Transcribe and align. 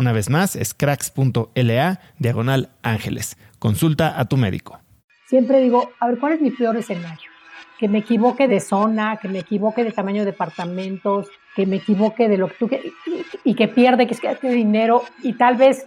Una 0.00 0.12
vez 0.12 0.30
más, 0.30 0.56
es 0.56 0.72
cracks.la 0.72 2.00
diagonal 2.18 2.70
ángeles. 2.82 3.36
Consulta 3.58 4.18
a 4.18 4.24
tu 4.24 4.38
médico. 4.38 4.80
Siempre 5.26 5.60
digo, 5.60 5.90
a 6.00 6.08
ver, 6.08 6.18
¿cuál 6.18 6.32
es 6.32 6.40
mi 6.40 6.50
peor 6.50 6.78
escenario? 6.78 7.30
Que 7.78 7.86
me 7.86 7.98
equivoque 7.98 8.48
de 8.48 8.60
zona, 8.60 9.18
que 9.18 9.28
me 9.28 9.40
equivoque 9.40 9.84
de 9.84 9.92
tamaño 9.92 10.20
de 10.20 10.30
departamentos, 10.30 11.28
que 11.54 11.66
me 11.66 11.76
equivoque 11.76 12.30
de 12.30 12.38
lo 12.38 12.48
que 12.48 12.54
tú 12.54 12.70
y, 13.04 13.50
y 13.50 13.54
que 13.54 13.68
pierde, 13.68 14.06
que 14.06 14.16
que 14.16 14.48
dinero 14.48 15.02
y 15.22 15.34
tal 15.34 15.56
vez 15.56 15.86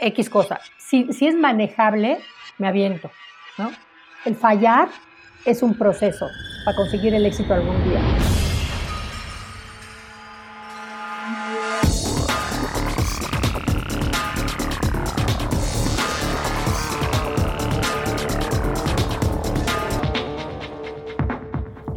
X 0.00 0.30
cosa. 0.30 0.60
Si, 0.76 1.12
si 1.12 1.26
es 1.26 1.34
manejable, 1.34 2.20
me 2.58 2.68
aviento, 2.68 3.10
¿no? 3.58 3.72
El 4.24 4.36
fallar 4.36 4.88
es 5.44 5.64
un 5.64 5.76
proceso 5.76 6.28
para 6.64 6.76
conseguir 6.76 7.12
el 7.12 7.26
éxito 7.26 7.54
algún 7.54 7.82
día. 7.82 8.47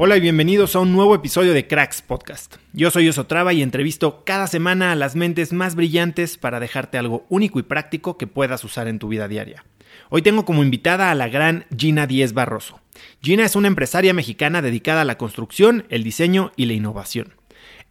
Hola 0.04 0.18
y 0.18 0.20
bienvenidos 0.20 0.76
a 0.76 0.80
un 0.80 0.94
nuevo 0.94 1.14
episodio 1.14 1.54
de 1.54 1.68
Cracks 1.68 2.02
Podcast. 2.02 2.56
Yo 2.74 2.90
soy 2.90 3.08
Osotrava 3.08 3.54
y 3.54 3.62
entrevisto 3.62 4.24
cada 4.26 4.48
semana 4.48 4.92
a 4.92 4.96
las 4.96 5.16
mentes 5.16 5.54
más 5.54 5.76
brillantes 5.76 6.40
para 6.40 6.60
dejarte 6.60 6.98
algo 6.98 7.28
único 7.30 7.60
y 7.60 7.62
práctico 7.62 8.18
que 8.18 8.26
puedas 8.26 8.64
usar 8.64 8.88
en 8.88 8.98
tu 8.98 9.10
vida 9.10 9.28
diaria. 9.28 9.64
Hoy 10.10 10.24
tengo 10.24 10.44
como 10.44 10.64
invitada 10.64 11.12
a 11.12 11.14
la 11.14 11.30
gran 11.30 11.68
Gina 11.78 12.08
Díez 12.08 12.34
Barroso. 12.34 12.80
Gina 13.22 13.46
es 13.46 13.56
una 13.56 13.68
empresaria 13.68 14.12
mexicana 14.12 14.64
dedicada 14.64 15.02
a 15.02 15.06
la 15.06 15.20
construcción, 15.20 15.86
el 15.90 16.04
diseño 16.04 16.52
y 16.56 16.66
la 16.66 16.74
innovación. 16.74 17.36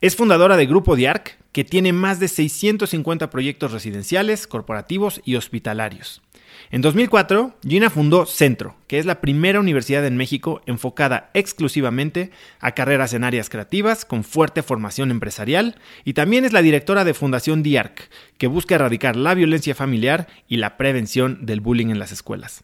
Es 0.01 0.17
fundadora 0.17 0.57
de 0.57 0.67
Grupo 0.67 0.97
Diarc, 0.97 1.39
que 1.53 1.63
tiene 1.63 1.93
más 1.93 2.19
de 2.19 2.27
650 2.27 3.31
proyectos 3.31 3.71
residenciales, 3.71 4.49
corporativos 4.49 5.21
y 5.25 5.37
hospitalarios. 5.37 6.23
En 6.71 6.83
2004, 6.83 7.57
Gina 7.67 7.91
fundó 7.91 8.27
Centro, 8.27 8.77
que 8.87 8.99
es 8.99 9.07
la 9.07 9.21
primera 9.21 9.59
universidad 9.59 10.07
en 10.07 10.17
México 10.17 10.63
enfocada 10.67 11.31
exclusivamente 11.35 12.31
a 12.61 12.73
carreras 12.73 13.13
en 13.13 13.25
áreas 13.25 13.51
creativas 13.51 14.05
con 14.05 14.23
fuerte 14.23 14.63
formación 14.63 15.11
empresarial 15.11 15.77
y 16.05 16.13
también 16.13 16.45
es 16.45 16.53
la 16.53 16.63
directora 16.63 17.05
de 17.05 17.15
Fundación 17.15 17.63
DIARC, 17.63 18.09
que 18.39 18.47
busca 18.47 18.77
erradicar 18.77 19.17
la 19.17 19.35
violencia 19.35 19.75
familiar 19.75 20.29
y 20.47 20.59
la 20.59 20.77
prevención 20.77 21.45
del 21.45 21.61
bullying 21.61 21.89
en 21.89 21.99
las 21.99 22.13
escuelas. 22.13 22.63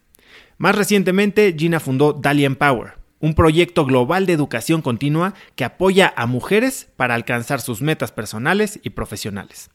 Más 0.58 0.74
recientemente, 0.74 1.54
Gina 1.58 1.80
fundó 1.80 2.12
Dalian 2.12 2.54
Power, 2.54 2.94
un 3.21 3.34
proyecto 3.34 3.84
global 3.84 4.27
de 4.27 4.32
educación 4.32 4.82
continua 4.82 5.34
que 5.54 5.65
apoya 5.65 6.12
a 6.16 6.27
mujeres 6.27 6.88
para 6.97 7.15
alcanzar 7.15 7.60
sus 7.60 7.81
metas 7.81 8.12
personales 8.12 8.78
y 8.82 8.91
profesionales. 8.91 9.71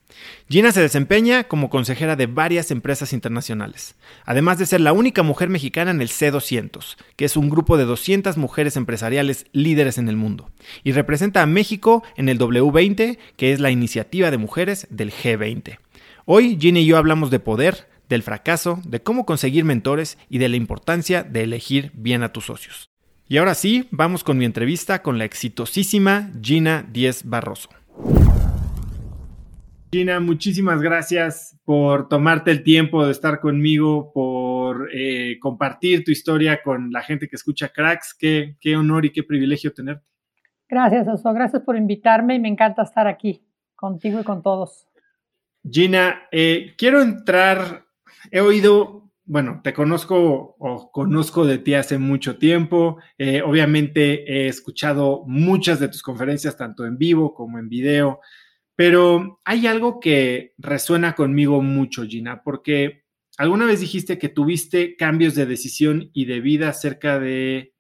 Gina 0.50 0.72
se 0.72 0.82
desempeña 0.82 1.46
como 1.46 1.70
consejera 1.70 2.16
de 2.16 2.28
varias 2.28 2.70
empresas 2.72 3.14
internacionales, 3.14 3.96
además 4.26 4.58
de 4.58 4.66
ser 4.66 4.82
la 4.82 4.94
única 4.94 5.24
mujer 5.24 5.50
mexicana 5.50 5.92
en 5.92 6.02
el 6.02 6.10
C200, 6.10 6.98
que 7.16 7.26
es 7.26 7.38
un 7.38 7.50
grupo 7.50 7.78
de 7.78 7.86
200 7.86 8.38
mujeres 8.38 8.76
empresariales 8.76 9.46
líderes 9.54 9.98
en 9.98 10.10
el 10.10 10.18
mundo, 10.18 10.52
y 10.84 10.92
representa 10.92 11.42
a 11.42 11.48
México 11.48 12.04
en 12.18 12.30
el 12.30 12.38
W20, 12.38 13.18
que 13.38 13.54
es 13.54 13.60
la 13.60 13.72
iniciativa 13.72 14.32
de 14.32 14.38
mujeres 14.38 14.88
del 14.90 15.12
G20. 15.12 15.80
Hoy 16.26 16.58
Gina 16.60 16.80
y 16.80 16.86
yo 16.86 16.98
hablamos 16.98 17.32
de 17.32 17.40
poder, 17.40 17.88
del 18.10 18.24
fracaso, 18.24 18.80
de 18.86 19.02
cómo 19.02 19.26
conseguir 19.26 19.64
mentores 19.64 20.18
y 20.30 20.38
de 20.38 20.50
la 20.50 20.58
importancia 20.58 21.24
de 21.24 21.44
elegir 21.44 21.92
bien 21.94 22.24
a 22.24 22.34
tus 22.34 22.46
socios. 22.46 22.91
Y 23.32 23.38
ahora 23.38 23.54
sí, 23.54 23.88
vamos 23.92 24.26
con 24.26 24.38
mi 24.38 24.44
entrevista 24.44 25.02
con 25.02 25.18
la 25.18 25.24
exitosísima 25.24 26.32
Gina 26.42 26.86
Díez 26.92 27.24
Barroso. 27.24 27.70
Gina, 29.90 30.20
muchísimas 30.20 30.82
gracias 30.82 31.58
por 31.64 32.10
tomarte 32.10 32.52
el 32.52 32.62
tiempo 32.62 33.06
de 33.06 33.14
estar 33.14 33.40
conmigo, 33.40 34.12
por 34.12 34.90
eh, 34.94 35.40
compartir 35.40 36.04
tu 36.04 36.12
historia 36.12 36.62
con 36.62 36.92
la 36.92 37.04
gente 37.04 37.30
que 37.30 37.38
escucha 37.38 37.70
Cracks. 37.70 38.14
Qué, 38.20 38.58
qué 38.60 38.76
honor 38.76 39.06
y 39.06 39.14
qué 39.14 39.24
privilegio 39.24 39.72
tenerte. 39.72 40.06
Gracias, 40.68 41.08
Oso. 41.08 41.32
Gracias 41.32 41.62
por 41.62 41.78
invitarme 41.78 42.36
y 42.36 42.40
me 42.40 42.50
encanta 42.50 42.84
estar 42.84 43.08
aquí 43.08 43.48
contigo 43.78 44.20
y 44.20 44.26
con 44.26 44.44
todos. 44.44 44.90
Gina, 45.64 46.24
eh, 46.34 46.74
quiero 46.78 47.02
entrar, 47.02 47.86
he 48.30 48.42
oído 48.42 49.10
bueno, 49.32 49.62
te 49.64 49.72
conozco 49.74 50.58
o 50.60 50.92
conozco 50.92 51.46
de 51.46 51.58
ti 51.58 51.74
hace 51.74 51.98
mucho 51.98 52.38
tiempo. 52.38 52.98
Eh, 53.18 53.42
obviamente 53.42 54.30
he 54.30 54.50
escuchado 54.50 55.24
muchas 55.26 55.80
de 55.80 55.88
tus 55.88 56.04
conferencias, 56.04 56.58
tanto 56.58 56.86
en 56.86 56.98
vivo 56.98 57.34
como 57.34 57.58
en 57.58 57.70
video, 57.70 58.20
pero 58.76 59.40
hay 59.46 59.68
algo 59.68 60.02
que 60.02 60.54
resuena 60.58 61.16
conmigo 61.16 61.62
mucho, 61.62 62.04
Gina, 62.04 62.44
porque 62.44 63.06
alguna 63.38 63.66
vez 63.66 63.80
dijiste 63.80 64.18
que 64.18 64.28
tuviste 64.28 64.98
cambios 64.98 65.34
de 65.34 65.46
decisión 65.46 66.10
y 66.12 66.26
de 66.26 66.42
vida 66.42 66.74
cerca 66.74 67.18
de 67.18 67.74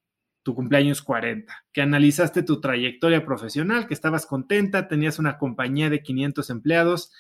tu 0.43 0.55
cumpleaños 0.55 1.01
40, 1.01 1.53
que 1.73 1.81
analizaste 1.81 2.43
tu 2.43 2.61
trayectoria 2.61 3.25
profesional, 3.25 3.87
que 3.87 3.93
estabas 3.93 4.25
contenta, 4.25 4.87
tenías 4.87 5.19
una 5.19 5.37
compañía 5.37 5.89
de 5.89 6.01
500 6.01 6.49
empleados 6.49 7.11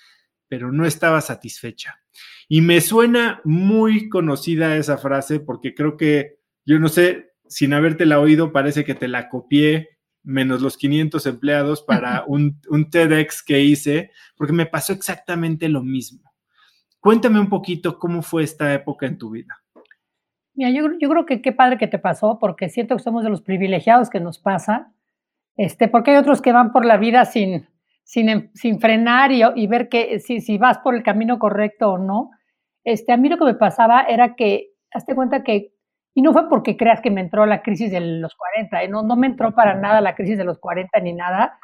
pero 0.51 0.69
no 0.73 0.85
estaba 0.85 1.21
satisfecha. 1.21 2.01
Y 2.49 2.59
me 2.59 2.81
suena 2.81 3.39
muy 3.45 4.09
conocida 4.09 4.75
esa 4.75 4.97
frase 4.97 5.39
porque 5.39 5.73
creo 5.73 5.95
que, 5.95 6.39
yo 6.65 6.77
no 6.77 6.89
sé 6.89 7.31
sin 7.47 7.73
haberte 7.73 8.05
la 8.05 8.19
oído, 8.19 8.51
parece 8.51 8.83
que 8.83 8.93
te 8.93 9.07
la 9.07 9.29
copié, 9.29 9.91
menos 10.23 10.61
los 10.61 10.75
500 10.75 11.25
empleados 11.25 11.81
para 11.83 12.25
un, 12.27 12.59
un 12.67 12.89
TEDx 12.89 13.41
que 13.41 13.61
hice, 13.61 14.11
porque 14.35 14.51
me 14.51 14.65
pasó 14.65 14.91
exactamente 14.91 15.69
lo 15.69 15.83
mismo. 15.83 16.33
Cuéntame 16.99 17.39
un 17.39 17.47
poquito 17.47 17.97
cómo 17.97 18.21
fue 18.21 18.43
esta 18.43 18.73
época 18.73 19.05
en 19.05 19.17
tu 19.17 19.29
vida. 19.29 19.63
Mira, 20.53 20.71
yo, 20.71 20.89
yo, 20.99 21.09
creo 21.09 21.25
que 21.25 21.41
qué 21.41 21.53
padre 21.53 21.77
que 21.77 21.87
te 21.87 21.97
pasó, 21.97 22.39
porque 22.39 22.67
siento 22.67 22.97
que 22.97 23.03
somos 23.03 23.23
de 23.23 23.29
los 23.29 23.41
privilegiados 23.41 24.09
que 24.09 24.19
nos 24.19 24.37
pasa, 24.37 24.91
este, 25.55 25.87
porque 25.87 26.11
hay 26.11 26.17
otros 26.17 26.41
que 26.41 26.51
van 26.51 26.73
por 26.73 26.83
la 26.83 26.97
vida 26.97 27.23
sin, 27.23 27.69
sin, 28.11 28.51
sin 28.53 28.81
frenar 28.81 29.31
y, 29.31 29.41
y 29.55 29.67
ver 29.67 29.87
que 29.87 30.19
si, 30.19 30.41
si, 30.41 30.57
vas 30.57 30.79
por 30.79 30.95
el 30.95 31.01
camino 31.01 31.39
correcto 31.39 31.93
o 31.93 31.97
no. 31.97 32.31
Este, 32.83 33.13
a 33.13 33.17
mí 33.17 33.29
lo 33.29 33.37
que 33.37 33.45
me 33.45 33.53
pasaba 33.53 34.01
era 34.01 34.35
que, 34.35 34.71
hazte 34.93 35.15
cuenta 35.15 35.43
que, 35.43 35.71
y 36.13 36.21
no 36.21 36.33
fue 36.33 36.49
porque 36.49 36.75
creas 36.75 36.99
que 36.99 37.09
me 37.09 37.21
entró 37.21 37.45
la 37.45 37.61
crisis 37.61 37.89
de 37.89 38.01
los 38.01 38.35
40, 38.35 38.83
¿eh? 38.83 38.89
no, 38.89 39.01
no 39.01 39.15
me 39.15 39.27
entró 39.27 39.55
para 39.55 39.75
nada 39.75 40.01
la 40.01 40.13
crisis 40.13 40.37
de 40.37 40.43
los 40.43 40.59
40 40.59 40.99
ni 40.99 41.13
nada, 41.13 41.57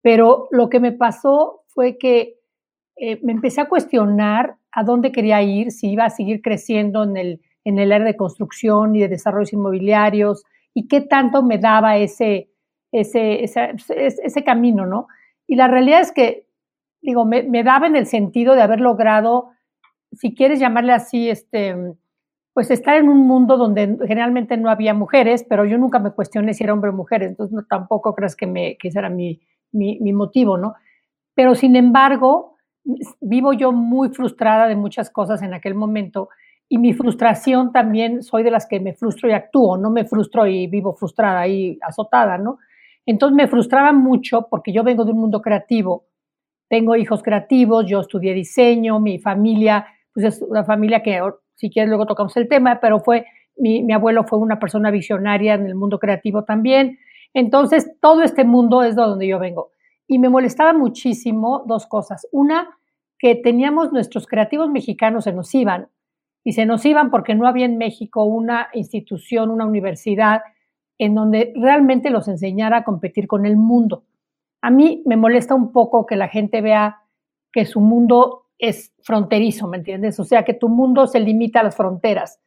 pero 0.00 0.48
lo 0.52 0.70
que 0.70 0.80
me 0.80 0.92
pasó 0.92 1.64
fue 1.66 1.98
que 1.98 2.38
eh, 2.96 3.20
me 3.22 3.32
empecé 3.32 3.60
a 3.60 3.68
cuestionar 3.68 4.56
a 4.72 4.84
dónde 4.84 5.12
quería 5.12 5.42
ir, 5.42 5.70
si 5.70 5.90
iba 5.90 6.06
a 6.06 6.10
seguir 6.10 6.40
creciendo 6.40 7.04
en 7.04 7.18
el, 7.18 7.42
en 7.64 7.78
el 7.78 7.92
área 7.92 8.06
de 8.06 8.16
construcción 8.16 8.96
y 8.96 9.00
de 9.00 9.08
desarrollos 9.08 9.52
inmobiliarios, 9.52 10.44
y 10.72 10.88
qué 10.88 11.02
tanto 11.02 11.42
me 11.42 11.58
daba 11.58 11.98
ese, 11.98 12.48
ese, 12.90 13.44
ese, 13.44 13.74
ese 13.86 14.44
camino, 14.44 14.86
¿no? 14.86 15.08
Y 15.50 15.56
la 15.56 15.66
realidad 15.66 16.00
es 16.00 16.12
que, 16.12 16.46
digo, 17.02 17.24
me, 17.24 17.64
daba 17.64 17.88
en 17.88 17.96
el 17.96 18.06
sentido 18.06 18.54
de 18.54 18.62
haber 18.62 18.80
logrado, 18.80 19.50
si 20.12 20.32
quieres 20.32 20.60
llamarle 20.60 20.92
así, 20.92 21.28
este, 21.28 21.74
pues 22.54 22.70
estar 22.70 22.94
en 22.94 23.08
un 23.08 23.26
mundo 23.26 23.56
donde 23.56 23.98
generalmente 24.06 24.56
no 24.56 24.70
había 24.70 24.94
mujeres, 24.94 25.44
pero 25.48 25.64
yo 25.64 25.76
nunca 25.76 25.98
me 25.98 26.12
cuestioné 26.12 26.54
si 26.54 26.62
era 26.62 26.72
hombre 26.72 26.90
o 26.90 26.92
mujer, 26.92 27.24
entonces 27.24 27.52
no, 27.52 27.64
tampoco 27.64 28.14
crees 28.14 28.36
que, 28.36 28.46
me, 28.46 28.76
que 28.78 28.86
ese 28.86 29.00
era 29.00 29.10
mi, 29.10 29.40
mi, 29.72 29.98
mi 29.98 30.12
motivo, 30.12 30.56
¿no? 30.56 30.74
Pero 31.34 31.56
sin 31.56 31.74
embargo, 31.74 32.54
vivo 33.20 33.52
yo 33.52 33.72
muy 33.72 34.10
frustrada 34.10 34.68
de 34.68 34.76
muchas 34.76 35.10
cosas 35.10 35.42
en 35.42 35.52
aquel 35.52 35.74
momento 35.74 36.28
y 36.68 36.78
mi 36.78 36.92
frustración 36.92 37.72
también 37.72 38.22
soy 38.22 38.44
de 38.44 38.52
las 38.52 38.68
que 38.68 38.78
me 38.78 38.94
frustro 38.94 39.28
y 39.28 39.32
actúo, 39.32 39.76
no 39.76 39.90
me 39.90 40.04
frustro 40.04 40.46
y 40.46 40.68
vivo 40.68 40.94
frustrada 40.94 41.48
y 41.48 41.76
azotada, 41.82 42.38
¿no? 42.38 42.58
Entonces 43.06 43.36
me 43.36 43.48
frustraba 43.48 43.92
mucho 43.92 44.46
porque 44.50 44.72
yo 44.72 44.84
vengo 44.84 45.04
de 45.04 45.12
un 45.12 45.20
mundo 45.20 45.40
creativo, 45.40 46.06
tengo 46.68 46.94
hijos 46.96 47.22
creativos, 47.22 47.86
yo 47.86 48.00
estudié 48.00 48.32
diseño, 48.32 49.00
mi 49.00 49.18
familia, 49.18 49.86
pues 50.14 50.26
es 50.26 50.42
una 50.42 50.64
familia 50.64 51.02
que, 51.02 51.20
si 51.56 51.70
quieres, 51.70 51.88
luego 51.88 52.06
tocamos 52.06 52.36
el 52.36 52.48
tema, 52.48 52.78
pero 52.80 53.00
fue, 53.00 53.26
mi, 53.56 53.82
mi 53.82 53.92
abuelo 53.92 54.24
fue 54.24 54.38
una 54.38 54.58
persona 54.58 54.90
visionaria 54.90 55.54
en 55.54 55.66
el 55.66 55.74
mundo 55.74 55.98
creativo 55.98 56.44
también. 56.44 56.98
Entonces, 57.34 57.90
todo 58.00 58.22
este 58.22 58.44
mundo 58.44 58.82
es 58.82 58.96
de 58.96 59.02
donde 59.02 59.26
yo 59.26 59.38
vengo. 59.38 59.72
Y 60.06 60.18
me 60.18 60.28
molestaba 60.28 60.72
muchísimo 60.72 61.64
dos 61.66 61.86
cosas. 61.86 62.26
Una, 62.32 62.68
que 63.18 63.34
teníamos 63.34 63.92
nuestros 63.92 64.26
creativos 64.26 64.70
mexicanos 64.70 65.24
se 65.24 65.32
nos 65.32 65.54
iban, 65.54 65.88
y 66.44 66.52
se 66.52 66.66
nos 66.66 66.84
iban 66.86 67.10
porque 67.10 67.34
no 67.34 67.46
había 67.46 67.66
en 67.66 67.76
México 67.76 68.24
una 68.24 68.68
institución, 68.72 69.50
una 69.50 69.66
universidad 69.66 70.42
en 71.00 71.14
donde 71.14 71.54
realmente 71.56 72.10
los 72.10 72.28
enseñara 72.28 72.78
a 72.78 72.84
competir 72.84 73.26
con 73.26 73.46
el 73.46 73.56
mundo. 73.56 74.04
A 74.60 74.70
mí 74.70 75.02
me 75.06 75.16
molesta 75.16 75.54
un 75.54 75.72
poco 75.72 76.04
que 76.04 76.14
la 76.14 76.28
gente 76.28 76.60
vea 76.60 77.00
que 77.50 77.64
su 77.64 77.80
mundo 77.80 78.48
es 78.58 78.92
fronterizo, 79.02 79.66
¿me 79.66 79.78
entiendes? 79.78 80.20
O 80.20 80.24
sea, 80.24 80.44
que 80.44 80.52
tu 80.52 80.68
mundo 80.68 81.06
se 81.06 81.18
limita 81.18 81.60
a 81.60 81.62
las 81.62 81.74
fronteras. 81.74 82.38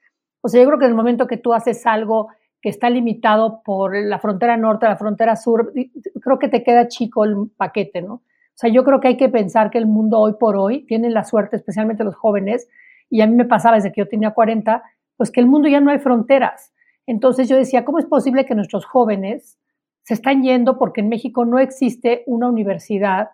O 0.42 0.50
sea, 0.50 0.62
yo 0.62 0.68
creo 0.68 0.78
que 0.78 0.86
en 0.86 0.92
el 0.92 0.96
momento 0.96 1.26
que 1.26 1.38
tú 1.38 1.52
haces 1.52 1.84
algo 1.88 2.28
que 2.62 2.70
está 2.70 2.92
limitado 2.92 3.64
por 3.64 3.98
la 3.98 4.20
frontera 4.20 4.56
norte, 4.56 4.86
la 4.86 4.98
frontera 4.98 5.36
sur, 5.36 5.74
creo 6.22 6.38
que 6.38 6.48
te 6.48 6.64
queda 6.64 6.88
chico 6.88 7.26
el 7.26 7.50
paquete, 7.58 8.04
¿no? 8.04 8.14
O 8.14 8.22
sea, 8.56 8.70
yo 8.70 8.84
creo 8.84 9.00
que 9.00 9.08
hay 9.08 9.18
que 9.18 9.30
pensar 9.30 9.72
que 9.72 9.80
el 9.80 9.88
mundo 9.88 10.20
hoy 10.20 10.34
por 10.40 10.58
hoy 10.58 10.86
tiene 10.86 11.10
la 11.10 11.24
suerte, 11.24 11.56
especialmente 11.56 12.04
los 12.04 12.16
jóvenes, 12.16 12.70
y 13.10 13.22
a 13.22 13.26
mí 13.26 13.34
me 13.34 13.46
pasaba 13.46 13.78
desde 13.78 13.92
que 13.92 14.02
yo 14.02 14.08
tenía 14.08 14.30
40, 14.30 14.84
pues 15.18 15.32
que 15.32 15.40
el 15.40 15.48
mundo 15.48 15.68
ya 15.70 15.82
no 15.82 15.90
hay 15.90 15.98
fronteras. 15.98 16.73
Entonces 17.08 17.50
yo 17.50 17.58
decía, 17.58 17.86
¿cómo 17.86 18.00
es 18.00 18.06
posible 18.06 18.46
que 18.46 18.56
nuestros 18.56 18.86
jóvenes 18.86 19.58
se 20.04 20.14
están 20.14 20.44
yendo 20.44 20.78
porque 20.78 21.02
en 21.02 21.10
México 21.10 21.46
no 21.46 21.60
existe 21.60 22.24
una 22.26 22.50
universidad 22.50 23.32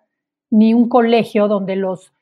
ni 0.51 0.74
un 0.74 0.89
colegio 0.89 1.48
donde 1.48 1.75
los, 1.75 2.13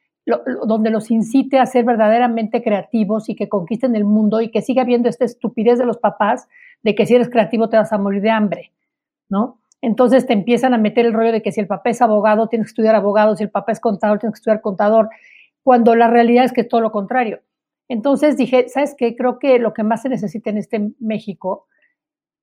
donde 0.65 0.89
los 0.89 1.11
incite 1.11 1.59
a 1.59 1.65
ser 1.65 1.85
verdaderamente 1.85 2.61
creativos 2.61 3.29
y 3.29 3.35
que 3.35 3.49
conquisten 3.49 3.95
el 3.95 4.03
mundo 4.03 4.41
y 4.41 4.49
que 4.49 4.61
siga 4.61 4.81
habiendo 4.81 5.09
esta 5.09 5.25
estupidez 5.25 5.77
de 5.77 5.85
los 5.85 5.97
papás 5.97 6.47
de 6.83 6.95
que 6.95 7.05
si 7.05 7.15
eres 7.15 7.29
creativo 7.29 7.69
te 7.69 7.77
vas 7.77 7.93
a 7.93 7.97
morir 7.97 8.21
de 8.21 8.29
hambre, 8.29 8.71
¿no? 9.29 9.59
Entonces 9.81 10.25
te 10.25 10.33
empiezan 10.33 10.73
a 10.73 10.77
meter 10.77 11.05
el 11.05 11.13
rollo 11.13 11.31
de 11.31 11.41
que 11.41 11.51
si 11.51 11.61
el 11.61 11.67
papá 11.67 11.91
es 11.91 12.01
abogado, 12.01 12.47
tienes 12.47 12.67
que 12.67 12.71
estudiar 12.71 12.95
abogado, 12.95 13.35
si 13.35 13.43
el 13.43 13.51
papá 13.51 13.71
es 13.71 13.79
contador, 13.79 14.19
tienes 14.19 14.33
que 14.33 14.39
estudiar 14.39 14.61
contador, 14.61 15.09
cuando 15.63 15.95
la 15.95 16.07
realidad 16.07 16.45
es 16.45 16.53
que 16.53 16.61
es 16.61 16.67
todo 16.67 16.81
lo 16.81 16.91
contrario. 16.91 17.39
Entonces 17.89 18.37
dije, 18.37 18.67
¿sabes 18.69 18.95
qué? 18.97 19.15
Creo 19.15 19.39
que 19.39 19.59
lo 19.59 19.73
que 19.73 19.83
más 19.83 20.01
se 20.01 20.09
necesita 20.09 20.49
en 20.49 20.57
este 20.57 20.91
México 20.99 21.67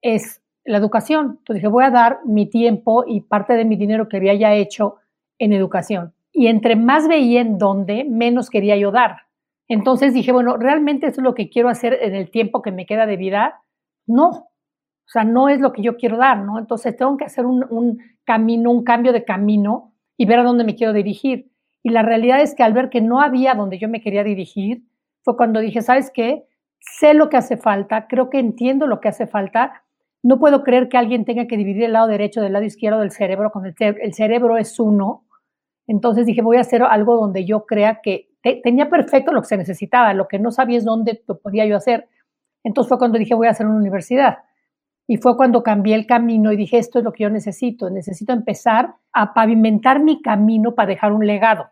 es 0.01 0.43
la 0.65 0.79
educación. 0.79 1.37
Entonces 1.39 1.57
dije, 1.57 1.69
voy 1.69 1.85
a 1.85 1.91
dar 1.91 2.21
mi 2.25 2.47
tiempo 2.47 3.05
y 3.07 3.21
parte 3.21 3.55
de 3.55 3.65
mi 3.65 3.77
dinero 3.77 4.09
que 4.09 4.17
había 4.17 4.35
ya 4.35 4.55
hecho 4.55 4.97
en 5.39 5.53
educación. 5.53 6.15
Y 6.33 6.47
entre 6.49 6.77
más 6.77 7.07
veía 7.07 7.41
en 7.41 7.59
dónde, 7.59 8.05
menos 8.05 8.51
quería 8.51 8.77
yo 8.77 8.91
dar. 8.91 9.19
Entonces 9.69 10.13
dije, 10.13 10.33
bueno, 10.33 10.57
¿realmente 10.57 11.07
eso 11.07 11.21
es 11.21 11.25
lo 11.25 11.35
que 11.35 11.49
quiero 11.49 11.69
hacer 11.69 11.99
en 12.03 12.15
el 12.15 12.31
tiempo 12.31 12.63
que 12.63 12.73
me 12.73 12.87
queda 12.87 13.07
de 13.07 13.17
vida? 13.17 13.63
No. 14.07 14.29
O 14.29 15.09
sea, 15.09 15.25
no 15.25 15.49
es 15.49 15.61
lo 15.61 15.73
que 15.73 15.83
yo 15.83 15.97
quiero 15.97 16.17
dar, 16.17 16.39
¿no? 16.39 16.59
Entonces 16.59 16.97
tengo 16.97 17.17
que 17.17 17.25
hacer 17.25 17.47
un, 17.47 17.65
un 17.71 17.99
camino, 18.25 18.71
un 18.71 18.85
cambio 18.85 19.13
de 19.13 19.25
camino 19.25 19.93
y 20.17 20.27
ver 20.27 20.41
a 20.41 20.45
dónde 20.45 20.65
me 20.65 20.75
quiero 20.75 20.93
dirigir. 20.93 21.51
Y 21.83 21.91
la 21.91 22.03
realidad 22.03 22.41
es 22.41 22.55
que 22.55 22.63
al 22.63 22.73
ver 22.73 22.89
que 22.89 23.01
no 23.01 23.21
había 23.21 23.55
donde 23.55 23.79
yo 23.79 23.89
me 23.89 24.01
quería 24.01 24.25
dirigir, 24.25 24.83
fue 25.25 25.37
cuando 25.37 25.61
dije, 25.61 25.83
¿sabes 25.83 26.11
qué? 26.13 26.45
Sé 26.79 27.15
lo 27.15 27.31
que 27.31 27.39
hace 27.39 27.57
falta, 27.57 28.07
creo 28.07 28.29
que 28.29 28.39
entiendo 28.39 28.87
lo 28.87 29.01
que 29.01 29.09
hace 29.09 29.27
falta. 29.27 29.83
No 30.23 30.39
puedo 30.39 30.63
creer 30.63 30.89
que 30.89 30.99
alguien 30.99 31.25
tenga 31.25 31.47
que 31.47 31.57
dividir 31.57 31.85
el 31.85 31.95
lado 31.95 32.07
derecho 32.07 32.41
del 32.43 32.53
lado 32.53 32.65
izquierdo 32.65 33.01
del 33.01 33.11
cerebro, 33.11 33.51
cuando 33.51 33.71
el, 33.71 33.97
el 34.01 34.15
cerebro 34.15 34.59
es 34.59 34.79
uno. 34.79 35.25
Entonces 35.87 36.27
dije, 36.27 36.43
voy 36.43 36.59
a 36.59 36.61
hacer 36.61 36.83
algo 36.83 37.17
donde 37.17 37.45
yo 37.45 37.65
crea 37.67 38.01
que 38.03 38.29
tenía 38.63 38.91
perfecto 38.91 39.33
lo 39.33 39.41
que 39.41 39.49
se 39.49 39.57
necesitaba, 39.57 40.13
lo 40.13 40.29
que 40.29 40.39
no 40.39 40.51
sabía 40.51 40.79
es 40.79 40.85
dónde 40.85 41.23
lo 41.27 41.39
podía 41.39 41.65
yo 41.67 41.77
hacer. 41.77 42.09
Entonces 42.63 42.89
fue 42.89 42.99
cuando 42.99 43.19
dije, 43.19 43.35
voy 43.35 43.47
a 43.47 43.51
hacer 43.51 43.67
una 43.67 43.79
universidad. 43.79 44.39
Y 45.07 45.17
fue 45.19 45.37
cuando 45.37 45.63
cambié 45.63 45.95
el 45.95 46.07
camino 46.07 46.53
y 46.53 46.57
dije, 46.57 46.79
esto 46.79 46.99
es 46.99 47.05
lo 47.05 47.13
que 47.13 47.25
yo 47.25 47.31
necesito, 47.31 47.91
necesito 47.91 48.33
empezar 48.33 48.95
a 49.13 49.35
pavimentar 49.35 50.03
mi 50.03 50.23
camino 50.23 50.75
para 50.75 50.89
dejar 50.89 51.13
un 51.13 51.27
legado. 51.27 51.71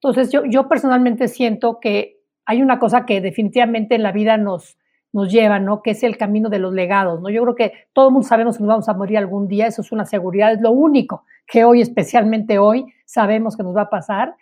Entonces 0.00 0.30
yo, 0.30 0.44
yo 0.44 0.68
personalmente 0.68 1.26
siento 1.26 1.80
que 1.80 2.15
hay 2.46 2.62
una 2.62 2.78
cosa 2.78 3.04
que 3.04 3.20
definitivamente 3.20 3.96
en 3.96 4.02
la 4.02 4.12
vida 4.12 4.36
nos, 4.36 4.78
nos 5.12 5.30
lleva, 5.30 5.58
¿no? 5.58 5.82
Que 5.82 5.90
es 5.90 6.02
el 6.02 6.16
camino 6.16 6.48
de 6.48 6.58
los 6.58 6.72
legados, 6.72 7.20
¿no? 7.20 7.28
Yo 7.28 7.42
creo 7.42 7.54
que 7.54 7.72
todo 7.92 8.08
el 8.08 8.12
mundo 8.12 8.28
sabemos 8.28 8.56
que 8.56 8.62
nos 8.62 8.68
vamos 8.68 8.88
a 8.88 8.94
morir 8.94 9.18
algún 9.18 9.48
día, 9.48 9.66
eso 9.66 9.82
es 9.82 9.92
una 9.92 10.06
seguridad, 10.06 10.52
es 10.52 10.60
lo 10.60 10.70
único 10.70 11.24
que 11.46 11.64
hoy, 11.64 11.80
especialmente 11.80 12.58
hoy, 12.58 12.86
sabemos 13.04 13.56
que 13.56 13.62
nos 13.62 13.76
va 13.76 13.82
a 13.82 13.90
pasar. 13.90 14.36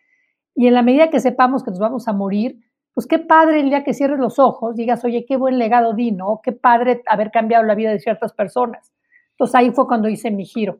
Y 0.54 0.66
en 0.66 0.74
la 0.74 0.82
medida 0.82 1.10
que 1.10 1.20
sepamos 1.20 1.64
que 1.64 1.70
nos 1.70 1.80
vamos 1.80 2.06
a 2.06 2.12
morir, 2.12 2.60
pues 2.92 3.06
qué 3.06 3.18
padre 3.18 3.60
el 3.60 3.70
día 3.70 3.84
que 3.84 3.94
cierres 3.94 4.18
los 4.18 4.38
ojos, 4.38 4.76
digas, 4.76 5.04
oye, 5.04 5.24
qué 5.26 5.36
buen 5.36 5.58
legado 5.58 5.94
di, 5.94 6.12
¿no? 6.12 6.40
Qué 6.42 6.52
padre 6.52 7.02
haber 7.06 7.30
cambiado 7.30 7.64
la 7.64 7.74
vida 7.74 7.90
de 7.90 7.98
ciertas 7.98 8.32
personas. 8.32 8.92
Entonces 9.32 9.54
ahí 9.54 9.70
fue 9.72 9.88
cuando 9.88 10.08
hice 10.08 10.30
mi 10.30 10.44
giro. 10.44 10.78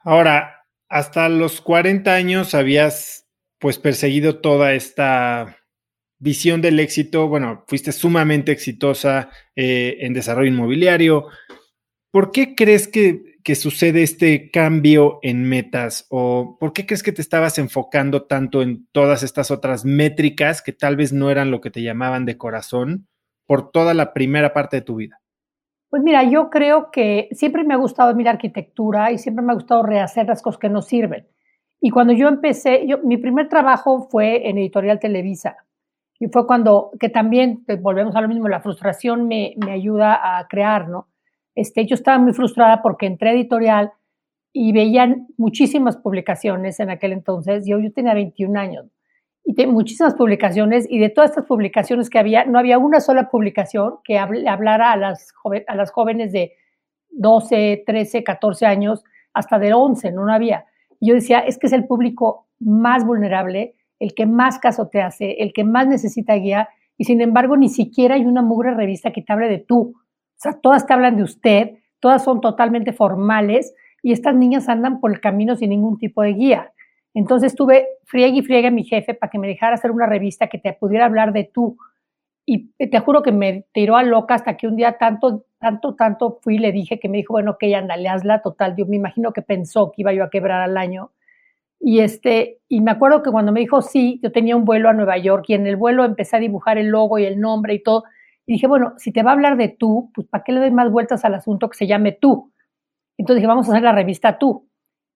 Ahora, 0.00 0.64
hasta 0.88 1.28
los 1.28 1.60
40 1.60 2.14
años 2.14 2.54
habías 2.54 3.26
pues 3.58 3.78
perseguido 3.78 4.40
toda 4.40 4.74
esta 4.74 5.56
visión 6.18 6.62
del 6.62 6.80
éxito, 6.80 7.28
bueno, 7.28 7.64
fuiste 7.66 7.92
sumamente 7.92 8.52
exitosa 8.52 9.30
eh, 9.54 9.98
en 10.00 10.14
desarrollo 10.14 10.50
inmobiliario. 10.50 11.26
¿Por 12.10 12.30
qué 12.30 12.54
crees 12.54 12.88
que, 12.88 13.36
sucede 13.54 14.02
este 14.02 14.50
cambio 14.50 15.18
en 15.22 15.48
metas? 15.48 16.06
¿O 16.10 16.56
por 16.58 16.72
qué 16.72 16.86
crees 16.86 17.02
que 17.02 17.12
te 17.12 17.22
estabas 17.22 17.58
enfocando 17.58 18.24
tanto 18.24 18.62
en 18.62 18.86
todas 18.92 19.22
estas 19.22 19.50
otras 19.50 19.84
métricas 19.84 20.62
que 20.62 20.72
tal 20.72 20.96
vez 20.96 21.12
no 21.12 21.30
eran 21.30 21.50
lo 21.50 21.60
que 21.60 21.70
te 21.70 21.82
llamaban 21.82 22.24
de 22.24 22.38
corazón 22.38 23.06
por 23.46 23.70
toda 23.70 23.94
la 23.94 24.12
primera 24.14 24.52
parte 24.52 24.76
de 24.76 24.82
tu 24.82 24.96
vida? 24.96 25.20
Pues 25.90 26.02
mira, 26.02 26.24
yo 26.24 26.50
creo 26.50 26.90
que 26.90 27.28
siempre 27.32 27.62
me 27.62 27.74
ha 27.74 27.76
gustado 27.76 28.14
mi 28.14 28.26
arquitectura 28.26 29.12
y 29.12 29.18
siempre 29.18 29.44
me 29.44 29.52
ha 29.52 29.54
gustado 29.54 29.82
rehacer 29.84 30.26
las 30.26 30.42
cosas 30.42 30.58
que 30.58 30.68
no 30.68 30.82
sirven. 30.82 31.28
Y 31.80 31.90
cuando 31.90 32.14
yo 32.14 32.26
empecé, 32.26 32.86
yo, 32.88 32.98
mi 33.04 33.18
primer 33.18 33.48
trabajo 33.48 34.08
fue 34.10 34.48
en 34.48 34.58
Editorial 34.58 34.98
Televisa 34.98 35.65
y 36.18 36.28
fue 36.28 36.46
cuando, 36.46 36.90
que 36.98 37.08
también, 37.08 37.64
pues, 37.66 37.80
volvemos 37.80 38.16
a 38.16 38.20
lo 38.20 38.28
mismo, 38.28 38.48
la 38.48 38.60
frustración 38.60 39.28
me, 39.28 39.54
me 39.56 39.72
ayuda 39.72 40.38
a 40.38 40.46
crear, 40.48 40.88
¿no? 40.88 41.08
Este, 41.54 41.86
yo 41.86 41.94
estaba 41.94 42.18
muy 42.18 42.32
frustrada 42.32 42.82
porque 42.82 43.06
entré 43.06 43.30
a 43.30 43.32
editorial 43.32 43.92
y 44.52 44.72
veían 44.72 45.26
muchísimas 45.36 45.96
publicaciones 45.96 46.80
en 46.80 46.90
aquel 46.90 47.12
entonces, 47.12 47.66
yo, 47.66 47.78
yo 47.78 47.92
tenía 47.92 48.14
21 48.14 48.58
años, 48.58 48.86
y 49.44 49.54
de 49.54 49.66
muchísimas 49.66 50.14
publicaciones 50.14 50.86
y 50.90 50.98
de 50.98 51.08
todas 51.08 51.30
estas 51.30 51.46
publicaciones 51.46 52.10
que 52.10 52.18
había, 52.18 52.44
no 52.46 52.58
había 52.58 52.78
una 52.78 53.00
sola 53.00 53.30
publicación 53.30 53.98
que 54.02 54.18
hablara 54.18 54.92
a 54.92 54.96
las, 54.96 55.32
a 55.68 55.74
las 55.76 55.90
jóvenes 55.92 56.32
de 56.32 56.52
12, 57.10 57.84
13, 57.86 58.24
14 58.24 58.66
años, 58.66 59.04
hasta 59.32 59.58
de 59.58 59.72
11, 59.72 60.10
no, 60.12 60.24
no 60.24 60.32
había. 60.32 60.64
Y 60.98 61.08
yo 61.08 61.14
decía, 61.14 61.40
es 61.40 61.58
que 61.58 61.68
es 61.68 61.72
el 61.72 61.86
público 61.86 62.48
más 62.58 63.04
vulnerable, 63.06 63.76
el 63.98 64.14
que 64.14 64.26
más 64.26 64.58
caso 64.58 64.88
te 64.88 65.00
hace, 65.00 65.42
el 65.42 65.52
que 65.52 65.64
más 65.64 65.86
necesita 65.86 66.34
guía, 66.34 66.68
y 66.98 67.04
sin 67.04 67.20
embargo 67.20 67.56
ni 67.56 67.68
siquiera 67.68 68.14
hay 68.14 68.24
una 68.24 68.42
mugre 68.42 68.74
revista 68.74 69.12
que 69.12 69.22
te 69.22 69.32
hable 69.32 69.48
de 69.48 69.58
tú. 69.58 69.94
O 69.96 70.38
sea, 70.38 70.58
todas 70.60 70.86
te 70.86 70.92
hablan 70.92 71.16
de 71.16 71.22
usted, 71.22 71.70
todas 72.00 72.24
son 72.24 72.40
totalmente 72.40 72.92
formales, 72.92 73.74
y 74.02 74.12
estas 74.12 74.34
niñas 74.34 74.68
andan 74.68 75.00
por 75.00 75.10
el 75.10 75.20
camino 75.20 75.56
sin 75.56 75.70
ningún 75.70 75.98
tipo 75.98 76.22
de 76.22 76.34
guía. 76.34 76.72
Entonces 77.14 77.54
tuve 77.54 77.86
friegue 78.04 78.38
y 78.38 78.42
friegue 78.42 78.68
a 78.68 78.70
mi 78.70 78.84
jefe 78.84 79.14
para 79.14 79.30
que 79.30 79.38
me 79.38 79.48
dejara 79.48 79.74
hacer 79.74 79.90
una 79.90 80.06
revista 80.06 80.48
que 80.48 80.58
te 80.58 80.74
pudiera 80.74 81.06
hablar 81.06 81.32
de 81.32 81.44
tú. 81.44 81.78
Y 82.44 82.68
te 82.76 83.00
juro 83.00 83.22
que 83.22 83.32
me 83.32 83.64
tiró 83.72 83.96
a 83.96 84.04
loca 84.04 84.34
hasta 84.34 84.56
que 84.56 84.68
un 84.68 84.76
día 84.76 84.98
tanto, 84.98 85.46
tanto, 85.58 85.94
tanto 85.96 86.38
fui 86.42 86.56
y 86.56 86.58
le 86.58 86.70
dije 86.70 87.00
que 87.00 87.08
me 87.08 87.16
dijo, 87.16 87.32
bueno, 87.32 87.52
ok, 87.52 87.64
ándale, 87.74 88.08
hazla 88.08 88.42
total. 88.42 88.76
Yo 88.76 88.86
me 88.86 88.96
imagino 88.96 89.32
que 89.32 89.42
pensó 89.42 89.90
que 89.90 90.02
iba 90.02 90.12
yo 90.12 90.22
a 90.22 90.30
quebrar 90.30 90.60
al 90.60 90.76
año. 90.76 91.10
Y, 91.80 92.00
este, 92.00 92.60
y 92.68 92.80
me 92.80 92.90
acuerdo 92.90 93.22
que 93.22 93.30
cuando 93.30 93.52
me 93.52 93.60
dijo 93.60 93.82
sí, 93.82 94.18
yo 94.22 94.32
tenía 94.32 94.56
un 94.56 94.64
vuelo 94.64 94.88
a 94.88 94.92
Nueva 94.92 95.18
York 95.18 95.44
y 95.48 95.54
en 95.54 95.66
el 95.66 95.76
vuelo 95.76 96.04
empecé 96.04 96.36
a 96.36 96.40
dibujar 96.40 96.78
el 96.78 96.88
logo 96.88 97.18
y 97.18 97.24
el 97.24 97.40
nombre 97.40 97.74
y 97.74 97.82
todo. 97.82 98.04
Y 98.46 98.54
dije, 98.54 98.66
bueno, 98.66 98.94
si 98.96 99.12
te 99.12 99.22
va 99.22 99.30
a 99.30 99.34
hablar 99.34 99.56
de 99.56 99.68
tú, 99.68 100.10
pues 100.14 100.26
¿para 100.26 100.44
qué 100.44 100.52
le 100.52 100.60
doy 100.60 100.70
más 100.70 100.90
vueltas 100.90 101.24
al 101.24 101.34
asunto 101.34 101.68
que 101.68 101.76
se 101.76 101.86
llame 101.86 102.12
tú? 102.12 102.52
Entonces 103.18 103.40
dije, 103.40 103.46
vamos 103.46 103.68
a 103.68 103.72
hacer 103.72 103.82
la 103.82 103.92
revista 103.92 104.38
tú. 104.38 104.68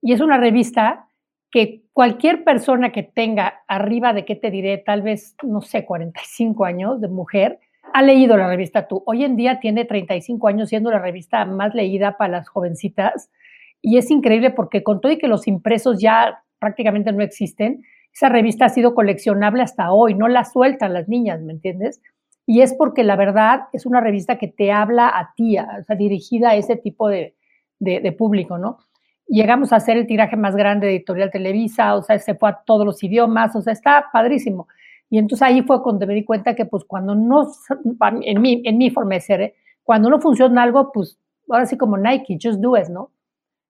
Y 0.02 0.12
es 0.12 0.21
una 0.21 0.38
revista 0.38 1.07
que 1.50 1.83
cualquier 1.93 2.45
persona 2.45 2.93
que 2.93 3.02
tenga 3.02 3.62
arriba 3.67 4.12
de, 4.12 4.25
¿qué 4.25 4.37
te 4.37 4.50
diré? 4.50 4.79
Tal 4.79 5.02
vez, 5.02 5.37
no 5.43 5.61
sé, 5.61 5.85
45 5.85 6.64
años 6.64 7.00
de 7.00 7.09
mujer, 7.09 7.59
ha 7.93 8.02
leído 8.02 8.37
la 8.37 8.47
revista 8.47 8.87
Tú. 8.87 9.02
Hoy 9.07 9.25
en 9.25 9.37
día 9.37 9.59
tiene 9.61 9.85
35 9.85 10.47
años 10.49 10.69
siendo 10.69 10.90
la 10.90 10.99
revista 10.99 11.45
más 11.45 11.75
leída 11.75 12.17
para 12.17 12.33
las 12.33 12.49
jovencitas. 12.49 13.31
Y 13.83 13.97
es 13.97 14.11
increíble 14.11 14.50
porque 14.50 14.83
con 14.83 15.00
todo 15.00 15.12
y 15.12 15.19
que 15.19 15.29
los 15.29 15.49
impresos 15.49 16.00
ya 16.00 16.43
prácticamente 16.61 17.11
no 17.12 17.23
existen, 17.23 17.83
esa 18.12 18.29
revista 18.29 18.67
ha 18.67 18.69
sido 18.69 18.95
coleccionable 18.95 19.62
hasta 19.62 19.93
hoy, 19.93 20.14
no 20.14 20.29
la 20.29 20.45
sueltan 20.45 20.93
las 20.93 21.09
niñas, 21.09 21.40
¿me 21.40 21.52
entiendes? 21.52 22.00
Y 22.47 22.61
es 22.61 22.75
porque 22.75 23.02
la 23.02 23.17
verdad 23.17 23.62
es 23.73 23.87
una 23.87 24.00
revista 24.00 24.38
que 24.38 24.49
te 24.49 24.71
habla 24.71 25.09
a 25.09 25.33
ti, 25.35 25.59
o 25.59 25.85
sea, 25.85 25.97
dirigida 25.97 26.50
a 26.50 26.57
ese 26.57 26.76
tipo 26.76 27.09
de, 27.09 27.35
de 27.79 28.12
público, 28.12 28.59
¿no? 28.59 28.79
llegamos 29.31 29.73
a 29.73 29.76
hacer 29.76 29.97
el 29.97 30.07
tiraje 30.07 30.37
más 30.37 30.57
grande 30.57 30.88
de 30.88 30.97
Editorial 30.97 31.31
Televisa, 31.31 31.95
o 31.95 32.02
sea, 32.02 32.19
se 32.19 32.35
fue 32.35 32.50
a 32.50 32.62
todos 32.67 32.85
los 32.85 33.02
idiomas, 33.02 33.55
o 33.55 33.62
sea, 33.62 33.73
está 33.73 34.07
padrísimo. 34.12 34.67
Y 35.09 35.19
entonces 35.19 35.43
ahí 35.43 35.62
fue 35.62 35.83
cuando 35.83 36.07
me 36.07 36.14
di 36.14 36.25
cuenta 36.25 36.55
que 36.55 36.67
pues 36.67 36.85
cuando 36.85 37.14
no, 37.14 37.49
en 38.23 38.40
mi, 38.40 38.62
en 38.64 38.76
mi 38.76 38.90
forma 38.90 39.14
de 39.14 39.21
ser, 39.21 39.40
¿eh? 39.40 39.55
cuando 39.83 40.11
no 40.11 40.21
funciona 40.21 40.62
algo, 40.62 40.93
pues 40.93 41.19
ahora 41.49 41.67
sí 41.67 41.76
como 41.79 41.97
Nike, 41.97 42.38
just 42.43 42.61
do 42.61 42.76
it, 42.76 42.88
¿no? 42.88 43.11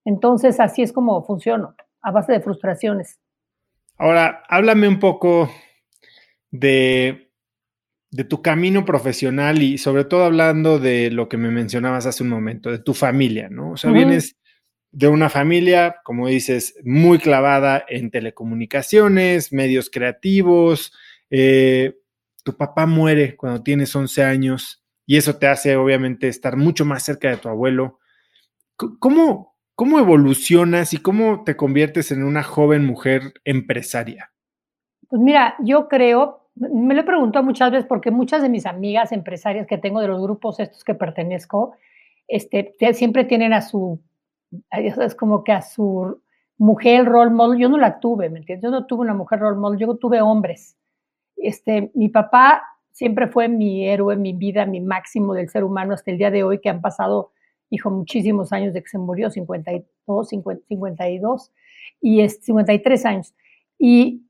Entonces 0.04 0.58
así 0.60 0.82
es 0.82 0.92
como 0.92 1.22
funciona, 1.24 1.74
a 2.02 2.10
base 2.10 2.32
de 2.32 2.40
frustraciones. 2.40 3.18
Ahora, 3.96 4.42
háblame 4.48 4.88
un 4.88 4.98
poco 4.98 5.50
de, 6.50 7.32
de 8.10 8.24
tu 8.24 8.42
camino 8.42 8.84
profesional 8.84 9.62
y 9.62 9.78
sobre 9.78 10.04
todo 10.04 10.24
hablando 10.24 10.78
de 10.78 11.10
lo 11.10 11.28
que 11.28 11.36
me 11.36 11.50
mencionabas 11.50 12.06
hace 12.06 12.22
un 12.22 12.30
momento, 12.30 12.70
de 12.70 12.78
tu 12.78 12.94
familia, 12.94 13.48
¿no? 13.50 13.72
O 13.72 13.76
sea, 13.76 13.90
vienes 13.92 14.36
de 14.92 15.08
una 15.08 15.28
familia, 15.28 15.96
como 16.04 16.28
dices, 16.28 16.74
muy 16.84 17.18
clavada 17.18 17.84
en 17.88 18.10
telecomunicaciones, 18.10 19.52
medios 19.52 19.90
creativos. 19.90 20.92
Eh, 21.30 21.98
tu 22.42 22.56
papá 22.56 22.86
muere 22.86 23.36
cuando 23.36 23.62
tienes 23.62 23.94
11 23.94 24.24
años 24.24 24.84
y 25.06 25.16
eso 25.16 25.36
te 25.36 25.46
hace 25.46 25.76
obviamente 25.76 26.28
estar 26.28 26.56
mucho 26.56 26.84
más 26.84 27.04
cerca 27.04 27.30
de 27.30 27.36
tu 27.36 27.48
abuelo. 27.48 28.00
¿Cómo, 28.76 29.49
cómo 29.80 29.98
evolucionas 29.98 30.92
y 30.92 30.98
cómo 30.98 31.42
te 31.42 31.56
conviertes 31.56 32.12
en 32.12 32.22
una 32.22 32.42
joven 32.42 32.84
mujer 32.84 33.32
empresaria? 33.46 34.30
Pues 35.08 35.22
mira, 35.22 35.54
yo 35.60 35.88
creo, 35.88 36.50
me 36.54 36.92
lo 36.92 37.00
he 37.00 37.04
preguntado 37.04 37.42
muchas 37.42 37.70
veces 37.70 37.86
porque 37.86 38.10
muchas 38.10 38.42
de 38.42 38.50
mis 38.50 38.66
amigas 38.66 39.10
empresarias 39.10 39.66
que 39.66 39.78
tengo 39.78 40.02
de 40.02 40.08
los 40.08 40.20
grupos 40.20 40.60
estos 40.60 40.84
que 40.84 40.94
pertenezco, 40.94 41.72
este, 42.28 42.74
siempre 42.92 43.24
tienen 43.24 43.54
a 43.54 43.62
su 43.62 43.98
es 44.70 45.14
como 45.14 45.44
que 45.44 45.52
a 45.52 45.62
su 45.62 46.20
mujer 46.58 47.06
role 47.06 47.30
model, 47.30 47.58
yo 47.58 47.70
no 47.70 47.78
la 47.78 48.00
tuve, 48.00 48.28
¿me 48.28 48.40
entiendes? 48.40 48.62
Yo 48.62 48.70
no 48.70 48.84
tuve 48.84 49.00
una 49.00 49.14
mujer 49.14 49.38
role 49.38 49.56
model, 49.56 49.80
yo 49.80 49.96
tuve 49.96 50.20
hombres. 50.20 50.76
Este, 51.38 51.90
mi 51.94 52.10
papá 52.10 52.62
siempre 52.92 53.28
fue 53.28 53.48
mi 53.48 53.88
héroe, 53.88 54.14
mi 54.14 54.34
vida, 54.34 54.66
mi 54.66 54.82
máximo 54.82 55.32
del 55.32 55.48
ser 55.48 55.64
humano 55.64 55.94
hasta 55.94 56.10
el 56.10 56.18
día 56.18 56.30
de 56.30 56.44
hoy, 56.44 56.60
que 56.60 56.68
han 56.68 56.82
pasado, 56.82 57.32
hijo, 57.70 57.90
muchísimos 57.90 58.52
años 58.52 58.74
de 58.74 58.82
que 58.82 58.88
se 58.88 58.98
murió, 58.98 59.30
52, 59.30 60.28
52, 60.28 61.52
y 62.00 62.20
es 62.20 62.44
53 62.44 63.06
años. 63.06 63.34
Y 63.78 64.26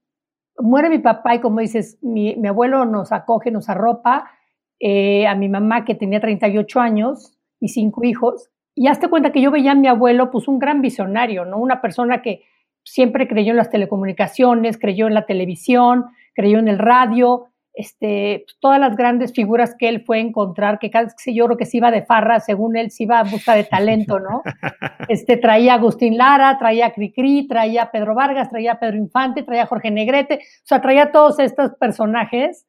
muere 0.59 0.89
mi 0.91 0.99
papá 0.99 1.35
y 1.35 1.41
como 1.41 1.61
dices, 1.61 1.99
mi, 2.03 2.35
abuelo 2.47 2.85
nos 2.85 3.13
acoge, 3.13 3.51
nos 3.51 3.69
arropa, 3.69 4.31
eh, 4.79 5.27
a 5.27 5.35
mi 5.35 5.49
mamá 5.49 5.85
que 5.85 5.95
tenía 5.95 6.21
38 6.21 6.81
años 6.81 7.39
y 7.59 7.69
cinco 7.69 8.05
hijos, 8.05 8.51
y 8.75 8.87
hazte 8.87 9.09
cuenta 9.09 9.33
que 9.33 9.43
yo 9.43 9.51
veía 9.51 9.73
a 9.73 9.75
mi 9.75 9.89
abuelo, 9.89 10.31
pues 10.31 10.49
un 10.49 10.59
gran 10.59 10.81
visionario, 10.81 11.45
¿no? 11.45 11.59
Una 11.59 11.83
persona 11.83 12.23
que 12.23 12.45
siempre 12.83 13.29
creyó 13.29 13.51
en 13.51 13.59
las 13.59 13.71
telecomunicaciones, 13.71 14.79
creyó 14.79 15.07
en 15.07 15.15
la 15.15 15.27
televisión, 15.27 16.07
creyó 16.35 16.59
en 16.59 16.69
el 16.69 16.79
radio, 16.79 17.50
este, 17.73 18.45
todas 18.61 18.81
las 18.81 18.97
grandes 18.97 19.33
figuras 19.33 19.75
que 19.79 19.89
él 19.89 20.03
fue 20.05 20.19
a 20.19 20.21
encontrar, 20.21 20.79
que 20.79 20.91
casi 20.91 21.35
yo 21.35 21.47
creo 21.47 21.57
que 21.57 21.67
se 21.67 21.77
iba 21.77 21.91
de 21.91 22.03
farra, 22.03 22.41
según 22.41 22.77
él, 22.77 22.91
se 22.91 23.05
iba 23.05 23.21
a 23.21 23.25
busca 23.25 23.55
de 23.55 23.65
talento, 23.65 24.19
¿no? 24.19 24.43
Este, 25.09 25.37
traía 25.37 25.73
a 25.73 25.77
Agustín 25.77 26.17
Lara, 26.17 26.57
traía 26.59 26.87
a 26.87 26.93
Cricri, 26.93 27.49
traía 27.49 27.83
a 27.85 27.91
Pedro 27.91 28.15
Vargas, 28.15 28.49
traía 28.49 28.73
a 28.73 28.79
Pedro 28.79 28.97
Infante, 28.97 29.43
traía 29.43 29.65
a 29.65 29.67
Jorge 29.67 29.91
Negrete, 29.91 30.37
o 30.37 30.67
sea, 30.67 30.81
traía 30.81 31.05
a 31.05 31.13
todos 31.13 31.41
estos 31.41 31.73
personajes, 31.81 32.67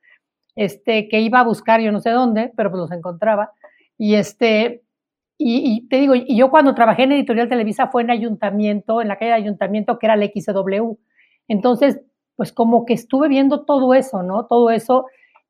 este, 0.56 1.08
que 1.08 1.20
iba 1.20 1.40
a 1.40 1.44
buscar 1.44 1.82
yo 1.82 1.92
no 1.92 2.00
sé 2.00 2.10
dónde, 2.10 2.52
pero 2.56 2.72
pues 2.72 2.82
los 2.82 2.92
encontraba. 2.92 3.52
Y 3.98 4.16
este, 4.16 4.82
y, 5.38 5.88
te 5.88 5.98
digo, 5.98 6.14
y 6.16 6.36
yo 6.36 6.52
cuando 6.52 6.76
trabajé 6.76 7.04
en 7.04 7.14
Editorial 7.14 7.50
Televisa 7.50 7.88
fue 7.88 8.04
en 8.04 8.12
Ayuntamiento, 8.12 9.02
en 9.02 9.08
la 9.08 9.18
calle 9.18 9.32
de 9.32 9.38
Ayuntamiento, 9.38 9.98
que 9.98 10.06
era 10.06 10.16
la 10.16 10.28
XW. 10.28 10.94
Entonces, 11.48 12.00
pues 12.42 12.52
como 12.52 12.88
que 12.88 12.96
estuve 12.96 13.28
viendo 13.28 13.66
todo 13.66 13.94
eso, 13.94 14.24
¿no? 14.24 14.48
Todo 14.48 14.72
eso. 14.72 15.06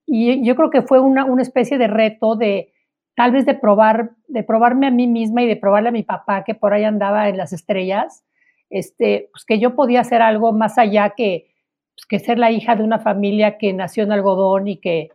Y 0.05 0.45
yo 0.45 0.57
creo 0.57 0.69
que 0.69 0.81
fue 0.81 0.99
una, 0.99 1.23
una 1.23 1.41
especie 1.41 1.77
de 1.77 1.87
reto 1.87 2.35
de 2.35 2.73
tal 3.15 3.31
vez 3.31 3.45
de 3.45 3.53
probar, 3.53 4.11
de 4.27 4.43
probarme 4.43 4.87
a 4.87 4.91
mí 4.91 5.07
misma 5.07 5.41
y 5.41 5.47
de 5.47 5.55
probarle 5.55 5.87
a 5.87 5.93
mi 5.93 6.03
papá 6.03 6.43
que 6.43 6.53
por 6.53 6.73
ahí 6.73 6.83
andaba 6.83 7.29
en 7.29 7.37
las 7.37 7.53
estrellas, 7.53 8.25
este, 8.69 9.29
pues 9.31 9.45
que 9.45 9.57
yo 9.57 9.73
podía 9.73 10.01
hacer 10.01 10.21
algo 10.21 10.51
más 10.51 10.77
allá 10.77 11.13
que, 11.15 11.53
pues 11.95 12.05
que 12.09 12.19
ser 12.19 12.37
la 12.37 12.51
hija 12.51 12.75
de 12.75 12.83
una 12.83 12.99
familia 12.99 13.57
que 13.57 13.71
nació 13.71 14.03
en 14.03 14.11
algodón 14.11 14.67
y 14.67 14.75
que, 14.75 15.11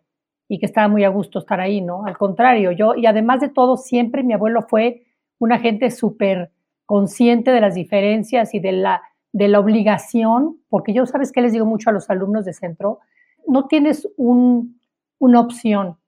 y 0.48 0.58
que 0.58 0.64
estaba 0.64 0.88
muy 0.88 1.04
a 1.04 1.10
gusto 1.10 1.40
estar 1.40 1.60
ahí, 1.60 1.82
¿no? 1.82 2.06
Al 2.06 2.16
contrario, 2.16 2.72
yo, 2.72 2.94
y 2.94 3.04
además 3.04 3.40
de 3.40 3.50
todo, 3.50 3.76
siempre 3.76 4.22
mi 4.22 4.32
abuelo 4.32 4.62
fue 4.62 5.02
una 5.38 5.58
gente 5.58 5.90
súper 5.90 6.52
consciente 6.86 7.50
de 7.50 7.60
las 7.60 7.74
diferencias 7.74 8.54
y 8.54 8.60
de 8.60 8.72
la, 8.72 9.02
de 9.32 9.48
la 9.48 9.60
obligación, 9.60 10.58
porque 10.68 10.92
yo 10.92 11.06
sabes 11.06 11.32
que 11.32 11.42
les 11.42 11.52
digo 11.52 11.66
mucho 11.66 11.90
a 11.90 11.92
los 11.92 12.08
alumnos 12.10 12.44
de 12.44 12.52
centro, 12.52 13.00
no 13.46 13.66
tienes 13.66 14.08
un, 14.16 14.80
una 15.18 15.40
opción. 15.40 15.98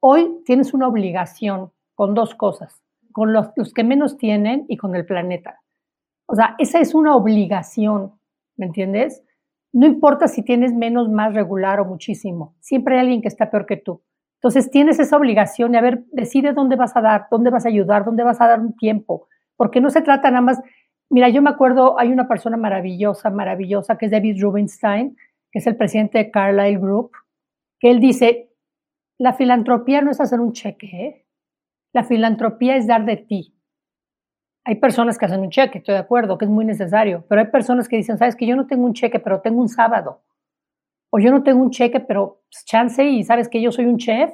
Hoy 0.00 0.42
tienes 0.44 0.74
una 0.74 0.88
obligación 0.88 1.72
con 1.94 2.14
dos 2.14 2.34
cosas, 2.34 2.82
con 3.12 3.32
los, 3.32 3.48
los 3.56 3.72
que 3.72 3.84
menos 3.84 4.16
tienen 4.16 4.64
y 4.68 4.76
con 4.76 4.94
el 4.94 5.04
planeta. 5.04 5.60
O 6.26 6.34
sea, 6.34 6.54
esa 6.58 6.78
es 6.78 6.94
una 6.94 7.16
obligación, 7.16 8.12
¿me 8.56 8.66
entiendes? 8.66 9.22
No 9.72 9.86
importa 9.86 10.28
si 10.28 10.42
tienes 10.42 10.72
menos, 10.72 11.08
más 11.08 11.34
regular 11.34 11.80
o 11.80 11.84
muchísimo, 11.84 12.54
siempre 12.60 12.94
hay 12.94 13.00
alguien 13.00 13.22
que 13.22 13.28
está 13.28 13.50
peor 13.50 13.66
que 13.66 13.76
tú. 13.76 14.02
Entonces 14.36 14.70
tienes 14.70 15.00
esa 15.00 15.16
obligación 15.16 15.72
de, 15.72 15.78
a 15.78 15.82
ver, 15.82 16.04
decide 16.12 16.52
dónde 16.52 16.76
vas 16.76 16.96
a 16.96 17.00
dar, 17.00 17.26
dónde 17.30 17.50
vas 17.50 17.66
a 17.66 17.68
ayudar, 17.68 18.04
dónde 18.04 18.22
vas 18.22 18.40
a 18.40 18.46
dar 18.46 18.60
un 18.60 18.76
tiempo, 18.76 19.26
porque 19.56 19.80
no 19.80 19.90
se 19.90 20.00
trata 20.00 20.30
nada 20.30 20.42
más, 20.42 20.60
mira, 21.10 21.28
yo 21.28 21.42
me 21.42 21.50
acuerdo, 21.50 21.98
hay 21.98 22.12
una 22.12 22.28
persona 22.28 22.56
maravillosa, 22.56 23.30
maravillosa, 23.30 23.98
que 23.98 24.06
es 24.06 24.12
David 24.12 24.42
Rubinstein, 24.42 25.16
que 25.50 25.58
es 25.58 25.66
el 25.66 25.76
presidente 25.76 26.18
de 26.18 26.30
Carlyle 26.30 26.78
Group, 26.78 27.12
que 27.80 27.90
él 27.90 28.00
dice, 28.00 28.50
la 29.18 29.32
filantropía 29.32 30.00
no 30.02 30.10
es 30.10 30.20
hacer 30.20 30.40
un 30.40 30.52
cheque, 30.52 30.86
¿eh? 30.86 31.26
la 31.92 32.04
filantropía 32.04 32.76
es 32.76 32.86
dar 32.86 33.04
de 33.04 33.16
ti. 33.16 33.54
Hay 34.64 34.76
personas 34.76 35.16
que 35.16 35.24
hacen 35.24 35.40
un 35.40 35.50
cheque, 35.50 35.78
estoy 35.78 35.94
de 35.94 36.00
acuerdo, 36.00 36.36
que 36.36 36.44
es 36.44 36.50
muy 36.50 36.64
necesario, 36.64 37.24
pero 37.28 37.40
hay 37.40 37.46
personas 37.46 37.88
que 37.88 37.96
dicen, 37.96 38.18
sabes 38.18 38.36
que 38.36 38.46
yo 38.46 38.54
no 38.54 38.66
tengo 38.66 38.84
un 38.84 38.92
cheque, 38.92 39.18
pero 39.18 39.40
tengo 39.40 39.60
un 39.60 39.68
sábado. 39.68 40.22
O 41.10 41.18
yo 41.18 41.30
no 41.30 41.42
tengo 41.42 41.62
un 41.62 41.70
cheque, 41.70 42.00
pero 42.00 42.42
pues, 42.50 42.64
chance 42.66 43.02
y 43.02 43.24
sabes 43.24 43.48
que 43.48 43.62
yo 43.62 43.72
soy 43.72 43.86
un 43.86 43.96
chef 43.96 44.30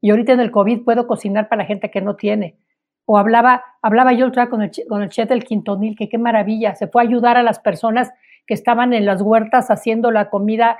y 0.00 0.10
ahorita 0.10 0.32
en 0.32 0.40
el 0.40 0.50
COVID 0.50 0.82
puedo 0.82 1.06
cocinar 1.06 1.48
para 1.48 1.62
la 1.62 1.68
gente 1.68 1.90
que 1.90 2.00
no 2.00 2.16
tiene. 2.16 2.58
O 3.06 3.18
hablaba, 3.18 3.64
hablaba 3.82 4.12
yo 4.12 4.30
con 4.50 4.62
el, 4.62 4.70
con 4.88 5.02
el 5.02 5.08
chef 5.08 5.28
del 5.28 5.44
Quintonil, 5.44 5.96
que 5.96 6.08
qué 6.08 6.18
maravilla, 6.18 6.74
se 6.74 6.88
fue 6.88 7.02
a 7.02 7.06
ayudar 7.06 7.36
a 7.36 7.42
las 7.42 7.58
personas 7.60 8.12
que 8.46 8.54
estaban 8.54 8.92
en 8.92 9.06
las 9.06 9.22
huertas 9.22 9.70
haciendo 9.70 10.10
la 10.10 10.30
comida, 10.30 10.78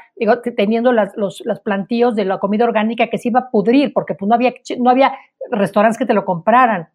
teniendo 0.57 0.93
las, 0.93 1.17
los, 1.17 1.43
plantíos 1.65 2.15
de 2.15 2.25
la 2.25 2.39
comida 2.39 2.65
orgánica 2.65 3.09
que 3.09 3.19
se 3.19 3.29
iba 3.29 3.41
a 3.41 3.51
pudrir, 3.51 3.93
porque 3.93 4.15
pues 4.15 4.29
no 4.29 4.35
había, 4.35 4.55
no 4.79 4.91
había 4.91 5.15
restaurantes 5.51 5.99
que 5.99 6.07
te 6.07 6.15
lo 6.15 6.25
compraran. 6.25 6.89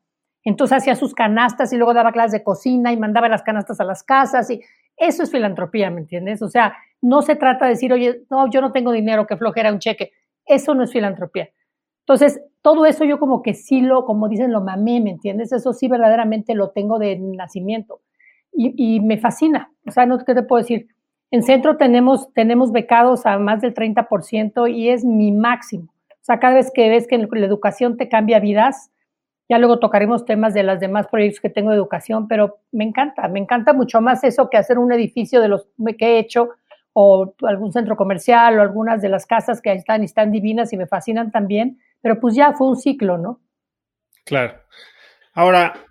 Entonces 0.43 0.77
hacía 0.77 0.95
sus 0.95 1.13
canastas 1.13 1.71
y 1.73 1.77
luego 1.77 1.93
daba 1.93 2.11
clases 2.11 2.31
de 2.31 2.43
cocina 2.43 2.91
y 2.91 2.97
mandaba 2.97 3.27
las 3.27 3.43
canastas 3.43 3.79
a 3.79 3.83
las 3.83 4.03
casas 4.03 4.49
y 4.49 4.61
eso 4.97 5.23
es 5.23 5.31
filantropía, 5.31 5.89
¿me 5.89 6.01
entiendes? 6.01 6.41
O 6.41 6.49
sea, 6.49 6.75
no 7.01 7.21
se 7.21 7.35
trata 7.35 7.65
de 7.65 7.71
decir, 7.71 7.91
oye, 7.91 8.23
no, 8.29 8.49
yo 8.49 8.61
no 8.61 8.71
tengo 8.71 8.91
dinero, 8.91 9.27
que 9.27 9.37
flojera 9.37 9.71
un 9.71 9.79
cheque. 9.79 10.11
Eso 10.45 10.73
no 10.73 10.83
es 10.83 10.91
filantropía. 10.91 11.49
Entonces, 12.01 12.41
todo 12.61 12.85
eso 12.85 13.03
yo 13.03 13.19
como 13.19 13.41
que 13.41 13.53
sí 13.53 13.81
lo, 13.81 14.05
como 14.05 14.29
dicen, 14.29 14.51
lo 14.51 14.61
mamé, 14.61 15.01
¿me 15.01 15.11
entiendes? 15.11 15.51
Eso 15.51 15.73
sí 15.73 15.87
verdaderamente 15.87 16.53
lo 16.53 16.69
tengo 16.69 16.99
de 16.99 17.17
nacimiento 17.17 18.01
y, 18.53 18.99
me 18.99 19.17
fascina. 19.17 19.71
O 19.87 19.91
sea, 19.91 20.05
no 20.05 20.19
qué 20.19 20.33
te 20.35 20.43
puedo 20.43 20.61
decir. 20.61 20.87
En 21.31 21.43
centro 21.43 21.77
tenemos, 21.77 22.31
tenemos 22.33 22.71
becados 22.71 23.25
a 23.25 23.39
más 23.39 23.61
del 23.61 23.73
30% 23.73 24.69
y 24.71 24.89
es 24.89 25.05
mi 25.05 25.31
máximo. 25.31 25.85
O 26.09 26.23
sea, 26.23 26.39
cada 26.39 26.55
vez 26.55 26.71
que 26.73 26.89
ves 26.89 27.07
que 27.07 27.17
la 27.17 27.45
educación 27.45 27.97
te 27.97 28.09
cambia 28.09 28.39
vidas, 28.39 28.91
ya 29.49 29.57
luego 29.57 29.79
tocaremos 29.79 30.25
temas 30.25 30.53
de 30.53 30.63
los 30.63 30.79
demás 30.79 31.07
proyectos 31.07 31.41
que 31.41 31.49
tengo 31.49 31.71
de 31.71 31.77
educación, 31.77 32.27
pero 32.27 32.59
me 32.71 32.83
encanta, 32.83 33.27
me 33.27 33.39
encanta 33.39 33.73
mucho 33.73 34.01
más 34.01 34.23
eso 34.23 34.49
que 34.49 34.57
hacer 34.57 34.77
un 34.77 34.91
edificio 34.91 35.41
de 35.41 35.47
los 35.47 35.67
que 35.97 36.15
he 36.15 36.19
hecho 36.19 36.49
o 36.93 37.33
algún 37.43 37.71
centro 37.71 37.95
comercial 37.95 38.59
o 38.59 38.61
algunas 38.61 39.01
de 39.01 39.09
las 39.09 39.25
casas 39.25 39.61
que 39.61 39.71
están 39.71 40.01
y 40.01 40.05
están 40.05 40.31
divinas 40.31 40.73
y 40.73 40.77
me 40.77 40.87
fascinan 40.87 41.31
también, 41.31 41.79
pero 42.01 42.19
pues 42.19 42.35
ya 42.35 42.53
fue 42.53 42.67
un 42.67 42.77
ciclo, 42.77 43.17
¿no? 43.17 43.41
Claro. 44.25 44.61
Ahora, 45.33 45.85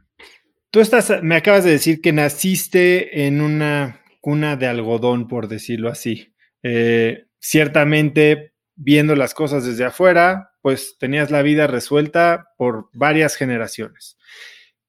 tú 0.70 0.80
estás, 0.80 1.22
me 1.22 1.36
acabas 1.36 1.64
de 1.64 1.70
decir 1.70 2.00
que 2.00 2.12
naciste 2.12 3.26
en 3.26 3.40
una 3.40 4.00
cuna 4.20 4.56
de 4.56 4.66
algodón, 4.66 5.28
por 5.28 5.48
decirlo 5.48 5.88
así. 5.88 6.34
Eh, 6.62 7.26
ciertamente, 7.38 8.54
viendo 8.76 9.16
las 9.16 9.34
cosas 9.34 9.64
desde 9.64 9.84
afuera, 9.84 10.52
pues 10.62 10.96
tenías 10.98 11.30
la 11.30 11.42
vida 11.42 11.66
resuelta 11.66 12.48
por 12.56 12.90
varias 12.92 13.36
generaciones. 13.36 14.18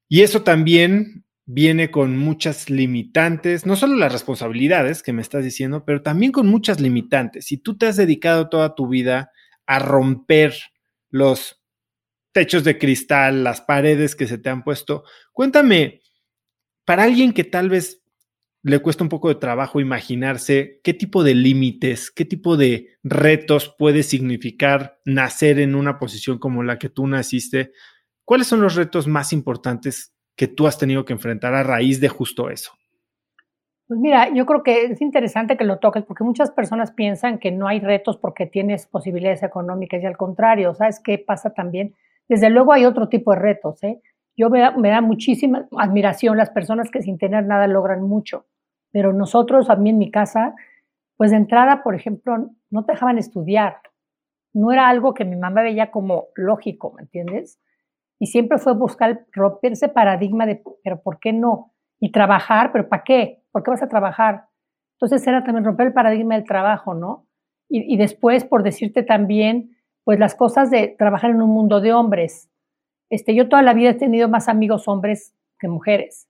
Y 0.09 0.21
eso 0.21 0.43
también 0.43 1.25
viene 1.45 1.91
con 1.91 2.17
muchas 2.17 2.69
limitantes, 2.69 3.65
no 3.65 3.75
solo 3.75 3.95
las 3.95 4.11
responsabilidades 4.11 5.03
que 5.03 5.13
me 5.13 5.21
estás 5.21 5.43
diciendo, 5.43 5.83
pero 5.85 6.01
también 6.01 6.31
con 6.31 6.47
muchas 6.47 6.79
limitantes. 6.79 7.45
Si 7.45 7.57
tú 7.57 7.77
te 7.77 7.87
has 7.87 7.97
dedicado 7.97 8.49
toda 8.49 8.75
tu 8.75 8.87
vida 8.87 9.31
a 9.65 9.79
romper 9.79 10.53
los 11.11 11.61
techos 12.31 12.63
de 12.63 12.77
cristal, 12.77 13.43
las 13.43 13.61
paredes 13.61 14.15
que 14.15 14.25
se 14.25 14.37
te 14.37 14.49
han 14.49 14.63
puesto, 14.63 15.03
cuéntame, 15.33 16.01
para 16.85 17.03
alguien 17.03 17.33
que 17.33 17.43
tal 17.43 17.69
vez 17.69 18.01
le 18.63 18.79
cuesta 18.79 19.03
un 19.03 19.09
poco 19.09 19.29
de 19.29 19.35
trabajo 19.35 19.79
imaginarse 19.79 20.79
qué 20.83 20.93
tipo 20.93 21.23
de 21.23 21.35
límites, 21.35 22.11
qué 22.11 22.25
tipo 22.25 22.57
de 22.57 22.89
retos 23.03 23.73
puede 23.77 24.03
significar 24.03 24.99
nacer 25.03 25.59
en 25.59 25.75
una 25.75 25.97
posición 25.97 26.37
como 26.37 26.63
la 26.63 26.77
que 26.77 26.89
tú 26.89 27.07
naciste, 27.07 27.71
¿cuáles 28.23 28.47
son 28.47 28.61
los 28.61 28.75
retos 28.75 29.07
más 29.07 29.33
importantes 29.33 30.13
que 30.35 30.47
tú 30.47 30.67
has 30.67 30.77
tenido 30.77 31.05
que 31.05 31.13
enfrentar 31.13 31.53
a 31.53 31.63
raíz 31.63 31.99
de 31.99 32.09
justo 32.09 32.49
eso? 32.49 32.73
Pues 33.91 33.99
mira, 33.99 34.33
yo 34.33 34.45
creo 34.45 34.63
que 34.63 34.85
es 34.85 35.01
interesante 35.01 35.57
que 35.57 35.65
lo 35.65 35.79
toques 35.79 36.05
porque 36.05 36.23
muchas 36.23 36.49
personas 36.49 36.93
piensan 36.93 37.39
que 37.39 37.51
no 37.51 37.67
hay 37.67 37.81
retos 37.81 38.15
porque 38.15 38.45
tienes 38.45 38.87
posibilidades 38.87 39.43
económicas 39.43 40.01
y 40.01 40.05
al 40.05 40.15
contrario, 40.15 40.73
¿sabes 40.73 41.01
qué 41.01 41.17
pasa 41.17 41.49
también? 41.49 41.93
Desde 42.29 42.49
luego 42.49 42.71
hay 42.71 42.85
otro 42.85 43.09
tipo 43.09 43.33
de 43.33 43.39
retos, 43.39 43.83
¿eh? 43.83 44.01
Yo 44.37 44.49
me 44.49 44.61
da, 44.61 44.71
me 44.71 44.87
da 44.87 45.01
muchísima 45.01 45.67
admiración 45.77 46.37
las 46.37 46.51
personas 46.51 46.89
que 46.89 47.01
sin 47.01 47.17
tener 47.17 47.45
nada 47.45 47.67
logran 47.67 48.01
mucho, 48.01 48.45
pero 48.93 49.11
nosotros, 49.11 49.69
a 49.69 49.75
mí 49.75 49.89
en 49.89 49.97
mi 49.97 50.09
casa, 50.09 50.55
pues 51.17 51.31
de 51.31 51.37
entrada, 51.37 51.83
por 51.83 51.93
ejemplo, 51.93 52.49
no 52.69 52.85
te 52.85 52.93
dejaban 52.93 53.17
estudiar. 53.17 53.75
No 54.53 54.71
era 54.71 54.87
algo 54.87 55.13
que 55.13 55.25
mi 55.25 55.35
mamá 55.35 55.63
veía 55.63 55.91
como 55.91 56.27
lógico, 56.35 56.93
¿me 56.93 57.01
entiendes? 57.01 57.59
Y 58.19 58.27
siempre 58.27 58.57
fue 58.57 58.73
buscar 58.73 59.25
romper 59.33 59.73
ese 59.73 59.89
paradigma 59.89 60.45
de, 60.45 60.63
pero 60.81 61.01
¿por 61.01 61.19
qué 61.19 61.33
no? 61.33 61.73
Y 61.99 62.13
trabajar, 62.13 62.71
pero 62.71 62.87
¿para 62.87 63.03
qué? 63.03 63.40
¿Por 63.51 63.63
qué 63.63 63.71
vas 63.71 63.83
a 63.83 63.89
trabajar? 63.89 64.45
Entonces 64.93 65.25
era 65.27 65.43
también 65.43 65.65
romper 65.65 65.87
el 65.87 65.93
paradigma 65.93 66.35
del 66.35 66.45
trabajo, 66.45 66.93
¿no? 66.93 67.27
Y, 67.69 67.93
y 67.93 67.97
después, 67.97 68.43
por 68.45 68.63
decirte 68.63 69.03
también, 69.03 69.77
pues 70.03 70.19
las 70.19 70.35
cosas 70.35 70.69
de 70.71 70.95
trabajar 70.97 71.31
en 71.31 71.41
un 71.41 71.49
mundo 71.49 71.81
de 71.81 71.93
hombres. 71.93 72.49
Este, 73.09 73.35
yo 73.35 73.49
toda 73.49 73.61
la 73.61 73.73
vida 73.73 73.91
he 73.91 73.95
tenido 73.95 74.29
más 74.29 74.47
amigos 74.47 74.87
hombres 74.87 75.35
que 75.59 75.67
mujeres 75.67 76.27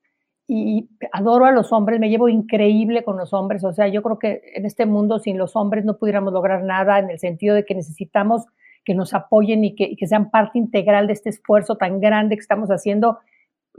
y 0.53 0.89
adoro 1.13 1.45
a 1.45 1.51
los 1.51 1.71
hombres, 1.71 2.01
me 2.01 2.09
llevo 2.09 2.27
increíble 2.27 3.05
con 3.05 3.15
los 3.15 3.31
hombres, 3.31 3.63
o 3.63 3.71
sea, 3.71 3.87
yo 3.87 4.03
creo 4.03 4.19
que 4.19 4.41
en 4.53 4.65
este 4.65 4.85
mundo 4.85 5.17
sin 5.17 5.37
los 5.37 5.55
hombres 5.55 5.85
no 5.85 5.97
pudiéramos 5.97 6.33
lograr 6.33 6.61
nada 6.63 6.99
en 6.99 7.09
el 7.09 7.19
sentido 7.19 7.55
de 7.55 7.63
que 7.63 7.73
necesitamos 7.73 8.47
que 8.83 8.93
nos 8.93 9.13
apoyen 9.13 9.63
y 9.63 9.75
que, 9.75 9.95
sean 10.07 10.29
parte 10.29 10.57
integral 10.57 11.07
de 11.07 11.13
este 11.13 11.29
esfuerzo 11.29 11.77
tan 11.77 12.01
grande 12.01 12.35
que 12.35 12.41
estamos 12.41 12.67
haciendo, 12.67 13.19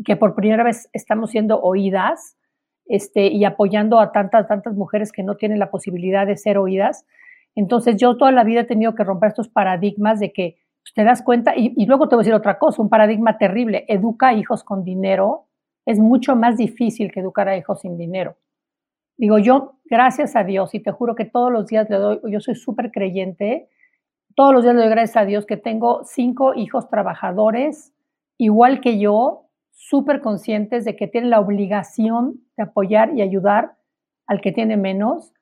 que 0.02 0.16
por 0.16 0.34
primera 0.34 0.64
vez 0.64 0.88
estamos 0.94 1.30
siendo 1.30 1.60
oídas 1.60 2.38
este, 2.92 3.28
y 3.28 3.46
apoyando 3.46 3.98
a 3.98 4.12
tantas, 4.12 4.46
tantas 4.46 4.74
mujeres 4.74 5.12
que 5.12 5.22
no 5.22 5.36
tienen 5.36 5.58
la 5.58 5.70
posibilidad 5.70 6.26
de 6.26 6.36
ser 6.36 6.58
oídas. 6.58 7.06
Entonces 7.54 7.96
yo 7.96 8.18
toda 8.18 8.32
la 8.32 8.44
vida 8.44 8.60
he 8.60 8.64
tenido 8.64 8.94
que 8.94 9.02
romper 9.02 9.30
estos 9.30 9.48
paradigmas 9.48 10.20
de 10.20 10.30
que 10.30 10.56
pues, 10.82 10.92
te 10.94 11.02
das 11.02 11.22
cuenta, 11.22 11.56
y, 11.56 11.72
y 11.74 11.86
luego 11.86 12.08
te 12.08 12.16
voy 12.16 12.22
a 12.22 12.24
decir 12.24 12.34
otra 12.34 12.58
cosa, 12.58 12.82
un 12.82 12.90
paradigma 12.90 13.38
terrible, 13.38 13.86
educa 13.88 14.28
a 14.28 14.34
hijos 14.34 14.62
con 14.62 14.84
dinero, 14.84 15.46
es 15.86 15.98
mucho 15.98 16.36
más 16.36 16.58
difícil 16.58 17.10
que 17.10 17.20
educar 17.20 17.48
a 17.48 17.56
hijos 17.56 17.80
sin 17.80 17.96
dinero. 17.96 18.36
Digo, 19.16 19.38
yo, 19.38 19.78
gracias 19.86 20.36
a 20.36 20.44
Dios, 20.44 20.74
y 20.74 20.80
te 20.80 20.90
juro 20.90 21.14
que 21.14 21.24
todos 21.24 21.50
los 21.50 21.66
días 21.68 21.88
le 21.88 21.96
doy, 21.96 22.20
yo 22.28 22.40
soy 22.40 22.56
súper 22.56 22.90
creyente, 22.90 23.70
todos 24.36 24.52
los 24.52 24.64
días 24.64 24.74
le 24.74 24.82
doy 24.82 24.90
gracias 24.90 25.16
a 25.16 25.24
Dios 25.24 25.46
que 25.46 25.56
tengo 25.56 26.04
cinco 26.04 26.52
hijos 26.54 26.90
trabajadores, 26.90 27.94
igual 28.36 28.80
que 28.80 28.98
yo, 28.98 29.41
súper 29.88 30.20
conscientes 30.20 30.84
de 30.84 30.94
que 30.94 31.08
tienen 31.08 31.30
la 31.30 31.40
obligación 31.40 32.40
de 32.56 32.62
apoyar 32.62 33.12
y 33.16 33.22
ayudar 33.22 33.76
al 34.26 34.40
que 34.40 34.52
tiene 34.52 34.76
menos. 34.76 35.32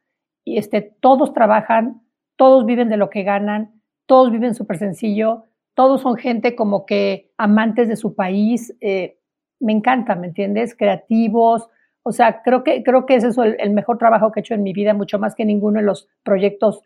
Y 0.44 0.57
este, 0.57 0.81
todos 1.00 1.35
trabajan, 1.35 2.00
todos 2.37 2.64
viven 2.64 2.88
de 2.88 2.96
lo 2.96 3.11
que 3.11 3.22
ganan, 3.22 3.83
todos 4.07 4.31
viven 4.31 4.55
súper 4.55 4.79
sencillo, 4.79 5.44
todos 5.74 6.00
son 6.00 6.16
gente 6.16 6.57
como 6.57 6.87
que 6.87 7.33
amantes 7.37 7.88
de 7.88 7.96
su 7.96 8.14
país. 8.14 8.74
Eh, 8.81 9.18
me 9.61 9.72
encanta, 9.72 10.14
¿me 10.14 10.29
entiendes? 10.29 10.74
Creativos. 10.74 11.68
O 12.03 12.12
sea, 12.12 12.42
creo 12.42 12.64
que, 12.64 12.83
creo 12.83 13.05
que 13.05 13.16
es 13.16 13.24
el, 13.24 13.57
el 13.59 13.70
mejor 13.70 13.98
trabajo 13.98 14.33
que 14.33 14.40
he 14.40 14.42
hecho 14.42 14.55
en 14.55 14.62
mi 14.62 14.72
vida, 14.72 14.94
mucho 14.94 15.18
más 15.18 15.35
que 15.35 15.44
ninguno 15.44 15.81
de 15.81 15.87
los 15.87 16.09
proyectos 16.22 16.83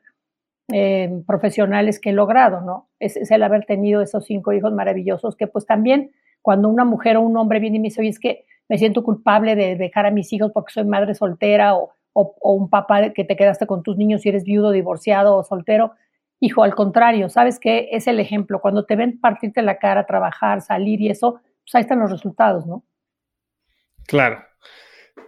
eh, 0.73 1.23
profesionales 1.27 2.01
que 2.01 2.11
he 2.11 2.13
logrado, 2.15 2.63
¿no? 2.63 2.89
Es, 2.99 3.31
el 3.31 3.43
haber 3.43 3.67
tenido 3.67 4.01
esos 4.01 4.25
cinco 4.25 4.53
hijos 4.55 4.73
maravillosos 4.73 5.37
que 5.37 5.47
pues 5.47 5.67
también 5.67 6.13
cuando 6.45 6.69
una 6.69 6.85
mujer 6.85 7.17
o 7.17 7.23
un 7.23 7.39
hombre 7.39 7.59
viene 7.59 7.79
y 7.79 7.81
me 7.81 7.89
dice, 7.89 8.03
oye, 8.03 8.11
es 8.11 8.21
que 8.21 8.45
me 8.69 8.77
siento 8.77 9.03
culpable 9.03 9.57
de 9.57 9.77
dejar 9.77 10.05
a 10.05 10.11
mis 10.11 10.31
hijos 10.31 10.53
porque 10.53 10.75
soy 10.75 10.85
madre 10.85 11.15
soltera 11.15 11.75
o, 11.75 11.95
un 12.13 12.69
papá 12.69 13.15
que 13.15 13.25
te 13.25 13.35
quedaste 13.35 13.67
con 13.67 13.83
tus 13.83 13.97
niños 13.97 14.25
y 14.25 14.29
eres 14.29 14.45
viudo, 14.45 14.71
divorciado 14.71 15.37
o 15.37 15.43
soltero. 15.43 15.95
Hijo, 16.41 16.63
al 16.63 16.75
contrario, 16.75 17.31
¿sabes 17.31 17.59
qué? 17.59 17.89
Es 17.93 18.07
el 18.07 18.21
ejemplo. 18.21 18.61
Cuando 18.61 18.85
te 18.85 18.95
ven 18.95 19.19
partirte 19.19 19.63
la 19.63 19.79
cara, 19.79 20.05
trabajar, 20.05 20.61
salir 20.61 21.01
y 21.01 21.09
eso, 21.09 21.41
pues 21.63 21.75
ahí 21.75 21.81
están 21.81 21.99
los 21.99 22.11
resultados, 22.11 22.67
¿no? 22.67 22.85
Claro. 24.07 24.45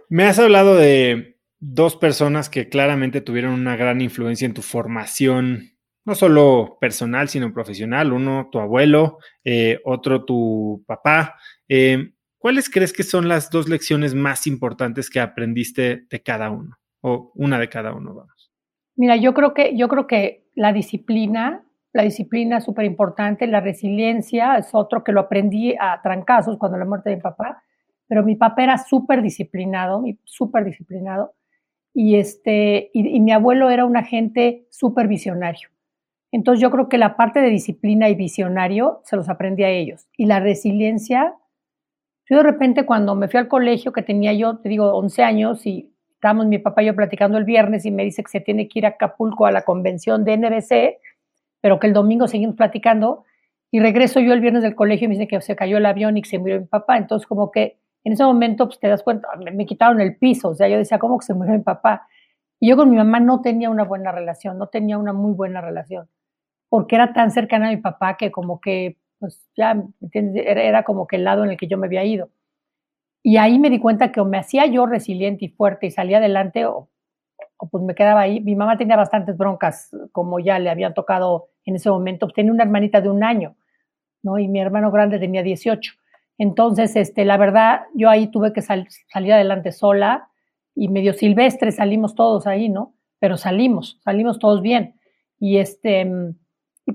Me 0.09 0.25
has 0.25 0.37
hablado 0.37 0.75
de 0.75 1.39
dos 1.59 1.95
personas 1.95 2.47
que 2.47 2.69
claramente 2.69 3.21
tuvieron 3.21 3.53
una 3.53 3.75
gran 3.75 4.01
influencia 4.01 4.45
en 4.45 4.53
tu 4.53 4.61
formación, 4.61 5.71
no 6.07 6.15
solo 6.15 6.77
personal, 6.79 7.27
sino 7.27 7.51
profesional. 7.51 8.13
Uno, 8.13 8.47
tu 8.49 8.59
abuelo, 8.59 9.17
eh, 9.43 9.79
otro, 9.83 10.23
tu 10.23 10.81
papá. 10.87 11.35
Eh, 11.67 12.13
¿Cuáles 12.37 12.69
crees 12.69 12.93
que 12.93 13.03
son 13.03 13.27
las 13.27 13.49
dos 13.49 13.67
lecciones 13.67 14.15
más 14.15 14.47
importantes 14.47 15.09
que 15.09 15.19
aprendiste 15.19 16.05
de 16.09 16.23
cada 16.23 16.49
uno? 16.49 16.77
O 17.01 17.33
una 17.35 17.59
de 17.59 17.67
cada 17.67 17.93
uno, 17.93 18.15
vamos. 18.15 18.53
Mira, 18.95 19.17
yo 19.17 19.33
creo 19.33 19.53
que, 19.53 19.75
yo 19.75 19.89
creo 19.89 20.07
que 20.07 20.45
la 20.55 20.71
disciplina, 20.71 21.65
la 21.91 22.03
disciplina 22.03 22.59
es 22.59 22.63
súper 22.63 22.85
importante, 22.85 23.45
la 23.45 23.59
resiliencia 23.59 24.55
es 24.55 24.69
otro 24.71 25.03
que 25.03 25.11
lo 25.11 25.19
aprendí 25.19 25.75
a 25.77 26.01
trancazos 26.01 26.57
cuando 26.57 26.77
la 26.77 26.85
muerte 26.85 27.09
de 27.09 27.17
mi 27.17 27.21
papá, 27.21 27.61
pero 28.07 28.23
mi 28.23 28.37
papá 28.37 28.63
era 28.63 28.77
súper 28.77 29.21
disciplinado, 29.21 30.05
súper 30.23 30.63
disciplinado 30.63 31.33
y, 31.93 32.15
este, 32.15 32.91
y, 32.93 33.19
mi 33.19 33.33
abuelo 33.33 33.69
era 33.69 33.83
un 33.83 33.97
agente 33.97 34.67
súper 34.69 35.09
visionario. 35.09 35.67
Entonces 36.31 36.61
yo 36.61 36.71
creo 36.71 36.89
que 36.89 36.97
la 36.97 37.15
parte 37.15 37.39
de 37.39 37.49
disciplina 37.49 38.09
y 38.09 38.15
visionario 38.15 39.01
se 39.05 39.15
los 39.15 39.29
aprendí 39.29 39.63
a 39.63 39.69
ellos. 39.69 40.07
Y 40.17 40.25
la 40.25 40.39
resiliencia, 40.39 41.35
yo 42.29 42.37
de 42.37 42.43
repente 42.43 42.85
cuando 42.85 43.15
me 43.15 43.27
fui 43.27 43.39
al 43.39 43.47
colegio 43.47 43.93
que 43.93 44.01
tenía 44.01 44.33
yo, 44.33 44.57
te 44.57 44.69
digo, 44.69 44.93
11 44.93 45.23
años 45.23 45.65
y 45.65 45.93
estábamos 46.11 46.47
mi 46.47 46.57
papá 46.57 46.83
y 46.83 46.87
yo 46.87 46.95
platicando 46.95 47.37
el 47.37 47.45
viernes 47.45 47.85
y 47.85 47.91
me 47.91 48.03
dice 48.03 48.23
que 48.23 48.29
se 48.29 48.41
tiene 48.41 48.67
que 48.67 48.79
ir 48.79 48.85
a 48.85 48.89
Acapulco 48.89 49.45
a 49.45 49.51
la 49.51 49.61
convención 49.61 50.25
de 50.25 50.37
NBC, 50.37 50.99
pero 51.61 51.79
que 51.79 51.87
el 51.87 51.93
domingo 51.93 52.27
seguimos 52.27 52.55
platicando 52.55 53.23
y 53.71 53.79
regreso 53.79 54.19
yo 54.19 54.33
el 54.33 54.41
viernes 54.41 54.63
del 54.63 54.75
colegio 54.75 55.05
y 55.05 55.09
me 55.09 55.15
dice 55.15 55.27
que 55.27 55.39
se 55.41 55.55
cayó 55.55 55.77
el 55.77 55.85
avión 55.85 56.17
y 56.17 56.21
que 56.21 56.29
se 56.29 56.39
murió 56.39 56.59
mi 56.59 56.65
papá. 56.65 56.97
Entonces 56.97 57.27
como 57.27 57.51
que 57.51 57.77
en 58.03 58.13
ese 58.13 58.23
momento 58.23 58.67
pues, 58.67 58.79
te 58.79 58.87
das 58.87 59.03
cuenta, 59.03 59.27
me, 59.35 59.65
quitaron 59.65 59.99
el 59.99 60.15
piso, 60.15 60.49
o 60.49 60.55
sea, 60.55 60.67
yo 60.69 60.77
decía, 60.77 60.97
¿cómo 60.97 61.17
que 61.19 61.25
se 61.25 61.33
murió 61.33 61.53
mi 61.53 61.63
papá? 61.63 62.07
Y 62.59 62.69
yo 62.69 62.77
con 62.77 62.89
mi 62.89 62.95
mamá 62.95 63.19
no 63.19 63.41
tenía 63.41 63.69
una 63.69 63.83
buena 63.83 64.11
relación, 64.11 64.57
no 64.57 64.67
tenía 64.67 64.97
una 64.97 65.13
muy 65.13 65.33
buena 65.33 65.61
relación, 65.61 66.07
porque 66.69 66.95
era 66.95 67.13
tan 67.13 67.31
cercana 67.31 67.67
a 67.67 67.71
mi 67.71 67.77
papá 67.77 68.17
que 68.17 68.31
como 68.31 68.59
que, 68.59 68.97
pues 69.19 69.49
ya, 69.55 69.75
Era, 70.11 70.61
era 70.63 70.83
como 70.83 71.07
que 71.07 71.15
el 71.17 71.23
lado 71.23 71.43
en 71.43 71.51
el 71.51 71.57
que 71.57 71.67
yo 71.67 71.77
me 71.77 71.87
había 71.87 72.03
ido. 72.03 72.29
Y 73.23 73.37
ahí 73.37 73.59
me 73.59 73.69
di 73.69 73.79
cuenta 73.79 74.11
que 74.11 74.21
o 74.21 74.25
me 74.25 74.37
hacía 74.37 74.65
yo 74.67 74.85
resiliente 74.85 75.45
y 75.45 75.49
fuerte 75.49 75.87
y 75.87 75.91
salía 75.91 76.17
adelante 76.17 76.65
o, 76.65 76.89
o 77.57 77.69
pues 77.69 77.83
me 77.83 77.95
quedaba 77.95 78.21
ahí. 78.21 78.39
Mi 78.41 78.55
mamá 78.55 78.77
tenía 78.77 78.95
bastantes 78.95 79.37
broncas, 79.37 79.89
como 80.11 80.39
ya 80.39 80.59
le 80.59 80.69
habían 80.69 80.93
tocado 80.93 81.49
en 81.65 81.75
ese 81.75 81.89
momento. 81.89 82.27
Tenía 82.29 82.51
una 82.51 82.63
hermanita 82.63 83.01
de 83.01 83.09
un 83.09 83.23
año, 83.23 83.55
¿no? 84.23 84.39
Y 84.39 84.47
mi 84.47 84.59
hermano 84.59 84.91
grande 84.91 85.19
tenía 85.19 85.43
18. 85.43 85.93
Entonces, 86.37 86.95
este, 86.95 87.25
la 87.25 87.37
verdad, 87.37 87.81
yo 87.95 88.09
ahí 88.09 88.27
tuve 88.27 88.53
que 88.53 88.61
salir 88.61 89.33
adelante 89.33 89.71
sola 89.71 90.29
y 90.75 90.89
medio 90.89 91.13
silvestre 91.13 91.71
salimos 91.71 92.13
todos 92.13 92.45
ahí, 92.45 92.69
¿no? 92.69 92.93
Pero 93.19 93.35
salimos, 93.37 93.99
salimos 94.03 94.37
todos 94.37 94.61
bien. 94.61 94.95
Y 95.39 95.57
este, 95.57 96.07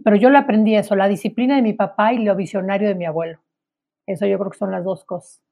pero 0.04 0.16
yo 0.16 0.30
le 0.30 0.38
aprendí 0.38 0.74
eso, 0.74 0.96
la 0.96 1.08
disciplina 1.08 1.56
de 1.56 1.62
mi 1.62 1.72
papá 1.72 2.12
y 2.12 2.18
lo 2.18 2.34
visionario 2.36 2.88
de 2.88 2.94
mi 2.94 3.04
abuelo. 3.04 3.40
Eso 4.06 4.26
yo 4.26 4.38
creo 4.38 4.50
que 4.50 4.58
son 4.58 4.70
las 4.70 4.84
dos 4.84 5.04
cosas. 5.04 5.42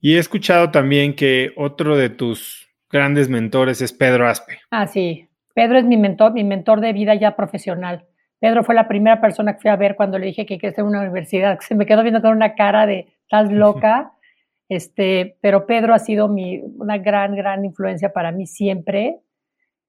Y 0.00 0.16
he 0.16 0.18
escuchado 0.18 0.70
también 0.70 1.14
que 1.14 1.52
otro 1.56 1.96
de 1.96 2.10
tus 2.10 2.68
grandes 2.90 3.28
mentores 3.28 3.80
es 3.80 3.92
Pedro 3.92 4.28
Aspe. 4.28 4.58
Ah, 4.70 4.86
sí. 4.86 5.28
Pedro 5.54 5.78
es 5.78 5.84
mi 5.84 5.96
mentor, 5.96 6.32
mi 6.32 6.44
mentor 6.44 6.80
de 6.80 6.92
vida 6.92 7.14
ya 7.14 7.34
profesional. 7.34 8.06
Pedro 8.38 8.62
fue 8.62 8.74
la 8.74 8.88
primera 8.88 9.20
persona 9.20 9.54
que 9.54 9.62
fui 9.62 9.70
a 9.70 9.76
ver 9.76 9.96
cuando 9.96 10.18
le 10.18 10.26
dije 10.26 10.44
que 10.44 10.58
quería 10.58 10.72
hacer 10.72 10.84
una 10.84 11.00
universidad. 11.00 11.58
Se 11.66 11.74
me 11.74 11.86
quedó 11.86 12.02
viendo 12.02 12.20
con 12.20 12.32
una 12.32 12.54
cara 12.54 12.86
de, 12.86 13.08
estás 13.22 13.50
loca. 13.50 14.12
Este, 14.68 15.38
pero 15.40 15.66
Pedro 15.66 15.94
ha 15.94 15.98
sido 15.98 16.28
mi, 16.28 16.58
una 16.58 16.98
gran, 16.98 17.34
gran 17.36 17.64
influencia 17.64 18.12
para 18.12 18.32
mí 18.32 18.46
siempre. 18.46 19.20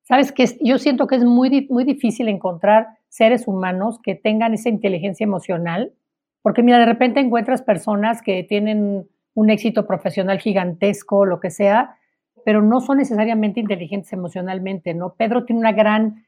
Sabes 0.03 0.31
que 0.31 0.45
yo 0.61 0.77
siento 0.77 1.07
que 1.07 1.15
es 1.15 1.23
muy, 1.25 1.67
muy 1.69 1.83
difícil 1.83 2.29
encontrar 2.29 2.87
seres 3.09 3.47
humanos 3.47 3.99
que 4.01 4.15
tengan 4.15 4.53
esa 4.53 4.69
inteligencia 4.69 5.23
emocional, 5.23 5.93
porque 6.41 6.63
mira, 6.63 6.79
de 6.79 6.85
repente 6.85 7.19
encuentras 7.19 7.61
personas 7.61 8.21
que 8.21 8.43
tienen 8.43 9.07
un 9.33 9.49
éxito 9.49 9.85
profesional 9.85 10.39
gigantesco, 10.39 11.25
lo 11.25 11.39
que 11.39 11.51
sea, 11.51 11.97
pero 12.45 12.61
no 12.61 12.79
son 12.79 12.97
necesariamente 12.99 13.59
inteligentes 13.59 14.13
emocionalmente, 14.13 14.93
¿no? 14.93 15.15
Pedro 15.15 15.45
tiene 15.45 15.59
una 15.59 15.73
gran, 15.73 16.25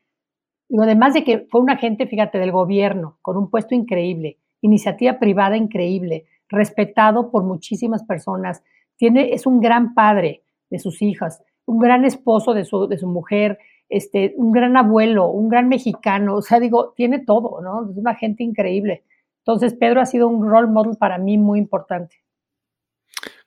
digo, 0.67 0.83
además 0.83 1.13
de 1.13 1.23
que 1.23 1.47
fue 1.49 1.61
un 1.61 1.69
agente, 1.69 2.07
fíjate, 2.07 2.37
del 2.39 2.51
gobierno, 2.51 3.17
con 3.21 3.37
un 3.37 3.49
puesto 3.49 3.73
increíble, 3.73 4.37
iniciativa 4.61 5.17
privada 5.17 5.55
increíble, 5.55 6.25
respetado 6.49 7.31
por 7.31 7.43
muchísimas 7.43 8.03
personas, 8.03 8.63
tiene, 8.97 9.33
es 9.33 9.45
un 9.45 9.61
gran 9.61 9.93
padre 9.93 10.43
de 10.69 10.79
sus 10.79 11.01
hijas, 11.01 11.41
un 11.65 11.79
gran 11.79 12.03
esposo 12.03 12.53
de 12.53 12.65
su, 12.65 12.87
de 12.87 12.97
su 12.97 13.07
mujer, 13.07 13.57
este, 13.89 14.33
un 14.37 14.51
gran 14.51 14.77
abuelo, 14.77 15.27
un 15.29 15.49
gran 15.49 15.67
mexicano, 15.67 16.35
o 16.35 16.41
sea, 16.41 16.59
digo, 16.59 16.93
tiene 16.95 17.19
todo, 17.19 17.59
¿no? 17.61 17.89
Es 17.89 17.97
una 17.97 18.15
gente 18.15 18.43
increíble. 18.43 19.03
Entonces, 19.39 19.73
Pedro 19.73 19.99
ha 19.99 20.05
sido 20.05 20.27
un 20.27 20.47
role 20.47 20.67
model 20.67 20.95
para 20.97 21.17
mí 21.17 21.37
muy 21.37 21.59
importante. 21.59 22.17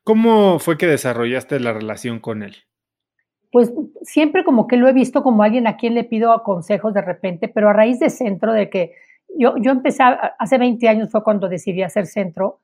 ¿Cómo 0.02 0.58
fue 0.58 0.76
que 0.76 0.88
desarrollaste 0.88 1.60
la 1.60 1.72
relación 1.72 2.18
con 2.18 2.42
él? 2.42 2.56
Pues 3.52 3.72
siempre 4.02 4.42
como 4.42 4.66
que 4.66 4.76
lo 4.76 4.88
he 4.88 4.92
visto 4.92 5.22
como 5.22 5.44
alguien 5.44 5.68
a 5.68 5.76
quien 5.76 5.94
le 5.94 6.04
pido 6.04 6.42
consejos 6.42 6.92
de 6.92 7.02
repente, 7.02 7.46
pero 7.46 7.68
a 7.68 7.72
raíz 7.72 8.00
de 8.00 8.10
centro, 8.10 8.52
de 8.52 8.68
que 8.68 8.94
yo, 9.38 9.54
yo 9.58 9.70
empecé, 9.70 10.02
hace 10.02 10.58
20 10.58 10.88
años 10.88 11.10
fue 11.10 11.22
cuando 11.22 11.48
decidí 11.48 11.82
hacer 11.82 12.06
centro, 12.06 12.60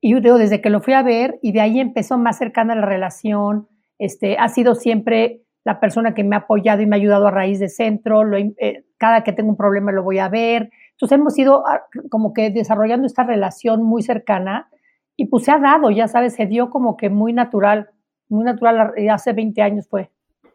y 0.00 0.10
yo 0.10 0.20
digo, 0.20 0.36
desde 0.36 0.60
que 0.60 0.68
lo 0.68 0.82
fui 0.82 0.92
a 0.92 1.02
ver, 1.02 1.38
y 1.42 1.52
de 1.52 1.62
ahí 1.62 1.80
empezó 1.80 2.18
más 2.18 2.36
cercana 2.36 2.74
la 2.74 2.84
relación, 2.84 3.68
este, 3.98 4.36
ha 4.36 4.48
sido 4.48 4.74
siempre 4.74 5.45
la 5.66 5.80
persona 5.80 6.14
que 6.14 6.22
me 6.22 6.36
ha 6.36 6.40
apoyado 6.40 6.80
y 6.80 6.86
me 6.86 6.94
ha 6.94 7.00
ayudado 7.00 7.26
a 7.26 7.32
raíz 7.32 7.58
de 7.58 7.68
centro, 7.68 8.22
eh, 8.36 8.84
cada 8.98 9.24
que 9.24 9.32
tengo 9.32 9.50
un 9.50 9.56
problema 9.56 9.90
lo 9.90 10.04
voy 10.04 10.20
a 10.20 10.28
ver. 10.28 10.70
Entonces 10.92 11.18
hemos 11.18 11.36
ido 11.36 11.64
como 12.08 12.32
que 12.32 12.50
desarrollando 12.50 13.04
esta 13.04 13.24
relación 13.24 13.82
muy 13.82 14.04
cercana 14.04 14.70
y 15.16 15.26
pues 15.26 15.44
se 15.44 15.50
ha 15.50 15.58
dado, 15.58 15.90
ya 15.90 16.06
sabes, 16.06 16.34
se 16.34 16.46
dio 16.46 16.70
como 16.70 16.96
que 16.96 17.10
muy 17.10 17.32
natural, 17.32 17.90
muy 18.28 18.44
natural, 18.44 18.92
hace 19.10 19.32
20 19.32 19.60
años 19.60 19.88
fue. 19.88 20.08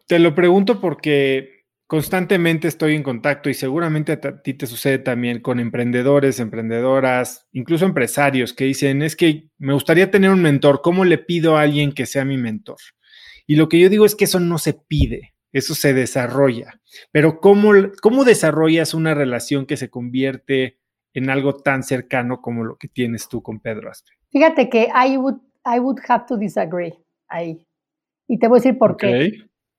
Te 0.06 0.18
lo 0.18 0.34
pregunto 0.34 0.80
porque 0.80 1.66
constantemente 1.86 2.66
estoy 2.66 2.94
en 2.94 3.02
contacto 3.02 3.50
y 3.50 3.54
seguramente 3.54 4.12
a 4.12 4.42
ti 4.42 4.54
te 4.54 4.66
sucede 4.66 4.98
también 4.98 5.42
con 5.42 5.60
emprendedores, 5.60 6.40
emprendedoras, 6.40 7.46
incluso 7.52 7.84
empresarios 7.84 8.54
que 8.54 8.64
dicen, 8.64 9.02
es 9.02 9.14
que 9.14 9.50
me 9.58 9.74
gustaría 9.74 10.10
tener 10.10 10.30
un 10.30 10.40
mentor, 10.40 10.80
¿cómo 10.82 11.04
le 11.04 11.18
pido 11.18 11.58
a 11.58 11.60
alguien 11.60 11.92
que 11.92 12.06
sea 12.06 12.24
mi 12.24 12.38
mentor? 12.38 12.78
Y 13.46 13.56
lo 13.56 13.68
que 13.68 13.80
yo 13.80 13.88
digo 13.88 14.04
es 14.04 14.14
que 14.14 14.24
eso 14.24 14.40
no 14.40 14.58
se 14.58 14.74
pide, 14.74 15.34
eso 15.52 15.74
se 15.74 15.94
desarrolla. 15.94 16.80
Pero 17.10 17.40
¿cómo, 17.40 17.72
cómo 18.00 18.24
desarrollas 18.24 18.94
una 18.94 19.14
relación 19.14 19.66
que 19.66 19.76
se 19.76 19.90
convierte 19.90 20.78
en 21.14 21.30
algo 21.30 21.56
tan 21.56 21.82
cercano 21.82 22.40
como 22.40 22.64
lo 22.64 22.76
que 22.76 22.88
tienes 22.88 23.28
tú 23.28 23.42
con 23.42 23.60
Pedro 23.60 23.90
Aspe? 23.90 24.12
Fíjate 24.30 24.68
que 24.68 24.88
I 24.88 25.16
would, 25.16 25.38
I 25.64 25.78
would 25.78 25.98
have 26.08 26.24
to 26.28 26.36
disagree 26.36 26.94
ahí. 27.28 27.66
Y 28.28 28.38
te 28.38 28.48
voy 28.48 28.58
a 28.58 28.60
decir 28.60 28.78
por 28.78 28.96
qué. 28.96 29.32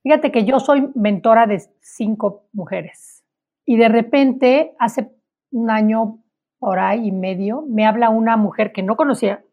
Fíjate 0.03 0.31
que 0.31 0.43
yo 0.43 0.59
soy 0.59 0.89
mentora 0.95 1.47
de 1.47 1.63
cinco 1.79 2.47
mujeres. 2.51 3.23
Y 3.65 3.77
de 3.77 3.87
repente, 3.87 4.73
hace 4.77 5.09
un 5.51 5.69
año 5.69 6.21
por 6.59 6.79
ahí 6.79 7.07
y 7.07 7.11
medio, 7.11 7.63
me 7.67 7.85
habla 7.85 8.09
una 8.09 8.35
mujer 8.37 8.73
que 8.73 8.83
no 8.83 8.95
conocía. 8.95 9.43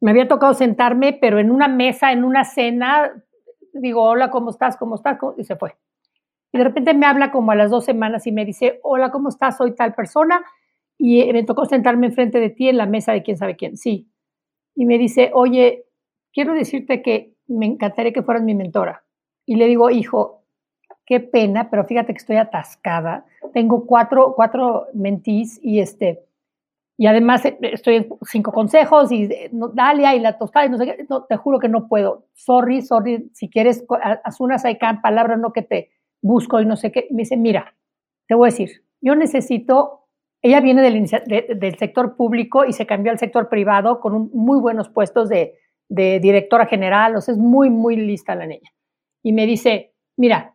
Me 0.00 0.10
había 0.10 0.28
tocado 0.28 0.54
sentarme, 0.54 1.12
pero 1.12 1.38
en 1.38 1.50
una 1.50 1.68
mesa, 1.68 2.12
en 2.12 2.24
una 2.24 2.44
cena, 2.44 3.12
digo, 3.72 4.02
hola, 4.02 4.30
¿cómo 4.30 4.50
estás? 4.50 4.76
¿Cómo 4.76 4.94
estás? 4.94 5.18
Y 5.36 5.44
se 5.44 5.56
fue. 5.56 5.76
Y 6.52 6.58
de 6.58 6.64
repente 6.64 6.94
me 6.94 7.06
habla 7.06 7.30
como 7.30 7.50
a 7.50 7.56
las 7.56 7.70
dos 7.70 7.84
semanas 7.84 8.26
y 8.26 8.32
me 8.32 8.44
dice, 8.44 8.80
hola, 8.82 9.10
¿cómo 9.10 9.28
estás? 9.28 9.56
Soy 9.56 9.74
tal 9.74 9.94
persona 9.94 10.42
y 10.96 11.32
me 11.32 11.44
tocó 11.44 11.64
sentarme 11.66 12.06
enfrente 12.06 12.40
de 12.40 12.50
ti 12.50 12.68
en 12.68 12.76
la 12.76 12.86
mesa 12.86 13.12
de 13.12 13.22
quién 13.22 13.36
sabe 13.36 13.56
quién. 13.56 13.76
Sí. 13.76 14.10
Y 14.74 14.86
me 14.86 14.98
dice, 14.98 15.30
oye, 15.34 15.84
quiero 16.32 16.54
decirte 16.54 17.02
que 17.02 17.34
me 17.46 17.66
encantaría 17.66 18.12
que 18.12 18.22
fueras 18.22 18.42
mi 18.42 18.54
mentora. 18.54 19.04
Y 19.46 19.56
le 19.56 19.66
digo, 19.66 19.90
hijo, 19.90 20.42
qué 21.06 21.20
pena, 21.20 21.70
pero 21.70 21.84
fíjate 21.84 22.12
que 22.12 22.18
estoy 22.18 22.36
atascada. 22.36 23.24
Tengo 23.52 23.86
cuatro, 23.86 24.34
cuatro 24.34 24.88
y 25.62 25.80
este, 25.80 26.24
y 26.98 27.06
además 27.06 27.44
eh, 27.46 27.56
estoy 27.62 27.94
en 27.96 28.08
cinco 28.26 28.52
consejos 28.52 29.10
y 29.10 29.30
no, 29.52 29.68
Dalia 29.68 30.14
y 30.14 30.20
la 30.20 30.36
tostada 30.36 30.66
y 30.66 30.68
no 30.68 30.76
sé 30.76 30.84
qué, 30.84 31.06
te 31.28 31.36
juro 31.36 31.58
que 31.58 31.68
no 31.68 31.88
puedo. 31.88 32.26
Sorry, 32.34 32.82
sorry, 32.82 33.30
si 33.32 33.48
quieres, 33.48 33.84
haz 34.24 34.40
unas 34.40 34.66
hay 34.66 34.76
palabras, 35.02 35.38
no 35.38 35.52
que 35.52 35.62
te 35.62 35.90
busco 36.20 36.60
y 36.60 36.66
no 36.66 36.76
sé 36.76 36.92
qué. 36.92 37.08
Me 37.10 37.22
dice, 37.22 37.38
mira, 37.38 37.74
te 38.26 38.34
voy 38.34 38.48
a 38.48 38.50
decir, 38.50 38.84
yo 39.00 39.14
necesito 39.14 39.98
ella 40.42 40.60
viene 40.60 40.82
del, 40.82 41.78
sector 41.78 42.16
público 42.16 42.64
y 42.64 42.72
se 42.72 42.86
cambió 42.86 43.10
al 43.10 43.18
sector 43.18 43.48
privado 43.48 44.00
con 44.00 44.30
muy 44.32 44.60
buenos 44.60 44.88
puestos 44.88 45.28
de, 45.28 45.54
directora 45.88 46.66
general, 46.66 47.16
o 47.16 47.20
sea, 47.20 47.32
es 47.32 47.38
muy, 47.38 47.70
muy 47.70 47.96
lista 47.96 48.34
la 48.34 48.46
niña. 48.46 48.70
Y 49.22 49.32
me 49.32 49.46
dice, 49.46 49.94
mira, 50.16 50.54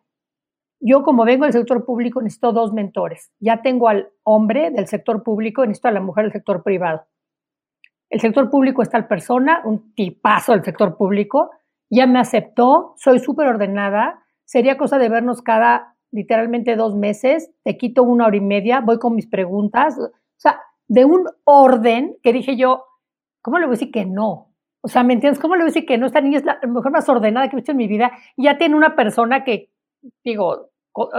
yo 0.86 1.02
como 1.02 1.24
vengo 1.24 1.44
del 1.44 1.54
sector 1.54 1.86
público 1.86 2.20
necesito 2.20 2.52
dos 2.52 2.74
mentores. 2.74 3.32
Ya 3.40 3.62
tengo 3.62 3.88
al 3.88 4.10
hombre 4.22 4.70
del 4.70 4.86
sector 4.86 5.22
público 5.22 5.64
necesito 5.64 5.88
a 5.88 5.92
la 5.92 6.00
mujer 6.00 6.24
del 6.24 6.32
sector 6.32 6.62
privado. 6.62 7.06
El 8.10 8.20
sector 8.20 8.50
público 8.50 8.82
es 8.82 8.90
tal 8.90 9.08
persona, 9.08 9.62
un 9.64 9.94
tipazo 9.94 10.52
del 10.52 10.62
sector 10.62 10.98
público, 10.98 11.50
ya 11.88 12.06
me 12.06 12.18
aceptó, 12.18 12.92
soy 12.98 13.18
súper 13.18 13.46
ordenada, 13.48 14.22
sería 14.44 14.76
cosa 14.76 14.98
de 14.98 15.08
vernos 15.08 15.40
cada 15.40 15.96
literalmente 16.12 16.76
dos 16.76 16.94
meses, 16.94 17.50
te 17.62 17.78
quito 17.78 18.02
una 18.02 18.26
hora 18.26 18.36
y 18.36 18.42
media, 18.42 18.80
voy 18.80 18.98
con 18.98 19.14
mis 19.14 19.26
preguntas, 19.26 19.98
o 19.98 20.12
sea, 20.36 20.60
de 20.86 21.06
un 21.06 21.24
orden 21.44 22.16
que 22.22 22.34
dije 22.34 22.56
yo, 22.56 22.84
¿cómo 23.40 23.58
le 23.58 23.64
voy 23.64 23.72
a 23.72 23.78
decir 23.78 23.90
que 23.90 24.04
no? 24.04 24.52
O 24.82 24.88
sea, 24.88 25.02
¿me 25.02 25.14
entiendes? 25.14 25.40
¿Cómo 25.40 25.54
le 25.54 25.62
voy 25.62 25.68
a 25.68 25.72
decir 25.72 25.86
que 25.86 25.96
no? 25.96 26.04
Esta 26.06 26.20
niña 26.20 26.38
es 26.38 26.44
la 26.44 26.60
mujer 26.68 26.92
más 26.92 27.08
ordenada 27.08 27.48
que 27.48 27.56
he 27.56 27.60
visto 27.60 27.72
en 27.72 27.78
mi 27.78 27.88
vida. 27.88 28.12
Ya 28.36 28.58
tiene 28.58 28.76
una 28.76 28.94
persona 28.94 29.42
que, 29.42 29.70
digo, 30.22 30.73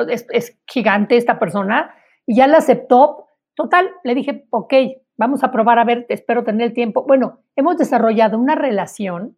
es, 0.08 0.58
gigante 0.68 1.18
esta 1.18 1.40
persona, 1.40 1.94
y 2.26 2.36
ya 2.36 2.48
la 2.48 2.58
aceptó. 2.58 3.28
Total, 3.56 3.90
le 4.04 4.16
dije, 4.16 4.46
ok, 4.50 4.74
vamos 5.18 5.44
a 5.44 5.52
probar 5.52 5.80
a 5.80 5.86
ver, 5.86 6.06
espero 6.10 6.44
tener 6.44 6.68
el 6.68 6.74
tiempo. 6.74 7.06
Bueno, 7.08 7.40
hemos 7.56 7.78
desarrollado 7.78 8.38
una 8.38 8.56
relación, 8.56 9.38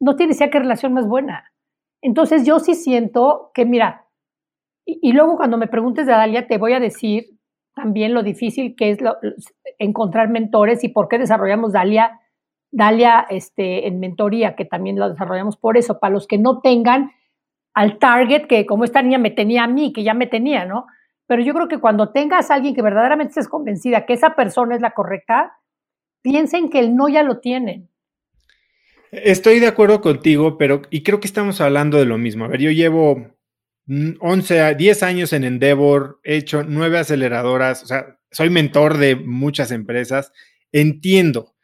no 0.00 0.16
tiene 0.16 0.34
que 0.34 0.58
relación 0.58 0.92
más 0.92 1.06
buena. 1.06 1.52
Entonces 2.02 2.44
yo 2.44 2.58
sí 2.58 2.74
siento 2.74 3.50
que, 3.54 3.64
mira, 3.64 4.06
y, 4.86 5.12
luego 5.12 5.36
cuando 5.36 5.56
me 5.56 5.66
preguntes 5.66 6.04
de 6.06 6.12
Dalia, 6.12 6.46
te 6.46 6.58
voy 6.58 6.74
a 6.74 6.80
decir 6.80 7.38
también 7.74 8.12
lo 8.12 8.22
difícil 8.22 8.76
que 8.76 8.90
es 8.90 8.98
encontrar 9.78 10.28
mentores 10.28 10.84
y 10.84 10.88
por 10.88 11.08
qué 11.08 11.18
desarrollamos 11.18 11.72
Dalia, 11.72 12.20
Dalia 12.70 13.26
este, 13.30 13.88
en 13.88 13.98
mentoría, 13.98 14.54
que 14.56 14.66
también 14.66 14.98
lo 14.98 15.08
desarrollamos 15.08 15.56
por 15.56 15.78
eso, 15.78 15.98
para 15.98 16.12
los 16.12 16.26
que 16.26 16.36
no 16.36 16.60
tengan 16.60 17.12
al 17.74 17.98
target 17.98 18.46
que 18.46 18.64
como 18.66 18.84
esta 18.84 19.02
niña 19.02 19.18
me 19.18 19.30
tenía 19.30 19.64
a 19.64 19.68
mí, 19.68 19.92
que 19.92 20.04
ya 20.04 20.14
me 20.14 20.26
tenía, 20.26 20.64
¿no? 20.64 20.86
Pero 21.26 21.42
yo 21.42 21.52
creo 21.54 21.68
que 21.68 21.78
cuando 21.78 22.12
tengas 22.12 22.50
a 22.50 22.54
alguien 22.54 22.74
que 22.74 22.82
verdaderamente 22.82 23.30
estés 23.30 23.48
convencida 23.48 24.06
que 24.06 24.12
esa 24.12 24.36
persona 24.36 24.74
es 24.74 24.80
la 24.80 24.92
correcta, 24.92 25.58
piensen 26.22 26.70
que 26.70 26.78
el 26.78 26.94
no 26.94 27.08
ya 27.08 27.22
lo 27.22 27.40
tienen. 27.40 27.90
Estoy 29.10 29.60
de 29.60 29.66
acuerdo 29.66 30.00
contigo, 30.00 30.58
pero 30.58 30.82
y 30.90 31.02
creo 31.02 31.20
que 31.20 31.26
estamos 31.26 31.60
hablando 31.60 31.98
de 31.98 32.04
lo 32.04 32.18
mismo. 32.18 32.44
A 32.44 32.48
ver, 32.48 32.60
yo 32.60 32.70
llevo 32.70 33.34
11, 33.86 34.74
10 34.74 35.02
años 35.02 35.32
en 35.32 35.44
Endeavor, 35.44 36.20
he 36.24 36.36
hecho 36.36 36.62
nueve 36.62 36.98
aceleradoras, 36.98 37.82
o 37.82 37.86
sea, 37.86 38.18
soy 38.30 38.50
mentor 38.50 38.98
de 38.98 39.14
muchas 39.14 39.70
empresas, 39.70 40.32
entiendo, 40.72 41.54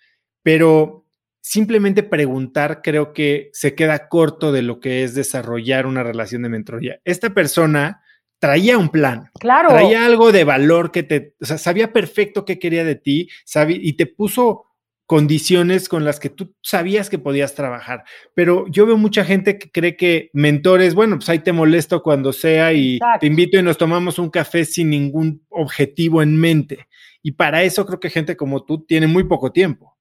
pero 0.43 1.00
simplemente 1.41 2.03
preguntar 2.03 2.81
creo 2.83 3.13
que 3.13 3.51
se 3.53 3.75
queda 3.75 4.09
corto 4.09 4.53
de 4.53 4.63
lo 4.63 4.81
que 4.81 5.03
es 5.03 5.15
desarrollar 5.15 5.87
una 5.87 6.03
relación 6.03 6.43
de 6.43 6.49
mentoría. 6.49 7.01
Esta 7.05 7.31
persona 7.31 8.03
traía 8.39 8.79
un 8.79 8.89
plan. 8.89 9.31
Claro. 9.39 9.69
Traía 9.69 10.07
algo 10.07 10.33
de 10.33 10.45
valor 10.45 10.91
que 10.91 11.03
te, 11.03 11.35
o 11.41 11.45
sea, 11.45 11.59
sabía 11.59 11.93
perfecto 11.93 12.45
qué 12.45 12.59
quería 12.59 12.85
de 12.85 12.97
ti 12.97 13.29
sabía, 13.45 13.79
y 13.81 13.93
te 13.95 14.07
puso 14.07 14.65
condiciones 15.11 15.89
con 15.89 16.05
las 16.05 16.21
que 16.21 16.31
tú 16.31 16.55
sabías 16.63 17.11
que 17.11 17.19
podías 17.19 17.57
trabajar. 17.57 18.05
Pero 18.33 18.67
yo 18.69 18.87
veo 18.87 18.97
mucha 18.97 19.25
gente 19.25 19.59
que 19.59 19.69
cree 19.71 19.97
que 19.97 20.31
mentores, 20.33 20.95
bueno, 20.95 21.17
pues 21.17 21.29
ahí 21.29 21.41
te 21.41 21.53
molesto 21.53 22.01
cuando 22.01 22.33
sea 22.33 22.73
y 22.73 23.01
te 23.19 23.27
invito 23.27 23.59
y 23.59 23.63
nos 23.65 23.77
tomamos 23.77 24.21
un 24.21 24.31
café 24.31 24.65
sin 24.65 24.89
ningún 24.89 25.45
objetivo 25.49 26.23
en 26.23 26.37
mente. 26.37 26.87
Y 27.23 27.33
para 27.33 27.65
eso 27.65 27.85
creo 27.87 27.99
que 27.99 28.09
gente 28.09 28.37
como 28.37 28.65
tú 28.65 28.87
tiene 28.87 29.09
muy 29.09 29.25
poco 29.25 29.51
tiempo. 29.51 29.99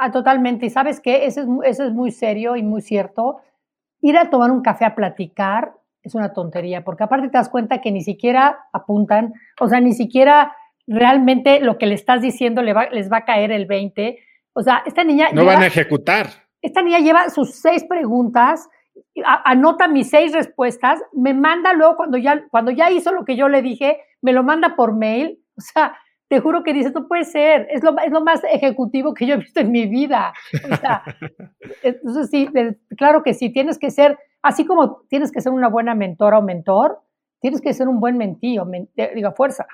Ah, 0.00 0.10
totalmente. 0.10 0.66
Y 0.66 0.70
sabes 0.70 1.00
qué, 1.00 1.26
eso 1.26 1.42
es, 1.42 1.48
eso 1.64 1.84
es 1.84 1.92
muy 1.92 2.10
serio 2.10 2.56
y 2.56 2.62
muy 2.62 2.80
cierto. 2.80 3.40
Ir 4.00 4.16
a 4.16 4.30
tomar 4.30 4.50
un 4.50 4.62
café 4.62 4.84
a 4.84 4.94
platicar 4.94 5.74
es 6.02 6.14
una 6.14 6.32
tontería, 6.32 6.82
porque 6.82 7.04
aparte 7.04 7.28
te 7.28 7.36
das 7.36 7.50
cuenta 7.50 7.82
que 7.82 7.92
ni 7.92 8.00
siquiera 8.00 8.58
apuntan, 8.72 9.34
o 9.60 9.68
sea, 9.68 9.80
ni 9.80 9.92
siquiera 9.92 10.56
realmente 10.86 11.60
lo 11.60 11.76
que 11.76 11.84
le 11.84 11.94
estás 11.94 12.22
diciendo 12.22 12.62
le 12.62 12.72
va, 12.72 12.86
les 12.86 13.12
va 13.12 13.18
a 13.18 13.24
caer 13.26 13.52
el 13.52 13.66
20 13.66 14.18
o 14.52 14.62
sea, 14.62 14.82
esta 14.84 15.04
niña... 15.04 15.28
No 15.32 15.44
van 15.44 15.62
a 15.62 15.66
ejecutar. 15.66 16.28
Esta 16.62 16.82
niña 16.82 16.98
lleva 16.98 17.30
sus 17.30 17.54
seis 17.54 17.84
preguntas, 17.84 18.68
anota 19.44 19.88
mis 19.88 20.10
seis 20.10 20.32
respuestas, 20.32 21.00
me 21.12 21.32
manda 21.32 21.72
luego 21.72 21.96
cuando 21.96 22.18
ya, 22.18 22.44
cuando 22.50 22.70
ya 22.70 22.90
hizo 22.90 23.12
lo 23.12 23.24
que 23.24 23.36
yo 23.36 23.48
le 23.48 23.62
dije, 23.62 23.98
me 24.20 24.32
lo 24.32 24.42
manda 24.42 24.76
por 24.76 24.94
mail. 24.94 25.38
O 25.56 25.60
sea, 25.62 25.96
te 26.30 26.38
juro 26.38 26.62
que 26.62 26.72
dice, 26.72 26.92
no 26.92 27.08
puede 27.08 27.24
ser, 27.24 27.66
es 27.72 27.82
lo, 27.82 27.98
es 27.98 28.12
lo 28.12 28.20
más 28.20 28.40
ejecutivo 28.44 29.14
que 29.14 29.26
yo 29.26 29.34
he 29.34 29.38
visto 29.38 29.58
en 29.58 29.72
mi 29.72 29.86
vida. 29.86 30.32
O 30.54 30.76
sea, 30.76 31.02
entonces 31.82 32.30
sí, 32.30 32.48
claro 32.96 33.24
que 33.24 33.34
sí, 33.34 33.50
tienes 33.50 33.78
que 33.78 33.90
ser, 33.90 34.16
así 34.40 34.64
como 34.64 35.02
tienes 35.08 35.32
que 35.32 35.40
ser 35.40 35.50
una 35.50 35.68
buena 35.68 35.96
mentora 35.96 36.38
o 36.38 36.42
mentor, 36.42 37.00
tienes 37.40 37.60
que 37.60 37.74
ser 37.74 37.88
un 37.88 37.98
buen 37.98 38.16
mentío, 38.16 38.64
diga, 38.94 39.32
fuerza. 39.32 39.66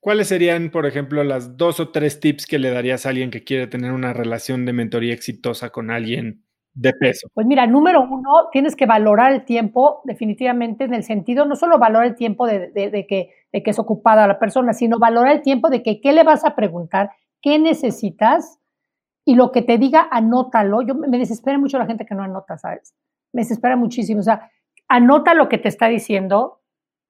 ¿Cuáles 0.00 0.28
serían, 0.28 0.70
por 0.70 0.86
ejemplo, 0.86 1.22
las 1.24 1.58
dos 1.58 1.78
o 1.78 1.90
tres 1.90 2.20
tips 2.20 2.46
que 2.46 2.58
le 2.58 2.70
darías 2.70 3.04
a 3.04 3.10
alguien 3.10 3.30
que 3.30 3.44
quiere 3.44 3.66
tener 3.66 3.92
una 3.92 4.14
relación 4.14 4.64
de 4.64 4.72
mentoría 4.72 5.12
exitosa 5.12 5.68
con 5.68 5.90
alguien 5.90 6.42
de 6.72 6.94
peso? 6.94 7.28
Pues 7.34 7.46
mira, 7.46 7.66
número 7.66 8.00
uno, 8.00 8.48
tienes 8.50 8.76
que 8.76 8.86
valorar 8.86 9.30
el 9.34 9.44
tiempo 9.44 10.00
definitivamente 10.04 10.84
en 10.84 10.94
el 10.94 11.04
sentido, 11.04 11.44
no 11.44 11.54
solo 11.54 11.78
valorar 11.78 12.06
el 12.06 12.14
tiempo 12.14 12.46
de, 12.46 12.72
que, 13.06 13.34
de 13.52 13.62
que 13.62 13.70
es 13.70 13.78
ocupada 13.78 14.26
la 14.26 14.38
persona, 14.38 14.72
sino 14.72 14.98
valorar 14.98 15.32
el 15.32 15.42
tiempo 15.42 15.70
de 15.70 15.82
que 15.82 16.00
qué 16.00 16.12
le 16.12 16.22
vas 16.22 16.44
a 16.44 16.54
preguntar, 16.54 17.10
qué 17.42 17.58
necesitas 17.58 18.58
y 19.24 19.34
lo 19.34 19.52
que 19.52 19.62
te 19.62 19.78
diga, 19.78 20.08
anótalo. 20.10 20.82
Yo 20.82 20.94
me 20.94 21.18
desespera 21.18 21.58
mucho 21.58 21.78
la 21.78 21.86
gente 21.86 22.06
que 22.06 22.14
no 22.14 22.22
anota, 22.22 22.58
¿sabes? 22.58 22.94
Me 23.32 23.42
desespera 23.42 23.76
muchísimo. 23.76 24.20
O 24.20 24.24
sea, 24.24 24.50
anota 24.88 25.34
lo 25.34 25.48
que 25.48 25.58
te 25.58 25.68
está 25.68 25.88
diciendo, 25.88 26.60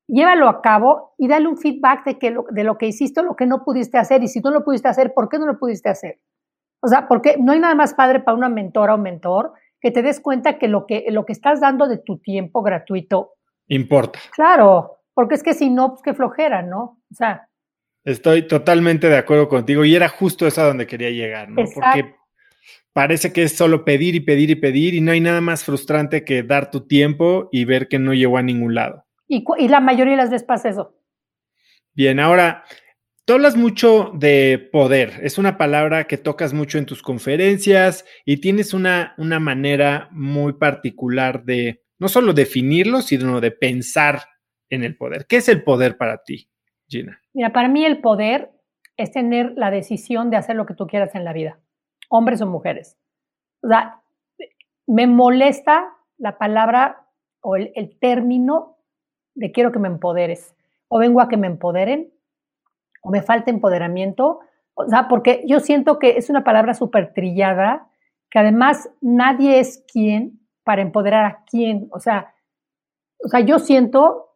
llévalo 0.07 0.49
a 0.49 0.61
cabo 0.61 1.15
y 1.19 1.29
dale 1.29 1.49
un 1.49 1.57
feedback 1.57 2.05
de, 2.05 2.19
que 2.19 2.31
lo, 2.31 2.45
de 2.51 2.65
lo 2.65 2.79
que 2.79 2.87
hiciste 2.87 3.21
o 3.21 3.23
lo 3.25 3.37
que 3.37 3.47
no 3.47 3.65
pudiste 3.65 3.99
hacer. 3.99 4.23
Y 4.23 4.29
si 4.29 4.41
tú 4.41 4.49
no 4.49 4.59
lo 4.59 4.65
pudiste 4.65 4.89
hacer, 4.89 5.15
¿por 5.15 5.29
qué 5.29 5.39
no 5.39 5.47
lo 5.47 5.59
pudiste 5.59 5.89
hacer? 5.89 6.19
O 6.83 6.89
sea, 6.89 7.07
porque 7.09 7.37
no 7.39 7.53
hay 7.53 7.61
nada 7.61 7.75
más 7.75 7.95
padre 7.95 8.21
para 8.21 8.37
una 8.37 8.49
mentora 8.49 8.95
o 8.95 8.99
mentor 8.99 9.53
que 9.81 9.91
te 9.91 10.03
des 10.03 10.21
cuenta 10.21 10.59
que 10.59 10.69
lo 10.69 10.87
que, 10.87 11.07
lo 11.11 11.25
que 11.25 11.33
estás 11.33 11.61
dando 11.61 11.87
de 11.87 11.99
tu 11.99 12.19
tiempo 12.19 12.63
gratuito 12.63 13.35
importa. 13.69 14.19
Claro, 14.33 15.00
porque 15.21 15.35
es 15.35 15.43
que 15.43 15.53
si 15.53 15.69
no, 15.69 15.91
pues 15.91 16.01
qué 16.03 16.15
flojera, 16.15 16.63
¿no? 16.63 16.99
O 17.11 17.15
sea. 17.15 17.47
Estoy 18.05 18.49
totalmente 18.49 19.11
de 19.11 19.19
acuerdo 19.19 19.51
contigo 19.51 19.85
y 19.85 19.95
era 19.95 20.09
justo 20.09 20.47
eso 20.47 20.63
a 20.63 20.69
donde 20.69 20.87
quería 20.87 21.11
llegar, 21.11 21.51
¿no? 21.51 21.63
Porque 21.75 22.15
parece 22.95 23.31
que 23.31 23.43
es 23.43 23.55
solo 23.55 23.85
pedir 23.85 24.15
y 24.15 24.21
pedir 24.21 24.49
y 24.49 24.55
pedir 24.55 24.95
y 24.95 25.03
no 25.03 25.13
hay 25.13 25.21
nada 25.21 25.43
más 25.43 25.63
frustrante 25.63 26.25
que 26.25 26.43
dar 26.43 26.71
tu 26.71 26.87
tiempo 26.87 27.51
y 27.53 27.67
ver 27.67 27.89
que 27.89 27.99
no 27.99 28.15
llegó 28.15 28.39
a 28.39 28.43
ningún 28.43 28.75
lado. 28.75 29.05
Y, 29.29 29.45
la 29.69 29.81
mayoría 29.81 30.13
de 30.13 30.23
las 30.23 30.31
veces 30.31 30.47
pasa 30.47 30.71
eso. 30.71 30.97
Bien, 31.93 32.19
ahora, 32.19 32.65
tú 33.27 33.35
hablas 33.35 33.57
mucho 33.57 34.13
de 34.15 34.71
poder. 34.73 35.21
Es 35.23 35.37
una 35.37 35.59
palabra 35.59 36.05
que 36.05 36.17
tocas 36.17 36.55
mucho 36.55 36.79
en 36.79 36.87
tus 36.87 37.03
conferencias 37.03 38.07
y 38.25 38.39
tienes 38.39 38.73
una, 38.73 39.13
una 39.19 39.39
manera 39.39 40.09
muy 40.13 40.55
particular 40.55 41.45
de 41.45 41.83
no 41.99 42.09
solo 42.09 42.33
definirlo, 42.33 43.03
sino 43.03 43.43
de 43.43 43.51
pensar 43.51 44.23
en 44.71 44.85
el 44.85 44.97
poder. 44.97 45.27
¿Qué 45.27 45.37
es 45.37 45.49
el 45.49 45.63
poder 45.63 45.97
para 45.97 46.23
ti, 46.23 46.49
Gina? 46.89 47.21
Mira, 47.35 47.53
para 47.53 47.69
mí 47.69 47.85
el 47.85 48.01
poder 48.01 48.53
es 48.97 49.13
tener 49.13 49.53
la 49.57 49.71
decisión 49.71 50.31
de 50.31 50.37
hacer 50.37 50.57
lo 50.57 50.67
que 50.67 50.75
tú 50.75 50.87
quieras 50.87 51.15
en 51.15 51.25
la 51.25 51.33
vida, 51.33 51.59
hombres 52.09 52.41
o 52.41 52.47
mujeres. 52.47 52.97
O 53.63 53.69
sea, 53.69 54.01
me 54.87 55.07
molesta 55.07 55.95
la 56.19 56.39
palabra 56.39 57.07
o 57.43 57.57
el, 57.57 57.97
término 58.01 58.77
de 59.35 59.53
quiero 59.53 59.73
que 59.73 59.79
me 59.79 59.89
empoderes, 59.89 60.55
o 60.89 60.99
vengo 60.99 61.21
a 61.21 61.29
que 61.29 61.37
me 61.37 61.47
empoderen, 61.47 62.13
o 63.03 63.11
me 63.11 63.23
falta 63.23 63.51
empoderamiento, 63.51 64.41
o 64.75 64.87
sea, 64.89 65.09
porque 65.09 65.43
yo 65.47 65.61
siento 65.61 65.99
que 65.99 66.19
es 66.19 66.29
una 66.29 66.45
palabra 66.45 66.75
súper 66.75 67.15
trillada, 67.15 67.89
que 68.31 68.39
además 68.39 68.91
nadie 69.01 69.59
es 69.59 69.85
quien 69.91 70.41
para 70.65 70.83
empoderar 70.83 71.25
a 71.25 71.45
quién, 71.45 71.89
o 71.93 72.01
sea, 72.01 72.35
o 73.25 73.29
sea, 73.29 73.41
yo 73.41 73.59
siento 73.59 74.30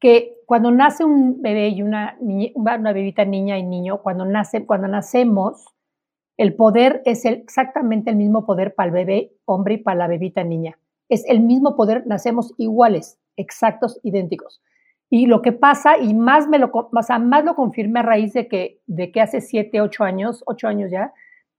que 0.00 0.36
cuando 0.46 0.70
nace 0.70 1.04
un 1.04 1.42
bebé 1.42 1.68
y 1.68 1.82
una, 1.82 2.16
una 2.20 2.92
bebita 2.92 3.24
niña 3.24 3.58
y 3.58 3.64
niño, 3.64 4.00
cuando, 4.02 4.24
nace, 4.24 4.64
cuando 4.64 4.88
nacemos, 4.88 5.66
el 6.36 6.54
poder 6.54 7.02
es 7.04 7.24
exactamente 7.24 8.10
el 8.10 8.16
mismo 8.16 8.46
poder 8.46 8.74
para 8.74 8.88
el 8.88 8.94
bebé 8.94 9.32
hombre 9.44 9.74
y 9.74 9.78
para 9.78 9.98
la 9.98 10.06
bebita 10.06 10.44
niña. 10.44 10.78
Es 11.08 11.24
el 11.28 11.40
mismo 11.40 11.74
poder, 11.74 12.06
nacemos 12.06 12.54
iguales 12.58 13.18
exactos, 13.36 13.98
idénticos. 14.02 14.60
Y 15.10 15.26
lo 15.26 15.42
que 15.42 15.52
pasa, 15.52 15.98
y 15.98 16.14
más 16.14 16.48
me 16.48 16.58
lo, 16.58 16.70
más, 16.92 17.08
más 17.20 17.44
lo 17.44 17.54
confirmé 17.54 18.00
a 18.00 18.02
raíz 18.02 18.34
de 18.34 18.46
que, 18.46 18.80
de 18.86 19.10
que 19.10 19.20
hace 19.20 19.40
siete, 19.40 19.80
ocho 19.80 20.04
años, 20.04 20.42
ocho 20.46 20.68
años 20.68 20.90
ya, 20.90 21.12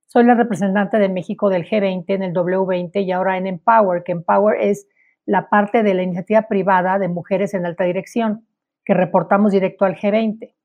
soy 0.06 0.24
la 0.24 0.36
representante 0.36 0.98
de 0.98 1.10
México 1.10 1.50
del 1.50 1.68
G20 1.68 2.06
en 2.08 2.24
el 2.24 2.34
W20 2.34 3.04
y 3.04 3.12
ahora 3.12 3.38
en 3.38 3.48
Empower, 3.48 4.04
que 4.04 4.12
Empower 4.12 4.60
es 4.62 4.88
la 5.30 5.48
parte 5.48 5.84
de 5.84 5.94
la 5.94 6.02
iniciativa 6.02 6.48
privada 6.48 6.98
de 6.98 7.08
mujeres 7.08 7.54
en 7.54 7.64
alta 7.64 7.84
dirección, 7.84 8.48
que 8.84 8.96
reportamos 8.96 9.52
directo 9.52 9.86
al 9.86 9.96
G20. 9.96 10.56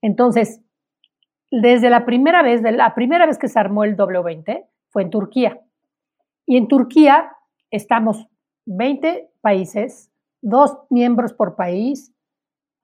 Entonces, 0.00 0.60
desde 1.50 1.90
la 1.90 2.04
primera 2.04 2.44
vez, 2.44 2.62
de 2.62 2.70
la 2.70 2.94
primera 2.94 3.26
vez 3.26 3.36
que 3.36 3.48
se 3.48 3.58
armó 3.58 3.82
el 3.82 3.96
W20 3.96 4.64
fue 4.90 5.02
en 5.02 5.10
Turquía. 5.10 5.60
Y 6.46 6.56
en 6.56 6.68
Turquía 6.68 7.32
estamos 7.72 8.28
20 8.66 9.32
países 9.40 10.12
dos 10.40 10.78
miembros 10.88 11.32
por 11.32 11.56
país 11.56 12.14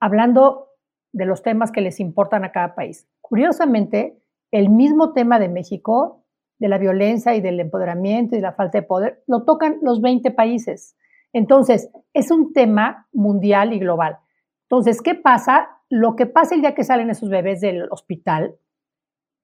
hablando 0.01 0.71
de 1.13 1.25
los 1.25 1.41
temas 1.41 1.71
que 1.71 1.79
les 1.79 2.01
importan 2.01 2.43
a 2.43 2.51
cada 2.51 2.75
país. 2.75 3.07
Curiosamente, 3.21 4.21
el 4.51 4.67
mismo 4.69 5.13
tema 5.13 5.39
de 5.39 5.47
México, 5.47 6.25
de 6.59 6.67
la 6.67 6.77
violencia 6.77 7.35
y 7.35 7.41
del 7.41 7.59
empoderamiento 7.59 8.35
y 8.35 8.41
la 8.41 8.53
falta 8.53 8.79
de 8.79 8.87
poder, 8.87 9.23
lo 9.27 9.43
tocan 9.43 9.77
los 9.81 10.01
20 10.01 10.31
países. 10.31 10.95
Entonces, 11.33 11.89
es 12.13 12.31
un 12.31 12.53
tema 12.53 13.07
mundial 13.11 13.73
y 13.73 13.79
global. 13.79 14.17
Entonces, 14.63 15.01
¿qué 15.01 15.15
pasa? 15.15 15.69
Lo 15.89 16.15
que 16.15 16.25
pasa 16.25 16.55
el 16.55 16.61
día 16.61 16.75
que 16.75 16.83
salen 16.83 17.09
esos 17.09 17.29
bebés 17.29 17.61
del 17.61 17.87
hospital, 17.91 18.55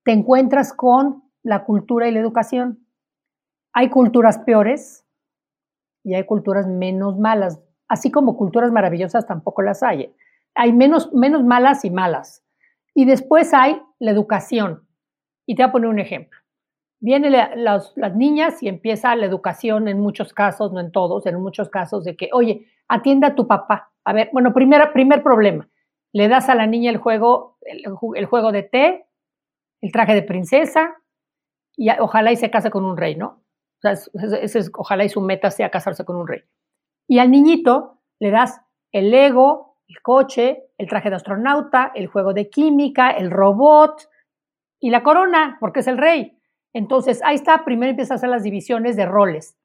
te 0.03 0.11
encuentras 0.11 0.73
con 0.73 1.23
la 1.43 1.63
cultura 1.65 2.07
y 2.07 2.11
la 2.11 2.19
educación. 2.19 2.85
Hay 3.73 3.89
culturas 3.89 4.39
peores 4.39 5.05
y 6.03 6.15
hay 6.15 6.25
culturas 6.25 6.67
menos 6.67 7.17
malas 7.17 7.59
así 7.93 8.09
como 8.09 8.35
culturas 8.35 8.71
maravillosas 8.71 9.27
tampoco 9.27 9.61
las 9.61 9.83
hay. 9.83 10.13
Hay 10.55 10.73
menos, 10.73 11.13
menos 11.13 11.43
malas 11.43 11.85
y 11.85 11.91
malas. 11.91 12.43
Y 12.95 13.05
después 13.05 13.53
hay 13.53 13.81
la 13.99 14.11
educación. 14.11 14.87
Y 15.45 15.55
te 15.55 15.63
voy 15.63 15.69
a 15.69 15.71
poner 15.71 15.89
un 15.89 15.99
ejemplo. 15.99 16.39
Vienen 17.03 17.33
las, 17.33 17.97
niñas 18.15 18.63
y 18.63 18.69
empieza 18.69 19.13
la 19.17 19.25
educación 19.25 19.89
en 19.89 19.99
muchos 19.99 20.33
casos, 20.33 20.71
no 20.71 20.79
en 20.79 20.93
todos, 20.93 21.25
en 21.25 21.37
muchos 21.37 21.67
casos 21.67 22.05
de 22.05 22.15
que, 22.15 22.29
oye, 22.31 22.65
atienda 22.87 23.27
a 23.27 23.35
tu 23.35 23.45
papá. 23.45 23.91
A 24.05 24.13
ver, 24.13 24.29
bueno, 24.31 24.53
primer, 24.53 24.89
primer 24.93 25.21
problema. 25.21 25.67
Le 26.13 26.29
das 26.29 26.47
a 26.47 26.55
la 26.55 26.65
niña 26.65 26.89
el 26.89 26.95
juego, 26.95 27.57
el, 27.63 28.25
juego 28.25 28.53
de 28.53 28.63
té, 28.63 29.05
el 29.81 29.91
traje 29.91 30.13
de 30.13 30.23
princesa, 30.23 30.95
y 31.75 31.89
ojalá 31.99 32.31
y 32.31 32.37
se 32.37 32.49
case 32.49 32.71
con 32.71 32.85
un 32.85 32.95
rey, 32.95 33.17
¿no? 33.17 33.27
O 33.27 33.81
sea, 33.81 33.91
es, 33.91 34.71
ojalá 34.73 35.03
y 35.03 35.09
su 35.09 35.19
meta 35.19 35.51
sea 35.51 35.69
casarse 35.69 36.05
con 36.05 36.15
un 36.15 36.25
rey. 36.25 36.43
Y 37.05 37.19
al 37.19 37.31
niñito 37.31 37.99
le 38.19 38.31
das 38.31 38.61
el 38.93 39.11
Lego, 39.11 39.75
el 39.89 40.01
coche, 40.01 40.69
el 40.77 40.87
traje 40.87 41.09
de 41.09 41.17
astronauta, 41.17 41.91
el 41.95 42.07
juego 42.07 42.33
de 42.33 42.49
química, 42.49 43.11
el 43.11 43.29
robot 43.29 44.09
y 44.79 44.89
la 44.89 45.03
corona, 45.03 45.57
porque 45.59 45.81
es 45.81 45.87
el 45.87 45.97
rey. 45.97 46.39
Entonces, 46.73 47.21
ahí 47.23 47.35
está, 47.35 47.63
primero 47.63 47.91
empieza 47.91 48.15
a 48.15 48.17
hacer 48.17 48.29
las 48.29 48.43
divisiones 48.43 48.95
de 48.95 49.05
roles. 49.05 49.55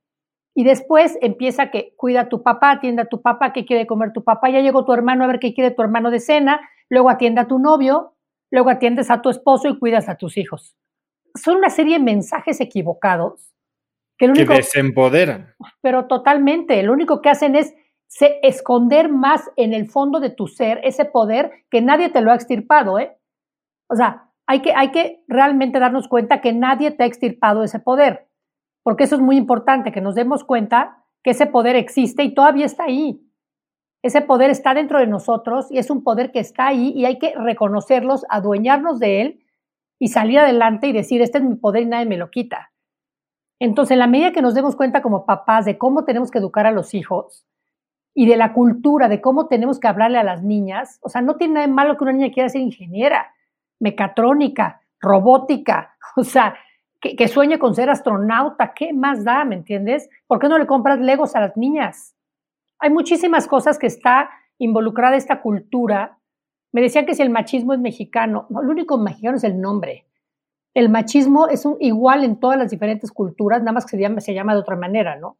Y 0.55 0.64
después 0.64 1.16
empieza 1.23 1.71
que 1.71 1.94
cuida 1.97 2.23
a 2.23 2.29
tu 2.29 2.42
papá, 2.42 2.73
atiende 2.73 3.03
a 3.03 3.09
tu 3.09 3.23
papá, 3.23 3.53
qué 3.53 3.64
quiere 3.64 3.87
comer 3.87 4.12
tu 4.12 4.25
papá, 4.25 4.51
ya 4.51 4.61
llegó 4.61 4.85
tu 4.85 4.92
hermano 4.92 5.25
a 5.25 5.29
ver 5.29 5.38
qué 5.38 5.55
quiere 5.55 5.71
tu 5.71 5.83
hermano 5.83 6.11
de 6.11 6.21
cena, 6.21 6.61
luego 6.88 7.11
atiende 7.11 7.40
a 7.40 7.47
tu 7.47 7.59
novio, 7.59 8.14
luego 8.51 8.71
atiendes 8.71 9.11
a 9.11 9.23
tu 9.23 9.31
esposo 9.31 9.68
y 9.68 9.79
cuidas 9.79 10.09
a 10.09 10.16
tus 10.16 10.37
hijos. 10.37 10.77
Son 11.35 11.57
una 11.57 11.71
serie 11.71 11.99
de 11.99 12.05
mensajes 12.05 12.61
equivocados 12.61 13.55
que, 14.18 14.27
desempoderan. 14.29 15.55
Pero 15.81 16.07
totalmente, 16.07 16.83
lo 16.83 16.92
único 16.92 17.23
que 17.23 17.31
hacen 17.31 17.55
es 17.55 17.75
esconder 18.42 19.11
más 19.11 19.49
en 19.57 19.75
el 19.75 19.88
fondo 19.88 20.18
de 20.18 20.31
tu 20.31 20.49
ser 20.49 20.81
ese 20.83 21.05
poder 21.05 21.53
que 21.71 21.81
nadie 21.83 22.09
te 22.09 22.21
lo 22.21 22.33
ha 22.33 22.35
extirpado, 22.35 22.99
¿eh? 22.99 23.16
O 23.88 23.94
sea, 23.94 24.28
hay 24.49 24.63
que, 24.63 24.73
hay 24.75 24.91
que 24.91 25.23
realmente 25.29 25.79
darnos 25.79 26.09
cuenta 26.09 26.41
que 26.41 26.53
nadie 26.53 26.91
te 26.91 27.05
ha 27.05 27.07
extirpado 27.07 27.63
ese 27.63 27.79
poder 27.79 28.29
porque 28.89 29.05
eso 29.05 29.17
es 29.17 29.21
muy 29.21 29.37
importante, 29.37 29.93
que 29.93 30.01
nos 30.01 30.15
demos 30.15 30.45
cuenta 30.45 31.05
que 31.23 31.33
ese 31.33 31.45
poder 31.45 31.77
existe 31.77 32.23
y 32.23 32.33
todavía 32.33 32.65
está 32.65 32.85
ahí. 32.85 33.23
Ese 34.03 34.23
poder 34.23 34.49
está 34.49 34.73
dentro 34.73 34.99
de 34.99 35.07
nosotros 35.07 35.71
y 35.71 35.77
es 35.77 35.91
un 35.91 36.03
poder 36.03 36.33
que 36.33 36.39
está 36.39 36.69
ahí 36.69 36.95
y 36.97 37.05
hay 37.05 37.19
que 37.19 37.35
reconocerlos, 37.35 38.25
adueñarnos 38.31 38.99
de 38.99 39.21
él 39.21 39.45
y 39.99 40.09
salir 40.09 40.39
adelante 40.39 40.87
y 40.87 40.95
decir, 40.95 41.21
este 41.21 41.37
es 41.37 41.45
mi 41.45 41.57
poder 41.57 41.83
y 41.83 41.85
nadie 41.85 42.07
me 42.07 42.17
lo 42.17 42.31
quita. 42.31 42.73
Entonces, 43.61 43.93
en 43.93 43.99
la 43.99 44.07
medida 44.07 44.33
que 44.33 44.41
nos 44.41 44.55
demos 44.55 44.75
cuenta 44.75 45.03
como 45.03 45.27
papás 45.27 45.67
de 45.67 45.77
cómo 45.77 46.07
tenemos 46.07 46.31
que 46.31 46.39
educar 46.39 46.65
a 46.65 46.73
los 46.73 46.95
hijos 46.95 47.47
y 48.15 48.27
de 48.27 48.39
la 48.39 48.55
cultura, 48.55 49.09
de 49.09 49.21
cómo 49.21 49.49
tenemos 49.49 49.79
que 49.79 49.89
hablarle 49.89 50.17
a 50.17 50.25
las 50.25 50.43
niñas, 50.43 50.99
o 51.03 51.11
sea, 51.11 51.21
no 51.21 51.37
tiene 51.37 51.53
nada 51.53 51.67
de 51.67 51.73
malo 51.75 51.99
que 51.99 52.05
una 52.05 52.15
niña 52.15 52.33
quiera 52.33 52.49
ser 52.49 52.63
ingeniera, 52.63 53.35
mecatrónica, 53.81 54.81
robótica, 55.01 55.97
o 56.17 56.25
sea, 56.25 56.55
que, 57.01 57.29
sueñe 57.29 57.59
con 57.59 57.75
ser 57.75 57.91
astronauta, 57.91 58.73
¿qué 58.75 58.93
más 58.93 59.25
da? 59.25 59.45
¿Me 59.45 59.55
entiendes? 59.55 60.09
¿Por 60.27 60.38
qué 60.38 60.49
no 60.49 60.59
le 60.59 60.67
compras 60.67 60.99
legos 60.99 61.37
a 61.37 61.41
las 61.41 61.57
niñas? 61.57 62.17
Hay 62.81 62.91
muchísimas 62.91 63.47
cosas 63.47 63.79
que 63.79 63.87
está 63.87 64.31
involucrada 64.59 65.17
esta 65.17 65.41
cultura. 65.41 66.19
Me 66.73 66.81
decían 66.81 67.07
que 67.07 67.14
si 67.14 67.23
el 67.23 67.31
machismo 67.31 67.73
es 67.73 67.79
mexicano, 67.79 68.47
no, 68.51 68.62
lo 68.62 68.71
único 68.73 68.99
mexicano 68.99 69.37
es 69.37 69.45
el 69.45 69.61
nombre. 69.61 70.07
El 70.75 70.88
machismo 70.88 71.49
es 71.49 71.64
un, 71.64 71.77
igual 71.81 72.25
en 72.25 72.38
todas 72.38 72.59
las 72.59 72.71
diferentes 72.71 73.12
culturas, 73.12 73.61
nada 73.61 73.73
más 73.73 73.85
que 73.85 73.97
se 73.97 74.03
llama, 74.03 74.21
se 74.21 74.35
llama 74.35 74.55
de 74.55 74.61
otra 74.61 74.77
manera, 74.77 75.17
¿no? 75.17 75.38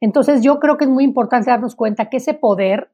Entonces 0.00 0.42
yo 0.42 0.58
creo 0.58 0.76
que 0.76 0.84
es 0.84 0.90
muy 0.90 1.04
importante 1.04 1.50
darnos 1.50 1.74
cuenta 1.74 2.08
que 2.08 2.18
ese 2.18 2.34
poder, 2.34 2.90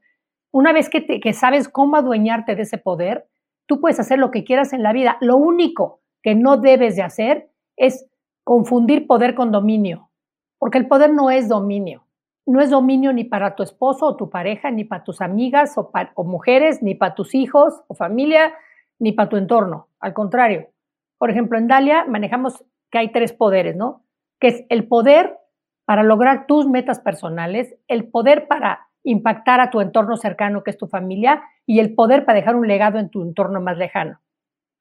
una 0.51 0.73
vez 0.73 0.89
que, 0.89 1.21
que 1.21 1.33
sabes 1.33 1.69
cómo 1.69 1.97
adueñarte 1.97 2.55
de 2.55 2.63
ese 2.63 2.79
poder, 2.79 3.29
tú 3.67 3.81
puedes 3.81 4.01
hacer 4.01 4.19
lo 4.19 4.31
que 4.31 4.45
quieras 4.45 4.73
en 4.73 4.83
la 4.83 4.93
vida. 4.93 5.17
Lo 5.21 5.37
único 5.37 6.01
que 6.23 6.35
no 6.35 6.57
debes 6.57 6.97
de 6.97 7.03
hacer 7.03 7.51
es 7.77 8.07
confundir 8.45 9.07
poder 9.07 9.35
con 9.35 9.53
dominio, 9.53 10.11
porque 10.59 10.79
el 10.79 10.87
poder 10.87 11.13
no 11.13 11.31
es 11.31 11.49
dominio. 11.49 12.05
No 12.47 12.61
es 12.61 12.69
dominio 12.69 13.13
ni 13.15 13.25
para 13.25 13.55
tu 13.55 13.63
esposo 13.63 14.05
o 14.07 14.17
tu 14.17 14.29
pareja, 14.29 14.71
ni 14.71 14.85
para 14.85 15.03
tus 15.03 15.23
amigas 15.23 15.79
o, 15.79 15.91
o 16.15 16.25
mujeres, 16.25 16.83
ni 16.83 16.95
para 16.95 17.15
tus 17.15 17.35
hijos 17.35 17.83
o 17.89 17.95
familia, 17.95 18.53
ni 18.99 19.13
para 19.13 19.31
tu 19.31 19.37
entorno. 19.37 19.89
Al 19.99 20.13
contrario. 20.13 20.69
Por 21.17 21.31
ejemplo, 21.31 21.57
en 21.57 21.69
Dalia 21.69 22.05
manejamos 22.05 22.63
que 22.91 22.99
hay 22.99 23.13
tres 23.13 23.33
poderes, 23.33 23.77
¿no? 23.77 24.05
Que 24.39 24.49
es 24.49 24.65
el 24.69 24.87
poder 24.87 25.39
para 25.87 26.03
lograr 26.03 26.47
tus 26.47 26.69
metas 26.69 27.01
personales, 27.01 27.75
el 27.89 28.09
poder 28.09 28.47
para 28.47 28.89
impactar 29.05 29.61
a 29.61 29.71
tu 29.71 29.81
entorno 29.81 30.17
cercano, 30.17 30.63
que 30.63 30.71
es 30.71 30.79
tu 30.79 30.87
familia, 30.87 31.43
y 31.67 31.81
el 31.81 31.95
poder 31.95 32.25
para 32.25 32.39
dejar 32.39 32.57
un 32.57 32.69
legado 32.69 32.99
en 32.99 33.11
tu 33.11 33.23
entorno 33.23 33.61
más 33.61 33.77
lejano 33.77 34.21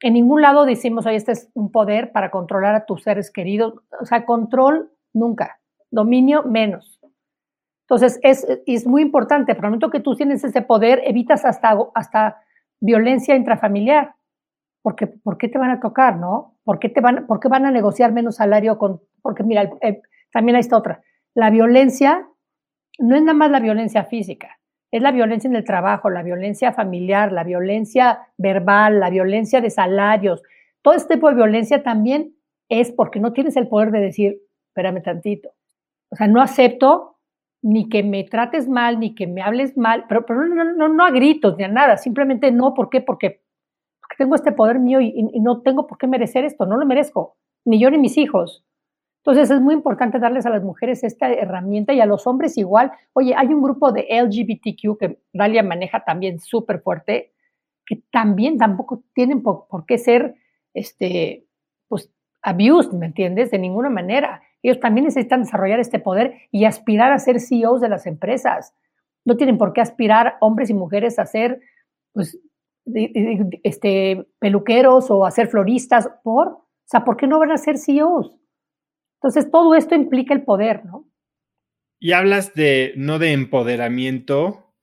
en 0.04 0.14
ningún 0.14 0.42
lado 0.42 0.66
decimos, 0.66 1.06
oye, 1.06 1.16
este 1.16 1.32
es 1.32 1.50
un 1.54 1.72
poder 1.72 2.12
para 2.12 2.30
controlar 2.30 2.76
a 2.76 2.86
tus 2.86 3.04
seres 3.04 3.32
queridos. 3.32 3.76
O 4.02 4.06
sea, 4.06 4.26
control 4.26 4.92
nunca, 5.14 5.62
dominio 5.92 6.44
menos. 6.44 7.00
Entonces, 7.84 8.20
es, 8.22 8.46
es 8.66 8.86
muy 8.86 9.02
importante, 9.02 9.56
por 9.56 9.64
el 9.64 9.72
momento 9.72 9.90
que 9.90 10.02
tú 10.02 10.14
tienes 10.16 10.44
ese 10.44 10.62
poder, 10.62 11.02
evitas 11.06 11.46
hasta, 11.46 11.78
hasta 11.96 12.42
violencia 12.82 13.36
intrafamiliar. 13.36 14.16
Porque, 14.82 15.08
¿Por 15.08 15.38
qué 15.38 15.48
te 15.48 15.58
van 15.58 15.70
a 15.70 15.80
tocar, 15.80 16.18
no? 16.18 16.58
¿Por 16.66 16.80
qué, 16.80 16.90
te 16.90 17.00
van, 17.00 17.26
van 17.26 17.66
a 17.66 17.72
negociar 17.72 18.12
menos 18.12 18.36
salario 18.36 18.78
con...? 18.78 19.02
Porque 19.22 19.44
mira, 19.44 19.70
también 20.34 20.58
hay 20.58 20.62
esta 20.62 20.76
otra. 20.76 21.02
La 21.34 21.50
violencia 21.50 22.28
no 23.00 23.16
es 23.16 23.22
nada 23.22 23.38
más 23.38 23.52
la 23.52 23.62
violencia 23.62 24.04
física 24.04 24.60
es 24.94 25.02
la 25.02 25.12
violencia 25.12 25.48
en 25.48 25.56
el 25.56 25.64
trabajo, 25.64 26.12
la 26.12 26.22
violencia 26.22 26.72
familiar, 26.72 27.32
la 27.32 27.44
violencia 27.44 28.28
verbal, 28.38 29.00
la 29.00 29.10
violencia 29.10 29.60
de 29.60 29.72
salarios. 29.72 30.44
Todo 30.84 30.94
este 30.94 31.16
tipo 31.16 31.30
de 31.30 31.36
violencia 31.36 31.82
también 31.82 32.36
es 32.70 32.92
porque 32.92 33.20
no 33.20 33.34
tienes 33.34 33.58
el 33.58 33.68
poder 33.68 33.90
de 33.90 34.02
decir, 34.02 34.38
espérame 34.68 35.02
tantito. 35.02 35.50
O 36.12 36.16
sea, 36.16 36.28
no 36.28 36.44
acepto 36.44 37.18
ni 37.64 37.90
que 37.90 38.04
me 38.04 38.24
trates 38.24 38.70
mal, 38.70 39.00
ni 39.00 39.16
que 39.16 39.26
me 39.26 39.42
hables 39.42 39.76
mal, 39.78 40.06
pero, 40.08 40.28
pero 40.28 40.46
no, 40.46 40.64
no, 40.64 40.90
no, 40.90 41.04
a 41.04 41.10
gritos 41.10 41.58
ni 41.58 41.64
a 41.64 41.70
nada, 41.70 41.98
simplemente 41.98 42.52
no, 42.52 42.76
¿por 42.76 42.92
qué? 42.92 43.02
Porque, 43.02 43.42
tengo 44.16 44.36
este 44.36 44.52
poder 44.52 44.78
mío 44.78 45.02
y, 45.02 45.24
no 45.40 45.62
tengo 45.62 45.88
por 45.88 45.98
qué 45.98 46.06
merecer 46.06 46.46
esto, 46.46 46.68
no 46.68 46.78
lo 46.78 46.86
merezco, 46.86 47.36
ni 47.66 47.80
yo 47.80 47.90
ni 47.90 47.98
mis 47.98 48.16
hijos. 48.20 48.64
Entonces 49.26 49.52
es 49.52 49.62
muy 49.62 49.74
importante 49.74 50.20
darles 50.20 50.46
a 50.46 50.50
las 50.50 50.64
mujeres 50.64 51.02
esta 51.02 51.32
herramienta 51.32 51.94
y 51.94 52.02
a 52.02 52.06
los 52.06 52.28
hombres 52.28 52.58
igual. 52.58 52.92
Oye, 53.14 53.34
hay 53.38 53.48
un 53.48 53.62
grupo 53.62 53.94
de 53.94 54.06
LGBTQ 54.10 55.00
que 55.00 55.20
Dalia 55.32 55.64
maneja 55.64 56.04
también 56.04 56.42
súper 56.42 56.82
fuerte, 56.82 57.32
que 57.86 58.04
también 58.12 58.58
tampoco 58.58 59.02
tienen 59.14 59.42
por, 59.42 59.86
qué 59.88 59.98
ser, 59.98 60.36
este, 60.74 61.46
pues, 61.88 62.12
abused, 62.42 62.92
¿me 62.92 63.06
entiendes? 63.06 63.50
De 63.50 63.60
ninguna 63.60 63.90
manera. 63.90 64.42
Ellos 64.62 64.82
también 64.82 65.06
necesitan 65.06 65.44
desarrollar 65.44 65.80
este 65.80 66.00
poder 66.00 66.34
y 66.52 66.66
aspirar 66.66 67.14
a 67.14 67.20
ser 67.20 67.40
CEOs 67.40 67.80
de 67.80 67.88
las 67.88 68.06
empresas. 68.06 68.76
No 69.24 69.38
tienen 69.38 69.58
por 69.58 69.72
qué 69.72 69.80
aspirar 69.80 70.36
hombres 70.42 70.70
y 70.70 70.74
mujeres 70.74 71.18
a 71.18 71.26
ser, 71.26 71.62
pues, 72.12 72.38
este, 73.64 74.28
peluqueros 74.40 75.10
o 75.10 75.26
a 75.26 75.32
ser 75.32 75.48
floristas. 75.48 76.10
¿Por? 76.24 76.48
O 76.50 76.66
sea, 76.84 77.06
¿por 77.06 77.16
qué 77.16 77.26
no 77.26 77.40
van 77.40 77.52
a 77.52 77.58
ser 77.58 77.78
CEOs? 77.78 78.43
Entonces, 79.24 79.50
todo 79.50 79.74
esto 79.74 79.96
implica 79.96 80.34
el 80.34 80.44
poder, 80.44 80.84
¿no? 80.84 81.10
Y 81.98 82.12
hablas 82.12 82.54
de 82.56 82.92
no 82.98 83.20
de 83.20 83.32
empoderamiento, 83.32 84.76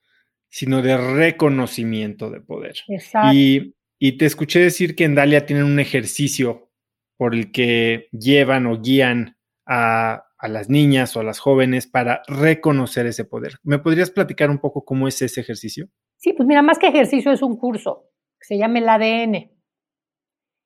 sino 0.49 0.81
de 0.81 0.97
reconocimiento 0.97 2.31
de 2.31 2.41
poder. 2.41 2.77
Exacto. 2.89 3.29
Y, 3.35 3.75
te 4.17 4.25
escuché 4.25 4.61
decir 4.61 4.97
que 4.97 5.05
en 5.05 5.15
Dalia 5.15 5.45
tienen 5.45 5.67
un 5.67 5.79
ejercicio 5.79 6.71
por 7.19 7.35
el 7.35 7.53
que 7.53 8.09
llevan 8.13 8.67
o 8.67 8.81
guían 8.81 9.37
a, 9.67 10.25
a, 10.39 10.49
las 10.49 10.71
niñas 10.71 11.15
o 11.17 11.21
a 11.21 11.25
las 11.25 11.39
jóvenes 11.39 11.87
para 11.87 12.23
reconocer 12.27 13.05
ese 13.05 13.27
poder. 13.27 13.59
¿Me 13.63 13.79
podrías 13.79 14.11
platicar 14.11 14.49
un 14.49 14.59
poco 14.59 14.87
cómo 14.87 15.07
es 15.07 15.21
ese 15.21 15.43
ejercicio? 15.43 15.91
Sí, 16.17 16.33
pues 16.33 16.47
mira, 16.49 16.63
más 16.63 16.79
que 16.79 16.89
ejercicio 16.89 17.31
es 17.31 17.43
un 17.43 17.59
curso 17.59 18.07
que 18.41 18.47
se 18.47 18.57
llama 18.57 18.79
el 18.79 18.89
ADN 18.89 19.60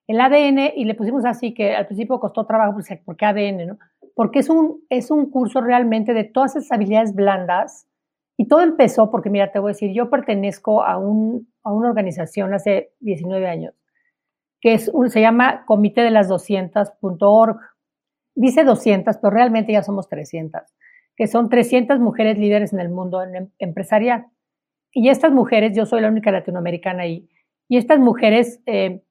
el 0.06 0.20
ADN, 0.20 0.72
y 0.76 0.84
le 0.84 0.94
pusimos 0.94 1.24
así, 1.24 1.54
que 1.54 1.74
al 1.74 1.86
principio 1.86 2.20
costó 2.20 2.44
trabajo, 2.44 2.74
pues, 2.74 2.88
¿por 3.04 3.16
qué 3.16 3.24
ADN? 3.24 3.66
No? 3.66 3.78
Porque 4.14 4.40
es 4.40 4.50
un, 4.50 4.82
es 4.90 5.10
un 5.10 5.30
curso 5.30 5.60
realmente 5.60 6.12
de 6.12 6.24
todas 6.24 6.56
esas 6.56 6.72
habilidades 6.72 7.14
blandas. 7.14 7.88
Y 8.36 8.48
todo 8.48 8.60
empezó 8.62 9.10
porque, 9.10 9.30
mira, 9.30 9.50
te 9.50 9.58
voy 9.58 9.70
a 9.70 9.74
decir, 9.74 9.92
yo 9.94 10.10
pertenezco 10.10 10.82
a, 10.82 10.98
un, 10.98 11.48
a 11.62 11.72
una 11.72 11.88
organización 11.88 12.52
hace 12.52 12.92
19 13.00 13.46
años, 13.46 13.74
que 14.60 14.74
es 14.74 14.90
se 15.08 15.20
llama 15.20 15.64
Comité 15.66 16.02
de 16.02 16.10
las 16.10 16.28
200.org. 16.28 17.58
Dice 18.34 18.64
200, 18.64 19.16
pero 19.18 19.30
realmente 19.30 19.72
ya 19.72 19.82
somos 19.82 20.08
300, 20.08 20.62
que 21.16 21.28
son 21.28 21.48
300 21.48 22.00
mujeres 22.00 22.36
líderes 22.36 22.72
en 22.72 22.80
el 22.80 22.90
mundo 22.90 23.22
em, 23.22 23.50
empresarial. 23.58 24.26
Y 24.92 25.08
estas 25.08 25.32
mujeres, 25.32 25.76
yo 25.76 25.86
soy 25.86 26.00
la 26.00 26.08
única 26.08 26.32
latinoamericana 26.32 27.04
ahí, 27.04 27.28
y 27.68 27.78
estas 27.78 27.98
mujeres 28.00 28.60
eh, 28.66 29.03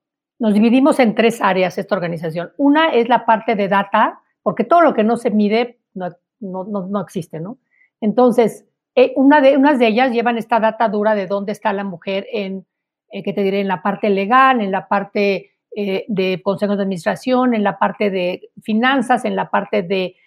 nos 0.44 0.54
dividimos 0.54 1.00
en 1.00 1.16
tres 1.16 1.40
áreas 1.42 1.78
esta 1.78 1.96
organización. 1.96 2.52
Una 2.58 2.90
es 2.90 3.08
la 3.08 3.26
parte 3.26 3.56
de 3.56 3.70
data, 3.70 4.20
porque 4.42 4.66
todo 4.66 4.82
lo 4.82 4.94
que 4.94 5.06
no 5.06 5.16
se 5.16 5.32
mide 5.32 5.80
no, 5.94 6.10
no, 6.42 6.66
no, 6.66 7.00
existe, 7.00 7.40
¿no? 7.40 7.60
Entonces, 8.02 8.66
eh, 8.94 9.14
una 9.16 9.40
de, 9.40 9.56
unas 9.56 9.80
de 9.80 9.88
ellas 9.88 10.12
llevan 10.12 10.38
esta 10.38 10.60
data 10.60 10.90
dura 10.90 11.16
de 11.16 11.28
dónde 11.28 11.54
está 11.54 11.72
la 11.72 11.86
mujer 11.86 12.28
en, 12.30 12.66
eh, 13.10 13.24
que 13.24 13.32
te 13.32 13.42
diré, 13.42 13.62
en 13.62 13.70
la 13.70 13.82
parte 13.82 14.10
legal, 14.10 14.60
en 14.60 14.70
la 14.70 14.90
parte 14.90 15.52
eh, 15.78 16.04
de 16.10 16.42
consejos 16.44 16.76
de 16.76 16.84
administración, 16.84 17.54
en 17.54 17.64
la 17.64 17.80
parte 17.80 18.10
de 18.10 18.50
finanzas, 18.62 19.24
en 19.24 19.38
la 19.38 19.50
parte 19.50 19.82
de 19.82 20.18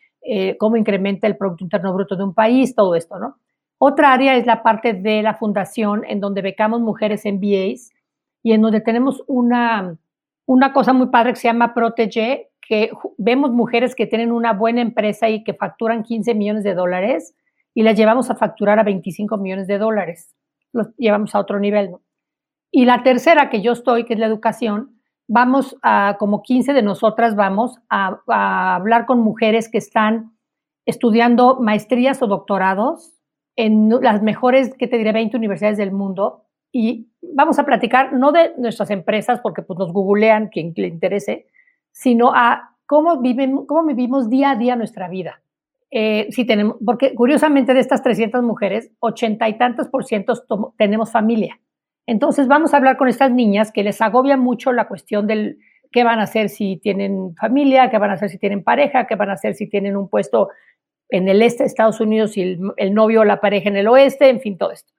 cómo 0.58 0.76
incrementa 0.76 1.26
el 1.26 1.36
Producto 1.36 1.62
Interno 1.62 1.92
Bruto 1.92 2.16
de 2.16 2.24
un 2.24 2.34
país, 2.34 2.74
todo 2.74 2.94
esto, 2.94 3.18
¿no? 3.18 3.36
Otra 3.78 4.14
área 4.14 4.34
es 4.34 4.46
la 4.46 4.62
parte 4.62 4.94
de 4.94 5.22
la 5.22 5.34
fundación, 5.34 6.04
en 6.08 6.20
donde 6.20 6.40
becamos 6.40 6.80
mujeres 6.80 7.24
MBAs 7.26 7.92
y 8.42 8.52
en 8.52 8.62
donde 8.62 8.80
tenemos 8.80 9.22
una, 9.26 9.98
una 10.46 10.72
cosa 10.72 10.92
muy 10.92 11.08
padre 11.08 11.32
que 11.32 11.40
se 11.40 11.48
llama 11.48 11.74
Protege, 11.74 12.50
que 12.60 12.90
vemos 13.18 13.52
mujeres 13.52 13.94
que 13.94 14.06
tienen 14.06 14.32
una 14.32 14.52
buena 14.52 14.80
empresa 14.80 15.28
y 15.28 15.44
que 15.44 15.54
facturan 15.54 16.02
15 16.02 16.34
millones 16.34 16.64
de 16.64 16.74
dólares 16.74 17.34
y 17.74 17.82
las 17.82 17.96
llevamos 17.96 18.30
a 18.30 18.36
facturar 18.36 18.78
a 18.78 18.84
25 18.84 19.36
millones 19.36 19.66
de 19.66 19.78
dólares. 19.78 20.34
Los 20.72 20.88
llevamos 20.96 21.34
a 21.34 21.40
otro 21.40 21.60
nivel. 21.60 21.90
Y 22.70 22.86
la 22.86 23.02
tercera 23.02 23.50
que 23.50 23.60
yo 23.60 23.72
estoy, 23.72 24.04
que 24.04 24.14
es 24.14 24.18
la 24.18 24.26
educación, 24.26 24.96
vamos 25.28 25.76
a, 25.82 26.16
como 26.18 26.42
15 26.42 26.72
de 26.72 26.82
nosotras, 26.82 27.36
vamos 27.36 27.78
a, 27.88 28.20
hablar 28.76 29.06
con 29.06 29.20
mujeres 29.20 29.68
que 29.68 29.78
están 29.78 30.36
estudiando 30.86 31.60
maestrías 31.60 32.22
o 32.22 32.26
doctorados 32.26 33.12
en 33.56 33.90
las 34.02 34.22
mejores, 34.22 34.74
que 34.74 34.86
te 34.86 34.98
diré, 34.98 35.12
20 35.12 35.36
universidades 35.36 35.78
del 35.78 35.92
mundo. 35.92 36.45
Y 36.72 37.08
vamos 37.22 37.58
a 37.58 37.64
platicar 37.64 38.12
no 38.12 38.32
de 38.32 38.52
nuestras 38.58 38.90
empresas, 38.90 39.40
porque 39.40 39.62
pues 39.62 39.78
nos 39.78 39.92
googlean 39.92 40.48
quien 40.48 40.72
le 40.76 40.88
interese, 40.88 41.46
sino 41.92 42.32
a 42.34 42.76
cómo, 42.86 43.20
viven, 43.20 43.66
cómo 43.66 43.84
vivimos 43.84 44.28
día 44.28 44.50
a 44.50 44.56
día 44.56 44.76
nuestra 44.76 45.08
vida. 45.08 45.42
Eh, 45.90 46.26
si 46.30 46.44
tenemos, 46.44 46.76
porque 46.84 47.14
curiosamente 47.14 47.72
de 47.72 47.80
estas 47.80 48.02
300 48.02 48.42
mujeres, 48.42 48.90
ochenta 49.00 49.48
y 49.48 49.56
tantos 49.56 49.88
por 49.88 50.04
ciento 50.04 50.34
tenemos 50.76 51.12
familia. 51.12 51.60
Entonces 52.06 52.48
vamos 52.48 52.74
a 52.74 52.76
hablar 52.76 52.96
con 52.96 53.08
estas 53.08 53.30
niñas 53.30 53.72
que 53.72 53.82
les 53.82 54.00
agobia 54.00 54.36
mucho 54.36 54.72
la 54.72 54.88
cuestión 54.88 55.26
del 55.26 55.58
qué 55.92 56.04
van 56.04 56.18
a 56.18 56.24
hacer 56.24 56.48
si 56.48 56.76
tienen 56.76 57.34
familia, 57.36 57.90
qué 57.90 57.98
van 57.98 58.10
a 58.10 58.14
hacer 58.14 58.28
si 58.28 58.38
tienen 58.38 58.62
pareja, 58.62 59.06
qué 59.06 59.14
van 59.14 59.30
a 59.30 59.34
hacer 59.34 59.54
si 59.54 59.68
tienen 59.68 59.96
un 59.96 60.08
puesto 60.08 60.50
en 61.08 61.28
el 61.28 61.40
este 61.42 61.62
de 61.62 61.68
Estados 61.68 62.00
Unidos 62.00 62.36
y 62.36 62.58
el 62.76 62.94
novio 62.94 63.20
o 63.20 63.24
la 63.24 63.40
pareja 63.40 63.68
en 63.68 63.76
el 63.76 63.88
oeste, 63.88 64.28
en 64.28 64.40
fin, 64.40 64.58
todo 64.58 64.72
esto. 64.72 64.92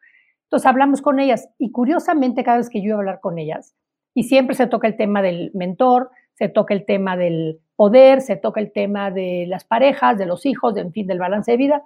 Entonces 0.47 0.65
hablamos 0.65 1.01
con 1.01 1.19
ellas 1.19 1.49
y 1.59 1.71
curiosamente 1.71 2.43
cada 2.43 2.57
vez 2.57 2.69
que 2.69 2.81
yo 2.81 2.87
iba 2.87 2.95
a 2.95 2.99
hablar 2.99 3.19
con 3.19 3.37
ellas, 3.37 3.75
y 4.13 4.23
siempre 4.23 4.55
se 4.55 4.65
toca 4.65 4.87
el 4.87 4.97
tema 4.97 5.21
del 5.21 5.51
mentor, 5.53 6.09
se 6.33 6.49
toca 6.49 6.73
el 6.73 6.85
tema 6.85 7.15
del 7.15 7.59
poder, 7.75 8.21
se 8.21 8.35
toca 8.35 8.59
el 8.59 8.71
tema 8.71 9.11
de 9.11 9.45
las 9.47 9.63
parejas, 9.63 10.17
de 10.17 10.25
los 10.25 10.45
hijos, 10.45 10.73
de, 10.73 10.81
en 10.81 10.91
fin, 10.91 11.05
del 11.05 11.19
balance 11.19 11.51
de 11.51 11.57
vida. 11.57 11.83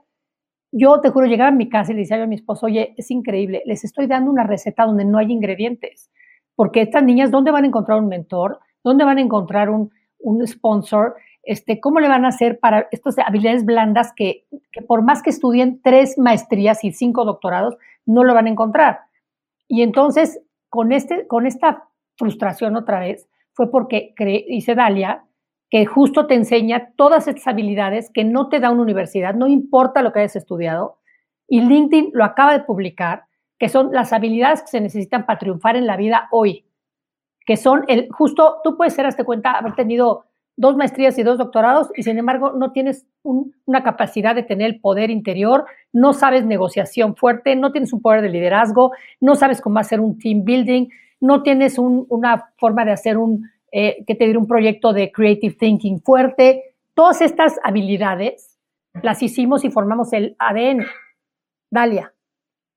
Yo 0.71 1.01
te 1.01 1.09
juro, 1.09 1.25
llegaba 1.25 1.49
a 1.49 1.53
mi 1.53 1.67
casa 1.67 1.91
y 1.91 1.95
le 1.95 2.01
decía 2.01 2.23
a 2.23 2.27
mi 2.27 2.35
esposo, 2.35 2.67
oye, 2.67 2.93
es 2.97 3.11
increíble, 3.11 3.63
les 3.65 3.83
estoy 3.83 4.07
dando 4.07 4.31
una 4.31 4.43
receta 4.43 4.85
donde 4.85 5.03
no 5.03 5.17
hay 5.17 5.31
ingredientes, 5.31 6.09
porque 6.55 6.81
estas 6.81 7.03
niñas, 7.03 7.31
¿dónde 7.31 7.51
van 7.51 7.65
a 7.65 7.67
encontrar 7.67 7.99
un 7.99 8.07
mentor? 8.07 8.59
¿Dónde 8.83 9.03
van 9.03 9.17
a 9.17 9.21
encontrar 9.21 9.69
un, 9.69 9.91
un 10.19 10.47
sponsor? 10.47 11.15
Este, 11.43 11.81
¿Cómo 11.81 11.99
le 11.99 12.07
van 12.07 12.23
a 12.23 12.29
hacer 12.29 12.59
para 12.59 12.87
estas 12.91 13.17
habilidades 13.19 13.65
blandas 13.65 14.13
que, 14.15 14.45
que 14.71 14.81
por 14.81 15.01
más 15.01 15.21
que 15.21 15.31
estudien 15.31 15.81
tres 15.83 16.17
maestrías 16.17 16.83
y 16.83 16.93
cinco 16.93 17.25
doctorados, 17.25 17.75
no 18.05 18.23
lo 18.23 18.33
van 18.33 18.47
a 18.47 18.51
encontrar? 18.51 19.01
Y 19.67 19.83
entonces, 19.83 20.41
con, 20.69 20.91
este, 20.91 21.27
con 21.27 21.45
esta 21.45 21.87
frustración 22.17 22.75
otra 22.75 22.99
vez, 22.99 23.27
fue 23.53 23.71
porque 23.71 24.13
hice 24.47 24.75
Dalia, 24.75 25.25
que 25.69 25.85
justo 25.85 26.27
te 26.27 26.35
enseña 26.35 26.91
todas 26.97 27.27
estas 27.27 27.47
habilidades 27.47 28.11
que 28.13 28.25
no 28.25 28.49
te 28.49 28.59
da 28.59 28.69
una 28.69 28.81
universidad, 28.81 29.33
no 29.33 29.47
importa 29.47 30.01
lo 30.01 30.11
que 30.11 30.19
hayas 30.19 30.35
estudiado. 30.35 30.99
Y 31.47 31.61
LinkedIn 31.61 32.11
lo 32.13 32.25
acaba 32.25 32.51
de 32.53 32.63
publicar, 32.63 33.23
que 33.57 33.69
son 33.69 33.91
las 33.91 34.11
habilidades 34.11 34.61
que 34.61 34.67
se 34.67 34.81
necesitan 34.81 35.25
para 35.25 35.39
triunfar 35.39 35.77
en 35.77 35.87
la 35.87 35.95
vida 35.95 36.27
hoy, 36.31 36.65
que 37.45 37.55
son 37.55 37.85
el, 37.87 38.09
justo, 38.11 38.57
tú 38.63 38.75
puedes 38.75 38.93
ser, 38.93 39.05
hasta 39.05 39.23
cuenta, 39.23 39.51
haber 39.53 39.73
tenido 39.73 40.25
dos 40.57 40.75
maestrías 40.75 41.17
y 41.17 41.23
dos 41.23 41.37
doctorados 41.37 41.89
y 41.95 42.03
sin 42.03 42.17
embargo 42.17 42.51
no 42.51 42.71
tienes 42.71 43.05
una 43.23 43.83
capacidad 43.83 44.35
de 44.35 44.43
tener 44.43 44.67
el 44.67 44.79
poder 44.79 45.09
interior, 45.09 45.65
no 45.93 46.13
sabes 46.13 46.45
negociación 46.45 47.15
fuerte, 47.15 47.55
no 47.55 47.71
tienes 47.71 47.93
un 47.93 48.01
poder 48.01 48.21
de 48.21 48.29
liderazgo, 48.29 48.91
no 49.19 49.35
sabes 49.35 49.61
cómo 49.61 49.79
hacer 49.79 49.99
un 49.99 50.17
team 50.17 50.43
building, 50.43 50.87
no 51.19 51.43
tienes 51.43 51.77
una 51.77 52.51
forma 52.57 52.83
de 52.83 52.91
hacer 52.91 53.17
un, 53.17 53.49
eh, 53.71 54.03
que 54.05 54.15
te 54.15 54.37
un 54.37 54.47
proyecto 54.47 54.91
de 54.91 55.11
creative 55.11 55.55
thinking 55.55 56.01
fuerte. 56.01 56.75
Todas 56.93 57.21
estas 57.21 57.57
habilidades 57.63 58.57
las 59.01 59.23
hicimos 59.23 59.63
y 59.63 59.69
formamos 59.69 60.11
el 60.13 60.35
ADN, 60.39 60.85
Dalia. 61.69 62.13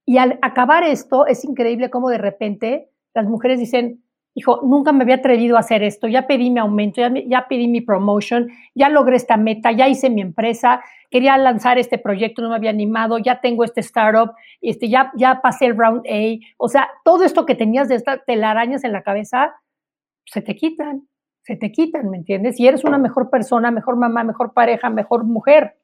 Y 0.06 0.18
al 0.18 0.38
acabar 0.42 0.84
esto, 0.84 1.26
es 1.26 1.44
increíble 1.44 1.90
cómo 1.90 2.10
de 2.10 2.18
repente 2.18 2.90
las 3.14 3.26
mujeres 3.26 3.58
dicen, 3.58 4.03
hijo, 4.34 4.60
nunca 4.64 4.92
me 4.92 5.04
había 5.04 5.16
atrevido 5.16 5.56
a 5.56 5.60
hacer 5.60 5.82
esto, 5.82 6.08
ya 6.08 6.26
pedí 6.26 6.50
mi 6.50 6.58
aumento, 6.58 7.00
ya, 7.26 7.46
pedí 7.48 7.68
mi 7.68 7.80
promotion, 7.80 8.48
ya 8.74 8.88
logré 8.88 9.16
esta 9.16 9.36
meta, 9.36 9.70
ya 9.70 9.88
hice 9.88 10.10
mi 10.10 10.20
empresa, 10.20 10.82
quería 11.08 11.38
lanzar 11.38 11.78
este 11.78 11.98
proyecto, 11.98 12.42
no 12.42 12.50
me 12.50 12.56
había 12.56 12.70
animado, 12.70 13.18
ya 13.18 13.40
tengo 13.40 13.62
este 13.62 13.80
startup, 13.80 14.32
este, 14.60 14.88
ya, 14.88 15.12
ya 15.16 15.40
pasé 15.40 15.66
el 15.66 15.78
round 15.78 16.02
A, 16.08 16.44
o 16.58 16.68
sea, 16.68 16.88
todo 17.04 17.22
esto 17.24 17.46
que 17.46 17.54
tenías 17.54 17.88
de 17.88 17.94
estas 17.94 18.24
telarañas 18.26 18.82
en 18.82 18.92
la 18.92 19.02
cabeza, 19.02 19.54
se 20.26 20.42
te 20.42 20.56
quitan, 20.56 21.08
se 21.42 21.56
te 21.56 21.70
quitan, 21.70 22.10
¿me 22.10 22.16
entiendes? 22.16 22.58
Y 22.58 22.66
eres 22.66 22.84
una 22.84 22.98
mejor 22.98 23.30
persona, 23.30 23.70
mejor 23.70 23.96
mamá, 23.96 24.24
mejor 24.24 24.52
pareja, 24.52 24.90
mejor 24.90 25.24
mujer. 25.24 25.76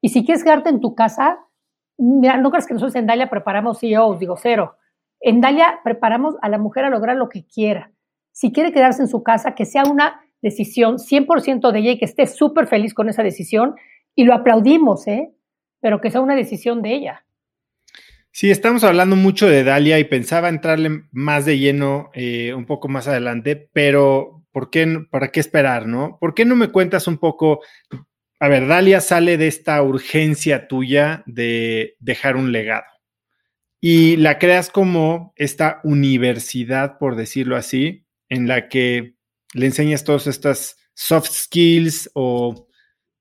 Y 0.00 0.10
si 0.10 0.24
quieres 0.24 0.44
quedarte 0.44 0.70
en 0.70 0.80
tu 0.80 0.94
casa, 0.94 1.40
mira, 1.98 2.36
no 2.38 2.50
creas 2.50 2.66
que 2.66 2.74
nosotros 2.74 2.94
en 2.94 3.06
Dalia 3.06 3.28
preparamos 3.28 3.80
CEOs, 3.80 4.20
digo 4.20 4.36
cero. 4.36 4.76
En 5.20 5.40
Dalia 5.40 5.80
preparamos 5.82 6.36
a 6.40 6.48
la 6.48 6.58
mujer 6.58 6.84
a 6.84 6.90
lograr 6.90 7.16
lo 7.16 7.28
que 7.28 7.44
quiera 7.44 7.90
si 8.38 8.52
quiere 8.52 8.70
quedarse 8.70 9.02
en 9.02 9.08
su 9.08 9.24
casa, 9.24 9.56
que 9.56 9.64
sea 9.64 9.82
una 9.82 10.20
decisión 10.40 10.98
100% 10.98 11.72
de 11.72 11.78
ella 11.80 11.90
y 11.90 11.98
que 11.98 12.04
esté 12.04 12.28
súper 12.28 12.68
feliz 12.68 12.94
con 12.94 13.08
esa 13.08 13.24
decisión 13.24 13.74
y 14.14 14.22
lo 14.22 14.32
aplaudimos, 14.32 15.08
¿eh? 15.08 15.32
Pero 15.80 16.00
que 16.00 16.12
sea 16.12 16.20
una 16.20 16.36
decisión 16.36 16.80
de 16.80 16.94
ella. 16.94 17.24
Sí, 18.30 18.52
estamos 18.52 18.84
hablando 18.84 19.16
mucho 19.16 19.48
de 19.48 19.64
Dalia 19.64 19.98
y 19.98 20.04
pensaba 20.04 20.48
entrarle 20.48 21.02
más 21.10 21.46
de 21.46 21.58
lleno 21.58 22.10
eh, 22.14 22.54
un 22.54 22.64
poco 22.64 22.86
más 22.86 23.08
adelante, 23.08 23.70
pero 23.72 24.44
¿por 24.52 24.70
qué, 24.70 24.86
¿para 25.10 25.32
qué 25.32 25.40
esperar, 25.40 25.88
no? 25.88 26.16
¿Por 26.20 26.32
qué 26.32 26.44
no 26.44 26.54
me 26.54 26.68
cuentas 26.68 27.08
un 27.08 27.18
poco? 27.18 27.58
A 28.38 28.46
ver, 28.46 28.68
Dalia 28.68 29.00
sale 29.00 29.36
de 29.36 29.48
esta 29.48 29.82
urgencia 29.82 30.68
tuya 30.68 31.24
de 31.26 31.96
dejar 31.98 32.36
un 32.36 32.52
legado 32.52 32.86
y 33.80 34.16
la 34.16 34.38
creas 34.38 34.70
como 34.70 35.32
esta 35.34 35.80
universidad, 35.82 36.98
por 36.98 37.16
decirlo 37.16 37.56
así, 37.56 38.04
en 38.28 38.48
la 38.48 38.68
que 38.68 39.14
le 39.54 39.66
enseñas 39.66 40.04
todas 40.04 40.26
estas 40.26 40.76
soft 40.94 41.28
skills 41.28 42.10
o 42.14 42.66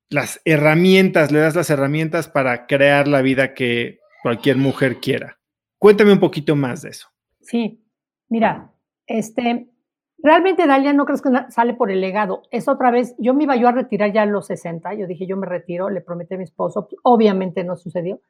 las 0.10 0.42
herramientas, 0.46 1.32
le 1.32 1.40
das 1.40 1.56
las 1.56 1.70
herramientas 1.70 2.28
para 2.28 2.66
crear 2.66 3.08
la 3.08 3.22
vida 3.22 3.54
que 3.54 4.00
cualquier 4.24 4.58
mujer 4.58 5.00
quiera. 5.00 5.38
Cuéntame 5.78 6.14
un 6.14 6.20
poquito 6.20 6.56
más 6.56 6.82
de 6.82 6.90
eso. 6.90 7.08
Sí, 7.42 7.84
mira, 8.30 8.72
este, 9.06 9.70
realmente 10.18 10.66
Dalia 10.66 10.94
no 10.94 11.06
creo 11.06 11.20
que 11.20 11.52
sale 11.52 11.74
por 11.74 11.92
el 11.92 12.02
legado. 12.02 12.44
Es 12.52 12.68
otra 12.68 12.90
vez, 12.90 13.16
yo 13.20 13.34
me 13.34 13.44
iba 13.44 13.56
yo 13.56 13.68
a 13.68 13.74
retirar 13.74 14.12
ya 14.12 14.24
a 14.24 14.26
los 14.26 14.48
60, 14.48 14.94
yo 14.96 15.08
dije 15.08 15.28
yo 15.28 15.38
me 15.38 15.46
retiro, 15.46 15.90
le 15.90 16.02
prometí 16.02 16.34
a 16.34 16.38
mi 16.38 16.46
esposo, 16.46 16.88
obviamente 17.04 17.64
no 17.64 17.76
sucedió, 17.76 18.22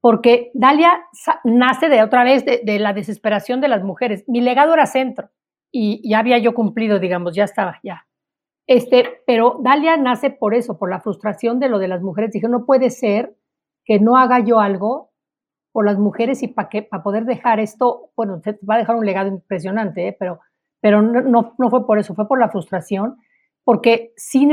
porque 0.00 0.50
Dalia 0.54 1.04
nace 1.44 1.88
de 1.88 2.02
otra 2.02 2.24
vez 2.24 2.44
de 2.44 2.78
la 2.78 2.92
desesperación 2.92 3.60
de 3.60 3.68
las 3.68 3.82
mujeres. 3.82 4.24
Mi 4.28 4.40
legado 4.40 4.72
era 4.72 4.86
centro 4.86 5.30
y 5.70 6.08
ya 6.08 6.20
había 6.20 6.38
yo 6.38 6.54
cumplido, 6.54 6.98
digamos, 6.98 7.34
ya 7.34 7.44
estaba, 7.44 7.78
ya. 7.82 8.06
Este, 8.66 9.22
pero 9.26 9.60
Dalia 9.62 9.96
nace 9.96 10.30
por 10.30 10.54
eso, 10.54 10.78
por 10.78 10.90
la 10.90 11.00
frustración 11.00 11.58
de 11.58 11.68
lo 11.68 11.78
de 11.78 11.88
las 11.88 12.02
mujeres. 12.02 12.32
Dije, 12.32 12.48
no 12.48 12.66
puede 12.66 12.90
ser 12.90 13.34
que 13.84 13.98
no 13.98 14.16
haga 14.16 14.40
yo 14.40 14.60
algo 14.60 15.10
por 15.72 15.86
las 15.86 15.98
mujeres 15.98 16.42
y 16.42 16.48
para 16.48 16.68
para 16.90 17.02
poder 17.02 17.24
dejar 17.24 17.60
esto, 17.60 18.10
bueno, 18.16 18.42
va 18.68 18.74
a 18.74 18.78
dejar 18.78 18.96
un 18.96 19.06
legado 19.06 19.28
impresionante, 19.28 20.08
¿eh? 20.08 20.16
pero, 20.18 20.40
pero 20.80 21.00
no, 21.00 21.54
no, 21.56 21.70
fue 21.70 21.86
por 21.86 21.98
eso, 21.98 22.14
fue 22.14 22.28
por 22.28 22.38
la 22.38 22.50
frustración, 22.50 23.16
porque 23.64 24.12
sí, 24.16 24.48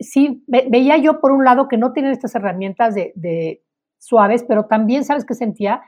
sí 0.00 0.44
veía 0.46 0.96
yo 0.98 1.20
por 1.20 1.32
un 1.32 1.44
lado 1.44 1.68
que 1.68 1.76
no 1.76 1.92
tienen 1.92 2.12
estas 2.12 2.34
herramientas 2.34 2.94
de, 2.94 3.12
de 3.14 3.62
suaves, 3.98 4.44
pero 4.44 4.66
también 4.66 5.04
sabes 5.04 5.24
que 5.24 5.34
sentía 5.34 5.82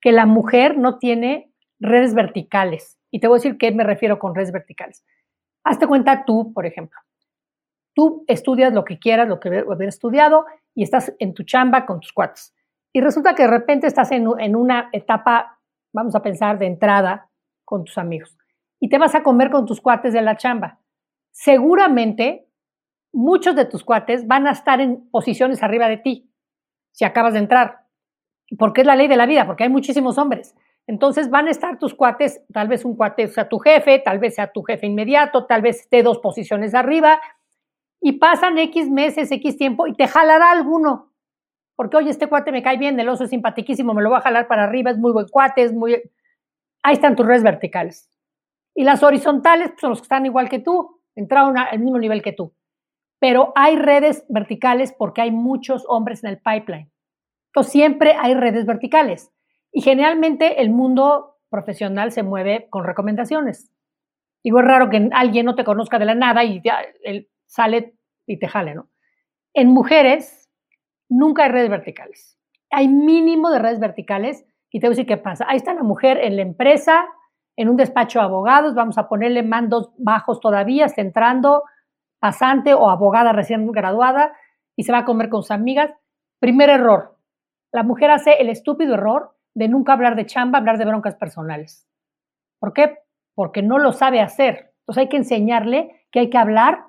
que 0.00 0.12
la 0.12 0.26
mujer 0.26 0.78
no 0.78 0.98
tiene 0.98 1.52
redes 1.78 2.14
verticales. 2.14 2.98
Y 3.16 3.18
te 3.18 3.28
voy 3.28 3.36
a 3.36 3.38
decir 3.38 3.56
qué 3.56 3.72
me 3.72 3.82
refiero 3.82 4.18
con 4.18 4.34
redes 4.34 4.52
verticales. 4.52 5.02
Hazte 5.64 5.86
cuenta 5.86 6.26
tú, 6.26 6.52
por 6.52 6.66
ejemplo. 6.66 7.00
Tú 7.94 8.26
estudias 8.26 8.74
lo 8.74 8.84
que 8.84 8.98
quieras, 8.98 9.26
lo 9.26 9.40
que 9.40 9.48
haber 9.48 9.88
estudiado, 9.88 10.44
y 10.74 10.82
estás 10.82 11.14
en 11.18 11.32
tu 11.32 11.42
chamba 11.42 11.86
con 11.86 12.00
tus 12.00 12.12
cuates. 12.12 12.54
Y 12.92 13.00
resulta 13.00 13.34
que 13.34 13.44
de 13.44 13.48
repente 13.48 13.86
estás 13.86 14.12
en, 14.12 14.28
en 14.38 14.54
una 14.54 14.90
etapa, 14.92 15.60
vamos 15.94 16.14
a 16.14 16.20
pensar, 16.20 16.58
de 16.58 16.66
entrada 16.66 17.30
con 17.64 17.84
tus 17.84 17.96
amigos. 17.96 18.36
Y 18.80 18.90
te 18.90 18.98
vas 18.98 19.14
a 19.14 19.22
comer 19.22 19.50
con 19.50 19.64
tus 19.64 19.80
cuates 19.80 20.12
de 20.12 20.20
la 20.20 20.36
chamba. 20.36 20.80
Seguramente 21.30 22.50
muchos 23.14 23.56
de 23.56 23.64
tus 23.64 23.82
cuates 23.82 24.26
van 24.26 24.46
a 24.46 24.50
estar 24.50 24.82
en 24.82 25.08
posiciones 25.08 25.62
arriba 25.62 25.88
de 25.88 25.96
ti 25.96 26.30
si 26.92 27.06
acabas 27.06 27.32
de 27.32 27.38
entrar. 27.38 27.86
Porque 28.58 28.82
es 28.82 28.86
la 28.86 28.94
ley 28.94 29.08
de 29.08 29.16
la 29.16 29.24
vida, 29.24 29.46
porque 29.46 29.64
hay 29.64 29.70
muchísimos 29.70 30.18
hombres. 30.18 30.54
Entonces 30.86 31.30
van 31.30 31.48
a 31.48 31.50
estar 31.50 31.78
tus 31.78 31.94
cuates, 31.94 32.42
tal 32.52 32.68
vez 32.68 32.84
un 32.84 32.96
cuate 32.96 33.26
sea 33.28 33.48
tu 33.48 33.58
jefe, 33.58 33.98
tal 33.98 34.18
vez 34.18 34.36
sea 34.36 34.52
tu 34.52 34.62
jefe 34.62 34.86
inmediato, 34.86 35.46
tal 35.46 35.62
vez 35.62 35.80
esté 35.80 36.02
dos 36.02 36.18
posiciones 36.18 36.74
arriba, 36.74 37.20
y 38.00 38.12
pasan 38.12 38.56
X 38.58 38.88
meses, 38.88 39.32
X 39.32 39.56
tiempo, 39.56 39.86
y 39.86 39.94
te 39.94 40.06
jalará 40.06 40.52
alguno. 40.52 41.12
Porque, 41.74 41.96
oye, 41.96 42.10
este 42.10 42.28
cuate 42.28 42.52
me 42.52 42.62
cae 42.62 42.78
bien, 42.78 42.98
el 43.00 43.08
oso 43.08 43.24
es 43.24 43.30
simpaticísimo, 43.30 43.94
me 43.94 44.02
lo 44.02 44.10
voy 44.10 44.18
a 44.18 44.22
jalar 44.22 44.46
para 44.46 44.64
arriba, 44.64 44.90
es 44.90 44.98
muy 44.98 45.12
buen 45.12 45.26
cuate, 45.28 45.62
es 45.62 45.72
muy... 45.72 46.00
Ahí 46.82 46.94
están 46.94 47.16
tus 47.16 47.26
redes 47.26 47.42
verticales. 47.42 48.08
Y 48.74 48.84
las 48.84 49.02
horizontales 49.02 49.70
pues, 49.70 49.80
son 49.80 49.90
los 49.90 50.00
que 50.00 50.04
están 50.04 50.24
igual 50.24 50.48
que 50.48 50.60
tú, 50.60 51.00
entraron 51.16 51.58
al 51.58 51.78
mismo 51.80 51.98
nivel 51.98 52.22
que 52.22 52.32
tú. 52.32 52.54
Pero 53.18 53.52
hay 53.56 53.76
redes 53.76 54.24
verticales 54.28 54.94
porque 54.96 55.22
hay 55.22 55.32
muchos 55.32 55.84
hombres 55.88 56.22
en 56.22 56.30
el 56.30 56.38
pipeline. 56.38 56.92
Entonces, 57.48 57.72
siempre 57.72 58.14
hay 58.18 58.34
redes 58.34 58.66
verticales. 58.66 59.32
Y 59.76 59.82
generalmente 59.82 60.62
el 60.62 60.70
mundo 60.70 61.36
profesional 61.50 62.10
se 62.10 62.22
mueve 62.22 62.66
con 62.70 62.84
recomendaciones. 62.84 63.70
Digo, 64.42 64.60
es 64.60 64.64
raro 64.64 64.88
que 64.88 65.10
alguien 65.12 65.44
no 65.44 65.54
te 65.54 65.64
conozca 65.64 65.98
de 65.98 66.06
la 66.06 66.14
nada 66.14 66.44
y 66.44 66.62
ya 66.62 66.78
él 67.04 67.28
sale 67.44 67.94
y 68.26 68.38
te 68.38 68.48
jale, 68.48 68.74
¿no? 68.74 68.88
En 69.52 69.68
mujeres 69.68 70.48
nunca 71.10 71.44
hay 71.44 71.50
redes 71.50 71.68
verticales. 71.68 72.38
Hay 72.70 72.88
mínimo 72.88 73.50
de 73.50 73.58
redes 73.58 73.78
verticales 73.78 74.46
y 74.70 74.80
te 74.80 74.86
voy 74.86 74.92
a 74.92 74.96
decir 74.96 75.06
qué 75.06 75.18
pasa. 75.18 75.44
Ahí 75.46 75.58
está 75.58 75.74
la 75.74 75.82
mujer 75.82 76.20
en 76.24 76.36
la 76.36 76.42
empresa, 76.42 77.06
en 77.54 77.68
un 77.68 77.76
despacho 77.76 78.18
de 78.18 78.24
abogados, 78.24 78.74
vamos 78.74 78.96
a 78.96 79.10
ponerle 79.10 79.42
mandos 79.42 79.90
bajos 79.98 80.40
todavía, 80.40 80.86
está 80.86 81.02
pasante 82.18 82.72
o 82.72 82.88
abogada 82.88 83.34
recién 83.34 83.70
graduada 83.70 84.32
y 84.74 84.84
se 84.84 84.92
va 84.92 85.00
a 85.00 85.04
comer 85.04 85.28
con 85.28 85.42
sus 85.42 85.50
amigas. 85.50 85.90
Primer 86.40 86.70
error, 86.70 87.18
la 87.72 87.82
mujer 87.82 88.10
hace 88.10 88.40
el 88.40 88.48
estúpido 88.48 88.94
error 88.94 89.35
de 89.56 89.68
nunca 89.68 89.94
hablar 89.94 90.16
de 90.16 90.26
chamba, 90.26 90.58
hablar 90.58 90.76
de 90.76 90.84
broncas 90.84 91.14
personales. 91.14 91.88
¿Por 92.60 92.74
qué? 92.74 92.98
Porque 93.34 93.62
no 93.62 93.78
lo 93.78 93.92
sabe 93.92 94.20
hacer. 94.20 94.74
Entonces 94.80 95.00
hay 95.00 95.08
que 95.08 95.16
enseñarle 95.16 96.06
que 96.12 96.20
hay 96.20 96.30
que 96.30 96.36
hablar 96.36 96.84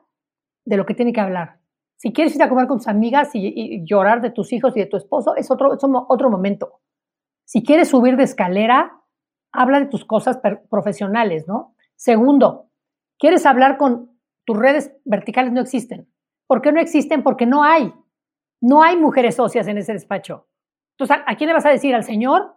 de 0.65 0.75
lo 0.75 0.85
que 0.85 0.93
tiene 0.93 1.13
que 1.13 1.21
hablar. 1.21 1.59
Si 1.95 2.11
quieres 2.11 2.35
ir 2.35 2.43
a 2.43 2.49
comer 2.49 2.67
con 2.67 2.79
tus 2.79 2.89
amigas 2.89 3.29
y, 3.33 3.85
llorar 3.85 4.21
de 4.21 4.31
tus 4.31 4.51
hijos 4.51 4.75
y 4.75 4.81
de 4.81 4.85
tu 4.85 4.97
esposo, 4.97 5.33
es 5.37 5.49
otro, 5.49 5.73
es 5.73 5.79
otro 5.81 6.29
momento. 6.29 6.81
Si 7.45 7.63
quieres 7.63 7.87
subir 7.87 8.17
de 8.17 8.23
escalera, 8.23 9.01
habla 9.53 9.79
de 9.79 9.85
tus 9.85 10.03
cosas 10.03 10.37
profesionales, 10.69 11.47
¿no? 11.47 11.73
Segundo, 11.95 12.69
quieres 13.17 13.45
hablar 13.45 13.77
con 13.77 14.19
tus 14.43 14.57
redes 14.57 14.93
verticales, 15.05 15.53
no 15.53 15.61
existen. 15.61 16.11
¿Por 16.47 16.61
qué 16.61 16.73
no 16.73 16.81
existen? 16.81 17.23
Porque 17.23 17.45
no 17.45 17.63
hay. 17.63 17.93
No 18.59 18.83
hay 18.83 18.97
mujeres 18.97 19.35
socias 19.35 19.67
en 19.67 19.77
ese 19.77 19.93
despacho. 19.93 20.47
Entonces, 20.97 21.23
¿a 21.25 21.35
quién 21.37 21.47
le 21.47 21.53
vas 21.53 21.65
a 21.65 21.69
decir? 21.69 21.95
¿Al 21.95 22.03
señor? 22.03 22.56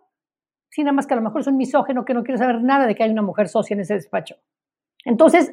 Sí, 0.71 0.83
nada 0.85 0.93
más 0.93 1.07
que 1.07 1.15
a 1.15 1.17
lo 1.17 1.23
mejor 1.23 1.41
es 1.41 1.47
un 1.49 1.57
misógeno 1.57 2.05
que 2.05 2.15
no 2.15 2.23
quiere 2.23 2.39
saber 2.39 2.63
nada 2.63 2.87
de 2.87 2.95
que 2.95 3.03
hay 3.03 3.11
una 3.11 3.23
mujer 3.23 3.49
socia 3.49 3.75
en 3.75 3.81
ese 3.81 3.95
despacho. 3.95 4.37
Entonces, 5.05 5.53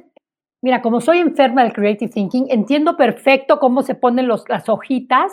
mira, 0.61 0.81
como 0.81 1.01
soy 1.01 1.17
enferma 1.17 1.63
del 1.63 1.73
creative 1.73 2.11
thinking, 2.11 2.47
entiendo 2.49 2.95
perfecto 2.95 3.59
cómo 3.59 3.81
se 3.81 3.95
ponen 3.95 4.27
los, 4.27 4.47
las 4.47 4.69
hojitas 4.69 5.31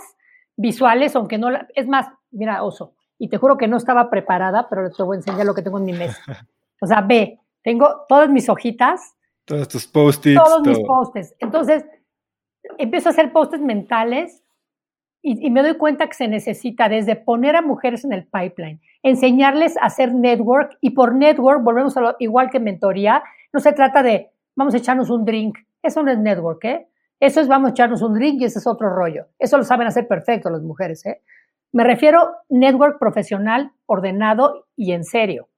visuales, 0.57 1.15
aunque 1.17 1.37
no, 1.37 1.49
es 1.75 1.87
más, 1.87 2.09
mira, 2.31 2.63
oso, 2.63 2.95
y 3.19 3.29
te 3.29 3.37
juro 3.37 3.59
que 3.59 3.69
no 3.69 3.77
estaba 3.77 4.09
preparada, 4.11 4.69
pero 4.69 4.91
te 4.91 5.03
voy 5.03 5.17
a 5.17 5.19
enseñar 5.19 5.47
lo 5.47 5.55
que 5.55 5.63
tengo 5.63 5.79
en 5.79 5.85
mi 5.85 5.93
mesa. 5.93 6.21
O 6.81 6.87
sea, 6.87 7.01
ve, 7.01 7.41
tengo 7.63 8.05
todas 8.09 8.29
mis 8.29 8.47
hojitas. 8.51 9.15
Todos 9.47 9.69
tus 9.69 9.87
post-its. 9.87 10.39
Todos 10.39 10.67
mis 10.67 10.79
post-its. 10.81 11.35
Entonces, 11.39 11.87
empiezo 12.77 13.09
a 13.09 13.13
hacer 13.13 13.33
post-its 13.33 13.63
mentales 13.63 14.44
y, 15.27 15.51
me 15.51 15.63
doy 15.63 15.79
cuenta 15.79 16.07
que 16.07 16.13
se 16.13 16.29
necesita 16.29 16.91
desde 16.91 17.17
poner 17.17 17.57
a 17.57 17.63
mujeres 17.63 18.05
en 18.05 18.13
el 18.13 18.27
pipeline, 18.27 18.83
enseñarles 19.03 19.75
a 19.79 19.87
hacer 19.87 20.15
network 20.15 20.77
y 20.83 20.91
por 20.91 21.15
network, 21.15 21.63
volvemos 21.63 21.97
a 21.97 22.03
lo 22.03 22.17
igual 22.19 22.51
que 22.51 22.61
mentoría, 22.61 23.23
no 23.51 23.59
se 23.59 23.73
trata 23.73 24.03
de 24.03 24.31
vamos 24.55 24.75
a 24.75 24.77
echarnos 24.77 25.09
un 25.09 25.25
drink, 25.25 25.57
eso 25.83 26.03
no 26.03 26.11
es 26.11 26.19
network, 26.19 26.63
¿eh? 26.65 26.87
Eso 27.21 27.41
es 27.41 27.49
vamos 27.49 27.69
a 27.69 27.71
echarnos 27.71 28.03
un 28.03 28.13
drink 28.13 28.43
y 28.43 28.45
ese 28.45 28.59
es 28.59 28.67
otro 28.67 28.91
rollo. 28.91 29.29
Eso 29.39 29.57
lo 29.57 29.65
saben 29.65 29.87
hacer 29.87 30.07
perfecto 30.07 30.51
las 30.51 30.61
mujeres, 30.61 31.07
¿eh? 31.07 31.23
Me 31.73 31.85
refiero 31.85 32.29
network 32.51 32.99
profesional, 32.99 33.73
ordenado 33.87 34.67
y 34.77 34.93
en 34.93 35.05
serio. 35.05 35.49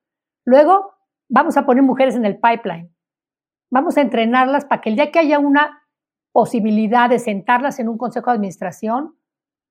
Luego, 0.44 0.94
vamos 1.28 1.56
a 1.56 1.66
poner 1.66 1.82
mujeres 1.82 2.14
en 2.14 2.24
el 2.24 2.38
pipeline. 2.38 2.94
Vamos 3.70 3.96
a 3.96 4.02
entrenarlas 4.02 4.64
para 4.64 4.80
que 4.80 4.90
el 4.90 4.94
día 4.94 5.10
que 5.10 5.18
haya 5.18 5.40
una 5.40 5.82
posibilidad 6.30 7.10
de 7.10 7.18
sentarlas 7.18 7.80
en 7.80 7.88
un 7.88 7.98
consejo 7.98 8.30
de 8.30 8.36
administración, 8.36 9.16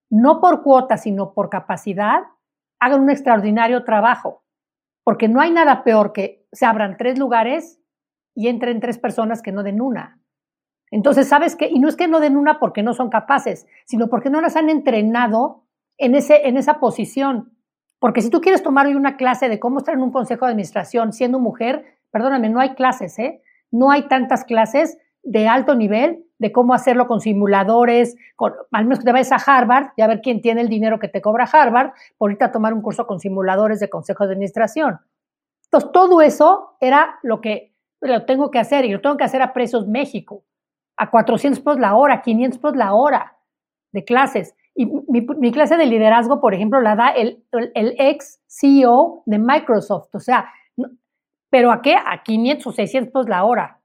no 0.10 0.40
por 0.40 0.64
cuota, 0.64 0.98
sino 0.98 1.34
por 1.34 1.50
capacidad, 1.50 2.24
hagan 2.80 3.02
un 3.02 3.10
extraordinario 3.10 3.84
trabajo. 3.84 4.44
Porque 5.04 5.28
no 5.28 5.42
hay 5.42 5.52
nada 5.52 5.84
peor 5.84 6.14
que 6.14 6.46
se 6.52 6.66
abran 6.66 6.98
tres 6.98 7.20
lugares 7.20 7.80
y 8.34 8.48
entren 8.48 8.80
tres 8.80 8.98
personas 8.98 9.42
que 9.42 9.52
no 9.52 9.64
den 9.64 9.82
una. 9.82 10.20
Entonces, 10.92 11.28
¿sabes 11.28 11.56
qué? 11.56 11.68
Y 11.68 11.80
no 11.80 11.88
es 11.88 11.96
que 11.96 12.08
no 12.08 12.20
den 12.20 12.38
una 12.38 12.60
porque 12.60 12.84
no 12.84 12.94
son 12.94 13.10
capaces, 13.10 13.68
sino 13.86 14.08
porque 14.08 14.30
no 14.30 14.42
las 14.42 14.56
han 14.56 14.70
entrenado 14.70 15.66
en, 15.98 16.16
ese, 16.16 16.48
en 16.48 16.58
esa 16.58 16.80
posición. 16.80 17.58
Porque 18.00 18.22
si 18.22 18.30
tú 18.30 18.42
quieres 18.42 18.64
tomar 18.64 18.86
hoy 18.86 18.96
una 18.96 19.18
clase 19.18 19.50
de 19.50 19.60
cómo 19.60 19.80
estar 19.80 19.96
en 19.96 20.02
un 20.02 20.12
consejo 20.12 20.46
de 20.46 20.52
administración 20.52 21.14
siendo 21.14 21.40
mujer, 21.40 22.00
perdóname, 22.12 22.50
no 22.50 22.60
hay 22.60 22.76
clases, 22.76 23.18
¿eh? 23.20 23.42
No 23.72 23.92
hay 23.92 24.08
tantas 24.08 24.44
clases 24.44 24.98
de 25.24 25.48
alto 25.48 25.76
nivel 25.76 26.25
de 26.38 26.52
cómo 26.52 26.74
hacerlo 26.74 27.08
con 27.08 27.22
simuladores, 27.22 28.16
al 28.72 28.84
menos 28.84 29.00
que 29.00 29.06
te 29.06 29.12
vayas 29.12 29.32
a 29.32 29.38
Harvard 29.38 29.90
y 29.96 30.02
a 30.02 30.08
ver 30.08 30.22
quién 30.22 30.42
tiene 30.42 30.62
el 30.62 30.70
dinero 30.70 31.00
que 31.00 31.08
te 31.08 31.22
cobra 31.22 31.46
Harvard 31.52 31.92
por 32.18 32.32
irte 32.32 32.44
a 32.44 32.52
tomar 32.52 32.74
un 32.74 32.82
curso 32.82 33.08
con 33.08 33.20
simuladores 33.20 33.80
de 33.80 33.90
consejo 33.90 34.26
de 34.26 34.34
administración. 34.34 35.00
Entonces, 35.66 35.92
todo 35.92 36.22
eso 36.22 36.76
era 36.80 37.20
lo 37.24 37.42
que 37.42 37.74
lo 38.02 38.26
tengo 38.26 38.52
que 38.52 38.60
hacer 38.60 38.86
y 38.86 38.92
lo 38.92 39.02
tengo 39.02 39.18
que 39.18 39.24
hacer 39.24 39.42
a 39.42 39.54
precios 39.54 39.88
México, 39.88 40.44
a 40.98 41.10
400 41.10 41.62
pesos 41.62 41.80
la 41.80 41.96
hora, 41.96 42.22
500 42.22 42.60
pesos 42.60 42.78
la 42.78 42.94
hora 42.94 43.38
de 43.92 44.04
clases. 44.04 44.56
Y 44.76 44.86
mi, 44.86 45.52
clase 45.52 45.78
de 45.78 45.86
liderazgo, 45.86 46.42
por 46.42 46.54
ejemplo, 46.54 46.82
la 46.82 46.96
da 46.96 47.10
el, 47.10 47.44
el, 47.74 47.96
ex 47.98 48.42
CEO 48.48 49.24
de 49.26 49.40
Microsoft. 49.40 50.14
O 50.14 50.20
sea, 50.20 50.50
¿pero 51.50 51.72
a 51.72 51.82
qué? 51.82 51.96
A 51.96 52.24
500 52.24 52.68
o 52.68 52.72
600 52.74 53.12
pesos 53.12 53.30
la 53.30 53.46
hora, 53.46 53.80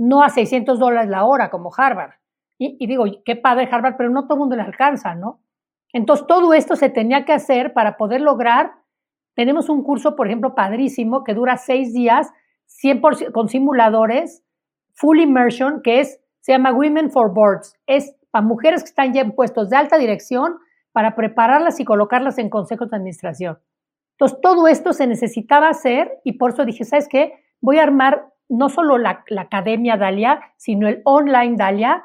no 0.00 0.22
a 0.22 0.30
600 0.30 0.78
dólares 0.78 1.10
la 1.10 1.24
hora 1.24 1.50
como 1.50 1.70
Harvard. 1.76 2.14
Y, 2.56 2.86
digo, 2.86 3.04
qué 3.24 3.36
padre 3.36 3.68
Harvard, 3.70 3.96
pero 3.96 4.10
no 4.10 4.24
todo 4.24 4.34
el 4.34 4.40
mundo 4.40 4.56
le 4.56 4.62
alcanza, 4.62 5.14
¿no? 5.14 5.40
Entonces, 5.92 6.26
todo 6.26 6.52
esto 6.54 6.76
se 6.76 6.88
tenía 6.88 7.24
que 7.24 7.32
hacer 7.32 7.72
para 7.72 7.96
poder 7.96 8.20
lograr. 8.22 8.72
Tenemos 9.34 9.68
un 9.68 9.82
curso, 9.82 10.16
por 10.16 10.26
ejemplo, 10.26 10.54
padrísimo, 10.54 11.22
que 11.24 11.34
dura 11.34 11.56
seis 11.58 11.92
días, 11.92 12.30
100% 12.82 13.32
con 13.32 13.48
simuladores, 13.48 14.42
full 14.92 15.20
immersion, 15.20 15.80
que 15.82 16.00
es, 16.00 16.20
se 16.40 16.52
llama 16.52 16.72
Women 16.72 17.10
for 17.10 17.32
Boards. 17.32 17.74
Es 17.86 18.14
para 18.30 18.44
mujeres 18.44 18.82
que 18.82 18.90
están 18.90 19.12
ya 19.12 19.20
en 19.20 19.32
puestos 19.32 19.68
de 19.68 19.76
alta 19.76 19.98
dirección 19.98 20.58
para 20.92 21.14
prepararlas 21.14 21.78
y 21.78 21.84
colocarlas 21.84 22.38
en 22.38 22.48
consejos 22.48 22.90
de 22.90 22.96
administración. 22.96 23.58
Entonces, 24.12 24.38
todo 24.40 24.66
esto 24.66 24.92
se 24.92 25.06
necesitaba 25.06 25.68
hacer 25.68 26.20
y 26.24 26.32
por 26.32 26.52
eso 26.52 26.64
dije, 26.64 26.84
¿sabes 26.84 27.08
qué? 27.08 27.34
Voy 27.60 27.78
a 27.78 27.82
armar 27.82 28.30
no 28.50 28.68
solo 28.68 28.98
la, 28.98 29.24
Academia 29.38 29.96
Dalia, 29.96 30.40
sino 30.56 30.88
el 30.88 31.00
online 31.04 31.56
Dalia, 31.56 32.04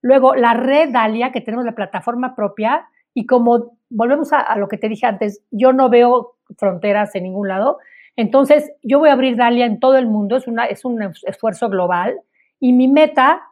luego 0.00 0.34
la 0.34 0.54
red 0.54 0.90
Dalia, 0.92 1.32
que 1.32 1.40
tenemos 1.42 1.66
la 1.66 1.74
plataforma 1.74 2.34
propia, 2.34 2.88
y 3.12 3.26
como 3.26 3.76
volvemos 3.90 4.32
a, 4.32 4.56
lo 4.56 4.68
que 4.68 4.78
te 4.78 4.88
dije 4.88 5.06
antes, 5.06 5.42
yo 5.50 5.72
no 5.72 5.90
veo 5.90 6.36
fronteras 6.56 7.14
en 7.14 7.24
ningún 7.24 7.48
lado, 7.48 7.78
entonces 8.16 8.72
yo 8.82 8.98
voy 8.98 9.10
a 9.10 9.12
abrir 9.12 9.36
Dalia 9.36 9.66
en 9.66 9.80
todo 9.80 9.98
el 9.98 10.06
mundo, 10.06 10.36
es, 10.36 10.46
una, 10.46 10.64
es 10.66 10.84
un 10.84 11.02
esfuerzo 11.02 11.68
global, 11.68 12.20
y 12.58 12.72
mi 12.72 12.88
meta 12.88 13.42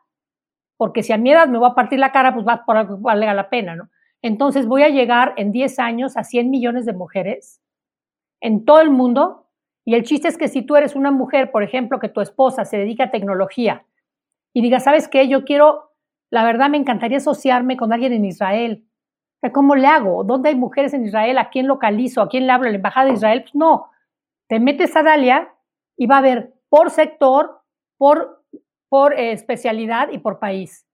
porque 0.78 1.02
si 1.02 1.12
a 1.12 1.18
mi 1.18 1.32
edad 1.32 1.48
me 1.48 1.58
voy 1.58 1.68
a 1.68 1.74
partir 1.74 1.98
la 1.98 2.12
cara, 2.12 2.32
pues 2.32 2.46
va 2.46 2.64
por 2.64 2.76
algo 2.76 2.96
valga 2.98 3.34
la 3.34 3.50
pena, 3.50 3.74
¿no? 3.74 3.90
Entonces 4.22 4.66
voy 4.66 4.84
a 4.84 4.88
llegar 4.88 5.34
en 5.36 5.52
10 5.52 5.78
años 5.80 6.16
a 6.16 6.24
100 6.24 6.50
millones 6.50 6.86
de 6.86 6.92
mujeres 6.92 7.60
en 8.40 8.64
todo 8.64 8.80
el 8.80 8.90
mundo. 8.90 9.47
Y 9.88 9.94
el 9.94 10.02
chiste 10.02 10.28
es 10.28 10.36
que 10.36 10.48
si 10.48 10.60
tú 10.60 10.76
eres 10.76 10.94
una 10.94 11.10
mujer, 11.10 11.50
por 11.50 11.62
ejemplo, 11.62 11.98
que 11.98 12.10
tu 12.10 12.20
esposa 12.20 12.66
se 12.66 12.76
dedica 12.76 13.04
a 13.04 13.10
tecnología 13.10 13.86
y 14.52 14.60
diga, 14.60 14.80
¿sabes 14.80 15.08
qué? 15.08 15.28
Yo 15.28 15.46
quiero, 15.46 15.92
la 16.30 16.44
verdad 16.44 16.68
me 16.68 16.76
encantaría 16.76 17.16
asociarme 17.16 17.78
con 17.78 17.94
alguien 17.94 18.12
en 18.12 18.26
Israel. 18.26 18.84
¿Cómo 19.54 19.76
le 19.76 19.86
hago? 19.86 20.24
¿Dónde 20.24 20.50
hay 20.50 20.56
mujeres 20.56 20.92
en 20.92 21.06
Israel? 21.06 21.38
¿A 21.38 21.48
quién 21.48 21.66
localizo? 21.66 22.20
¿A 22.20 22.28
quién 22.28 22.46
le 22.46 22.52
hablo? 22.52 22.68
¿La 22.68 22.76
embajada 22.76 23.06
de 23.06 23.14
Israel? 23.14 23.40
Pues 23.44 23.54
no. 23.54 23.90
Te 24.46 24.60
metes 24.60 24.94
a 24.94 25.02
Dalia 25.02 25.54
y 25.96 26.04
va 26.04 26.16
a 26.16 26.18
haber 26.18 26.52
por 26.68 26.90
sector, 26.90 27.62
por 27.96 28.44
por 28.90 29.18
eh, 29.18 29.32
especialidad 29.32 30.10
y 30.12 30.18
por 30.18 30.38
país. 30.38 30.86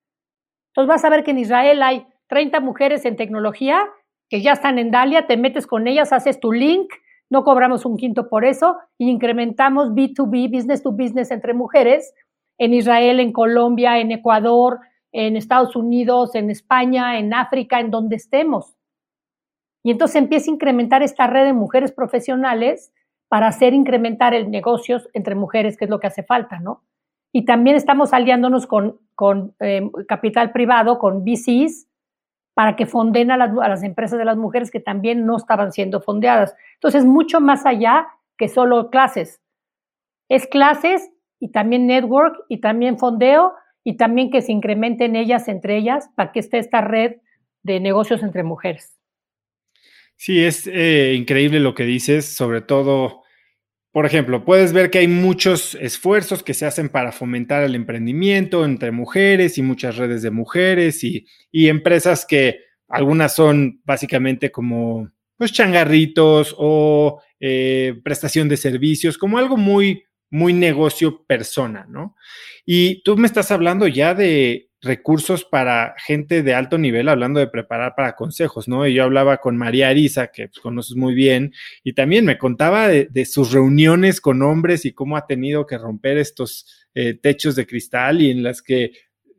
Entonces 0.69 0.89
vas 0.89 1.05
a 1.05 1.11
ver 1.11 1.25
que 1.25 1.33
en 1.33 1.39
Israel 1.39 1.83
hay 1.83 2.07
30 2.29 2.61
mujeres 2.61 3.05
en 3.05 3.17
tecnología 3.17 3.83
que 4.29 4.41
ya 4.41 4.53
están 4.53 4.79
en 4.79 4.93
Dalia, 4.93 5.27
te 5.27 5.37
metes 5.37 5.67
con 5.67 5.89
ellas, 5.89 6.13
haces 6.13 6.39
tu 6.39 6.53
link, 6.53 6.93
no 7.35 7.43
cobramos 7.43 7.85
un 7.85 7.97
quinto 7.97 8.29
por 8.29 8.45
eso 8.45 8.77
y 8.97 9.11
incrementamos 9.11 9.91
B2B, 9.91 10.53
business 10.53 10.85
to 10.85 10.93
business 10.93 11.33
entre 11.33 11.53
mujeres 11.53 12.15
en 12.59 12.73
Israel, 12.73 13.19
en 13.19 13.33
Colombia, 13.33 13.99
en 13.99 14.13
Ecuador, 14.13 14.79
en 15.11 15.37
Estados 15.37 15.75
Unidos, 15.75 16.37
en 16.37 16.49
España, 16.49 17.19
en 17.19 17.35
África, 17.35 17.81
en 17.81 17.91
donde 17.91 18.15
estemos. 18.15 18.77
Y 19.83 19.91
entonces 19.91 20.15
empieza 20.15 20.49
a 20.49 20.55
incrementar 20.55 21.03
esta 21.03 21.27
red 21.27 21.45
de 21.45 21.53
mujeres 21.53 21.91
profesionales 21.91 22.93
para 23.29 23.49
hacer 23.49 23.75
incrementar 23.75 24.33
el 24.33 24.49
negocio 24.49 25.01
entre 25.13 25.35
mujeres, 25.35 25.77
que 25.77 25.87
es 25.87 25.91
lo 25.91 25.99
que 25.99 26.07
hace 26.07 26.23
falta, 26.23 26.61
¿no? 26.61 26.85
Y 27.33 27.45
también 27.45 27.75
estamos 27.75 28.13
aliándonos 28.13 28.69
con, 28.69 29.01
con 29.17 29.57
eh, 29.59 29.83
capital 30.07 30.53
privado, 30.53 31.01
con 31.01 31.25
VCs, 31.25 31.89
para 32.55 32.77
que 32.77 32.87
fonden 32.87 33.31
a 33.31 33.37
las, 33.37 33.83
empresas 33.83 34.19
de 34.19 34.25
las 34.25 34.37
mujeres 34.37 34.71
que 34.71 34.81
también 34.81 35.27
no 35.27 35.37
estaban 35.37 35.73
siendo 35.73 36.01
fondeadas. 36.01 36.55
Entonces, 36.75 37.05
mucho 37.05 37.41
más 37.41 37.67
allá 37.67 38.07
que 38.39 38.49
solo 38.49 38.91
clases. 38.91 39.41
Es 40.29 40.47
clases 40.47 41.11
y 41.41 41.51
también 41.51 41.87
network 41.87 42.37
y 42.49 42.61
también 42.61 42.99
fondeo 42.99 43.53
y 43.83 43.97
también 43.97 44.31
que 44.31 44.41
se 44.41 44.53
incrementen 44.53 45.17
ellas 45.17 45.49
entre 45.49 45.77
ellas 45.77 46.09
para 46.15 46.33
que 46.33 46.41
esté 46.41 46.59
esta 46.59 46.81
red 46.81 47.17
de 47.63 47.81
negocios 47.81 48.23
entre 48.23 48.45
mujeres. 48.45 48.99
Sí, 50.17 50.45
es 50.45 50.69
eh, 50.69 51.15
increíble 51.17 51.59
lo 51.59 51.75
que 51.75 51.85
dices, 51.85 52.37
sobre 52.37 52.61
todo 52.61 53.24
por 53.95 54.07
ejemplo, 54.07 54.45
puedes 54.45 54.73
ver 54.73 54.91
que 54.91 54.99
hay 54.99 55.07
muchos 55.07 55.77
esfuerzos 55.77 56.43
que 56.43 56.53
se 56.53 56.67
hacen 56.67 56.89
para 56.89 57.13
fomentar 57.13 57.63
el 57.63 57.77
emprendimiento 57.77 58.65
entre 58.65 58.91
mujeres 58.91 59.57
y 59.57 59.63
muchas 59.63 59.97
redes 59.97 60.21
de 60.23 60.33
mujeres 60.33 61.05
y, 61.05 61.29
empresas 61.53 62.27
que 62.27 62.59
algunas 62.89 63.37
son 63.37 63.81
básicamente 63.85 64.51
como 64.51 65.13
pues 65.37 65.53
changarritos 65.53 66.57
o 66.59 67.23
eh, 67.39 67.95
prestación 68.03 68.49
de 68.49 68.57
servicios, 68.57 69.17
como 69.17 69.39
algo 69.39 69.57
muy, 69.57 70.03
muy 70.29 70.53
negocio 70.53 71.25
persona, 71.25 71.87
¿no? 71.89 72.17
Y 72.67 73.01
tú 73.05 73.17
me 73.17 73.29
estás 73.29 73.53
hablando 73.53 73.87
ya 73.87 74.13
de 74.13 74.71
recursos 74.85 75.45
para 75.45 75.95
gente 75.99 76.43
de 76.43 76.55
alto 76.55 76.79
nivel, 76.79 77.09
hablando 77.09 77.41
de 77.41 77.47
preparar 77.47 77.95
para 77.97 78.15
consejos, 78.15 78.69
¿no? 78.69 78.87
Y 78.87 78.95
yo 78.95 79.05
hablaba 79.05 79.39
con 79.39 79.57
María 79.57 79.89
Arisa, 79.89 80.29
que 80.29 80.49
pues, 80.49 80.61
conoces 80.61 80.97
muy 80.97 81.15
bien, 81.15 81.53
y 81.83 81.95
también 81.95 82.25
me 82.25 82.39
contaba 82.39 82.89
de, 82.89 83.25
sus 83.25 83.53
reuniones 83.53 84.21
con 84.21 84.43
hombres 84.43 84.85
y 84.85 84.93
cómo 84.93 85.17
ha 85.17 85.27
tenido 85.27 85.67
que 85.67 85.79
romper 85.79 86.19
estos 86.19 86.87
eh, 86.95 87.15
techos 87.15 87.57
de 87.57 87.67
cristal 87.67 88.23
y 88.23 88.31
en 88.31 88.43
las 88.43 88.63
que 88.63 88.93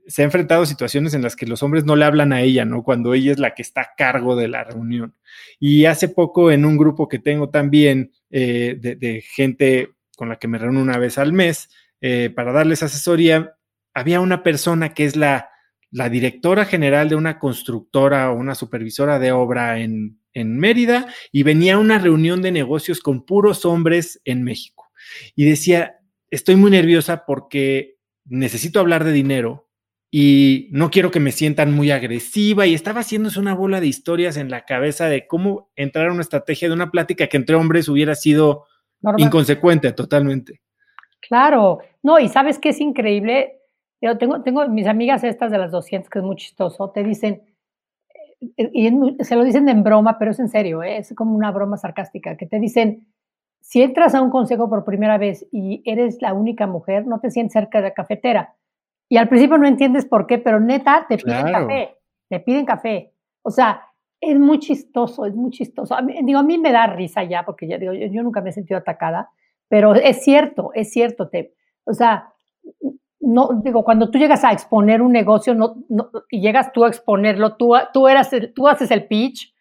se 0.08 0.22
ha 0.22 0.26
enfrentado 0.26 0.64
a 0.64 0.68
situaciones 0.68 1.14
en 1.14 1.22
las 1.22 1.36
que 1.36 1.48
los 1.48 1.64
hombres 1.64 1.86
no 1.86 1.96
le 1.96 2.06
hablan 2.06 2.34
a 2.34 2.42
ella, 2.42 2.66
¿no? 2.66 2.84
Cuando 2.84 3.14
ella 3.14 3.32
es 3.32 3.40
la 3.40 3.54
que 3.54 3.62
está 3.62 3.82
a 3.82 3.92
cargo 3.98 4.36
de 4.36 4.48
la 4.48 4.64
reunión. 4.64 5.16
Y 5.60 5.86
hace 5.86 6.10
poco 6.10 6.52
en 6.52 6.66
un 6.66 6.78
grupo 6.78 7.08
que 7.08 7.20
tengo 7.20 7.50
también 7.50 8.12
eh, 8.30 8.76
de, 8.80 9.22
gente 9.22 9.90
con 10.16 10.30
la 10.30 10.38
que 10.38 10.48
me 10.48 10.58
reúno 10.58 10.82
una 10.82 10.98
vez 10.98 11.18
al 11.18 11.34
mes 11.34 11.70
eh, 12.02 12.30
para 12.34 12.52
darles 12.52 12.84
asesoría, 12.84 13.56
había 13.96 14.20
una 14.20 14.44
persona 14.44 14.94
que 14.94 15.06
es 15.06 15.16
la, 15.16 15.50
la 15.90 16.10
directora 16.10 16.66
general 16.66 17.10
de 17.10 17.16
una 17.16 17.40
constructora 17.40 18.32
o 18.32 18.36
una 18.36 18.54
supervisora 18.54 19.18
de 19.18 19.32
obra 19.32 19.80
en, 19.80 20.20
en 20.34 20.58
Mérida 20.60 21.08
y 21.32 21.42
venía 21.42 21.76
a 21.76 21.80
una 21.80 21.98
reunión 21.98 22.44
de 22.44 22.52
negocios 22.52 23.00
con 23.00 23.26
puros 23.26 23.66
hombres 23.66 24.22
en 24.24 24.44
México. 24.44 24.92
Y 25.36 25.46
decía, 25.46 25.98
estoy 26.30 26.56
muy 26.56 26.70
nerviosa 26.70 27.26
porque 27.26 27.98
necesito 28.26 28.80
hablar 28.80 29.04
de 29.04 29.12
dinero, 29.12 29.66
y 30.18 30.70
no 30.72 30.92
quiero 30.92 31.12
que 31.12 31.20
me 31.20 31.34
sientan 31.34 31.74
muy 31.74 31.92
agresiva 31.92 32.66
y 32.66 32.74
estaba 32.74 33.02
haciéndose 33.02 33.38
una 33.38 33.54
bola 33.54 33.82
de 33.82 33.88
historias 33.88 34.38
en 34.38 34.50
la 34.50 34.64
cabeza 34.64 35.10
de 35.10 35.28
cómo 35.28 35.72
entrar 35.76 36.08
a 36.08 36.14
una 36.14 36.22
estrategia 36.22 36.70
de 36.70 36.74
una 36.74 36.90
plática 36.90 37.28
que 37.28 37.36
entre 37.36 37.58
hombres 37.58 37.90
hubiera 37.90 38.16
sido 38.16 38.64
inconsecuente 39.18 39.92
totalmente. 39.92 40.62
Claro, 41.20 41.80
no, 42.02 42.18
y 42.18 42.30
sabes 42.30 42.60
qué 42.60 42.70
es 42.70 42.80
increíble, 42.80 43.60
yo 44.02 44.18
tengo, 44.18 44.42
tengo 44.44 44.68
mis 44.68 44.88
amigas 44.88 45.24
estas 45.24 45.52
de 45.52 45.58
las 45.58 45.72
200, 45.72 46.10
que 46.10 46.20
es 46.20 46.26
muy 46.26 46.36
chistoso, 46.36 46.90
te 46.92 47.04
dicen, 47.04 47.42
eh, 48.58 48.70
y 48.74 49.24
se 49.24 49.36
lo 49.36 49.44
dicen 49.44 49.68
en 49.70 49.84
broma, 49.84 50.18
pero 50.20 50.32
es 50.32 50.40
en 50.40 50.50
serio, 50.50 50.84
¿eh? 50.84 50.98
es 50.98 51.14
como 51.16 51.36
una 51.36 51.52
broma 51.52 51.78
sarcástica, 51.78 52.38
que 52.38 52.46
te 52.46 52.60
dicen, 52.60 53.08
si 53.62 53.82
entras 53.82 54.14
a 54.14 54.22
un 54.22 54.30
consejo 54.30 54.70
por 54.70 54.86
primera 54.86 55.18
vez 55.18 55.48
y 55.52 55.82
eres 55.86 56.22
la 56.22 56.34
única 56.34 56.68
mujer, 56.68 57.08
no 57.08 57.20
te 57.20 57.32
sientes 57.32 57.54
cerca 57.54 57.80
de 57.80 57.86
la 57.86 57.94
cafetera 57.94 58.56
y 59.10 59.18
al 59.18 59.30
principio 59.30 59.58
no 59.58 59.68
entiendes 59.68 60.06
por 60.06 60.28
qué, 60.28 60.38
pero 60.38 60.60
neta, 60.60 61.06
te 61.08 61.18
piden 61.18 61.52
café, 61.52 61.96
te 62.30 62.40
piden 62.40 62.66
café. 62.66 63.14
O 63.44 63.52
sea, 63.52 63.82
es 64.20 64.40
muy 64.40 64.60
chistoso, 64.60 65.26
es 65.26 65.36
muy 65.36 65.52
chistoso. 65.52 65.96
digo, 66.24 66.40
a 66.40 66.44
mí 66.44 66.58
me 66.58 66.72
da 66.72 66.88
risa 66.88 67.24
ya, 67.24 67.44
porque 67.44 67.68
ya 67.68 67.78
digo, 67.78 67.94
yo, 67.94 68.24
nunca 68.24 68.42
me 68.42 68.50
he 68.50 68.54
sentido 68.54 68.80
atacada, 68.80 69.30
pero 69.68 69.94
es 69.94 70.24
cierto, 70.24 70.72
es 70.74 70.92
cierto. 70.92 71.30
Te, 71.30 71.54
o 71.86 71.94
sea, 71.94 72.34
no, 73.26 73.62
digo, 73.64 73.84
cuando 73.84 74.10
tú 74.10 74.18
llegas 74.18 74.44
a 74.44 74.52
exponer 74.52 75.02
un 75.02 75.12
negocio 75.12 75.54
no, 75.54 75.84
y 76.30 76.42
llegas 76.42 76.72
tú 76.72 76.86
a 76.86 76.88
exponerlo, 76.88 77.56
tú, 77.56 77.74
tú, 77.94 78.08
eras 78.08 78.30
tú 78.54 78.68
haces 78.68 78.92
el 78.92 79.08
pitch, 79.08 79.54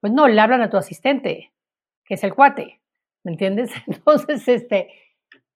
pues 0.00 0.12
no, 0.12 0.28
le 0.28 0.40
hablan 0.40 0.62
a 0.62 0.70
tu 0.70 0.76
asistente, 0.76 1.52
que 2.04 2.14
es 2.14 2.24
el 2.24 2.34
cuate, 2.34 2.80
¿me 3.24 3.32
entiendes? 3.32 3.70
Entonces, 3.86 4.46
este, 4.48 4.88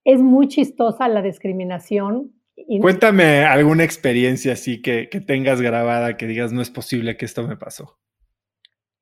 es 0.05 0.21
muy 0.21 0.49
chistosa 0.49 1.09
la 1.09 1.23
discriminación 1.23 2.33
Cuéntame 2.81 3.45
alguna 3.45 3.85
experiencia 3.85 4.53
así 4.53 4.81
que, 4.81 5.07
tengas 5.27 5.61
grabada 5.61 6.17
que 6.17 6.27
digas 6.27 6.53
no 6.53 6.63
es 6.63 6.71
posible 6.71 7.17
que 7.17 7.25
esto 7.25 7.47
me 7.47 7.57
pasó. 7.57 7.99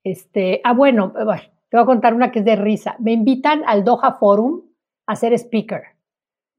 Este, 0.04 0.60
ah, 0.64 0.72
bueno, 0.72 1.12
te 1.12 1.76
voy 1.76 1.82
a 1.82 1.86
contar 1.86 2.14
una 2.14 2.32
que 2.32 2.40
es 2.40 2.44
de 2.44 2.56
risa. 2.56 2.96
Me 2.98 3.12
invitan 3.12 3.62
al 3.66 3.84
Doha 3.84 4.14
Forum 4.18 4.62
a 5.06 5.16
ser 5.16 5.32
speaker. 5.34 5.82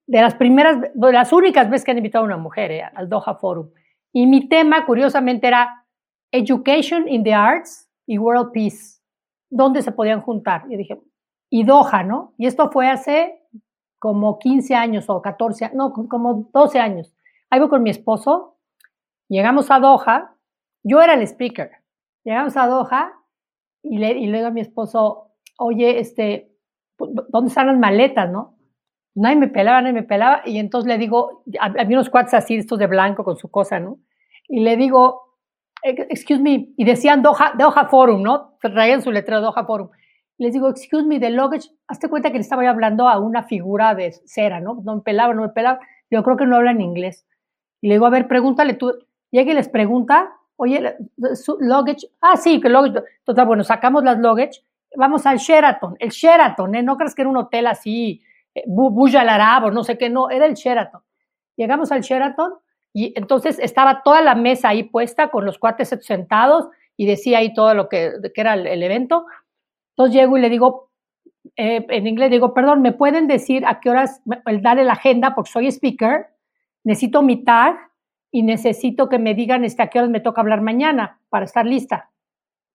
De 0.05 0.21
las 0.21 0.35
primeras, 0.35 0.81
de 0.93 1.11
las 1.11 1.31
únicas 1.31 1.69
veces 1.69 1.85
que 1.85 1.91
han 1.91 1.97
invitado 1.97 2.23
a 2.23 2.27
una 2.27 2.37
mujer 2.37 2.71
eh, 2.71 2.83
al 2.83 3.09
Doha 3.09 3.35
Forum. 3.35 3.69
Y 4.11 4.27
mi 4.27 4.47
tema, 4.47 4.85
curiosamente, 4.85 5.47
era 5.47 5.85
Education 6.31 7.07
in 7.07 7.23
the 7.23 7.33
Arts 7.33 7.89
y 8.05 8.17
World 8.17 8.51
Peace. 8.51 8.99
¿Dónde 9.49 9.81
se 9.81 9.91
podían 9.91 10.21
juntar? 10.21 10.65
Y 10.69 10.77
dije, 10.77 10.99
y 11.49 11.63
Doha, 11.63 12.03
¿no? 12.03 12.33
Y 12.37 12.47
esto 12.47 12.71
fue 12.71 12.89
hace 12.89 13.39
como 13.99 14.39
15 14.39 14.75
años 14.75 15.05
o 15.07 15.21
14, 15.21 15.71
no, 15.75 15.93
como 15.93 16.49
12 16.51 16.79
años. 16.79 17.15
Ahí 17.49 17.59
voy 17.59 17.69
con 17.69 17.83
mi 17.83 17.91
esposo, 17.91 18.57
llegamos 19.29 19.71
a 19.71 19.79
Doha, 19.79 20.35
yo 20.83 21.01
era 21.01 21.13
el 21.13 21.21
speaker, 21.21 21.71
llegamos 22.23 22.57
a 22.57 22.67
Doha 22.67 23.13
y 23.83 23.99
le, 23.99 24.11
y 24.17 24.25
le 24.25 24.37
digo 24.37 24.47
a 24.47 24.51
mi 24.51 24.61
esposo, 24.61 25.31
oye, 25.57 25.99
este, 25.99 26.51
¿dónde 26.97 27.49
están 27.49 27.67
las 27.67 27.77
maletas, 27.77 28.29
no? 28.31 28.52
Nadie 29.15 29.35
me 29.35 29.47
pelaba, 29.47 29.81
nadie 29.81 29.93
me 29.93 30.03
pelaba, 30.03 30.41
y 30.45 30.57
entonces 30.57 30.87
le 30.87 30.97
digo, 30.97 31.43
había 31.59 31.97
unos 31.97 32.09
cuates 32.09 32.33
así, 32.33 32.55
estos 32.55 32.79
de 32.79 32.87
blanco 32.87 33.23
con 33.23 33.37
su 33.37 33.49
cosa, 33.49 33.79
¿no? 33.79 33.99
Y 34.47 34.61
le 34.61 34.75
digo, 34.75 35.37
excuse 35.83 36.41
me, 36.41 36.69
y 36.75 36.83
decían 36.83 37.21
Doha, 37.21 37.53
Doha 37.57 37.85
Forum, 37.89 38.23
¿no? 38.23 38.57
Traían 38.59 39.01
su 39.01 39.11
letrero 39.11 39.41
Doha 39.41 39.65
Forum 39.65 39.89
les 40.37 40.53
digo, 40.53 40.69
excuse 40.69 41.05
me, 41.05 41.19
the 41.19 41.29
luggage, 41.29 41.69
hazte 41.87 42.09
cuenta 42.09 42.29
que 42.29 42.35
le 42.35 42.41
estaba 42.41 42.67
hablando 42.67 43.07
a 43.07 43.19
una 43.19 43.43
figura 43.43 43.95
de 43.95 44.11
cera, 44.25 44.59
¿no? 44.59 44.81
No 44.83 44.95
me 44.95 45.01
pelaba, 45.01 45.33
no 45.33 45.43
me 45.43 45.49
pelaba. 45.49 45.79
Yo 46.09 46.23
creo 46.23 46.37
que 46.37 46.45
no 46.45 46.57
habla 46.57 46.71
en 46.71 46.81
inglés. 46.81 47.25
Y 47.81 47.87
le 47.87 47.95
digo, 47.95 48.05
a 48.05 48.09
ver, 48.09 48.27
pregúntale 48.27 48.73
tú. 48.73 48.93
Llega 49.31 49.51
y 49.51 49.55
les 49.55 49.69
pregunta, 49.69 50.33
oye, 50.55 50.95
su 51.35 51.57
luggage, 51.59 52.07
ah, 52.21 52.37
sí, 52.37 52.59
que 52.59 52.69
luggage. 52.69 53.03
Total, 53.23 53.45
bueno, 53.45 53.63
sacamos 53.63 54.03
las 54.03 54.17
luggage, 54.17 54.63
vamos 54.95 55.25
al 55.25 55.37
Sheraton, 55.37 55.95
el 55.99 56.09
Sheraton, 56.09 56.75
¿eh? 56.75 56.83
No 56.83 56.97
crees 56.97 57.15
que 57.15 57.21
era 57.21 57.29
un 57.29 57.37
hotel 57.37 57.67
así, 57.67 58.21
eh, 58.55 58.63
Buja 58.67 59.21
al 59.21 59.29
Arabo, 59.29 59.71
no 59.71 59.83
sé 59.83 59.97
qué, 59.97 60.09
no, 60.09 60.29
era 60.29 60.45
el 60.45 60.53
Sheraton. 60.53 61.01
Llegamos 61.55 61.91
al 61.91 62.01
Sheraton 62.01 62.53
y 62.93 63.13
entonces 63.15 63.59
estaba 63.59 64.03
toda 64.03 64.21
la 64.21 64.35
mesa 64.35 64.69
ahí 64.69 64.83
puesta 64.83 65.29
con 65.29 65.45
los 65.45 65.57
cuates 65.57 65.95
sentados 66.01 66.67
y 66.95 67.05
decía 67.05 67.39
ahí 67.39 67.53
todo 67.53 67.73
lo 67.73 67.89
que, 67.89 68.11
que 68.33 68.41
era 68.41 68.53
el 68.53 68.83
evento 68.83 69.25
entonces 69.93 70.15
llego 70.15 70.37
y 70.37 70.41
le 70.41 70.49
digo, 70.49 70.89
eh, 71.55 71.85
en 71.87 72.07
inglés 72.07 72.31
digo, 72.31 72.53
perdón, 72.53 72.81
¿me 72.81 72.93
pueden 72.93 73.27
decir 73.27 73.63
a 73.65 73.79
qué 73.79 73.89
horas, 73.91 74.21
el 74.45 74.61
darle 74.61 74.83
la 74.83 74.93
agenda, 74.93 75.35
porque 75.35 75.51
soy 75.51 75.67
speaker, 75.67 76.27
necesito 76.83 77.21
mi 77.21 77.43
tag 77.43 77.77
y 78.31 78.41
necesito 78.41 79.07
que 79.07 79.19
me 79.19 79.35
digan 79.35 79.63
este, 79.63 79.83
a 79.83 79.87
qué 79.87 79.99
horas 79.99 80.09
me 80.09 80.19
toca 80.19 80.41
hablar 80.41 80.61
mañana 80.61 81.19
para 81.29 81.45
estar 81.45 81.65
lista? 81.65 82.09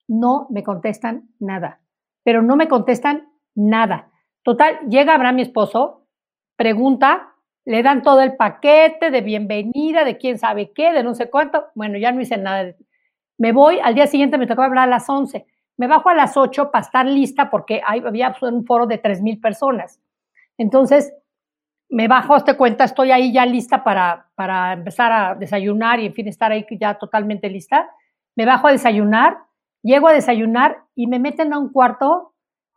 No 0.07 0.47
me 0.51 0.63
contestan 0.63 1.29
nada, 1.41 1.81
pero 2.23 2.41
no 2.41 2.55
me 2.55 2.69
contestan 2.69 3.29
nada. 3.57 4.08
Total, 4.43 4.79
llega 4.89 5.15
Abraham, 5.15 5.37
mi 5.37 5.43
esposo, 5.43 6.07
pregunta, 6.57 7.35
le 7.65 7.83
dan 7.83 8.03
todo 8.03 8.21
el 8.23 8.37
paquete 8.37 9.11
de 9.11 9.21
bienvenida, 9.21 10.05
de 10.05 10.17
quién 10.17 10.39
sabe 10.39 10.73
qué, 10.73 10.93
de 10.93 11.03
no 11.03 11.15
sé 11.15 11.29
cuánto. 11.29 11.67
Bueno, 11.75 11.99
ya 11.99 12.13
no 12.13 12.21
hice 12.21 12.37
nada. 12.39 12.75
Me 13.37 13.53
voy, 13.53 13.79
al 13.81 13.95
día 13.95 14.07
siguiente 14.07 14.39
me 14.39 14.47
tocaba 14.47 14.67
hablar 14.67 14.89
a 14.89 14.91
las 14.91 15.09
11 15.09 15.47
me 15.79 15.87
bajo 15.87 16.11
a 16.11 16.15
las 16.15 16.37
8 16.37 16.71
para 16.71 16.85
estar 16.85 17.07
lista 17.07 17.49
porque 17.49 17.81
había 17.87 18.35
un 18.43 18.67
foro 18.67 18.87
de 18.87 19.01
3.000 19.01 19.41
personas. 19.41 20.01
Entonces, 20.59 21.15
me 21.89 22.09
bajo, 22.09 22.39
te 22.43 22.57
cuenta, 22.57 22.85
estoy 22.85 23.13
ahí 23.13 23.33
ya 23.33 23.47
lista 23.47 23.85
para, 23.85 24.27
para 24.35 24.73
empezar 24.73 25.13
a 25.13 25.35
desayunar 25.37 26.01
y, 26.01 26.07
en 26.07 26.15
fin, 26.15 26.29
estar 26.29 26.51
ahí 26.51 26.67
ya 26.79 26.99
totalmente 26.99 27.49
lista. 27.49 27.89
Me 28.35 28.45
bajo 28.45 28.67
a 28.67 28.73
desayunar, 28.73 29.39
llego 29.83 30.09
a 30.09 30.13
desayunar 30.13 30.83
y 30.97 31.07
me 31.07 31.21
meten 31.21 31.53
a 31.53 31.59
un 31.59 31.73
cuarto 31.73 32.28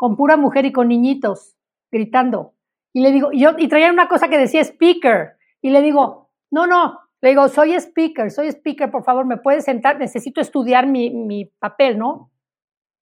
con 0.01 0.15
pura 0.15 0.35
mujer 0.35 0.65
y 0.65 0.71
con 0.71 0.87
niñitos 0.87 1.55
gritando. 1.91 2.55
Y 2.91 3.01
le 3.01 3.11
digo, 3.11 3.31
yo, 3.33 3.51
y 3.59 3.67
traían 3.67 3.93
una 3.93 4.07
cosa 4.07 4.29
que 4.29 4.39
decía 4.39 4.61
speaker. 4.61 5.33
Y 5.61 5.69
le 5.69 5.83
digo, 5.83 6.31
no, 6.49 6.65
no, 6.65 7.01
le 7.21 7.29
digo, 7.29 7.47
soy 7.49 7.75
speaker, 7.75 8.31
soy 8.31 8.47
speaker, 8.47 8.89
por 8.89 9.03
favor, 9.03 9.27
¿me 9.27 9.37
puedes 9.37 9.63
sentar? 9.63 9.99
Necesito 9.99 10.41
estudiar 10.41 10.87
mi, 10.87 11.11
mi 11.11 11.45
papel, 11.45 11.99
¿no? 11.99 12.31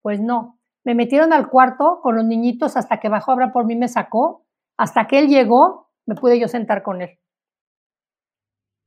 Pues 0.02 0.20
no, 0.20 0.58
me 0.82 0.96
metieron 0.96 1.32
al 1.32 1.48
cuarto 1.48 2.00
con 2.02 2.16
los 2.16 2.24
niñitos 2.24 2.76
hasta 2.76 2.98
que 2.98 3.08
bajó 3.08 3.30
Abraham 3.30 3.52
por 3.52 3.64
mí 3.64 3.76
me 3.76 3.86
sacó, 3.86 4.44
hasta 4.76 5.06
que 5.06 5.20
él 5.20 5.28
llegó, 5.28 5.92
me 6.04 6.16
pude 6.16 6.40
yo 6.40 6.48
sentar 6.48 6.82
con 6.82 7.00
él. 7.00 7.16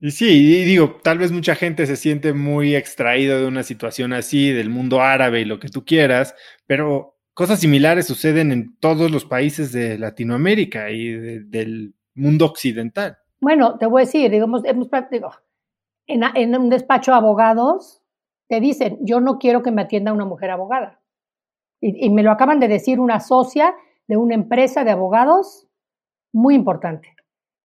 Y 0.02 0.12
sí, 0.12 0.66
digo, 0.66 1.00
tal 1.02 1.18
vez 1.18 1.32
mucha 1.32 1.56
gente 1.56 1.86
se 1.86 1.96
siente 1.96 2.34
muy 2.34 2.76
extraído 2.76 3.40
de 3.40 3.48
una 3.48 3.64
situación 3.64 4.12
así, 4.12 4.52
del 4.52 4.70
mundo 4.70 5.00
árabe 5.00 5.40
y 5.40 5.46
lo 5.46 5.60
que 5.60 5.70
tú 5.70 5.86
quieras, 5.86 6.36
pero 6.66 7.11
cosas 7.34 7.60
similares 7.60 8.08
suceden 8.08 8.52
en 8.52 8.76
todos 8.78 9.12
los 9.12 9.26
países 9.26 9.72
de 9.72 9.98
Latinoamérica 9.98 10.90
y 10.92 11.40
del 11.40 11.94
mundo 12.14 12.46
occidental. 12.46 13.18
Bueno, 13.40 13.78
te 13.78 13.86
voy 13.88 14.02
a 14.02 14.06
decir, 14.06 14.30
digamos, 14.30 14.64
hemos 14.66 14.90
en, 16.08 16.24
en 16.36 16.56
un 16.56 16.70
despacho 16.70 17.12
de 17.12 17.18
abogados 17.18 18.02
te 18.52 18.60
dicen, 18.60 18.98
yo 19.00 19.22
no 19.22 19.40
quiero 19.40 19.62
que 19.62 19.72
me 19.72 19.84
atienda 19.84 20.12
una 20.12 20.26
mujer 20.26 20.52
abogada. 20.52 21.00
Y, 21.80 22.10
me 22.10 22.22
lo 22.22 22.32
acaban 22.32 22.60
de 22.60 22.68
decir 22.68 23.00
una 23.00 23.22
socia 23.22 23.74
de 24.08 24.18
una 24.18 24.36
empresa 24.36 24.84
de 24.84 24.92
abogados 24.92 25.70
muy 26.34 26.54
importante. 26.54 27.16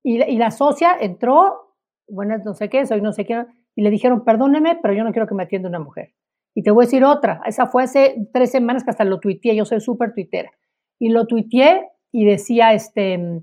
Y, 0.04 0.22
y, 0.22 0.38
la 0.38 0.52
socia 0.52 0.96
entró, 0.98 1.74
bueno, 2.08 2.38
no 2.38 2.54
sé 2.54 2.70
qué, 2.70 2.86
soy 2.86 3.00
no 3.00 3.12
sé 3.12 3.26
qué, 3.26 3.46
y 3.74 3.82
le 3.82 3.90
dijeron, 3.90 4.24
perdóneme, 4.24 4.78
pero 4.80 4.94
yo 4.94 5.02
no 5.02 5.10
quiero 5.10 5.26
que 5.26 5.34
me 5.34 5.42
atienda 5.42 5.68
una 5.68 5.80
mujer. 5.80 6.14
Y 6.56 6.62
te 6.62 6.70
voy 6.70 6.84
a 6.84 6.86
decir 6.86 7.04
otra, 7.04 7.42
esa 7.44 7.66
fue 7.66 7.82
hace 7.82 8.28
tres 8.32 8.50
semanas 8.50 8.82
que 8.82 8.88
hasta 8.88 9.04
lo 9.04 9.20
tuiteé, 9.20 9.54
yo 9.54 9.66
soy 9.66 9.78
súper 9.78 10.14
tuitera. 10.14 10.50
Y 10.98 11.10
lo 11.10 11.26
tuiteé 11.26 11.90
y 12.10 12.24
decía, 12.24 12.72
este, 12.72 13.42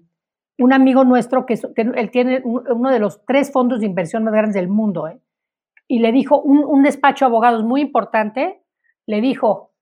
un 0.57 0.73
amigo 0.73 1.03
nuestro 1.03 1.45
que, 1.45 1.59
él 1.75 2.09
tiene 2.09 2.41
uno 2.43 2.89
de 2.89 2.97
los 2.97 3.23
tres 3.27 3.51
fondos 3.51 3.81
de 3.81 3.85
inversión 3.85 4.23
más 4.23 4.33
grandes 4.33 4.55
del 4.55 4.67
mundo, 4.67 5.07
¿eh? 5.07 5.21
y 5.87 5.99
le 5.99 6.11
dijo, 6.11 6.41
un, 6.41 6.81
despacho 6.81 7.25
de 7.25 7.27
abogados 7.29 7.63
muy 7.63 7.81
importante, 7.81 8.63
le 9.05 9.21
dijo, 9.21 9.73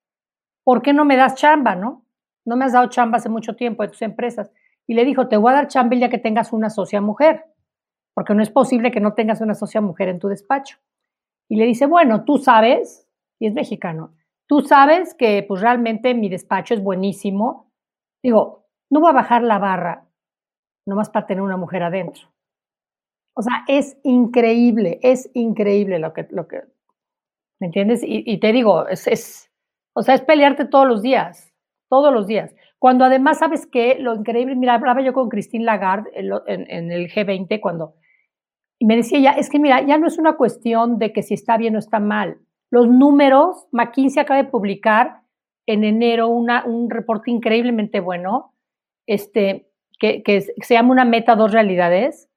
¿por 0.65 0.82
qué 0.82 0.91
no 0.91 1.05
me 1.05 1.15
das 1.15 1.36
chamba, 1.36 1.73
no? 1.73 2.03
No 2.43 2.57
me 2.57 2.65
has 2.65 2.73
dado 2.73 2.89
chamba 2.89 3.19
hace 3.19 3.29
mucho 3.29 3.55
tiempo 3.55 3.84
de 3.84 3.89
tus 3.89 4.01
empresas. 4.01 4.51
Y 4.88 4.93
le 4.93 5.05
dijo, 5.05 5.29
te 5.29 5.38
voy 5.38 5.53
a 5.53 5.55
dar 5.55 5.67
chamba 5.69 5.95
ya 5.95 6.09
que 6.09 6.17
tengas 6.17 6.51
una 6.51 6.69
socia 6.69 6.99
mujer, 6.99 7.45
porque 8.13 8.34
no 8.34 8.43
es 8.43 8.49
posible 8.49 8.91
que 8.91 8.99
no 8.99 9.13
tengas 9.13 9.39
una 9.39 9.55
socia 9.55 9.79
mujer 9.79 10.09
en 10.09 10.19
tu 10.19 10.27
despacho. 10.27 10.79
Y 11.47 11.55
le 11.55 11.65
dice, 11.65 11.86
bueno, 11.86 12.25
tú 12.25 12.38
sabes 12.38 13.01
y 13.41 13.47
es 13.47 13.53
mexicano. 13.53 14.13
Tú 14.47 14.61
sabes 14.61 15.15
que 15.15 15.43
pues 15.47 15.61
realmente 15.61 16.13
mi 16.13 16.29
despacho 16.29 16.75
es 16.75 16.83
buenísimo. 16.83 17.71
Digo, 18.23 18.67
no 18.91 18.99
voy 18.99 19.09
a 19.09 19.13
bajar 19.13 19.41
la 19.41 19.57
barra 19.57 20.07
nomás 20.85 21.09
para 21.09 21.25
tener 21.25 21.41
una 21.41 21.57
mujer 21.57 21.81
adentro. 21.81 22.29
O 23.35 23.41
sea, 23.41 23.63
es 23.67 23.97
increíble, 24.03 24.99
es 25.01 25.31
increíble 25.33 25.97
lo 25.97 26.13
que, 26.13 26.27
lo 26.29 26.47
que 26.47 26.61
¿me 27.59 27.67
entiendes? 27.67 28.01
Y, 28.03 28.39
te 28.39 28.51
digo, 28.51 28.87
es, 28.87 29.07
es, 29.07 29.51
o 29.95 30.03
sea, 30.03 30.15
es 30.15 30.21
pelearte 30.21 30.65
todos 30.65 30.87
los 30.87 31.01
días, 31.01 31.51
todos 31.89 32.13
los 32.13 32.27
días. 32.27 32.53
Cuando 32.77 33.05
además 33.05 33.39
sabes 33.39 33.65
que 33.65 33.97
lo 33.99 34.15
increíble, 34.15 34.55
mira, 34.55 34.75
hablaba 34.75 35.01
yo 35.01 35.13
con 35.13 35.29
Christine 35.29 35.65
Lagarde 35.65 36.11
en, 36.15 36.69
en 36.69 36.91
el 36.91 37.09
G20 37.09 37.59
cuando, 37.59 37.95
y 38.79 38.85
me 38.85 38.97
decía 38.97 39.17
ella, 39.17 39.31
es 39.31 39.49
que 39.49 39.59
mira, 39.59 39.81
ya 39.81 39.97
no 39.97 40.07
es 40.07 40.17
una 40.17 40.37
cuestión 40.37 40.99
de 40.99 41.13
que 41.13 41.23
si 41.23 41.33
está 41.33 41.57
bien 41.57 41.75
o 41.75 41.79
está 41.79 41.99
mal, 41.99 42.39
los 42.72 42.88
números, 42.88 43.67
McKinsey 43.72 44.24
acaba 44.24 44.41
de 44.41 44.49
publicar 44.49 45.22
en 45.67 45.84
enero 45.84 46.30
una, 46.30 46.65
un 46.65 46.89
reporte 46.89 47.30
increíblemente 47.30 47.99
bueno, 47.99 48.53
este, 49.05 49.69
que, 49.99 50.24
se 50.61 50.74
llama 50.74 50.91
una 50.91 51.05
meta 51.05 51.36
dos 51.36 51.51
realidades, 51.51 52.30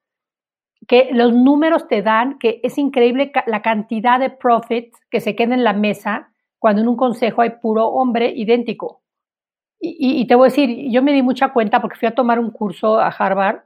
que 0.86 1.08
los 1.12 1.32
números 1.32 1.86
te 1.88 2.02
dan 2.02 2.38
que 2.38 2.60
es 2.62 2.76
increíble 2.76 3.32
la 3.46 3.62
cantidad 3.62 4.18
de 4.18 4.28
profit 4.28 4.92
que 5.08 5.20
se 5.20 5.34
queda 5.34 5.54
en 5.54 5.64
la 5.64 5.72
mesa 5.72 6.32
cuando 6.58 6.82
en 6.82 6.88
un 6.88 6.96
consejo 6.96 7.40
hay 7.40 7.50
puro 7.62 7.86
hombre 7.86 8.32
idéntico. 8.34 9.00
Y, 9.86 10.26
te 10.26 10.34
voy 10.34 10.46
a 10.46 10.50
decir, 10.50 10.90
yo 10.90 11.02
me 11.02 11.12
di 11.12 11.20
mucha 11.20 11.52
cuenta 11.52 11.82
porque 11.82 11.98
fui 11.98 12.08
a 12.08 12.14
tomar 12.14 12.38
un 12.38 12.50
curso 12.50 12.98
a 12.98 13.08
Harvard 13.08 13.64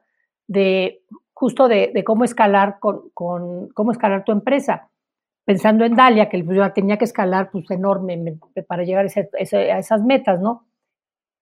de 0.49 1.03
justo 1.33 1.69
de, 1.69 2.03
cómo 2.05 2.25
escalar 2.25 2.81
con, 2.81 3.69
cómo 3.73 3.93
escalar 3.93 4.25
tu 4.25 4.33
empresa 4.33 4.91
pensando 5.49 5.87
en 5.87 5.97
Dalia, 5.97 6.29
que 6.29 6.45
tenía 6.75 6.99
que 6.99 7.07
escalar 7.07 7.51
pues 7.51 7.71
enorme 7.71 8.39
para 8.67 8.83
llegar 8.83 9.07
a, 9.07 9.79
esas 9.79 10.05
metas, 10.05 10.43
¿no? 10.43 10.67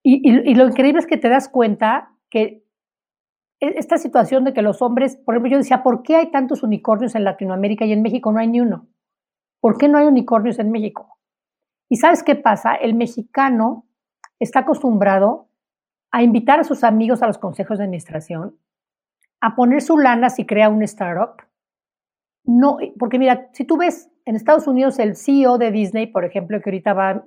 Y, 0.05 0.55
lo 0.55 0.69
increíble 0.69 1.01
es 1.01 1.09
que 1.09 1.17
te 1.17 1.29
das 1.29 1.49
cuenta 1.49 2.13
que 2.31 2.63
e, 3.59 3.67
esta 3.67 3.99
situación 3.99 4.45
de 4.45 4.53
que 4.53 4.63
los 4.63 4.81
hombres, 4.81 5.17
por 5.17 5.35
ejemplo, 5.35 5.51
yo 5.51 5.59
decía, 5.59 5.83
¿por 5.83 6.05
qué 6.05 6.15
hay 6.15 6.31
tantos 6.31 6.63
unicornios 6.63 7.17
en 7.17 7.25
Latinoamérica 7.25 7.85
y 7.85 7.91
en 7.91 8.03
México 8.03 8.31
no 8.31 8.39
hay 8.39 8.47
ni 8.47 8.61
uno? 8.61 8.87
¿Por 9.61 9.77
qué 9.77 9.89
no 9.89 9.99
hay 9.99 10.07
unicornios 10.07 10.61
en 10.61 10.71
México? 10.71 11.19
Y 11.89 11.97
sabes 11.97 12.23
qué 12.23 12.37
pasa? 12.37 12.77
El 12.77 12.95
mexicano 12.95 13.87
está 14.39 14.61
acostumbrado 14.61 15.49
a 16.13 16.23
invitar 16.23 16.61
a 16.61 16.65
sus 16.65 16.85
amigos 16.85 17.25
a 17.25 17.27
los 17.27 17.39
consejos 17.39 17.79
de 17.79 17.85
administración, 17.87 18.57
a 19.41 19.57
poner 19.57 19.83
su 19.83 19.99
lana 19.99 20.31
si 20.31 20.47
crea 20.47 20.69
un 20.69 20.85
startup, 20.85 21.43
no, 22.47 22.79
porque 22.99 23.19
mira, 23.19 23.49
si 23.53 23.65
tú 23.65 23.77
ves 23.77 24.11
en 24.25 24.37
Estados 24.37 24.67
Unidos 24.67 24.99
el 24.99 25.17
CEO 25.17 25.59
de 25.59 25.71
Disney, 25.71 26.07
por 26.07 26.25
ejemplo, 26.25 26.61
que 26.61 26.71
ahorita 26.71 26.93
va, 26.95 27.25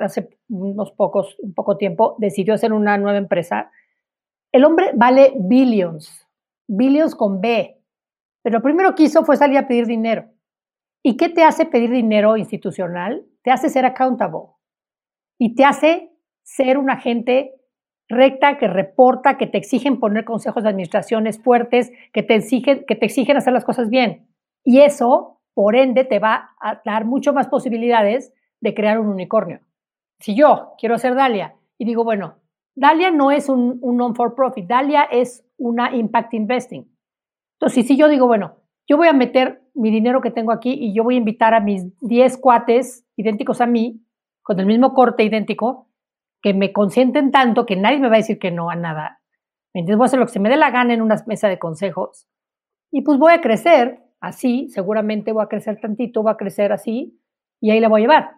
hace 0.00 0.30
unos 0.48 0.92
pocos, 0.92 1.36
un 1.40 1.54
poco 1.54 1.76
tiempo, 1.76 2.16
decidió 2.18 2.54
hacer 2.54 2.72
una 2.72 2.96
nueva 2.98 3.18
empresa, 3.18 3.70
el 4.52 4.64
hombre 4.64 4.92
vale 4.94 5.34
billions, 5.36 6.26
billions 6.66 7.14
con 7.14 7.40
B, 7.40 7.78
pero 8.42 8.58
lo 8.58 8.62
primero 8.62 8.94
que 8.94 9.04
hizo 9.04 9.24
fue 9.24 9.36
salir 9.36 9.58
a 9.58 9.68
pedir 9.68 9.86
dinero. 9.86 10.30
¿Y 11.02 11.16
qué 11.16 11.28
te 11.28 11.44
hace 11.44 11.66
pedir 11.66 11.90
dinero 11.90 12.36
institucional? 12.36 13.24
Te 13.42 13.50
hace 13.50 13.68
ser 13.68 13.84
accountable 13.84 14.52
y 15.38 15.54
te 15.54 15.64
hace 15.64 16.12
ser 16.42 16.78
una 16.78 16.96
gente 16.96 17.52
recta, 18.08 18.56
que 18.56 18.68
reporta, 18.68 19.36
que 19.36 19.46
te 19.46 19.58
exigen 19.58 19.98
poner 19.98 20.24
consejos 20.24 20.62
de 20.62 20.70
administraciones 20.70 21.42
fuertes, 21.42 21.92
que 22.12 22.22
te 22.22 22.36
exigen, 22.36 22.84
que 22.86 22.94
te 22.94 23.06
exigen 23.06 23.36
hacer 23.36 23.52
las 23.52 23.64
cosas 23.64 23.88
bien. 23.90 24.28
Y 24.66 24.80
eso, 24.80 25.38
por 25.54 25.76
ende, 25.76 26.02
te 26.02 26.18
va 26.18 26.50
a 26.60 26.82
dar 26.84 27.04
mucho 27.04 27.32
más 27.32 27.46
posibilidades 27.46 28.34
de 28.60 28.74
crear 28.74 28.98
un 28.98 29.06
unicornio. 29.06 29.60
Si 30.18 30.34
yo 30.34 30.74
quiero 30.76 30.96
hacer 30.96 31.14
Dalia 31.14 31.54
y 31.78 31.84
digo, 31.84 32.02
bueno, 32.02 32.34
Dalia 32.74 33.12
no 33.12 33.30
es 33.30 33.48
un, 33.48 33.80
non-for-profit, 33.80 34.66
Dalia 34.66 35.04
es 35.04 35.46
una 35.56 35.94
impact 35.94 36.34
investing. 36.34 36.84
Entonces, 37.60 37.86
si 37.86 37.96
yo 37.96 38.08
digo, 38.08 38.26
bueno, 38.26 38.56
yo 38.88 38.96
voy 38.96 39.06
a 39.06 39.12
meter 39.12 39.62
mi 39.72 39.92
dinero 39.92 40.20
que 40.20 40.32
tengo 40.32 40.50
aquí 40.50 40.72
y 40.72 40.92
yo 40.92 41.04
voy 41.04 41.14
a 41.14 41.18
invitar 41.18 41.54
a 41.54 41.60
mis 41.60 41.84
10 42.00 42.36
cuates 42.38 43.06
idénticos 43.16 43.60
a 43.60 43.66
mí, 43.66 44.04
con 44.42 44.58
el 44.58 44.66
mismo 44.66 44.94
corte 44.94 45.22
idéntico, 45.22 45.86
que 46.42 46.54
me 46.54 46.72
consienten 46.72 47.30
tanto 47.30 47.66
que 47.66 47.76
nadie 47.76 48.00
me 48.00 48.08
va 48.08 48.14
a 48.14 48.18
decir 48.18 48.40
que 48.40 48.50
no 48.50 48.68
a 48.68 48.74
nada. 48.74 49.20
Entonces 49.74 49.96
voy 49.96 50.04
a 50.04 50.06
hacer 50.06 50.18
lo 50.18 50.26
que 50.26 50.32
se 50.32 50.40
me 50.40 50.48
dé 50.48 50.56
la 50.56 50.70
gana 50.72 50.92
en 50.92 51.02
una 51.02 51.22
mesa 51.26 51.48
de 51.48 51.60
consejos 51.60 52.26
y 52.90 53.02
pues 53.02 53.18
voy 53.18 53.32
a 53.32 53.40
crecer 53.40 54.05
así, 54.20 54.68
seguramente 54.70 55.32
voy 55.32 55.44
a 55.44 55.48
crecer 55.48 55.80
tantito, 55.80 56.22
voy 56.22 56.32
a 56.32 56.36
crecer 56.36 56.72
así 56.72 57.20
y 57.60 57.70
ahí 57.70 57.80
la 57.80 57.88
voy 57.88 58.00
a 58.00 58.04
llevar. 58.04 58.30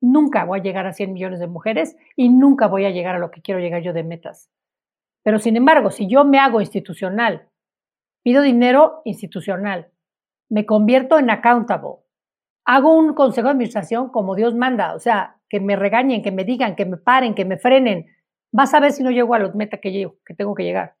Nunca 0.00 0.44
voy 0.44 0.60
a 0.60 0.62
llegar 0.62 0.86
a 0.86 0.92
100 0.92 1.12
millones 1.12 1.40
de 1.40 1.48
mujeres 1.48 1.96
y 2.16 2.28
nunca 2.28 2.68
voy 2.68 2.84
a 2.84 2.90
llegar 2.90 3.16
a 3.16 3.18
lo 3.18 3.30
que 3.30 3.42
quiero 3.42 3.60
llegar 3.60 3.82
yo 3.82 3.92
de 3.92 4.04
metas. 4.04 4.50
Pero 5.24 5.38
sin 5.38 5.56
embargo, 5.56 5.90
si 5.90 6.06
yo 6.06 6.24
me 6.24 6.38
hago 6.38 6.60
institucional, 6.60 7.48
pido 8.22 8.42
dinero 8.42 9.02
institucional, 9.04 9.88
me 10.48 10.64
convierto 10.66 11.18
en 11.18 11.30
accountable, 11.30 11.96
hago 12.64 12.96
un 12.96 13.14
consejo 13.14 13.48
de 13.48 13.52
administración 13.52 14.10
como 14.10 14.34
Dios 14.34 14.54
manda, 14.54 14.94
o 14.94 14.98
sea, 14.98 15.36
que 15.48 15.60
me 15.60 15.76
regañen, 15.76 16.22
que 16.22 16.32
me 16.32 16.44
digan, 16.44 16.76
que 16.76 16.86
me 16.86 16.96
paren, 16.96 17.34
que 17.34 17.44
me 17.44 17.58
frenen, 17.58 18.06
vas 18.52 18.72
a 18.74 18.80
ver 18.80 18.92
si 18.92 19.02
no 19.02 19.10
llego 19.10 19.34
a 19.34 19.38
los 19.38 19.54
metas 19.54 19.80
que, 19.80 20.10
que 20.24 20.34
tengo 20.34 20.54
que 20.54 20.64
llegar 20.64 20.97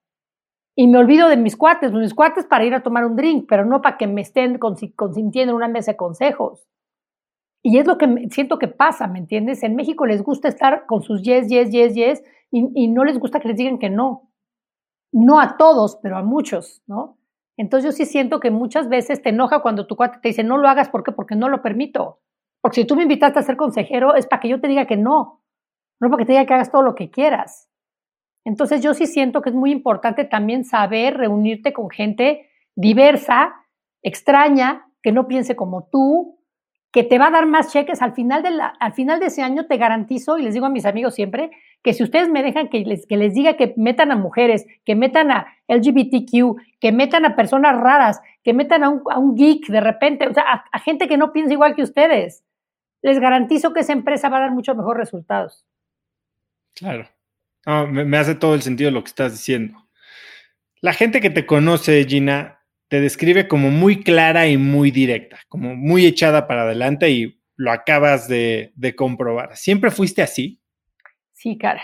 y 0.80 0.86
me 0.86 0.98
olvido 0.98 1.28
de 1.28 1.36
mis 1.36 1.56
cuates, 1.56 1.90
mis 1.90 2.14
cuates 2.14 2.46
para 2.46 2.64
ir 2.64 2.72
a 2.72 2.84
tomar 2.84 3.04
un 3.04 3.16
drink, 3.16 3.46
pero 3.48 3.64
no 3.64 3.82
para 3.82 3.96
que 3.96 4.06
me 4.06 4.20
estén 4.20 4.58
consintiendo 4.58 5.50
en 5.50 5.56
una 5.56 5.66
mesa 5.66 5.90
de 5.90 5.96
consejos. 5.96 6.68
Y 7.64 7.78
es 7.78 7.86
lo 7.88 7.98
que 7.98 8.28
siento 8.30 8.60
que 8.60 8.68
pasa, 8.68 9.08
¿me 9.08 9.18
entiendes? 9.18 9.64
En 9.64 9.74
México 9.74 10.06
les 10.06 10.22
gusta 10.22 10.46
estar 10.46 10.86
con 10.86 11.02
sus 11.02 11.22
yes, 11.24 11.48
yes, 11.48 11.70
yes, 11.72 11.94
yes, 11.96 12.22
y, 12.52 12.86
no 12.86 13.04
les 13.04 13.18
gusta 13.18 13.40
que 13.40 13.48
les 13.48 13.56
digan 13.56 13.80
que 13.80 13.90
no. 13.90 14.30
No 15.10 15.40
a 15.40 15.56
todos, 15.56 15.96
pero 16.00 16.16
a 16.16 16.22
muchos, 16.22 16.80
¿no? 16.86 17.18
Entonces 17.56 17.90
yo 17.90 17.90
sí 17.90 18.06
siento 18.08 18.38
que 18.38 18.52
muchas 18.52 18.88
veces 18.88 19.20
te 19.20 19.30
enoja 19.30 19.62
cuando 19.62 19.88
tu 19.88 19.96
cuate 19.96 20.20
te 20.22 20.28
dice, 20.28 20.44
no 20.44 20.58
lo 20.58 20.68
hagas, 20.68 20.90
¿por 20.90 21.02
qué? 21.02 21.10
Porque 21.10 21.34
no 21.34 21.48
lo 21.48 21.60
permito. 21.60 22.20
Porque 22.60 22.82
si 22.82 22.86
tú 22.86 22.94
me 22.94 23.02
invitaste 23.02 23.40
a 23.40 23.42
ser 23.42 23.56
consejero 23.56 24.14
es 24.14 24.28
para 24.28 24.38
que 24.38 24.48
yo 24.48 24.60
te 24.60 24.68
diga 24.68 24.86
que 24.86 24.96
no, 24.96 25.42
no 25.98 26.08
para 26.08 26.18
que 26.18 26.26
te 26.26 26.32
diga 26.34 26.46
que 26.46 26.54
hagas 26.54 26.70
todo 26.70 26.82
lo 26.82 26.94
que 26.94 27.10
quieras. 27.10 27.67
Entonces 28.48 28.82
yo 28.82 28.94
sí 28.94 29.06
siento 29.06 29.42
que 29.42 29.50
es 29.50 29.54
muy 29.54 29.70
importante 29.70 30.24
también 30.24 30.64
saber 30.64 31.18
reunirte 31.18 31.74
con 31.74 31.90
gente 31.90 32.48
diversa, 32.74 33.54
extraña, 34.02 34.86
que 35.02 35.12
no 35.12 35.28
piense 35.28 35.54
como 35.54 35.84
tú, 35.92 36.38
que 36.90 37.04
te 37.04 37.18
va 37.18 37.26
a 37.26 37.30
dar 37.30 37.44
más 37.44 37.70
cheques. 37.70 38.00
Al 38.00 38.14
final 38.14 38.42
de, 38.42 38.48
al 38.80 38.92
final 38.94 39.20
de 39.20 39.26
ese 39.26 39.42
año 39.42 39.66
te 39.66 39.76
garantizo, 39.76 40.38
y 40.38 40.44
les 40.44 40.54
digo 40.54 40.64
a 40.64 40.70
mis 40.70 40.86
amigos 40.86 41.14
siempre, 41.14 41.50
que 41.82 41.92
si 41.92 42.02
ustedes 42.02 42.30
me 42.30 42.42
dejan 42.42 42.68
que 42.68 42.80
les, 42.80 43.06
que 43.06 43.18
les 43.18 43.34
diga 43.34 43.58
que 43.58 43.74
metan 43.76 44.12
a 44.12 44.16
mujeres, 44.16 44.64
que 44.86 44.94
metan 44.94 45.30
a 45.30 45.48
LGBTQ, 45.68 46.56
que 46.80 46.90
metan 46.90 47.26
a 47.26 47.36
personas 47.36 47.78
raras, 47.78 48.22
que 48.42 48.54
metan 48.54 48.82
a 48.82 48.88
un, 48.88 49.34
geek 49.34 49.68
de 49.68 49.82
repente, 49.82 50.26
o 50.26 50.32
sea, 50.32 50.64
a 50.72 50.78
gente 50.78 51.06
que 51.06 51.18
no 51.18 51.34
piensa 51.34 51.52
igual 51.52 51.76
que 51.76 51.82
ustedes, 51.82 52.46
les 53.02 53.20
garantizo 53.20 53.74
que 53.74 53.80
esa 53.80 53.92
empresa 53.92 54.30
va 54.30 54.38
a 54.38 54.40
dar 54.40 54.52
muchos 54.52 54.74
mejores 54.74 55.00
resultados. 55.00 55.66
Claro 56.74 57.10
me, 57.86 58.16
hace 58.16 58.34
todo 58.34 58.54
el 58.54 58.62
sentido 58.62 58.90
lo 58.90 59.02
que 59.02 59.08
estás 59.08 59.32
diciendo. 59.32 59.86
La 60.80 60.92
gente 60.92 61.20
que 61.20 61.30
te 61.30 61.44
conoce, 61.44 62.04
Gina, 62.04 62.60
te 62.88 63.00
describe 63.00 63.48
como 63.48 63.70
muy 63.70 64.02
clara 64.02 64.46
y 64.46 64.56
muy 64.56 64.90
directa, 64.90 65.38
como 65.48 65.74
muy 65.74 66.06
echada 66.06 66.46
para 66.46 66.62
adelante 66.62 67.10
y 67.10 67.38
lo 67.56 67.72
acabas 67.72 68.28
de, 68.28 68.72
comprobar. 68.96 69.56
¿Siempre 69.56 69.90
fuiste 69.90 70.22
así? 70.22 70.60
Sí, 71.32 71.58
caray. 71.58 71.82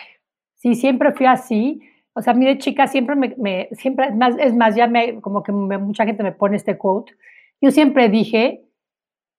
Sí, 0.55 0.75
siempre 0.75 1.13
fui 1.13 1.27
así. 1.27 1.81
O 2.15 2.23
sea, 2.23 2.33
mire, 2.33 2.59
chica, 2.59 2.87
siempre 2.87 3.17
me, 3.17 3.69
siempre, 3.73 4.07
es 4.07 4.15
más, 4.15 4.37
es 4.39 4.77
ya 4.77 4.91
como 5.21 5.43
que 5.43 5.53
mucha 5.53 6.07
gente 6.07 6.23
me 6.23 6.33
pone 6.33 6.57
este 6.57 6.79
quote. 6.79 7.13
Yo 7.61 7.71
siempre 7.71 8.09
dije, 8.09 8.63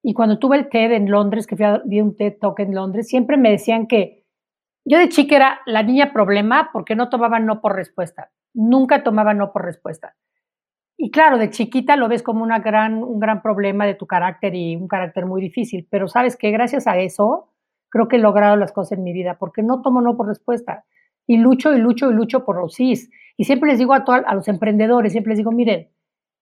y 0.04 0.14
cuando 0.14 0.38
tuve 0.38 0.58
el 0.58 0.70
TED 0.70 0.92
en 0.92 1.10
Londres, 1.10 1.48
que 1.48 1.56
fui 1.56 1.66
a, 1.66 1.82
di 1.86 2.02
un 2.02 2.16
TED 2.16 2.34
Talk 2.40 2.60
en 2.60 2.76
Londres, 2.76 3.08
siempre 3.08 3.38
me 3.38 3.50
decían 3.50 3.88
que 3.88 4.25
yo 4.86 5.00
de 5.00 5.10
chica 5.10 5.36
era 5.36 5.62
la 5.66 5.84
niña 5.84 6.14
problema 6.14 6.70
porque 6.72 6.96
no 6.96 7.10
tomaba 7.10 7.40
no 7.40 7.60
por 7.60 7.76
respuesta. 7.76 8.32
Nunca 8.54 9.04
tomaba 9.04 9.34
no 9.34 9.52
por 9.52 9.66
respuesta. 9.66 10.16
y 10.98 11.12
claro, 11.12 11.38
de 11.38 11.50
chiquita 11.50 11.98
lo 11.98 12.08
ves 12.08 12.24
como 12.24 12.44
una 12.44 12.60
gran, 12.60 13.04
un 13.04 13.20
gran 13.20 13.42
problema 13.42 13.86
de 13.86 13.96
tu 13.96 14.08
carácter 14.08 14.56
y 14.56 14.76
un 14.78 14.88
carácter 14.88 15.26
muy 15.26 15.42
difícil, 15.42 15.88
pero 15.90 16.08
sabes 16.08 16.38
que 16.38 16.52
gracias 16.52 16.88
a 16.88 16.98
eso 16.98 17.50
creo 17.90 18.08
que 18.08 18.18
he 18.18 18.20
logrado 18.20 18.56
las 18.56 18.72
cosas 18.72 18.98
en 18.98 19.04
mi 19.04 19.14
vida, 19.14 19.38
porque 19.40 19.64
no 19.64 19.82
tomo 19.82 20.02
no 20.02 20.18
por 20.18 20.28
respuesta. 20.28 20.86
Y 21.28 21.38
lucho 21.38 21.74
y 21.74 21.80
lucho 21.80 22.12
y 22.12 22.14
lucho 22.14 22.46
por 22.46 22.58
los 22.58 22.76
sís. 22.76 23.10
Y 23.38 23.46
siempre 23.46 23.70
les 23.72 23.80
digo 23.80 23.94
a, 23.94 24.04
a 24.06 24.36
los 24.36 24.48
emprendedores, 24.48 25.12
siempre 25.12 25.32
les 25.32 25.38
digo, 25.40 25.52
miren, 25.52 25.90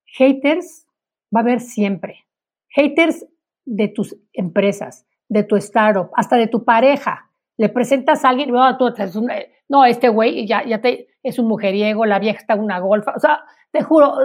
haters 0.06 0.88
va 1.34 1.39
a 1.39 1.44
haber 1.44 1.60
siempre. 1.60 2.26
Haters 2.70 3.26
de 3.66 3.88
tus 3.88 4.18
empresas, 4.34 5.06
de 5.30 5.44
tu 5.44 5.56
startup, 5.56 6.10
hasta 6.16 6.36
de 6.38 6.48
tu 6.48 6.66
pareja. 6.66 7.30
Le 7.58 7.70
presentas 7.70 8.26
a 8.26 8.30
alguien, 8.30 8.51
no, 8.51 8.78
tú, 8.78 8.88
este 9.86 10.10
güey 10.10 10.47
ya, 10.47 10.66
ya 10.66 10.82
te, 10.82 11.08
es 11.22 11.39
un 11.39 11.47
mujeriego, 11.47 12.06
la 12.06 12.20
vieja 12.20 12.39
está 12.39 12.56
una 12.56 12.80
golfa. 12.80 13.14
O 13.16 13.20
sea, 13.20 13.43
te 13.72 13.82
juro, 13.82 14.16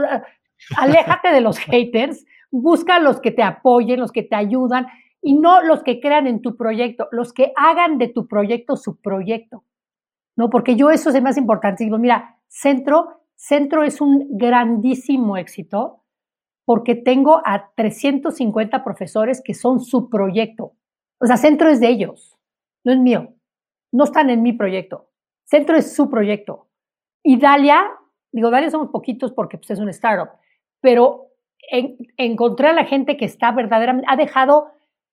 aléjate 0.76 1.32
de 1.32 1.40
los 1.40 1.58
haters, 1.58 2.24
busca 2.50 2.98
los 2.98 3.20
que 3.20 3.30
te 3.30 3.42
apoyen, 3.42 4.00
los 4.00 4.12
que 4.12 4.22
te 4.22 4.36
ayudan 4.36 4.86
y 5.22 5.34
no 5.34 5.62
los 5.62 5.82
que 5.82 6.00
crean 6.00 6.26
en 6.26 6.42
tu 6.42 6.56
proyecto, 6.56 7.08
los 7.12 7.32
que 7.32 7.52
hagan 7.56 7.98
de 7.98 8.08
tu 8.08 8.26
proyecto 8.26 8.76
su 8.76 9.00
proyecto. 9.00 9.64
No, 10.36 10.50
porque 10.50 10.76
yo 10.76 10.90
eso 10.90 11.10
es 11.10 11.22
más 11.22 11.36
importante. 11.36 11.84
Digo, 11.84 11.98
mira, 11.98 12.36
Centro, 12.46 13.22
Centro 13.34 13.82
es 13.82 14.00
un 14.00 14.28
grandísimo 14.30 15.36
éxito 15.36 16.04
porque 16.64 16.94
tengo 16.94 17.40
a 17.44 17.70
350 17.74 18.84
profesores 18.84 19.42
que 19.42 19.54
son 19.54 19.80
su 19.80 20.08
proyecto. 20.08 20.74
O 21.18 21.26
sea, 21.26 21.36
Centro 21.36 21.68
es 21.68 21.80
de 21.80 21.88
ellos, 21.88 22.37
no 22.84 22.92
es 22.92 22.98
mío. 22.98 23.34
No 23.92 24.04
están 24.04 24.30
en 24.30 24.42
mi 24.42 24.52
proyecto. 24.52 25.10
Centro 25.44 25.76
es 25.76 25.94
su 25.94 26.10
proyecto. 26.10 26.68
Y 27.22 27.38
Dalia, 27.38 27.90
digo, 28.32 28.50
Dalia 28.50 28.70
somos 28.70 28.88
poquitos 28.90 29.32
porque 29.32 29.58
pues, 29.58 29.70
es 29.70 29.78
un 29.78 29.88
startup, 29.88 30.38
pero 30.80 31.28
encontré 32.16 32.68
a 32.68 32.72
la 32.72 32.84
gente 32.84 33.16
que 33.16 33.24
está 33.24 33.52
verdaderamente, 33.52 34.06
ha 34.10 34.16
dejado, 34.16 34.68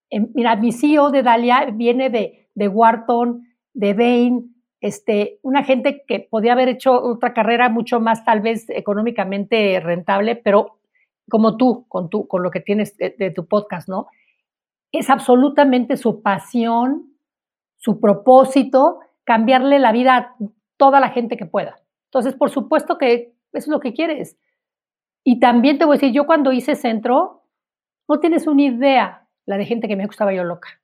eh, 0.10 0.22
mira, 0.34 0.56
mi 0.56 0.72
CEO 0.72 1.12
de 1.12 1.24
Dalia 1.24 1.66
viene 1.74 2.10
de, 2.10 2.50
de 2.54 2.68
Wharton, 2.68 3.48
de 3.74 3.94
Bain, 3.94 4.56
este, 4.86 5.40
una 5.42 5.64
gente 5.64 6.04
que 6.08 6.20
podía 6.20 6.54
haber 6.54 6.70
hecho 6.70 6.94
otra 6.94 7.34
carrera 7.34 7.70
mucho 7.70 8.00
más 8.00 8.24
tal 8.24 8.42
vez 8.42 8.70
económicamente 8.70 9.80
rentable, 9.80 10.36
pero 10.36 10.78
como 11.30 11.58
tú, 11.58 11.86
con, 11.88 12.10
tu, 12.10 12.28
con 12.28 12.44
lo 12.44 12.52
que 12.52 12.60
tienes 12.60 12.96
de, 12.98 13.32
tu 13.32 13.48
podcast, 13.48 13.90
¿no? 13.90 14.08
Es 14.92 15.10
absolutamente 15.10 15.98
su 15.98 16.22
pasión, 16.22 17.15
su 17.86 18.00
propósito, 18.00 19.00
cambiarle 19.24 19.78
la 19.78 19.92
vida 19.92 20.18
a 20.18 20.36
toda 20.76 21.00
la 21.00 21.10
gente 21.10 21.38
que 21.38 21.46
pueda. 21.46 21.76
Entonces, 22.06 22.34
por 22.34 22.50
supuesto 22.50 22.98
que 22.98 23.36
eso 23.54 23.66
es 23.66 23.68
lo 23.68 23.80
que 23.80 23.94
quieres. 23.94 24.38
Y 25.24 25.40
también 25.40 25.78
te 25.78 25.86
voy 25.86 25.94
a 25.96 26.00
decir, 26.00 26.12
yo 26.12 26.26
cuando 26.26 26.52
hice 26.52 26.74
centro, 26.74 27.44
no 28.10 28.20
tienes 28.20 28.48
una 28.48 28.64
idea 28.64 29.28
la 29.46 29.58
de 29.58 29.66
gente 29.66 29.88
que 29.88 29.96
me 29.96 30.08
gustaba 30.08 30.34
yo 30.34 30.44
loca. 30.44 30.82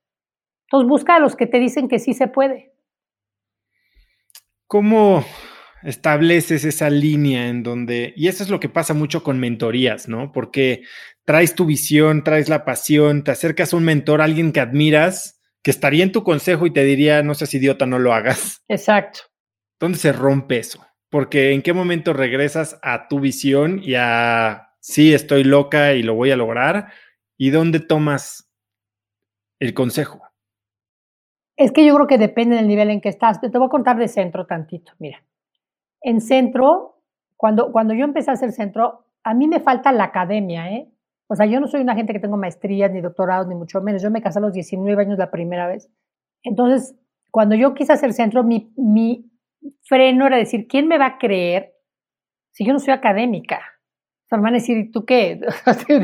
Entonces, 0.66 0.88
busca 0.88 1.16
a 1.16 1.18
los 1.18 1.34
que 1.34 1.48
te 1.48 1.58
dicen 1.58 1.88
que 1.88 1.98
sí 1.98 2.14
se 2.14 2.28
puede. 2.28 2.72
¿Cómo 4.68 5.24
estableces 5.82 6.64
esa 6.64 6.88
línea 6.88 7.48
en 7.48 7.64
donde, 7.64 8.14
y 8.16 8.28
eso 8.28 8.44
es 8.44 8.48
lo 8.48 8.60
que 8.60 8.68
pasa 8.68 8.94
mucho 8.94 9.24
con 9.24 9.40
mentorías, 9.40 10.08
¿no? 10.08 10.30
Porque 10.30 10.84
traes 11.24 11.56
tu 11.56 11.66
visión, 11.66 12.22
traes 12.22 12.48
la 12.48 12.64
pasión, 12.64 13.24
te 13.24 13.32
acercas 13.32 13.72
a 13.72 13.76
un 13.76 13.82
mentor, 13.82 14.20
a 14.20 14.24
alguien 14.24 14.52
que 14.52 14.60
admiras, 14.60 15.41
que 15.62 15.70
estaría 15.70 16.02
en 16.02 16.12
tu 16.12 16.24
consejo 16.24 16.66
y 16.66 16.72
te 16.72 16.84
diría, 16.84 17.22
no 17.22 17.34
seas 17.34 17.54
idiota, 17.54 17.86
no 17.86 17.98
lo 17.98 18.12
hagas. 18.12 18.62
Exacto. 18.68 19.20
¿Dónde 19.78 19.98
se 19.98 20.12
rompe 20.12 20.58
eso? 20.58 20.84
Porque 21.08 21.52
en 21.52 21.62
qué 21.62 21.72
momento 21.72 22.12
regresas 22.12 22.78
a 22.82 23.08
tu 23.08 23.20
visión 23.20 23.80
y 23.82 23.94
a, 23.96 24.70
sí, 24.80 25.14
estoy 25.14 25.44
loca 25.44 25.94
y 25.94 26.02
lo 26.02 26.14
voy 26.14 26.30
a 26.30 26.36
lograr, 26.36 26.92
y 27.36 27.50
dónde 27.50 27.80
tomas 27.80 28.50
el 29.58 29.74
consejo. 29.74 30.22
Es 31.56 31.70
que 31.70 31.84
yo 31.84 31.94
creo 31.94 32.06
que 32.06 32.18
depende 32.18 32.56
del 32.56 32.66
nivel 32.66 32.90
en 32.90 33.00
que 33.00 33.08
estás. 33.08 33.40
Te 33.40 33.48
voy 33.48 33.66
a 33.66 33.70
contar 33.70 33.96
de 33.96 34.08
centro 34.08 34.46
tantito. 34.46 34.92
Mira, 34.98 35.22
en 36.00 36.20
centro, 36.20 37.02
cuando, 37.36 37.70
cuando 37.70 37.94
yo 37.94 38.04
empecé 38.04 38.30
a 38.30 38.34
hacer 38.34 38.52
centro, 38.52 39.04
a 39.22 39.34
mí 39.34 39.46
me 39.46 39.60
falta 39.60 39.92
la 39.92 40.04
academia, 40.04 40.70
¿eh? 40.72 40.91
O 41.32 41.34
sea, 41.34 41.46
yo 41.46 41.60
no 41.60 41.66
soy 41.66 41.80
una 41.80 41.94
gente 41.94 42.12
que 42.12 42.18
tengo 42.18 42.36
maestrías 42.36 42.90
ni 42.92 43.00
doctorados, 43.00 43.48
ni 43.48 43.54
mucho 43.54 43.80
menos. 43.80 44.02
Yo 44.02 44.10
me 44.10 44.20
casé 44.20 44.38
a 44.38 44.42
los 44.42 44.52
19 44.52 45.00
años 45.00 45.16
la 45.18 45.30
primera 45.30 45.66
vez. 45.66 45.88
Entonces, 46.42 46.94
cuando 47.30 47.54
yo 47.54 47.72
quise 47.72 47.94
hacer 47.94 48.12
centro, 48.12 48.44
mi, 48.44 48.70
mi 48.76 49.32
freno 49.84 50.26
era 50.26 50.36
decir, 50.36 50.66
¿quién 50.68 50.88
me 50.88 50.98
va 50.98 51.06
a 51.06 51.18
creer 51.18 51.72
si 52.50 52.66
yo 52.66 52.74
no 52.74 52.78
soy 52.78 52.92
académica? 52.92 53.62
O 54.26 54.28
sea, 54.28 54.36
me 54.36 54.44
van 54.44 54.52
a 54.52 54.58
decir, 54.58 54.92
¿tú 54.92 55.06
qué? 55.06 55.40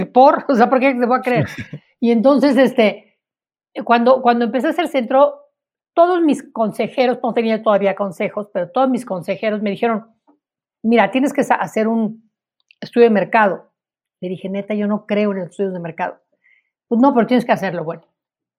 ¿Por? 0.15 0.47
O 0.49 0.55
sea, 0.55 0.71
¿por 0.71 0.81
qué 0.81 0.95
te 0.95 1.05
voy 1.05 1.19
a 1.19 1.23
creer? 1.23 1.47
Y 2.01 2.13
entonces, 2.13 2.57
este, 2.57 3.19
cuando, 3.85 4.23
cuando 4.23 4.47
empecé 4.47 4.69
a 4.69 4.71
hacer 4.71 4.89
centro, 4.89 5.35
todos 5.95 6.23
mis 6.23 6.43
consejeros, 6.43 7.19
no 7.23 7.35
tenía 7.35 7.63
todavía 7.63 7.95
consejos, 7.95 8.49
pero 8.51 8.71
todos 8.71 8.89
mis 8.89 9.05
consejeros 9.05 9.61
me 9.61 9.71
dijeron, 9.71 10.07
mira, 10.83 11.11
tienes 11.11 11.35
que 11.35 11.43
hacer 11.43 11.87
un 11.87 12.31
estudio 12.81 13.09
de 13.09 13.15
mercado. 13.15 13.69
Le 14.21 14.29
dije, 14.29 14.49
neta, 14.49 14.75
yo 14.75 14.87
no 14.87 15.07
creo 15.07 15.33
en 15.33 15.39
los 15.39 15.51
estudios 15.51 15.73
de 15.73 15.81
mercado. 15.81 16.19
Pues 16.89 17.01
no, 17.01 17.15
pero 17.15 17.27
tienes 17.27 17.45
que 17.45 17.53
hacerlo, 17.53 17.85
bueno. 17.85 18.03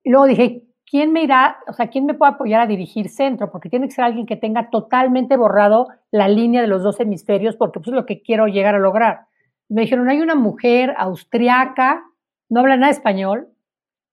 Y 0.03 0.11
luego 0.11 0.25
dije, 0.25 0.63
¿quién 0.89 1.11
me 1.11 1.23
irá, 1.23 1.57
o 1.67 1.73
sea, 1.73 1.87
quién 1.87 2.05
me 2.05 2.13
puede 2.13 2.33
apoyar 2.33 2.61
a 2.61 2.67
dirigir 2.67 3.09
centro? 3.09 3.51
Porque 3.51 3.69
tiene 3.69 3.87
que 3.87 3.93
ser 3.93 4.05
alguien 4.05 4.25
que 4.25 4.37
tenga 4.37 4.69
totalmente 4.69 5.35
borrado 5.37 5.87
la 6.11 6.27
línea 6.27 6.61
de 6.61 6.67
los 6.67 6.83
dos 6.83 6.99
hemisferios, 6.99 7.55
porque 7.55 7.79
pues 7.79 7.89
es 7.89 7.93
lo 7.93 8.05
que 8.05 8.21
quiero 8.21 8.47
llegar 8.47 8.75
a 8.75 8.79
lograr. 8.79 9.27
Me 9.67 9.81
dijeron, 9.81 10.09
hay 10.09 10.21
una 10.21 10.35
mujer 10.35 10.93
austriaca, 10.97 12.03
no 12.49 12.61
habla 12.61 12.77
nada 12.77 12.91
español, 12.91 13.49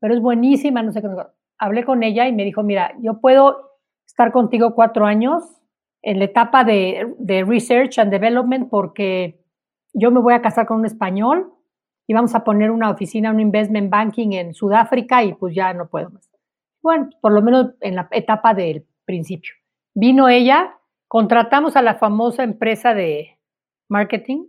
pero 0.01 0.15
es 0.15 0.21
buenísima, 0.21 0.83
no 0.83 0.93
sé 0.93 1.01
qué 1.01 1.09
hablé 1.59 1.85
con 1.85 2.03
ella 2.03 2.29
y 2.29 2.33
me 2.33 2.45
dijo, 2.45 2.63
mira, 2.63 2.95
yo 3.01 3.21
puedo 3.21 3.73
estar 4.07 4.33
contigo 4.33 4.75
cuatro 4.75 5.07
años 5.07 5.45
en 6.03 6.19
la 6.19 6.27
etapa 6.27 6.65
de, 6.65 7.15
Research 7.47 7.99
and 7.99 8.11
Development 8.11 8.69
porque 8.69 9.41
yo 9.99 10.11
me 10.11 10.21
voy 10.21 10.35
a 10.35 10.43
casar 10.43 10.67
con 10.67 10.79
un 10.79 10.87
español 10.87 11.53
y 12.07 12.13
vamos 12.13 12.35
a 12.35 12.45
poner 12.45 12.71
una 12.71 12.91
oficina, 12.91 13.31
un 13.31 13.41
investment 13.41 13.91
banking 13.91 14.33
en 14.33 14.53
Sudáfrica 14.53 15.25
y 15.25 15.33
pues 15.33 15.55
ya 15.55 15.73
no 15.73 15.89
puedo 15.89 16.11
más. 16.11 16.31
Bueno, 16.83 17.09
por 17.21 17.33
lo 17.33 17.43
menos 17.43 17.75
en 17.81 17.97
la 17.97 18.07
etapa 18.13 18.53
del 18.53 18.87
principio. 19.07 19.55
Vino 19.95 20.29
ella, 20.29 20.79
contratamos 21.09 21.77
a 21.77 21.83
la 21.83 21.95
famosa 21.95 22.45
empresa 22.45 22.95
de 22.95 23.39
marketing, 23.89 24.45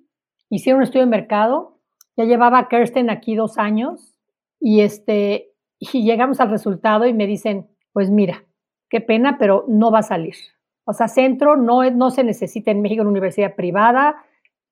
hicieron 0.49 0.79
un 0.79 0.83
estudio 0.83 1.05
de 1.05 1.11
mercado, 1.11 1.79
ya 2.17 2.25
llevaba 2.25 2.67
Kirsten 2.67 3.09
aquí 3.09 3.35
dos 3.35 3.57
años 3.57 4.19
y 4.59 4.81
este, 4.81 5.53
y 5.79 6.03
llegamos 6.03 6.41
al 6.41 6.49
resultado 6.49 7.05
y 7.05 7.13
me 7.13 7.25
dicen, 7.25 7.69
pues 7.93 8.09
mira, 8.09 8.43
qué 8.89 8.99
pena, 8.99 9.37
pero 9.39 9.63
no 9.69 9.91
va 9.91 9.99
a 9.99 10.03
salir. 10.03 10.35
O 10.83 10.93
sea, 10.93 11.07
centro 11.07 11.55
no, 11.55 11.89
no 11.91 12.11
se 12.11 12.23
necesita 12.23 12.71
en 12.71 12.81
México 12.81 13.01
una 13.01 13.11
universidad 13.11 13.55
privada, 13.55 14.17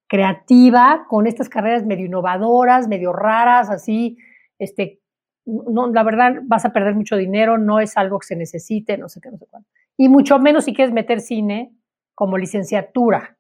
creativa, 0.07 1.05
con 1.09 1.27
estas 1.27 1.49
carreras 1.49 1.85
medio 1.85 2.05
innovadoras, 2.05 2.87
medio 2.87 3.13
raras, 3.13 3.69
así, 3.69 4.17
este, 4.59 5.01
no, 5.45 5.87
la 5.91 6.03
verdad 6.03 6.41
vas 6.43 6.65
a 6.65 6.73
perder 6.73 6.95
mucho 6.95 7.17
dinero, 7.17 7.57
no 7.57 7.79
es 7.79 7.97
algo 7.97 8.19
que 8.19 8.27
se 8.27 8.35
necesite, 8.35 8.97
no 8.97 9.09
sé 9.09 9.21
qué, 9.21 9.31
no 9.31 9.37
sé 9.37 9.45
cuánto. 9.49 9.69
Y 9.97 10.09
mucho 10.09 10.39
menos 10.39 10.65
si 10.65 10.73
quieres 10.73 10.93
meter 10.93 11.21
cine 11.21 11.73
como 12.13 12.37
licenciatura 12.37 13.37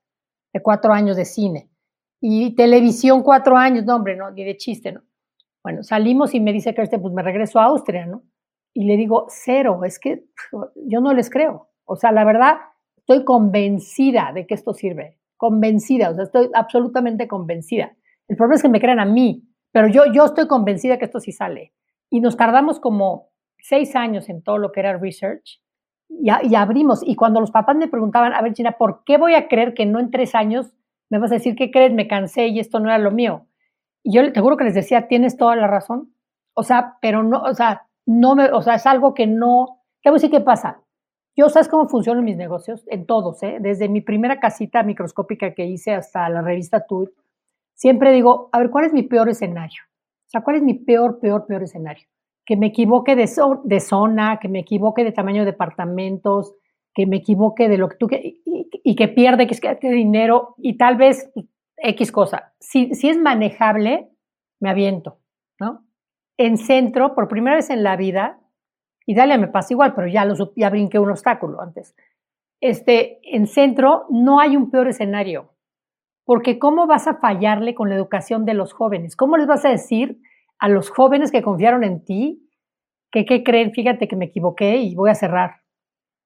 de 0.53 0.61
cuatro 0.61 0.93
años 0.93 1.17
de 1.17 1.25
cine. 1.25 1.69
Y 2.21 2.55
televisión 2.55 3.23
cuatro 3.23 3.57
años, 3.57 3.85
no, 3.85 3.95
hombre, 3.95 4.15
no, 4.15 4.31
ni 4.31 4.43
de 4.43 4.57
chiste, 4.57 4.91
¿no? 4.91 5.01
Bueno, 5.63 5.83
salimos 5.83 6.33
y 6.33 6.39
me 6.39 6.53
dice 6.53 6.75
Kirsten, 6.75 7.01
pues 7.01 7.13
me 7.13 7.23
regreso 7.23 7.59
a 7.59 7.65
Austria, 7.65 8.05
¿no? 8.05 8.23
Y 8.73 8.85
le 8.85 8.97
digo, 8.97 9.25
cero, 9.29 9.83
es 9.83 9.99
que 9.99 10.25
yo 10.75 11.01
no 11.01 11.13
les 11.13 11.29
creo. 11.29 11.69
O 11.85 11.95
sea, 11.95 12.11
la 12.11 12.23
verdad, 12.23 12.57
estoy 12.97 13.23
convencida 13.23 14.31
de 14.33 14.45
que 14.45 14.53
esto 14.53 14.73
sirve, 14.73 15.17
convencida, 15.37 16.09
o 16.09 16.15
sea, 16.15 16.23
estoy 16.23 16.49
absolutamente 16.53 17.27
convencida. 17.27 17.95
El 18.27 18.37
problema 18.37 18.55
es 18.55 18.61
que 18.61 18.69
me 18.69 18.79
crean 18.79 18.99
a 18.99 19.05
mí, 19.05 19.43
pero 19.71 19.87
yo, 19.87 20.03
yo 20.11 20.25
estoy 20.25 20.47
convencida 20.47 20.97
que 20.97 21.05
esto 21.05 21.19
sí 21.19 21.31
sale. 21.31 21.73
Y 22.09 22.21
nos 22.21 22.37
tardamos 22.37 22.79
como 22.79 23.29
seis 23.59 23.95
años 23.95 24.29
en 24.29 24.41
todo 24.41 24.57
lo 24.57 24.71
que 24.71 24.79
era 24.79 24.97
research 24.97 25.61
y, 26.09 26.29
y 26.29 26.55
abrimos. 26.55 27.01
Y 27.05 27.15
cuando 27.15 27.41
los 27.41 27.51
papás 27.51 27.75
me 27.75 27.87
preguntaban, 27.87 28.33
a 28.33 28.41
ver, 28.41 28.53
China, 28.53 28.75
¿por 28.77 29.03
qué 29.03 29.17
voy 29.17 29.33
a 29.33 29.47
creer 29.47 29.73
que 29.73 29.85
no 29.85 29.99
en 29.99 30.11
tres 30.11 30.35
años 30.35 30.73
me 31.09 31.19
vas 31.19 31.31
a 31.31 31.35
decir, 31.35 31.55
¿qué 31.55 31.71
crees? 31.71 31.93
Me 31.93 32.07
cansé 32.07 32.47
y 32.47 32.59
esto 32.59 32.79
no 32.79 32.89
era 32.89 32.97
lo 32.97 33.11
mío. 33.11 33.47
Y 34.03 34.13
yo 34.13 34.31
te 34.31 34.41
juro 34.41 34.57
que 34.57 34.63
les 34.63 34.75
decía, 34.75 35.07
tienes 35.07 35.37
toda 35.37 35.55
la 35.55 35.67
razón. 35.67 36.13
O 36.53 36.63
sea, 36.63 36.97
pero 37.01 37.23
no, 37.23 37.41
o 37.41 37.53
sea, 37.53 37.87
no 38.05 38.35
me, 38.35 38.45
o 38.51 38.61
sea, 38.61 38.75
es 38.75 38.85
algo 38.85 39.13
que 39.13 39.27
no, 39.27 39.81
te 40.03 40.09
voy 40.09 40.19
a 40.23 40.29
qué 40.29 40.39
pasa. 40.39 40.81
Yo 41.35 41.49
sabes 41.49 41.67
cómo 41.67 41.89
funcionan 41.89 42.23
mis 42.23 42.37
negocios, 42.37 42.85
en 42.87 43.05
todos, 43.05 43.43
¿eh? 43.43 43.57
desde 43.59 43.89
mi 43.89 44.01
primera 44.01 44.39
casita 44.39 44.83
microscópica 44.83 45.53
que 45.53 45.65
hice 45.65 45.93
hasta 45.93 46.29
la 46.29 46.41
revista 46.41 46.85
Tour, 46.85 47.13
siempre 47.73 48.13
digo, 48.13 48.49
a 48.53 48.59
ver, 48.59 48.69
¿cuál 48.69 48.85
es 48.85 48.93
mi 48.93 49.03
peor 49.03 49.27
escenario? 49.27 49.81
O 50.27 50.29
sea, 50.29 50.41
¿cuál 50.41 50.57
es 50.57 50.63
mi 50.63 50.75
peor, 50.75 51.19
peor, 51.19 51.45
peor 51.45 51.63
escenario? 51.63 52.07
Que 52.45 52.55
me 52.55 52.67
equivoque 52.67 53.15
de, 53.15 53.29
de 53.63 53.79
zona, 53.81 54.39
que 54.39 54.47
me 54.47 54.59
equivoque 54.59 55.03
de 55.03 55.11
tamaño 55.11 55.41
de 55.41 55.51
departamentos, 55.51 56.55
que 56.93 57.05
me 57.05 57.17
equivoque 57.17 57.67
de 57.67 57.77
lo 57.77 57.89
que 57.89 57.97
tú, 57.97 58.07
y, 58.11 58.41
y 58.83 58.95
que 58.95 59.09
pierde, 59.09 59.45
que 59.45 59.53
es 59.53 59.61
que 59.61 59.91
dinero, 59.91 60.55
y 60.57 60.77
tal 60.77 60.95
vez 60.95 61.31
X 61.77 62.11
cosa. 62.11 62.53
Si, 62.59 62.93
si 62.95 63.09
es 63.09 63.17
manejable, 63.17 64.09
me 64.61 64.69
aviento, 64.69 65.19
¿no? 65.59 65.85
En 66.37 66.57
centro, 66.57 67.13
por 67.13 67.27
primera 67.27 67.57
vez 67.57 67.69
en 67.69 67.83
la 67.83 67.97
vida, 67.97 68.39
y 69.05 69.15
Dalia 69.15 69.37
me 69.37 69.47
pasa 69.47 69.73
igual, 69.73 69.93
pero 69.93 70.07
ya, 70.07 70.25
lo, 70.25 70.35
ya 70.55 70.69
brinqué 70.69 70.99
un 70.99 71.11
obstáculo 71.11 71.61
antes. 71.61 71.95
Este, 72.61 73.19
en 73.23 73.47
centro 73.47 74.05
no 74.09 74.39
hay 74.39 74.55
un 74.55 74.71
peor 74.71 74.87
escenario, 74.87 75.53
porque 76.25 76.57
¿cómo 76.57 76.87
vas 76.87 77.07
a 77.07 77.17
fallarle 77.17 77.75
con 77.75 77.89
la 77.89 77.95
educación 77.95 78.45
de 78.45 78.55
los 78.55 78.73
jóvenes? 78.73 79.15
¿Cómo 79.15 79.37
les 79.37 79.47
vas 79.47 79.63
a 79.65 79.69
decir 79.69 80.19
a 80.57 80.69
los 80.69 80.89
jóvenes 80.89 81.31
que 81.31 81.43
confiaron 81.43 81.83
en 81.83 82.03
ti 82.03 82.49
que, 83.11 83.25
¿qué 83.25 83.43
creen? 83.43 83.71
Fíjate 83.71 84.07
que 84.07 84.15
me 84.15 84.25
equivoqué 84.25 84.77
y 84.77 84.95
voy 84.95 85.09
a 85.09 85.15
cerrar. 85.15 85.61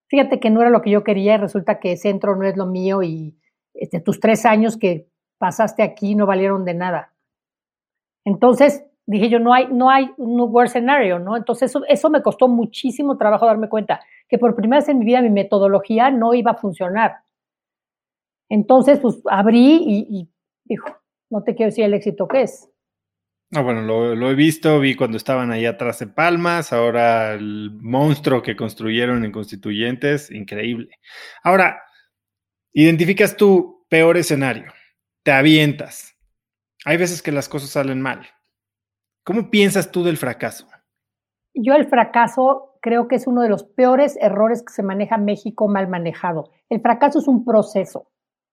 Fíjate 0.08 0.40
que 0.40 0.50
no 0.50 0.62
era 0.62 0.72
lo 0.72 0.82
que 0.82 0.90
yo 0.90 1.04
quería 1.04 1.36
y 1.36 1.38
resulta 1.38 1.80
que 1.80 1.98
centro 1.98 2.36
no 2.36 2.48
es 2.48 2.58
lo 2.58 2.66
mío 2.66 3.04
y 3.04 3.38
este, 3.74 4.00
tus 4.00 4.20
tres 4.20 4.46
años 4.46 4.78
que 4.78 5.08
pasaste 5.38 5.84
aquí 5.84 6.16
no 6.16 6.26
valieron 6.26 6.66
de 6.66 6.74
nada. 6.74 7.14
Entonces, 8.26 8.89
dije 9.10 9.30
yo, 9.30 9.40
no 9.40 9.54
hay, 9.54 9.68
no 9.72 9.90
hay 9.90 10.12
un 10.18 10.40
worst 10.40 10.74
scenario, 10.74 11.18
¿no? 11.20 11.36
Entonces, 11.36 11.72
eso, 11.72 11.84
eso 11.88 12.10
me 12.10 12.22
costó 12.22 12.48
muchísimo 12.48 13.18
trabajo 13.18 13.46
darme 13.46 13.68
cuenta, 13.68 14.02
que 14.28 14.38
por 14.38 14.56
primera 14.56 14.82
vez 14.82 14.90
en 14.90 15.00
mi 15.00 15.06
vida 15.06 15.22
mi 15.22 15.32
metodología 15.32 16.12
no 16.12 16.34
iba 16.34 16.52
a 16.52 16.56
funcionar. 16.56 17.18
Entonces, 18.50 19.00
pues 19.00 19.20
abrí 19.26 19.84
y, 20.10 20.30
dijo, 20.66 20.96
no 21.30 21.44
te 21.44 21.56
quiero 21.56 21.70
decir 21.70 21.86
el 21.86 21.94
éxito 21.94 22.28
que 22.28 22.44
es. 22.44 22.70
No, 23.52 23.64
bueno, 23.64 23.82
lo, 23.82 24.30
he 24.30 24.36
visto, 24.36 24.80
vi 24.80 24.94
cuando 24.94 25.18
estaban 25.18 25.52
ahí 25.52 25.66
atrás 25.66 25.98
de 25.98 26.08
Palmas, 26.08 26.72
ahora 26.72 27.34
el 27.34 27.72
monstruo 27.82 28.44
que 28.44 28.56
construyeron 28.56 29.26
en 29.26 29.32
Constituyentes, 29.32 30.30
increíble. 30.30 31.00
Ahora, 31.42 31.82
identificas 32.74 33.36
tu 33.36 33.88
peor 33.90 34.18
escenario, 34.18 34.72
te 35.24 35.32
avientas. 35.32 36.16
Hay 36.86 36.98
veces 36.98 37.24
que 37.24 37.32
las 37.32 37.50
cosas 37.50 37.72
salen 37.72 38.02
mal. 38.02 38.28
¿Cómo 39.30 39.52
piensas 39.52 39.92
tú 39.92 40.04
del 40.04 40.18
fracaso? 40.18 40.66
Yo 41.54 41.76
el 41.76 41.86
fracaso 41.86 42.80
creo 42.82 43.08
que 43.08 43.16
es 43.16 43.28
uno 43.28 43.44
de 43.44 43.50
los 43.50 43.64
peores 43.64 44.18
errores 44.20 44.64
que 44.64 44.74
se 44.74 44.82
maneja 44.82 45.20
México 45.20 45.68
mal 45.68 45.88
manejado. 45.88 46.50
El 46.68 46.82
fracaso 46.82 47.20
es 47.20 47.28
un 47.28 47.46
proceso. 47.46 48.08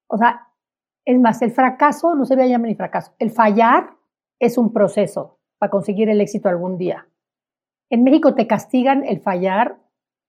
O 0.06 0.18
sea, 0.18 0.48
es 1.06 1.18
más, 1.18 1.40
el 1.40 1.52
fracaso 1.52 2.14
no 2.14 2.26
se 2.26 2.34
a 2.34 2.46
llamar 2.46 2.68
ni 2.68 2.74
fracaso. 2.74 3.14
El 3.18 3.30
fallar 3.30 3.96
es 4.38 4.58
un 4.58 4.74
proceso 4.74 5.38
para 5.56 5.70
conseguir 5.70 6.10
el 6.10 6.20
éxito 6.20 6.50
algún 6.50 6.76
día. 6.76 7.08
En 7.88 8.04
México 8.04 8.34
te 8.34 8.46
castigan 8.46 9.02
el 9.06 9.22
fallar 9.22 9.78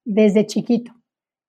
desde 0.06 0.46
chiquito. 0.46 0.94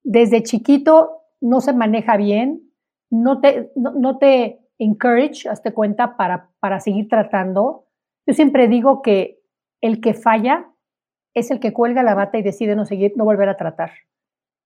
Desde 0.02 0.42
chiquito 0.42 1.22
no 1.40 1.60
se 1.60 1.72
maneja 1.72 2.16
bien, 2.16 2.72
no 3.10 3.40
te, 3.40 3.70
no, 3.76 4.18
te 4.18 4.58
encourage, 4.76 5.48
hazte 5.48 5.72
cuenta, 5.72 6.16
para, 6.16 6.50
para 6.58 6.80
seguir 6.80 7.08
tratando. 7.08 7.84
Yo 8.28 8.34
siempre 8.34 8.68
digo 8.68 9.00
que 9.00 9.40
el 9.80 10.02
que 10.02 10.12
falla 10.12 10.70
es 11.34 11.50
el 11.50 11.60
que 11.60 11.72
cuelga 11.72 12.02
la 12.02 12.14
bata 12.14 12.36
y 12.36 12.42
decide 12.42 12.76
no 12.76 12.84
seguir, 12.84 13.14
no 13.16 13.24
volver 13.24 13.48
a 13.48 13.56
tratar. 13.56 13.90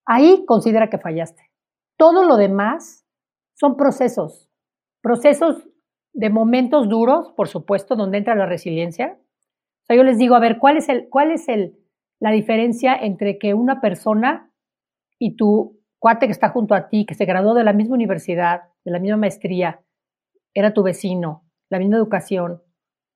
Ahí 0.04 0.44
considera 0.46 0.90
que 0.90 0.98
fallaste. 0.98 1.48
Todo 1.96 2.24
lo 2.24 2.36
demás 2.36 3.06
son 3.54 3.76
procesos, 3.76 4.50
procesos 5.00 5.68
de 6.12 6.28
momentos 6.28 6.88
duros, 6.88 7.32
por 7.36 7.46
supuesto, 7.46 7.94
donde 7.94 8.18
entra 8.18 8.34
la 8.34 8.46
resiliencia. 8.46 9.16
O 9.16 9.86
sea, 9.86 9.96
yo 9.96 10.02
les 10.02 10.18
digo, 10.18 10.34
a 10.34 10.40
ver, 10.40 10.58
¿cuál 10.58 10.76
es, 10.76 10.88
el, 10.88 11.08
cuál 11.08 11.30
es 11.30 11.48
el, 11.48 11.78
la 12.18 12.32
diferencia 12.32 12.96
entre 12.96 13.38
que 13.38 13.54
una 13.54 13.80
persona 13.80 14.52
y 15.20 15.36
tu 15.36 15.78
cuate 16.00 16.26
que 16.26 16.32
está 16.32 16.48
junto 16.48 16.74
a 16.74 16.88
ti, 16.88 17.06
que 17.06 17.14
se 17.14 17.26
graduó 17.26 17.54
de 17.54 17.62
la 17.62 17.72
misma 17.72 17.94
universidad, 17.94 18.62
de 18.84 18.90
la 18.90 18.98
misma 18.98 19.18
maestría, 19.18 19.84
era 20.52 20.74
tu 20.74 20.82
vecino, 20.82 21.44
la 21.70 21.78
misma 21.78 21.96
educación, 21.96 22.61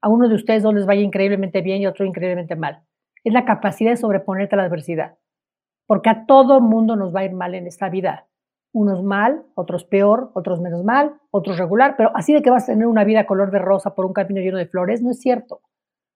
a 0.07 0.09
uno 0.09 0.29
de 0.29 0.37
ustedes 0.37 0.63
dos 0.63 0.73
les 0.73 0.87
vaya 0.87 1.01
increíblemente 1.01 1.63
bien 1.63 1.83
y 1.83 1.85
a 1.85 1.91
otro 1.91 2.05
increíblemente 2.05 2.55
mal? 2.55 2.85
Es 3.25 3.33
la 3.33 3.45
capacidad 3.45 3.91
de 3.91 3.97
sobreponerte 3.97 4.55
a 4.55 4.59
la 4.59 4.63
adversidad. 4.63 5.19
Porque 5.85 6.11
a 6.11 6.27
todo 6.27 6.61
mundo 6.61 6.95
nos 6.95 7.13
va 7.13 7.21
a 7.21 7.25
ir 7.25 7.33
mal 7.33 7.57
en 7.57 7.67
esta 7.67 7.89
vida 7.89 8.29
unos 8.73 9.03
mal, 9.03 9.43
otros 9.55 9.85
peor, 9.85 10.31
otros 10.35 10.61
menos 10.61 10.85
mal, 10.85 11.15
otros 11.31 11.59
regular, 11.59 11.95
pero 11.97 12.13
así 12.15 12.35
de 12.35 12.43
que 12.43 12.51
vas 12.51 12.65
a 12.65 12.73
tener 12.73 12.87
una 12.87 13.05
vida 13.05 13.27
color 13.27 13.51
de 13.51 13.59
rosa 13.59 13.95
por 13.95 14.05
un 14.05 14.13
camino 14.13 14.41
lleno 14.41 14.59
de 14.59 14.67
flores, 14.67 15.03
no 15.03 15.11
es 15.11 15.19
cierto. 15.19 15.63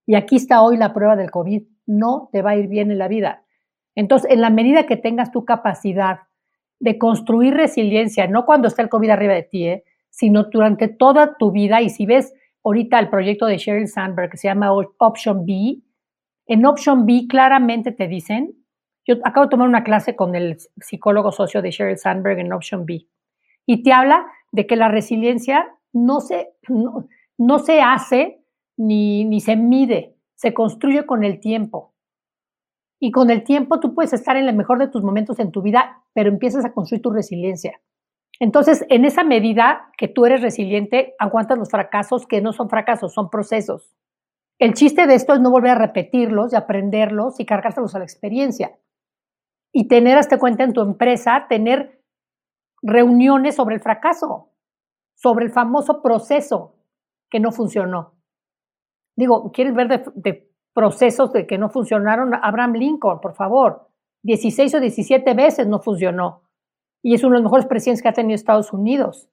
Y 0.06 0.14
aquí 0.14 0.36
está 0.36 0.62
hoy 0.62 0.76
la 0.76 0.92
prueba 0.92 1.16
del 1.16 1.30
COVID, 1.30 1.62
no 1.86 2.28
te 2.30 2.42
va 2.42 2.50
a 2.50 2.56
ir 2.56 2.68
bien 2.68 2.90
en 2.90 2.98
la 2.98 3.08
vida. 3.08 3.44
Entonces, 3.96 4.30
en 4.30 4.40
la 4.40 4.50
medida 4.50 4.86
que 4.86 4.96
tengas 4.96 5.32
tu 5.32 5.44
capacidad 5.44 6.18
de 6.78 6.96
construir 6.96 7.54
resiliencia, 7.54 8.28
no 8.28 8.44
cuando 8.44 8.68
está 8.68 8.82
el 8.82 8.88
COVID 8.88 9.10
arriba 9.10 9.34
de 9.34 9.42
ti, 9.42 9.66
¿eh? 9.66 9.84
sino 10.10 10.44
durante 10.44 10.86
toda 10.86 11.38
tu 11.38 11.50
vida, 11.50 11.80
y 11.80 11.88
si 11.88 12.04
ves 12.06 12.34
ahorita 12.64 12.98
el 12.98 13.08
proyecto 13.08 13.46
de 13.46 13.58
Sheryl 13.58 13.88
Sandberg 13.88 14.30
que 14.30 14.36
se 14.36 14.48
llama 14.48 14.72
Option 14.98 15.44
B, 15.46 15.78
en 16.46 16.66
Option 16.66 17.06
B 17.06 17.26
claramente 17.28 17.92
te 17.92 18.08
dicen 18.08 18.54
yo 19.06 19.16
acabo 19.24 19.46
de 19.46 19.50
tomar 19.50 19.68
una 19.68 19.82
clase 19.82 20.14
con 20.14 20.34
el 20.34 20.58
psicólogo 20.80 21.32
socio 21.32 21.62
de 21.62 21.70
Sheryl 21.70 21.98
Sandberg 21.98 22.38
en 22.38 22.52
Option 22.52 22.84
B 22.86 23.06
y 23.66 23.82
te 23.82 23.92
habla 23.92 24.26
de 24.52 24.66
que 24.66 24.76
la 24.76 24.88
resiliencia 24.88 25.68
no 25.92 26.20
se, 26.20 26.52
no, 27.38 27.58
se 27.58 27.80
hace 27.80 28.44
ni, 28.76 29.24
ni 29.24 29.40
se 29.40 29.56
mide, 29.56 30.16
se 30.34 30.54
construye 30.54 31.06
con 31.06 31.24
el 31.24 31.40
tiempo. 31.40 31.94
Y 32.98 33.12
con 33.12 33.30
el 33.30 33.44
tiempo 33.44 33.80
tú 33.80 33.94
puedes 33.94 34.12
estar 34.12 34.36
en 34.36 34.48
el 34.48 34.54
mejor 34.54 34.78
de 34.78 34.88
tus 34.88 35.02
momentos 35.02 35.38
en 35.38 35.50
tu 35.50 35.62
vida, 35.62 36.02
pero 36.12 36.28
empiezas 36.28 36.64
a 36.64 36.72
construir 36.72 37.02
tu 37.02 37.10
resiliencia. 37.10 37.80
Entonces, 38.40 38.84
en 38.88 39.04
esa 39.04 39.22
medida 39.22 39.92
que 39.98 40.08
tú 40.08 40.24
eres 40.24 40.40
resiliente, 40.40 41.14
aguantas 41.18 41.58
los 41.58 41.70
fracasos 41.70 42.26
que 42.26 42.40
no 42.40 42.52
son 42.52 42.70
fracasos, 42.70 43.12
son 43.12 43.28
procesos. 43.28 43.94
El 44.58 44.72
chiste 44.74 45.06
de 45.06 45.14
esto 45.14 45.34
es 45.34 45.40
no 45.40 45.50
volver 45.50 45.72
a 45.72 45.78
repetirlos 45.78 46.52
y 46.52 46.56
aprenderlos 46.56 47.38
y 47.38 47.46
cargárselos 47.46 47.94
a 47.94 47.98
la 47.98 48.04
experiencia 48.04 48.78
y 49.72 49.88
tener 49.88 50.18
hasta 50.18 50.38
cuenta 50.38 50.64
en 50.64 50.72
tu 50.72 50.80
empresa, 50.80 51.46
tener 51.48 52.02
reuniones 52.82 53.56
sobre 53.56 53.76
el 53.76 53.82
fracaso, 53.82 54.50
sobre 55.14 55.44
el 55.44 55.52
famoso 55.52 56.02
proceso 56.02 56.76
que 57.30 57.40
no 57.40 57.52
funcionó. 57.52 58.14
Digo, 59.16 59.52
¿quieres 59.52 59.74
ver 59.74 59.88
de, 60.14 60.50
procesos 60.74 61.32
de 61.32 61.46
que 61.46 61.58
no 61.58 61.68
funcionaron? 61.68 62.32
Abraham 62.34 62.72
Lincoln, 62.72 63.20
por 63.20 63.34
favor, 63.34 63.88
16 64.22 64.74
o 64.74 64.80
17 64.80 65.34
veces 65.34 65.66
no 65.68 65.80
funcionó. 65.80 66.49
Y 67.02 67.14
es 67.14 67.22
uno 67.24 67.32
de 67.32 67.42
los 67.42 67.44
mejores 67.44 67.66
presidentes 67.66 68.02
que 68.02 68.08
ha 68.08 68.12
tenido 68.12 68.34
Estados 68.34 68.72
Unidos. 68.72 69.28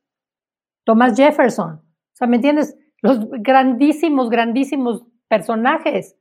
Thomas 0.84 1.18
Jefferson. 1.18 1.76
O 1.76 2.16
sea, 2.16 2.28
¿me 2.28 2.38
entiendes? 2.38 2.78
Los 3.02 3.30
grandísimos, 3.30 4.30
grandísimos 4.30 5.04
personajes 5.28 6.16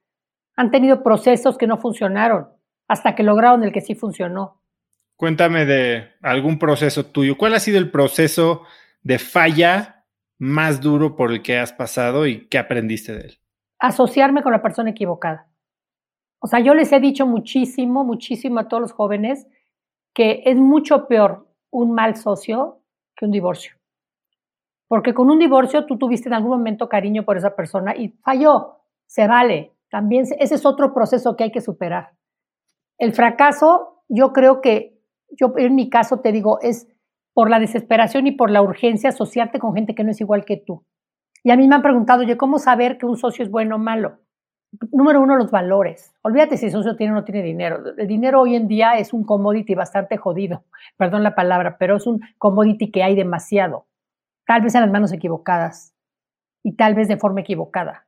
han 0.56 0.70
tenido 0.70 1.02
procesos 1.02 1.56
que 1.56 1.66
no 1.66 1.78
funcionaron 1.78 2.48
hasta 2.88 3.14
que 3.14 3.22
lograron 3.22 3.62
el 3.64 3.72
que 3.72 3.80
sí 3.80 3.94
funcionó. 3.94 4.62
Cuéntame 5.16 5.64
de 5.64 6.08
algún 6.20 6.58
proceso 6.58 7.06
tuyo. 7.06 7.38
¿Cuál 7.38 7.54
ha 7.54 7.60
sido 7.60 7.78
el 7.78 7.90
proceso 7.90 8.62
de 9.02 9.18
falla 9.18 10.04
más 10.38 10.80
duro 10.80 11.16
por 11.16 11.32
el 11.32 11.42
que 11.42 11.58
has 11.58 11.72
pasado 11.72 12.26
y 12.26 12.46
qué 12.48 12.58
aprendiste 12.58 13.14
de 13.14 13.20
él? 13.20 13.38
Asociarme 13.78 14.42
con 14.42 14.52
la 14.52 14.62
persona 14.62 14.90
equivocada. 14.90 15.48
O 16.38 16.46
sea, 16.48 16.60
yo 16.60 16.74
les 16.74 16.92
he 16.92 17.00
dicho 17.00 17.26
muchísimo, 17.26 18.04
muchísimo 18.04 18.60
a 18.60 18.68
todos 18.68 18.82
los 18.82 18.92
jóvenes 18.92 19.46
que 20.16 20.44
es 20.46 20.56
mucho 20.56 21.08
peor 21.08 21.46
un 21.70 21.92
mal 21.92 22.16
socio 22.16 22.80
que 23.14 23.26
un 23.26 23.30
divorcio. 23.30 23.76
Porque 24.88 25.12
con 25.12 25.28
un 25.28 25.38
divorcio 25.38 25.84
tú 25.84 25.98
tuviste 25.98 26.30
en 26.30 26.32
algún 26.32 26.52
momento 26.52 26.88
cariño 26.88 27.26
por 27.26 27.36
esa 27.36 27.54
persona 27.54 27.94
y 27.94 28.08
falló, 28.24 28.78
se 29.04 29.28
vale. 29.28 29.74
También 29.90 30.24
ese 30.38 30.54
es 30.54 30.64
otro 30.64 30.94
proceso 30.94 31.36
que 31.36 31.44
hay 31.44 31.52
que 31.52 31.60
superar. 31.60 32.12
El 32.96 33.12
fracaso, 33.12 34.04
yo 34.08 34.32
creo 34.32 34.62
que, 34.62 34.98
yo 35.38 35.52
en 35.58 35.74
mi 35.74 35.90
caso 35.90 36.20
te 36.20 36.32
digo, 36.32 36.60
es 36.62 36.88
por 37.34 37.50
la 37.50 37.60
desesperación 37.60 38.26
y 38.26 38.32
por 38.32 38.50
la 38.50 38.62
urgencia 38.62 39.10
asociarte 39.10 39.58
con 39.58 39.74
gente 39.74 39.94
que 39.94 40.02
no 40.02 40.12
es 40.12 40.20
igual 40.22 40.46
que 40.46 40.56
tú. 40.56 40.86
Y 41.44 41.50
a 41.50 41.58
mí 41.58 41.68
me 41.68 41.74
han 41.74 41.82
preguntado, 41.82 42.22
yo, 42.22 42.38
¿cómo 42.38 42.58
saber 42.58 42.96
que 42.96 43.04
un 43.04 43.18
socio 43.18 43.44
es 43.44 43.50
bueno 43.50 43.76
o 43.76 43.78
malo? 43.78 44.18
Número 44.92 45.20
uno, 45.20 45.36
los 45.36 45.50
valores. 45.50 46.14
Olvídate 46.22 46.56
si 46.56 46.66
el 46.66 46.72
socio 46.72 46.96
tiene 46.96 47.12
o 47.12 47.16
no 47.16 47.24
tiene 47.24 47.42
dinero. 47.42 47.82
El 47.96 48.06
dinero 48.06 48.42
hoy 48.42 48.56
en 48.56 48.68
día 48.68 48.98
es 48.98 49.12
un 49.12 49.24
commodity 49.24 49.74
bastante 49.74 50.16
jodido, 50.16 50.64
perdón 50.96 51.22
la 51.22 51.34
palabra, 51.34 51.76
pero 51.78 51.96
es 51.96 52.06
un 52.06 52.20
commodity 52.38 52.90
que 52.90 53.02
hay 53.02 53.14
demasiado. 53.14 53.86
Tal 54.46 54.62
vez 54.62 54.74
en 54.74 54.82
las 54.82 54.90
manos 54.90 55.12
equivocadas 55.12 55.94
y 56.62 56.76
tal 56.76 56.94
vez 56.94 57.08
de 57.08 57.16
forma 57.16 57.40
equivocada, 57.40 58.06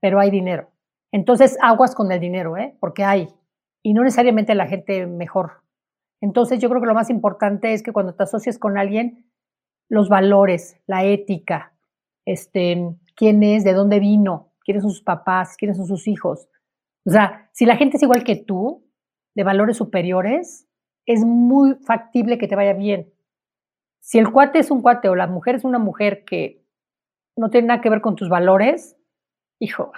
pero 0.00 0.18
hay 0.18 0.30
dinero. 0.30 0.70
Entonces, 1.12 1.58
aguas 1.60 1.94
con 1.94 2.10
el 2.10 2.20
dinero, 2.20 2.56
¿eh? 2.56 2.74
porque 2.80 3.04
hay 3.04 3.28
y 3.82 3.94
no 3.94 4.02
necesariamente 4.02 4.54
la 4.54 4.66
gente 4.66 5.06
mejor. 5.06 5.62
Entonces 6.20 6.60
yo 6.60 6.68
creo 6.68 6.80
que 6.80 6.86
lo 6.86 6.94
más 6.94 7.10
importante 7.10 7.72
es 7.72 7.82
que 7.82 7.92
cuando 7.92 8.14
te 8.14 8.22
asocias 8.22 8.58
con 8.58 8.78
alguien, 8.78 9.26
los 9.88 10.08
valores, 10.08 10.80
la 10.86 11.04
ética, 11.04 11.72
este, 12.24 12.94
quién 13.16 13.42
es, 13.42 13.64
de 13.64 13.72
dónde 13.72 13.98
vino, 13.98 14.51
quiénes 14.64 14.82
son 14.82 14.90
sus 14.90 15.02
papás, 15.02 15.56
quiénes 15.56 15.76
son 15.76 15.86
sus 15.86 16.06
hijos. 16.08 16.48
O 17.04 17.10
sea, 17.10 17.48
si 17.52 17.66
la 17.66 17.76
gente 17.76 17.96
es 17.96 18.02
igual 18.02 18.24
que 18.24 18.36
tú, 18.36 18.86
de 19.34 19.44
valores 19.44 19.76
superiores, 19.76 20.68
es 21.06 21.24
muy 21.24 21.74
factible 21.74 22.38
que 22.38 22.48
te 22.48 22.56
vaya 22.56 22.74
bien. 22.74 23.12
Si 24.00 24.18
el 24.18 24.30
cuate 24.30 24.58
es 24.58 24.70
un 24.70 24.82
cuate 24.82 25.08
o 25.08 25.14
la 25.14 25.26
mujer 25.26 25.56
es 25.56 25.64
una 25.64 25.78
mujer 25.78 26.24
que 26.24 26.64
no 27.36 27.50
tiene 27.50 27.68
nada 27.68 27.80
que 27.80 27.90
ver 27.90 28.00
con 28.00 28.16
tus 28.16 28.28
valores, 28.28 28.96
hijo, 29.58 29.92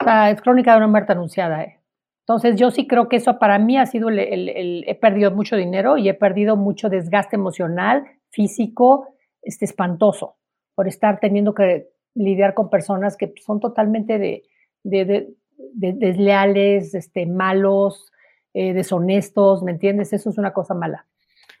o 0.00 0.04
sea, 0.04 0.30
es 0.30 0.40
crónica 0.40 0.72
de 0.72 0.78
una 0.78 0.86
muerte 0.86 1.12
anunciada. 1.12 1.62
¿eh? 1.62 1.80
Entonces 2.20 2.56
yo 2.56 2.70
sí 2.70 2.86
creo 2.86 3.08
que 3.08 3.16
eso 3.16 3.38
para 3.38 3.58
mí 3.58 3.78
ha 3.78 3.86
sido 3.86 4.08
el, 4.08 4.84
he 4.86 4.94
perdido 4.94 5.30
mucho 5.30 5.56
dinero 5.56 5.96
y 5.96 6.08
he 6.08 6.14
perdido 6.14 6.56
mucho 6.56 6.88
desgaste 6.88 7.36
emocional, 7.36 8.04
físico, 8.30 9.08
este, 9.42 9.64
espantoso, 9.64 10.36
por 10.74 10.88
estar 10.88 11.20
teniendo 11.20 11.54
que 11.54 11.88
lidiar 12.16 12.54
con 12.54 12.70
personas 12.70 13.16
que 13.16 13.32
son 13.44 13.60
totalmente 13.60 14.18
de, 14.18 14.42
de, 14.82 15.28
desleales, 15.76 16.94
este, 16.94 17.26
malos, 17.26 18.10
eh, 18.54 18.72
deshonestos, 18.72 19.62
¿me 19.62 19.72
entiendes? 19.72 20.12
Eso 20.12 20.30
es 20.30 20.38
una 20.38 20.52
cosa 20.52 20.74
mala. 20.74 21.06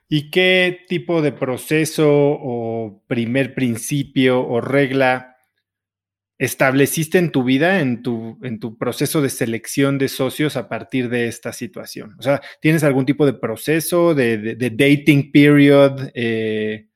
¿Y 0.08 0.30
qué 0.30 0.80
tipo 0.88 1.20
de 1.20 1.32
proceso 1.32 2.08
o 2.08 3.02
primer 3.06 3.54
principio 3.54 4.46
o 4.46 4.60
regla 4.60 5.36
estableciste 6.38 7.18
en 7.18 7.32
tu 7.32 7.44
vida, 7.44 7.80
en 7.80 8.02
tu, 8.02 8.38
en 8.42 8.60
tu 8.60 8.76
proceso 8.78 9.20
de 9.20 9.30
selección 9.30 9.98
de 9.98 10.08
socios 10.08 10.56
a 10.56 10.68
partir 10.68 11.08
de 11.08 11.26
esta 11.26 11.52
situación? 11.52 12.14
O 12.18 12.22
sea, 12.22 12.40
¿tienes 12.60 12.84
algún 12.84 13.04
tipo 13.04 13.26
de 13.26 13.34
proceso 13.34 14.14
de, 14.14 14.56
dating 14.56 15.32
period? 15.32 16.10
Eh? 16.14 16.88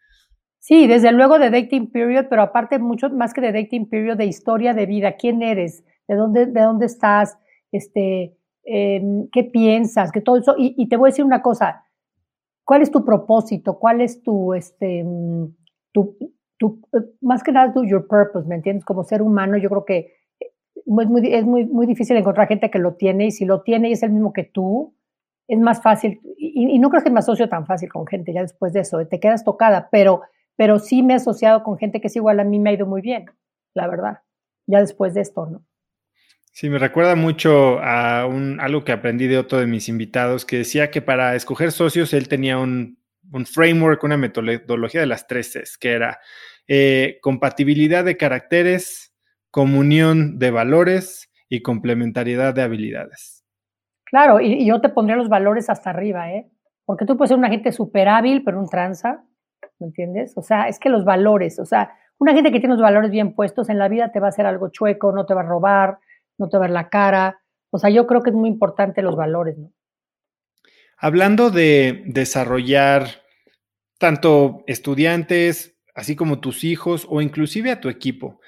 Sí, 0.60 0.86
desde 0.86 1.10
luego 1.12 1.38
de 1.38 1.50
dating 1.50 1.90
period, 1.90 2.26
pero 2.30 2.42
aparte 2.42 2.78
mucho 2.78 3.10
más 3.10 3.34
que 3.34 3.40
de 3.40 3.52
dating 3.52 3.88
period, 3.88 4.16
de 4.16 4.26
historia 4.26 4.74
de 4.74 4.86
vida. 4.86 5.16
¿Quién 5.16 5.42
eres? 5.42 5.84
¿De 6.06 6.14
dónde, 6.14 6.46
de 6.46 6.60
dónde 6.60 6.86
estás? 6.86 7.38
Este, 7.72 8.36
em, 8.64 9.28
¿Qué 9.32 9.44
piensas? 9.44 10.12
Que 10.12 10.20
todo 10.20 10.36
eso. 10.38 10.54
y 10.56 10.88
te 10.88 10.96
voy 10.96 11.08
a 11.08 11.12
decir 11.12 11.24
una 11.24 11.42
cosa 11.42 11.84
¿Cuál 12.70 12.82
es 12.82 12.92
tu 12.92 13.04
propósito? 13.04 13.80
¿Cuál 13.80 14.00
es 14.00 14.22
tu, 14.22 14.54
este, 14.54 15.02
mm, 15.02 15.46
tu, 15.90 16.16
tu 16.56 16.80
más 17.20 17.42
que 17.42 17.50
nada 17.50 17.72
tu 17.72 17.84
your 17.84 18.06
purpose, 18.06 18.46
¿me 18.46 18.54
entiendes? 18.54 18.84
Como 18.84 19.02
ser 19.02 19.22
humano, 19.22 19.56
yo 19.58 19.68
creo 19.68 19.84
que 19.84 20.12
es 20.76 20.86
muy, 20.86 21.34
es 21.34 21.44
muy, 21.44 21.66
muy 21.66 21.84
difícil 21.84 22.16
encontrar 22.16 22.46
gente 22.46 22.70
que 22.70 22.78
lo 22.78 22.94
tiene 22.94 23.26
y 23.26 23.30
si 23.32 23.44
lo 23.44 23.62
tiene 23.62 23.88
y 23.88 23.92
es 23.94 24.04
el 24.04 24.12
mismo 24.12 24.32
que 24.32 24.44
tú, 24.44 24.94
es 25.48 25.58
más 25.58 25.82
fácil. 25.82 26.20
Y, 26.38 26.78
no 26.78 26.90
creo 26.90 27.02
que 27.02 27.10
me 27.10 27.18
asocio 27.18 27.48
tan 27.48 27.66
fácil 27.66 27.88
con 27.88 28.06
gente 28.06 28.32
ya 28.32 28.42
después 28.42 28.72
de 28.72 28.82
eso, 28.82 29.04
te 29.04 29.18
quedas 29.18 29.42
tocada, 29.42 29.88
pero, 29.90 30.20
pero 30.60 30.78
sí 30.78 31.02
me 31.02 31.14
he 31.14 31.16
asociado 31.16 31.62
con 31.62 31.78
gente 31.78 32.02
que 32.02 32.08
es 32.08 32.16
igual 32.16 32.38
a 32.38 32.44
mí, 32.44 32.58
me 32.58 32.68
ha 32.68 32.74
ido 32.74 32.84
muy 32.84 33.00
bien, 33.00 33.24
la 33.72 33.88
verdad, 33.88 34.18
ya 34.66 34.80
después 34.80 35.14
de 35.14 35.22
esto, 35.22 35.46
¿no? 35.46 35.64
Sí, 36.52 36.68
me 36.68 36.78
recuerda 36.78 37.16
mucho 37.16 37.78
a 37.80 38.26
un, 38.26 38.60
algo 38.60 38.84
que 38.84 38.92
aprendí 38.92 39.26
de 39.26 39.38
otro 39.38 39.58
de 39.58 39.66
mis 39.66 39.88
invitados, 39.88 40.44
que 40.44 40.58
decía 40.58 40.90
que 40.90 41.00
para 41.00 41.34
escoger 41.34 41.72
socios 41.72 42.12
él 42.12 42.28
tenía 42.28 42.58
un, 42.58 42.98
framework, 43.46 44.04
una 44.04 44.18
metodología 44.18 45.00
de 45.00 45.06
las 45.06 45.26
tres 45.26 45.50
Cs, 45.54 45.78
que 45.78 45.92
era 45.92 46.20
eh, 46.68 47.16
compatibilidad 47.22 48.04
de 48.04 48.18
caracteres, 48.18 49.14
comunión 49.50 50.38
de 50.38 50.50
valores 50.50 51.32
y 51.48 51.62
complementariedad 51.62 52.52
de 52.52 52.60
habilidades. 52.60 53.46
Claro, 54.04 54.42
y, 54.42 54.66
yo 54.66 54.82
te 54.82 54.90
pondría 54.90 55.16
los 55.16 55.30
valores 55.30 55.70
hasta 55.70 55.88
arriba, 55.88 56.30
¿eh? 56.30 56.50
Porque 56.84 57.06
tú 57.06 57.16
puedes 57.16 57.30
ser 57.30 57.38
una 57.38 57.48
gente 57.48 57.72
súper 57.72 58.08
hábil, 58.08 58.44
pero 58.44 58.60
un 58.60 58.68
tranza, 58.68 59.24
¿me 59.80 59.88
entiendes? 59.88 60.32
O 60.36 60.42
sea, 60.42 60.68
es 60.68 60.78
que 60.78 60.88
los 60.88 61.04
valores, 61.04 61.58
o 61.58 61.64
sea, 61.64 61.92
una 62.18 62.34
gente 62.34 62.52
que 62.52 62.60
tiene 62.60 62.74
los 62.74 62.82
valores 62.82 63.10
bien 63.10 63.34
puestos 63.34 63.68
en 63.70 63.78
la 63.78 63.88
vida 63.88 64.12
te 64.12 64.20
va 64.20 64.26
a 64.26 64.30
hacer 64.30 64.46
algo 64.46 64.68
chueco, 64.68 65.12
no 65.12 65.26
te 65.26 65.34
va 65.34 65.40
a 65.40 65.46
robar, 65.46 65.98
no 66.38 66.48
te 66.48 66.58
ver 66.58 66.70
la 66.70 66.88
cara. 66.88 67.40
O 67.70 67.78
sea, 67.78 67.90
yo 67.90 68.06
creo 68.06 68.22
que 68.22 68.30
es 68.30 68.36
muy 68.36 68.48
importante 68.48 69.02
los 69.02 69.16
valores, 69.16 69.56
¿no? 69.58 69.72
Hablando 70.98 71.50
de 71.50 72.02
desarrollar 72.06 73.06
tanto 73.98 74.64
estudiantes, 74.66 75.78
así 75.94 76.14
como 76.14 76.40
tus 76.40 76.62
hijos 76.62 77.06
o 77.08 77.22
inclusive 77.22 77.70
a 77.70 77.80
tu 77.80 77.88
equipo, 77.88 78.40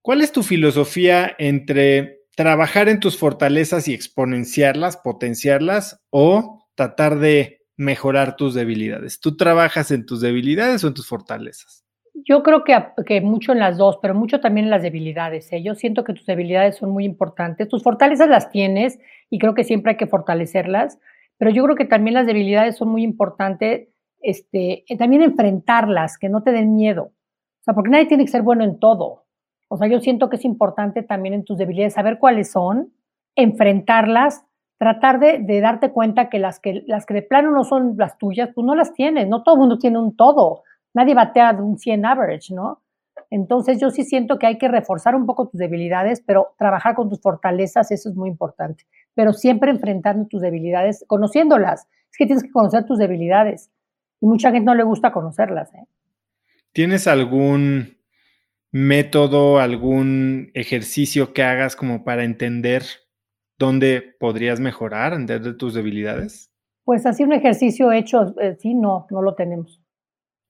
¿cuál 0.00 0.22
es 0.22 0.32
tu 0.32 0.42
filosofía 0.42 1.34
entre 1.38 2.22
trabajar 2.34 2.88
en 2.88 3.00
tus 3.00 3.18
fortalezas 3.18 3.88
y 3.88 3.94
exponenciarlas, 3.94 4.96
potenciarlas 4.96 6.02
o 6.10 6.66
tratar 6.74 7.18
de 7.18 7.61
mejorar 7.82 8.36
tus 8.36 8.54
debilidades? 8.54 9.20
¿Tú 9.20 9.36
trabajas 9.36 9.90
en 9.90 10.06
tus 10.06 10.20
debilidades 10.20 10.84
o 10.84 10.88
en 10.88 10.94
tus 10.94 11.06
fortalezas? 11.06 11.84
Yo 12.14 12.42
creo 12.42 12.62
que, 12.64 13.20
mucho 13.20 13.52
en 13.52 13.58
las 13.58 13.78
dos, 13.78 13.98
pero 14.00 14.14
mucho 14.14 14.40
también 14.40 14.66
en 14.66 14.70
las 14.70 14.82
debilidades. 14.82 15.52
¿eh? 15.52 15.62
Yo 15.62 15.74
siento 15.74 16.04
que 16.04 16.12
tus 16.12 16.26
debilidades 16.26 16.76
son 16.76 16.90
muy 16.90 17.04
importantes. 17.04 17.68
Tus 17.68 17.82
fortalezas 17.82 18.28
las 18.28 18.50
tienes 18.50 18.98
y 19.30 19.38
creo 19.38 19.54
que 19.54 19.64
siempre 19.64 19.92
hay 19.92 19.96
que 19.96 20.06
fortalecerlas, 20.06 20.98
pero 21.38 21.50
yo 21.50 21.64
creo 21.64 21.76
que 21.76 21.86
también 21.86 22.14
las 22.14 22.26
debilidades 22.26 22.76
son 22.76 22.88
muy 22.88 23.02
importantes, 23.02 23.88
este, 24.20 24.84
también 24.98 25.22
enfrentarlas, 25.22 26.18
que 26.18 26.28
no 26.28 26.42
te 26.42 26.52
den 26.52 26.74
miedo. 26.74 27.04
O 27.04 27.64
sea, 27.64 27.74
porque 27.74 27.90
nadie 27.90 28.06
tiene 28.06 28.24
que 28.24 28.30
ser 28.30 28.42
bueno 28.42 28.62
en 28.62 28.78
todo. 28.78 29.24
O 29.68 29.78
sea, 29.78 29.88
yo 29.88 30.00
siento 30.00 30.28
que 30.28 30.36
es 30.36 30.44
importante 30.44 31.02
también 31.02 31.34
en 31.34 31.44
tus 31.44 31.56
debilidades 31.56 31.94
saber 31.94 32.18
cuáles 32.18 32.52
son, 32.52 32.92
enfrentarlas, 33.34 34.44
tratar 34.82 35.20
de, 35.20 35.60
darte 35.60 35.92
cuenta 35.92 36.28
que 36.28 36.40
las, 36.40 36.58
que 36.58 36.82
las 36.88 37.06
que 37.06 37.14
de 37.14 37.22
plano 37.22 37.52
no 37.52 37.62
son 37.62 37.94
las 37.96 38.18
tuyas, 38.18 38.50
tú 38.52 38.64
no 38.64 38.74
las 38.74 38.92
tienes. 38.92 39.28
No 39.28 39.44
todo 39.44 39.54
el 39.54 39.60
mundo 39.60 39.78
tiene 39.78 40.00
un 40.00 40.16
todo 40.16 40.64
nadie 40.92 41.14
batea 41.14 41.52
de 41.52 41.62
un 41.62 41.78
100 41.78 42.04
average, 42.04 42.52
¿no? 42.52 42.82
Entonces 43.30 43.80
yo 43.80 43.90
sí 43.90 44.02
siento 44.02 44.38
que 44.38 44.46
hay 44.46 44.58
que 44.58 44.66
reforzar 44.66 45.14
un 45.14 45.24
poco 45.24 45.48
tus 45.48 45.58
debilidades, 45.58 46.20
pero 46.26 46.54
trabajar 46.58 46.96
con 46.96 47.08
tus 47.08 47.20
fortalezas, 47.20 47.92
eso 47.92 48.10
es 48.10 48.16
muy 48.16 48.28
importante. 48.28 48.84
Pero 49.14 49.32
siempre 49.32 49.70
enfrentando 49.70 50.26
tus 50.26 50.42
debilidades, 50.42 51.04
conociéndolas. 51.06 51.86
Es 52.10 52.18
que 52.18 52.26
tienes 52.26 52.42
que 52.42 52.50
conocer 52.50 52.84
tus 52.84 52.98
debilidades. 52.98 53.70
Y 54.20 54.26
mucha 54.26 54.50
gente 54.50 54.66
no 54.66 54.74
le 54.74 54.82
gusta 54.82 55.12
conocerlas. 55.12 55.72
¿eh? 55.74 55.86
¿Tienes 56.72 57.06
algún 57.06 57.96
método, 58.72 59.60
algún 59.60 60.50
ejercicio 60.54 61.32
que 61.32 61.42
hagas 61.42 61.76
como 61.76 62.04
para 62.04 62.24
entender 62.24 62.82
dónde 63.62 64.16
podrías 64.18 64.58
mejorar, 64.58 65.12
entender 65.12 65.56
tus 65.56 65.72
debilidades? 65.72 66.50
Pues 66.84 67.06
así 67.06 67.22
un 67.22 67.32
ejercicio 67.32 67.92
hecho, 67.92 68.34
eh, 68.40 68.56
sí, 68.58 68.74
no, 68.74 69.06
no 69.10 69.22
lo 69.22 69.34
tenemos. 69.36 69.80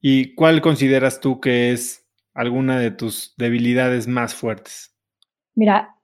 ¿Y 0.01 0.35
cuál 0.35 0.63
consideras 0.63 1.21
tú 1.21 1.39
que 1.39 1.73
es 1.73 2.09
alguna 2.33 2.79
de 2.79 2.91
tus 2.91 3.35
debilidades 3.37 4.09
más 4.09 4.35
fuertes? 4.35 4.97
Mira, 5.55 5.97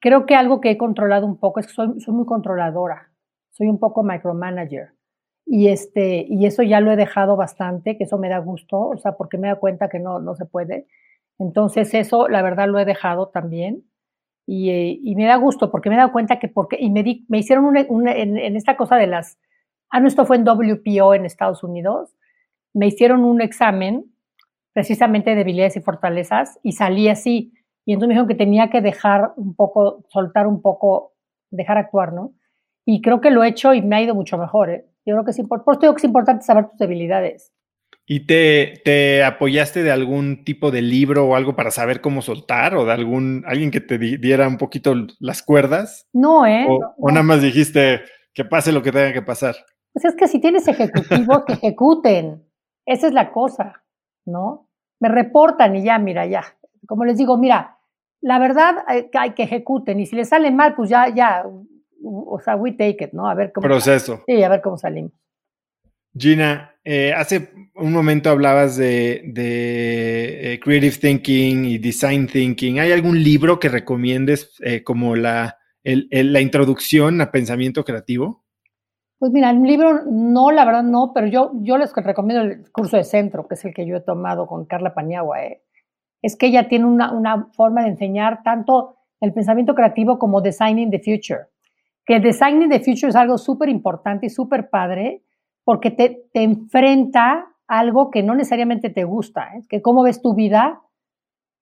creo 0.00 0.26
que 0.26 0.36
algo 0.36 0.60
que 0.60 0.70
he 0.70 0.78
controlado 0.78 1.26
un 1.26 1.38
poco 1.38 1.58
es 1.58 1.66
que 1.66 1.72
soy, 1.72 2.00
soy 2.00 2.14
muy 2.14 2.24
controladora, 2.24 3.10
soy 3.50 3.66
un 3.66 3.80
poco 3.80 4.04
micromanager. 4.04 4.92
Y, 5.44 5.68
este, 5.68 6.24
y 6.28 6.46
eso 6.46 6.62
ya 6.62 6.80
lo 6.80 6.92
he 6.92 6.96
dejado 6.96 7.34
bastante, 7.34 7.98
que 7.98 8.04
eso 8.04 8.16
me 8.16 8.28
da 8.28 8.38
gusto, 8.38 8.78
o 8.78 8.96
sea, 8.96 9.16
porque 9.16 9.38
me 9.38 9.48
da 9.48 9.56
cuenta 9.56 9.88
que 9.88 9.98
no, 9.98 10.20
no 10.20 10.36
se 10.36 10.44
puede. 10.44 10.86
Entonces 11.40 11.92
eso, 11.94 12.28
la 12.28 12.42
verdad, 12.42 12.68
lo 12.68 12.78
he 12.78 12.84
dejado 12.84 13.28
también. 13.28 13.82
Y, 14.50 15.02
y 15.04 15.14
me 15.14 15.26
da 15.26 15.36
gusto 15.36 15.70
porque 15.70 15.90
me 15.90 15.96
he 15.96 15.98
dado 15.98 16.10
cuenta 16.10 16.38
que 16.38 16.48
porque, 16.48 16.78
y 16.80 16.88
me, 16.88 17.04
me 17.28 17.36
hicieron 17.36 17.66
una, 17.66 18.12
en, 18.12 18.38
en, 18.38 18.56
esta 18.56 18.78
cosa 18.78 18.96
de 18.96 19.06
las, 19.06 19.38
ah, 19.90 20.00
no, 20.00 20.08
esto 20.08 20.24
fue 20.24 20.36
en 20.36 20.44
WPO 20.44 21.12
en 21.12 21.26
Estados 21.26 21.62
Unidos, 21.62 22.16
me 22.72 22.86
hicieron 22.86 23.24
un 23.24 23.42
examen 23.42 24.06
precisamente 24.72 25.28
de 25.28 25.36
debilidades 25.36 25.76
y 25.76 25.82
fortalezas 25.82 26.58
y 26.62 26.72
salí 26.72 27.08
así. 27.08 27.52
Y 27.84 27.92
entonces 27.92 28.08
me 28.08 28.14
dijeron 28.14 28.28
que 28.28 28.36
tenía 28.36 28.70
que 28.70 28.80
dejar 28.80 29.34
un 29.36 29.54
poco, 29.54 30.06
soltar 30.08 30.46
un 30.46 30.62
poco, 30.62 31.12
dejar 31.50 31.76
actuar, 31.76 32.14
¿no? 32.14 32.32
Y 32.86 33.02
creo 33.02 33.20
que 33.20 33.30
lo 33.30 33.44
he 33.44 33.48
hecho 33.48 33.74
y 33.74 33.82
me 33.82 33.96
ha 33.96 34.00
ido 34.00 34.14
mucho 34.14 34.38
mejor, 34.38 34.70
¿eh? 34.70 34.86
Yo 35.04 35.14
creo 35.14 35.24
que 35.26 35.32
es 35.32 35.38
importante, 35.38 35.64
por 35.66 35.74
eso 35.74 35.80
digo 35.82 35.92
que 35.92 36.00
es 36.00 36.04
importante 36.04 36.44
saber 36.46 36.70
tus 36.70 36.78
debilidades. 36.78 37.52
¿Y 38.10 38.26
te, 38.26 38.80
te, 38.84 39.22
apoyaste 39.22 39.82
de 39.82 39.90
algún 39.90 40.42
tipo 40.44 40.70
de 40.70 40.80
libro 40.80 41.26
o 41.26 41.36
algo 41.36 41.54
para 41.54 41.70
saber 41.70 42.00
cómo 42.00 42.22
soltar? 42.22 42.74
¿O 42.74 42.86
de 42.86 42.92
algún 42.92 43.44
alguien 43.46 43.70
que 43.70 43.82
te 43.82 43.98
diera 43.98 44.48
un 44.48 44.56
poquito 44.56 44.94
las 45.20 45.42
cuerdas? 45.42 46.08
No, 46.14 46.46
¿eh? 46.46 46.66
o 46.68 47.10
nada 47.10 47.22
más 47.22 47.42
dijiste 47.42 48.00
que 48.32 48.44
pase 48.44 48.72
lo 48.72 48.82
que 48.82 48.92
tenga 48.92 49.12
que 49.12 49.20
pasar? 49.20 49.56
Pues 49.92 50.04
es 50.04 50.14
que 50.14 50.28
si 50.28 50.40
tienes 50.40 50.68
ejecutivos, 50.68 51.44
que 51.44 51.54
ejecuten. 51.54 52.44
Esa 52.86 53.08
es 53.08 53.12
la 53.12 53.32
cosa, 53.32 53.82
¿no? 54.24 54.70
Me 55.00 55.08
reportan 55.08 55.76
y 55.76 55.82
ya, 55.82 55.98
mira, 55.98 56.24
ya. 56.24 56.44
Como 56.86 57.04
les 57.04 57.18
digo, 57.18 57.36
mira, 57.36 57.78
la 58.20 58.38
verdad 58.38 58.76
hay, 58.86 59.32
que 59.32 59.42
ejecuten 59.42 60.00
y 60.00 60.06
si 60.06 60.16
les 60.16 60.28
sale 60.28 60.50
mal, 60.50 60.74
pues 60.74 60.88
ya, 60.88 61.08
ya, 61.12 61.44
o 62.02 62.40
sea, 62.40 62.56
we 62.56 62.72
take 62.72 63.04
it, 63.04 63.12
¿no? 63.12 63.28
A 63.28 63.34
ver 63.34 63.52
cómo. 63.52 63.66
Proceso. 63.66 64.20
Sí, 64.26 64.42
a 64.42 64.48
ver 64.48 64.62
cómo 64.62 64.78
salimos. 64.78 65.12
Gina, 66.14 66.74
eh, 66.84 67.12
hace 67.12 67.50
un 67.74 67.92
momento 67.92 68.30
hablabas 68.30 68.76
de, 68.76 69.22
eh, 69.36 70.60
creative 70.62 70.96
thinking 70.96 71.64
y 71.64 71.78
design 71.78 72.26
thinking. 72.26 72.80
¿Hay 72.80 72.92
algún 72.92 73.22
libro 73.22 73.60
que 73.60 73.68
recomiendes 73.68 74.56
eh, 74.60 74.82
como 74.82 75.14
la, 75.14 75.58
la 75.84 76.40
introducción 76.40 77.20
a 77.20 77.30
pensamiento 77.30 77.84
creativo? 77.84 78.44
Pues 79.18 79.32
mira, 79.32 79.50
un 79.50 79.66
libro 79.66 80.04
no, 80.06 80.50
la 80.52 80.64
verdad 80.64 80.84
no, 80.84 81.12
pero 81.12 81.26
yo, 81.26 81.50
yo 81.56 81.76
les 81.76 81.92
recomiendo 81.94 82.44
el 82.44 82.70
curso 82.70 82.96
de 82.96 83.04
centro, 83.04 83.48
que 83.48 83.54
es 83.54 83.64
el 83.64 83.74
que 83.74 83.84
yo 83.84 83.96
he 83.96 84.00
tomado 84.00 84.46
con 84.46 84.64
Carla 84.64 84.94
Paniagua. 84.94 85.38
Es 86.22 86.36
que 86.36 86.46
ella 86.46 86.68
tiene 86.68 86.84
una, 86.84 87.12
una, 87.12 87.48
forma 87.52 87.82
de 87.82 87.88
enseñar 87.88 88.42
tanto 88.44 88.96
el 89.20 89.32
pensamiento 89.32 89.74
creativo 89.74 90.18
como 90.18 90.40
designing 90.40 90.90
the 90.90 91.00
future. 91.00 91.48
Que 92.06 92.20
designing 92.20 92.70
the 92.70 92.78
future 92.78 93.08
es 93.08 93.16
algo 93.16 93.38
súper 93.38 93.68
importante 93.68 94.26
y 94.26 94.30
súper 94.30 94.70
padre 94.70 95.24
porque 95.68 95.90
te, 95.90 96.24
te, 96.32 96.44
enfrenta 96.44 97.46
a 97.66 97.78
algo 97.78 98.10
que 98.10 98.22
no 98.22 98.34
necesariamente 98.34 98.88
te 98.88 99.04
gusta. 99.04 99.50
¿eh? 99.54 99.66
Que 99.68 99.82
cómo 99.82 100.02
ves 100.02 100.22
tu 100.22 100.34
vida 100.34 100.80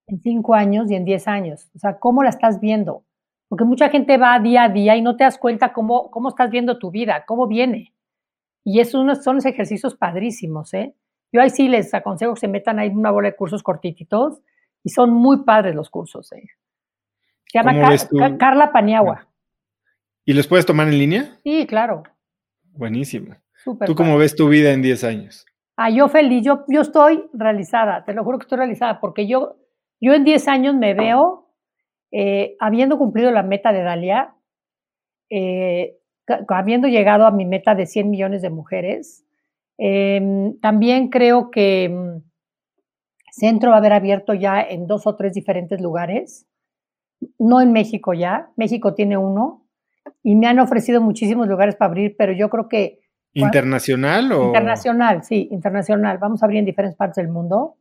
en 0.06 0.20
cinco 0.20 0.54
años 0.54 0.88
y 0.92 0.94
en 0.94 1.04
diez 1.04 1.26
años? 1.26 1.68
O 1.74 1.80
sea, 1.80 1.98
¿cómo 1.98 2.22
la 2.22 2.28
estás 2.28 2.60
viendo? 2.60 3.02
Porque 3.48 3.64
mucha 3.64 3.88
gente 3.88 4.16
va 4.16 4.38
día 4.38 4.62
a 4.62 4.68
día 4.68 4.94
y 4.94 5.02
no 5.02 5.16
te 5.16 5.24
das 5.24 5.38
cuenta 5.38 5.72
cómo, 5.72 6.08
cómo 6.12 6.28
estás 6.28 6.52
viendo 6.52 6.78
tu 6.78 6.92
vida, 6.92 7.24
cómo 7.26 7.48
viene. 7.48 7.94
Y 8.62 8.78
esos 8.78 9.24
son 9.24 9.34
los 9.34 9.44
ejercicios 9.44 9.96
padrísimos, 9.96 10.72
¿eh? 10.72 10.94
Yo 11.32 11.40
ahí 11.40 11.50
sí 11.50 11.66
les 11.66 11.92
aconsejo 11.92 12.34
que 12.34 12.40
se 12.42 12.46
metan 12.46 12.78
ahí 12.78 12.90
una 12.90 13.10
bola 13.10 13.30
de 13.30 13.34
cursos 13.34 13.64
cortititos 13.64 14.40
y 14.84 14.90
son 14.90 15.10
muy 15.14 15.42
padres 15.42 15.74
los 15.74 15.90
cursos, 15.90 16.30
¿eh? 16.30 16.48
Se 17.46 17.58
llama 17.58 18.38
Carla 18.38 18.70
Paniagua. 18.70 19.26
¿Y 20.24 20.32
los 20.32 20.46
puedes 20.46 20.64
tomar 20.64 20.86
en 20.86 20.96
línea? 20.96 21.40
Sí, 21.42 21.66
claro. 21.66 22.04
Buenísimo. 22.62 23.34
¿Tú 23.86 23.94
cómo 23.94 24.16
ves 24.16 24.36
tu 24.36 24.48
vida 24.48 24.72
en 24.72 24.82
10 24.82 25.04
años? 25.04 25.44
Ah, 25.76 25.90
yo 25.90 26.08
feliz, 26.08 26.44
yo, 26.44 26.64
yo 26.68 26.80
estoy 26.80 27.24
realizada, 27.32 28.04
te 28.04 28.14
lo 28.14 28.24
juro 28.24 28.38
que 28.38 28.44
estoy 28.44 28.58
realizada, 28.58 29.00
porque 29.00 29.26
yo, 29.26 29.56
yo 30.00 30.14
en 30.14 30.24
10 30.24 30.48
años 30.48 30.74
me 30.74 30.94
veo 30.94 31.50
eh, 32.12 32.56
habiendo 32.60 32.96
cumplido 32.96 33.30
la 33.30 33.42
meta 33.42 33.72
de 33.72 33.82
Dalia, 33.82 34.34
eh, 35.28 35.98
habiendo 36.48 36.88
llegado 36.88 37.26
a 37.26 37.30
mi 37.30 37.44
meta 37.44 37.74
de 37.74 37.86
100 37.86 38.08
millones 38.08 38.42
de 38.42 38.50
mujeres. 38.50 39.26
Em, 39.78 40.58
también 40.60 41.08
creo 41.08 41.50
que 41.50 41.88
mm, 41.90 42.22
Centro 43.32 43.70
va 43.70 43.76
a 43.76 43.78
haber 43.80 43.92
abierto 43.92 44.32
ya 44.32 44.62
en 44.62 44.86
dos 44.86 45.06
o 45.06 45.16
tres 45.16 45.34
diferentes 45.34 45.80
lugares, 45.80 46.46
no 47.38 47.60
en 47.60 47.72
México 47.72 48.14
ya, 48.14 48.50
México 48.56 48.94
tiene 48.94 49.18
uno, 49.18 49.66
y 50.22 50.36
me 50.36 50.46
han 50.46 50.58
ofrecido 50.58 51.00
muchísimos 51.02 51.48
lugares 51.48 51.76
para 51.76 51.90
abrir, 51.90 52.16
pero 52.16 52.32
yo 52.32 52.48
creo 52.48 52.68
que 52.68 53.00
¿Internacional 53.36 54.32
o...? 54.32 54.46
Internacional, 54.46 55.22
sí, 55.22 55.48
internacional. 55.50 56.18
Vamos 56.18 56.42
a 56.42 56.46
abrir 56.46 56.60
en 56.60 56.64
diferentes 56.64 56.96
partes 56.96 57.16
del 57.16 57.28
mundo. 57.28 57.76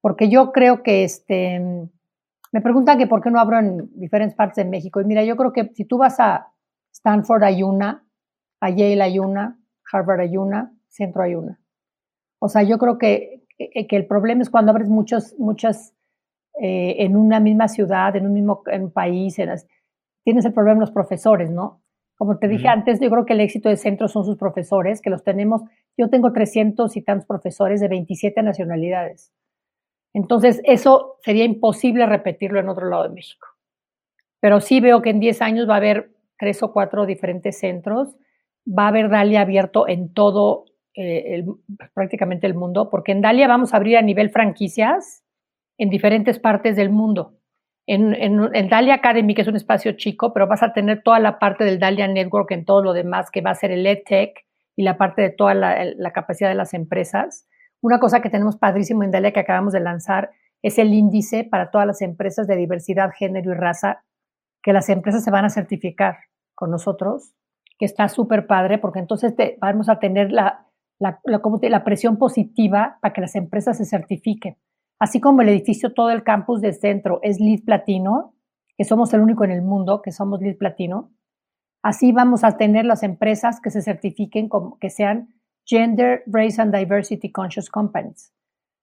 Porque 0.00 0.28
yo 0.28 0.52
creo 0.52 0.82
que 0.82 1.04
este... 1.04 1.60
Me 2.52 2.60
preguntan 2.60 2.98
que 2.98 3.06
por 3.06 3.20
qué 3.20 3.30
no 3.30 3.40
abro 3.40 3.58
en 3.58 3.90
diferentes 3.94 4.36
partes 4.36 4.56
de 4.56 4.64
México. 4.64 5.00
Y 5.00 5.04
mira, 5.04 5.24
yo 5.24 5.36
creo 5.36 5.52
que 5.52 5.72
si 5.74 5.84
tú 5.84 5.98
vas 5.98 6.20
a 6.20 6.48
Stanford 6.92 7.42
hay 7.42 7.62
una, 7.62 8.06
a 8.60 8.70
Yale 8.70 9.02
hay 9.02 9.18
una, 9.18 9.58
Harvard 9.92 10.20
hay 10.20 10.36
una, 10.36 10.72
Centro 10.88 11.22
hay 11.22 11.34
una. 11.34 11.60
O 12.38 12.48
sea, 12.48 12.62
yo 12.62 12.78
creo 12.78 12.96
que, 12.96 13.42
que 13.58 13.96
el 13.96 14.06
problema 14.06 14.42
es 14.42 14.50
cuando 14.50 14.70
abres 14.70 14.88
muchos, 14.88 15.34
muchas 15.38 15.94
eh, 16.60 16.96
en 17.00 17.16
una 17.16 17.40
misma 17.40 17.66
ciudad, 17.66 18.14
en 18.14 18.26
un 18.26 18.32
mismo 18.32 18.62
en 18.66 18.84
un 18.84 18.92
país, 18.92 19.36
tienes 20.22 20.44
el 20.44 20.52
problema 20.52 20.74
de 20.76 20.80
los 20.80 20.92
profesores, 20.92 21.50
¿no? 21.50 21.82
Como 22.16 22.38
te 22.38 22.46
dije 22.46 22.68
antes, 22.68 23.00
yo 23.00 23.10
creo 23.10 23.24
que 23.24 23.32
el 23.32 23.40
éxito 23.40 23.68
de 23.68 23.76
centro 23.76 24.06
son 24.08 24.24
sus 24.24 24.36
profesores, 24.38 25.00
que 25.00 25.10
los 25.10 25.24
tenemos. 25.24 25.62
Yo 25.96 26.08
tengo 26.10 26.32
300 26.32 26.96
y 26.96 27.02
tantos 27.02 27.26
profesores 27.26 27.80
de 27.80 27.88
27 27.88 28.40
nacionalidades. 28.42 29.32
Entonces, 30.12 30.60
eso 30.64 31.16
sería 31.22 31.44
imposible 31.44 32.06
repetirlo 32.06 32.60
en 32.60 32.68
otro 32.68 32.88
lado 32.88 33.02
de 33.04 33.08
México. 33.08 33.48
Pero 34.40 34.60
sí 34.60 34.80
veo 34.80 35.02
que 35.02 35.10
en 35.10 35.18
10 35.18 35.42
años 35.42 35.68
va 35.68 35.74
a 35.74 35.78
haber 35.78 36.12
tres 36.38 36.62
o 36.62 36.72
cuatro 36.72 37.04
diferentes 37.04 37.58
centros. 37.58 38.16
Va 38.66 38.84
a 38.84 38.88
haber 38.88 39.08
Dalia 39.08 39.40
abierto 39.40 39.88
en 39.88 40.12
todo, 40.12 40.66
eh, 40.94 41.44
prácticamente 41.94 42.46
el 42.46 42.54
mundo, 42.54 42.90
porque 42.90 43.10
en 43.10 43.22
Dalia 43.22 43.48
vamos 43.48 43.74
a 43.74 43.78
abrir 43.78 43.96
a 43.96 44.02
nivel 44.02 44.30
franquicias 44.30 45.24
en 45.78 45.90
diferentes 45.90 46.38
partes 46.38 46.76
del 46.76 46.90
mundo 46.90 47.34
en, 47.86 48.14
en, 48.14 48.68
Dalia 48.68 48.94
Academy, 48.94 49.34
que 49.34 49.42
es 49.42 49.48
un 49.48 49.56
espacio 49.56 49.92
chico, 49.92 50.32
pero 50.32 50.46
vas 50.46 50.62
a 50.62 50.72
tener 50.72 51.02
toda 51.02 51.18
la 51.18 51.38
parte 51.38 51.64
del 51.64 51.78
Dalia 51.78 52.08
Network 52.08 52.50
en 52.52 52.64
todo 52.64 52.82
lo 52.82 52.92
demás, 52.92 53.30
que 53.30 53.42
va 53.42 53.50
a 53.50 53.54
ser 53.54 53.72
el 53.72 53.86
EdTech 53.86 54.44
y 54.76 54.82
la 54.82 54.96
parte 54.96 55.22
de 55.22 55.30
toda 55.30 55.54
la, 55.54 56.12
capacidad 56.12 56.48
de 56.48 56.54
las 56.54 56.72
empresas. 56.72 57.46
Una 57.82 57.98
cosa 57.98 58.20
que 58.20 58.30
tenemos 58.30 58.56
padrísimo 58.56 59.02
en 59.02 59.10
Dalia 59.10 59.32
que 59.32 59.40
acabamos 59.40 59.74
de 59.74 59.80
lanzar 59.80 60.30
es 60.62 60.78
el 60.78 60.94
índice 60.94 61.44
para 61.44 61.70
todas 61.70 61.86
las 61.86 62.00
empresas 62.00 62.46
de 62.46 62.56
diversidad, 62.56 63.10
género 63.14 63.52
y 63.52 63.54
raza, 63.54 64.02
que 64.62 64.72
las 64.72 64.88
empresas 64.88 65.22
se 65.22 65.30
van 65.30 65.44
a 65.44 65.50
certificar 65.50 66.16
con 66.54 66.70
nosotros, 66.70 67.34
que 67.78 67.84
está 67.84 68.08
súper 68.08 68.46
padre, 68.46 68.78
porque 68.78 69.00
entonces 69.00 69.34
vamos 69.60 69.90
a 69.90 69.98
tener 69.98 70.32
la, 70.32 70.66
la, 70.98 71.20
la 71.24 71.84
presión 71.84 72.16
positiva 72.16 72.96
para 73.02 73.12
que 73.12 73.20
las 73.20 73.34
empresas 73.34 73.76
se 73.76 73.84
certifiquen. 73.84 74.56
Así 75.04 75.20
como 75.20 75.42
el 75.42 75.50
edificio, 75.50 75.92
todo 75.92 76.08
el 76.08 76.22
campus 76.22 76.62
del 76.62 76.72
centro 76.72 77.20
es 77.22 77.38
LEED 77.38 77.64
Platino, 77.66 78.32
que 78.74 78.84
somos 78.84 79.12
el 79.12 79.20
único 79.20 79.44
en 79.44 79.50
el 79.50 79.60
mundo 79.60 80.00
que 80.00 80.12
somos 80.12 80.40
LEED 80.40 80.56
Platino, 80.56 81.12
así 81.82 82.10
vamos 82.10 82.42
a 82.42 82.56
tener 82.56 82.86
las 82.86 83.02
empresas 83.02 83.60
que 83.60 83.68
se 83.68 83.82
certifiquen 83.82 84.48
como 84.48 84.78
que 84.78 84.88
sean 84.88 85.34
Gender, 85.66 86.22
Race 86.24 86.58
and 86.58 86.74
Diversity 86.74 87.30
Conscious 87.30 87.68
Companies. 87.68 88.32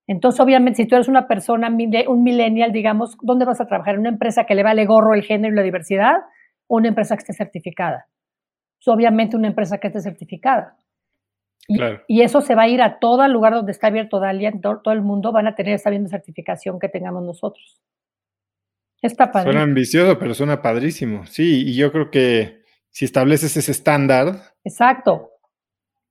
Entonces, 0.06 0.40
obviamente, 0.40 0.84
si 0.84 0.88
tú 0.88 0.94
eres 0.94 1.08
una 1.08 1.28
persona, 1.28 1.76
un 2.08 2.24
millennial, 2.24 2.72
digamos, 2.72 3.18
¿dónde 3.24 3.46
vas 3.46 3.60
a 3.60 3.66
trabajar? 3.66 3.96
¿En 3.96 4.02
una 4.02 4.10
empresa 4.10 4.44
que 4.44 4.54
le 4.54 4.62
vale 4.62 4.86
gorro 4.86 5.16
el 5.16 5.24
género 5.24 5.56
y 5.56 5.58
la 5.58 5.64
diversidad 5.64 6.18
o 6.68 6.76
una 6.76 6.90
empresa 6.90 7.16
que 7.16 7.22
esté 7.22 7.34
certificada? 7.34 8.06
Obviamente 8.86 9.36
una 9.36 9.48
empresa 9.48 9.80
que 9.80 9.88
esté 9.88 10.02
certificada. 10.02 10.78
Y, 11.68 12.22
eso 12.22 12.42
se 12.42 12.56
va 12.56 12.64
a 12.64 12.68
ir 12.68 12.82
a 12.82 13.00
todo 13.00 13.24
el 13.24 13.32
lugar 13.32 13.54
donde 13.54 13.72
está 13.72 13.88
abierto 13.88 14.20
Dalia, 14.20 14.52
todo, 14.62 14.94
el 14.94 15.02
mundo 15.02 15.32
van 15.32 15.48
a 15.48 15.56
tener 15.56 15.76
esa 15.76 15.90
misma 15.90 16.10
certificación 16.10 16.80
que 16.80 16.90
tengamos 16.90 17.24
nosotros. 17.24 17.82
Está 19.02 19.32
padre. 19.32 19.52
Suena 19.52 19.64
ambicioso, 19.64 20.20
pero 20.20 20.34
suena 20.34 20.62
padrísimo. 20.62 21.26
Sí, 21.26 21.68
y 21.68 21.76
yo 21.76 21.92
creo 21.92 22.12
que 22.12 22.62
si 22.90 23.06
estableces 23.06 23.56
ese 23.58 23.72
estándar. 23.72 24.54
Exacto. 24.64 25.32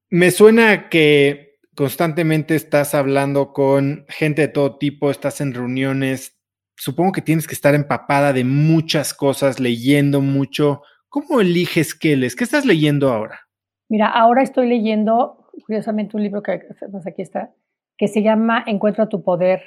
Me 0.09 0.31
suena 0.31 0.89
que 0.89 1.59
constantemente 1.77 2.57
estás 2.57 2.95
hablando 2.95 3.53
con 3.53 4.07
gente 4.09 4.43
de 4.43 4.49
todo 4.49 4.77
tipo, 4.79 5.11
estás 5.11 5.41
en 5.41 5.55
reuniones. 5.55 6.37
Supongo 6.77 7.13
que 7.13 7.23
tienes 7.23 7.47
que 7.47 7.55
estar 7.55 7.75
empapada 7.75 8.33
de 8.33 8.45
muchas 8.45 9.15
cosas, 9.15 9.61
leyendo 9.61 10.21
mucho. 10.21 10.83
¿Cómo 11.09 11.41
eliges 11.41 11.95
qué 11.95 12.17
lees? 12.17 12.35
¿Qué 12.35 12.45
estás 12.45 12.65
leyendo 12.65 13.13
ahora? 13.13 13.41
Mira, 13.89 14.07
ahora 14.07 14.43
estoy 14.43 14.69
leyendo 14.69 15.40
curiosamente 15.65 16.17
un 16.17 16.23
libro 16.23 16.43
que 16.43 16.61
pues 16.91 17.07
aquí 17.07 17.23
está, 17.23 17.53
que 17.97 18.09
se 18.09 18.23
llama 18.23 18.65
Encuentra 18.67 19.09
tu 19.09 19.23
poder, 19.23 19.63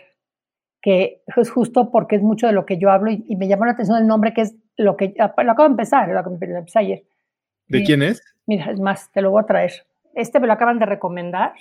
que 0.82 1.22
es 1.38 1.50
justo 1.50 1.92
porque 1.92 2.16
es 2.16 2.22
mucho 2.22 2.48
de 2.48 2.54
lo 2.54 2.66
que 2.66 2.78
yo 2.78 2.92
hablo 2.92 3.12
y, 3.12 3.36
me 3.36 3.48
llamó 3.48 3.66
la 3.66 3.72
atención 3.72 3.98
el 3.98 4.08
nombre, 4.08 4.34
que 4.34 4.42
es 4.42 4.56
lo 4.78 4.98
que 4.98 5.14
lo 5.18 5.26
acabo 5.26 5.64
de 5.64 5.72
empezar, 5.72 6.10
lo, 6.10 6.20
empecé 6.20 6.80
ayer. 6.80 7.04
¿De 7.68 7.84
quién 7.84 8.02
es? 8.02 8.22
Mira, 8.46 8.72
es 8.72 8.80
más, 8.80 9.12
te 9.12 9.22
lo 9.22 9.32
voy 9.32 9.42
a 9.42 9.46
traer. 9.46 9.72
Este 10.14 10.40
me 10.40 10.48
lo 10.48 10.54
acaban 10.54 10.80
de 10.80 10.86
recomendar. 10.86 11.54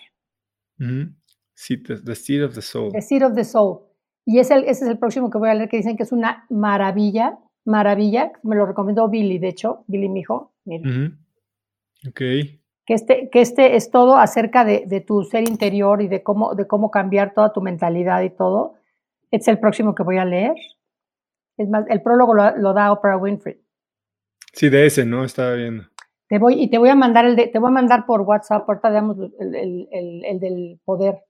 Sí, 1.55 1.77
the, 1.83 2.15
Seed 2.15 2.45
of 2.45 2.55
the 2.55 2.63
Soul. 2.63 2.91
The 2.93 3.03
Seed 3.03 3.25
of 3.25 3.35
the 3.35 3.45
Soul. 3.45 3.81
Y 4.25 4.39
es 4.39 4.51
el, 4.51 4.65
ese 4.65 4.85
es 4.85 4.91
el 4.91 4.99
próximo 4.99 5.31
que 5.31 5.39
voy 5.39 5.51
a 5.51 5.55
leer, 5.55 5.69
que 5.69 5.77
dicen 5.77 5.97
que 5.97 6.03
es 6.03 6.13
una 6.13 6.47
maravilla, 6.51 7.39
maravilla. 7.65 8.33
Me 8.43 8.57
lo 8.57 8.67
recomendó 8.67 9.09
Billy, 9.09 9.39
de 9.39 9.49
hecho, 9.49 9.85
Billy, 9.87 10.09
mi 10.09 10.21
hijo. 10.21 10.53
Mira. 10.65 11.13
Ok 12.09 12.21
que 12.93 12.97
este, 12.97 13.31
que 13.31 13.41
este 13.41 13.77
es 13.77 13.91
todo 13.91 14.19
acerca 14.19 14.67
de, 14.67 14.85
de, 14.87 15.01
tu 15.01 15.25
ser 15.25 15.49
interior 15.49 16.03
y 16.03 16.09
de 16.09 16.23
cómo, 16.23 16.55
de 16.55 16.67
cómo 16.67 16.91
cambiar 16.91 17.33
toda 17.33 17.51
tu 17.51 17.63
mentalidad 17.63 18.21
y 18.21 18.29
todo. 18.29 18.75
Este 19.31 19.45
es 19.45 19.49
el 19.49 19.61
próximo 19.61 19.95
que 19.95 20.03
voy 20.03 20.19
a 20.19 20.27
leer. 20.27 20.53
Es 21.57 21.71
más, 21.71 21.87
el 21.89 22.03
prólogo 22.03 22.35
lo, 22.35 22.75
da 22.75 22.93
Oprah 22.93 23.17
Winfrey. 23.17 23.59
Sí, 24.53 24.69
de 24.69 24.85
ese, 24.85 25.07
¿no? 25.07 25.25
Estaba 25.25 25.55
viendo. 25.55 25.85
Te 26.29 26.39
voy, 26.39 26.63
y 26.63 26.69
te 26.69 26.77
voy 26.77 26.91
a 26.91 26.95
mandar 26.95 27.25
el 27.25 27.35
de, 27.35 27.47
te 27.47 27.59
voy 27.59 27.69
a 27.69 27.73
mandar 27.73 28.05
por 28.05 28.21
WhatsApp, 28.21 28.69
ahorita 28.69 28.91
damos 28.91 29.17
el, 29.41 29.55
el, 29.55 29.89
el, 29.91 30.25
el 30.27 30.39
del 30.39 30.81
poder. 30.85 31.23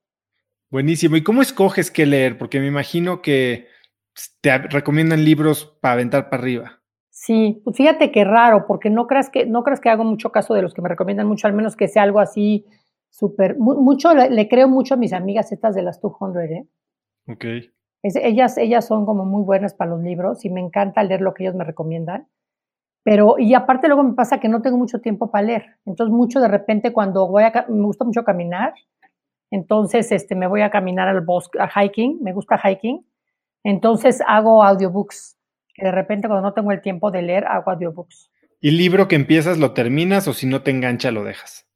Buenísimo. 0.68 1.14
¿Y 1.14 1.22
cómo 1.22 1.42
escoges 1.42 1.92
qué 1.92 2.06
leer? 2.06 2.38
Porque 2.38 2.58
me 2.58 2.66
imagino 2.66 3.22
que 3.22 3.68
te 4.40 4.58
recomiendan 4.58 5.24
libros 5.24 5.78
para 5.80 5.94
aventar 5.94 6.28
para 6.28 6.42
arriba. 6.42 6.81
Sí, 7.24 7.60
pues 7.62 7.76
fíjate 7.76 8.10
que 8.10 8.24
raro, 8.24 8.66
porque 8.66 8.90
no 8.90 9.06
creas 9.06 9.30
que, 9.30 9.46
no 9.46 9.62
creas 9.62 9.78
que 9.78 9.88
hago 9.88 10.02
mucho 10.02 10.32
caso 10.32 10.54
de 10.54 10.62
los 10.62 10.74
que 10.74 10.82
me 10.82 10.88
recomiendan 10.88 11.28
mucho, 11.28 11.46
al 11.46 11.52
menos 11.52 11.76
que 11.76 11.86
sea 11.86 12.02
algo 12.02 12.18
así 12.18 12.66
súper, 13.10 13.56
mucho, 13.58 14.12
le, 14.12 14.48
creo 14.48 14.66
mucho 14.66 14.94
a 14.94 14.96
mis 14.96 15.12
amigas 15.12 15.52
estas 15.52 15.76
de 15.76 15.82
las 15.82 16.00
200, 16.00 16.42
¿eh? 16.42 16.66
Ok. 17.28 17.44
ellas, 18.02 18.58
ellas 18.58 18.84
son 18.84 19.06
como 19.06 19.24
muy 19.24 19.44
buenas 19.44 19.72
para 19.72 19.92
los 19.92 20.02
libros 20.02 20.44
y 20.44 20.50
me 20.50 20.58
encanta 20.58 21.04
leer 21.04 21.20
lo 21.20 21.32
que 21.32 21.44
ellos 21.44 21.54
me 21.54 21.62
recomiendan. 21.62 22.26
Pero, 23.04 23.38
y 23.38 23.54
aparte 23.54 23.86
luego 23.86 24.02
me 24.02 24.14
pasa 24.14 24.40
que 24.40 24.48
no 24.48 24.60
tengo 24.60 24.76
mucho 24.76 25.00
tiempo 25.00 25.30
para 25.30 25.46
leer. 25.46 25.66
Entonces, 25.86 26.12
mucho 26.12 26.40
de 26.40 26.48
repente 26.48 26.92
cuando 26.92 27.28
voy 27.28 27.44
a, 27.44 27.66
me 27.68 27.84
gusta 27.84 28.04
mucho 28.04 28.24
caminar, 28.24 28.74
entonces 29.52 30.10
este, 30.10 30.34
me 30.34 30.48
voy 30.48 30.62
a 30.62 30.70
caminar 30.70 31.06
al 31.06 31.20
bosque, 31.20 31.60
a 31.60 31.68
hiking, 31.68 32.18
me 32.20 32.32
gusta 32.32 32.58
hiking. 32.58 33.06
Entonces 33.62 34.20
hago 34.26 34.64
audiobooks 34.64 35.38
que 35.74 35.84
de 35.86 35.92
repente 35.92 36.28
cuando 36.28 36.48
no 36.48 36.54
tengo 36.54 36.72
el 36.72 36.80
tiempo 36.80 37.10
de 37.10 37.22
leer, 37.22 37.46
hago 37.46 37.70
audiobooks. 37.70 38.30
¿Y 38.60 38.70
libro 38.72 39.08
que 39.08 39.16
empiezas 39.16 39.58
lo 39.58 39.72
terminas 39.72 40.28
o 40.28 40.32
si 40.32 40.46
no 40.46 40.62
te 40.62 40.70
engancha 40.70 41.10
lo 41.10 41.24
dejas? 41.24 41.66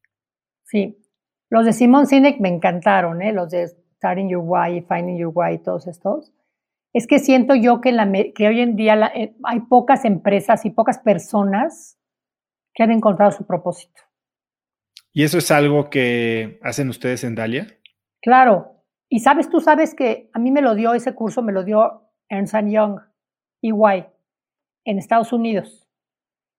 Sí. 0.65 1.03
Los 1.51 1.65
de 1.65 1.73
Simon 1.73 2.07
Sinek 2.07 2.41
me 2.41 2.49
encantaron, 2.49 3.23
¿eh? 3.23 3.33
los 3.33 3.51
de 3.51 3.69
Starting 3.97 4.29
Your 4.29 4.43
Why, 4.45 4.83
Finding 4.83 5.19
Your 5.19 5.33
Why, 5.35 5.59
todos 5.59 5.87
estos. 5.87 6.33
Es 6.93 7.07
que 7.07 7.19
siento 7.19 7.55
yo 7.55 7.81
que, 7.81 7.93
la, 7.93 8.11
que 8.35 8.49
hoy 8.49 8.61
en 8.61 8.77
día 8.77 9.13
eh, 9.15 9.35
hay 9.45 9.61
pocas 9.61 10.05
empresas 10.05 10.65
y 10.65 10.71
pocas 10.71 10.99
personas 10.99 11.99
que 12.75 12.83
han 12.83 12.91
encontrado 12.91 13.33
su 13.33 13.47
propósito. 13.47 14.03
¿Y 15.13 15.25
eso 15.25 15.39
es 15.39 15.51
algo 15.51 15.89
que 15.89 16.59
hacen 16.63 16.89
ustedes 16.89 17.25
en 17.25 17.35
Dalia? 17.35 17.67
Claro, 18.21 18.83
Y 19.09 19.21
sabes, 19.21 19.49
tú 19.49 19.61
sabes 19.61 19.95
que 19.95 20.31
a 20.33 20.39
mí 20.39 20.51
me 20.51 20.63
lo 20.63 20.75
dio 20.75 20.95
ese 20.95 21.15
curso, 21.15 21.43
me 21.43 21.53
lo 21.53 21.65
dio 21.65 22.11
Ernst 22.29 22.55
Young, 22.67 23.01
EY, 23.69 24.07
en 24.85 24.99
Estados 24.99 25.33
Unidos. 25.33 25.89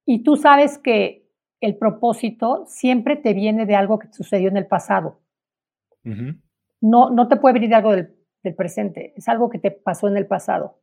Y 0.05 0.23
tú 0.23 0.35
sabes 0.35 0.77
que 0.77 1.27
el 1.61 1.77
propósito 1.77 2.65
siempre 2.67 3.15
te 3.15 3.33
viene 3.33 3.65
de 3.65 3.75
algo 3.75 3.99
que 3.99 4.11
sucedió 4.11 4.49
en 4.49 4.57
el 4.57 4.67
pasado. 4.67 5.21
no, 6.03 7.09
no 7.09 7.27
te 7.27 7.35
puede 7.37 7.53
venir 7.53 7.69
de 7.69 7.75
algo 7.75 7.91
del, 7.91 8.15
del, 8.43 8.55
presente, 8.55 9.13
es 9.17 9.27
algo 9.27 9.49
que 9.49 9.59
te 9.59 9.71
pasó 9.71 10.07
en 10.07 10.17
el 10.17 10.27
pasado. 10.27 10.79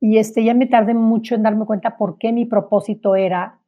Y 0.00 0.18
este, 0.18 0.44
ya 0.44 0.54
me 0.54 0.66
tardé 0.66 0.94
mucho 0.94 1.34
en 1.34 1.42
darme 1.42 1.66
cuenta 1.66 1.96
por 1.96 2.18
qué 2.18 2.32
mi 2.32 2.46
propósito 2.46 3.16
era 3.16 3.60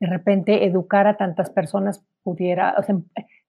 de 0.00 0.06
repente 0.06 0.66
educar 0.66 1.06
a 1.06 1.16
tantas 1.16 1.50
personas 1.50 2.04
pudiera, 2.22 2.74
o 2.78 2.82
sea, 2.82 2.96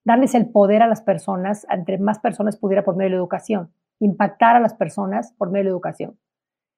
darles 0.03 0.35
el 0.35 0.49
poder 0.49 0.81
a 0.83 0.87
las 0.87 1.01
personas, 1.01 1.65
entre 1.69 1.97
más 1.97 2.19
personas 2.19 2.57
pudiera 2.57 2.85
por 2.85 2.95
medio 2.95 3.07
de 3.07 3.15
la 3.15 3.21
educación, 3.21 3.71
impactar 3.99 4.55
a 4.55 4.59
las 4.59 4.73
personas 4.73 5.33
por 5.33 5.49
medio 5.49 5.63
de 5.63 5.69
la 5.69 5.71
educación. 5.71 6.17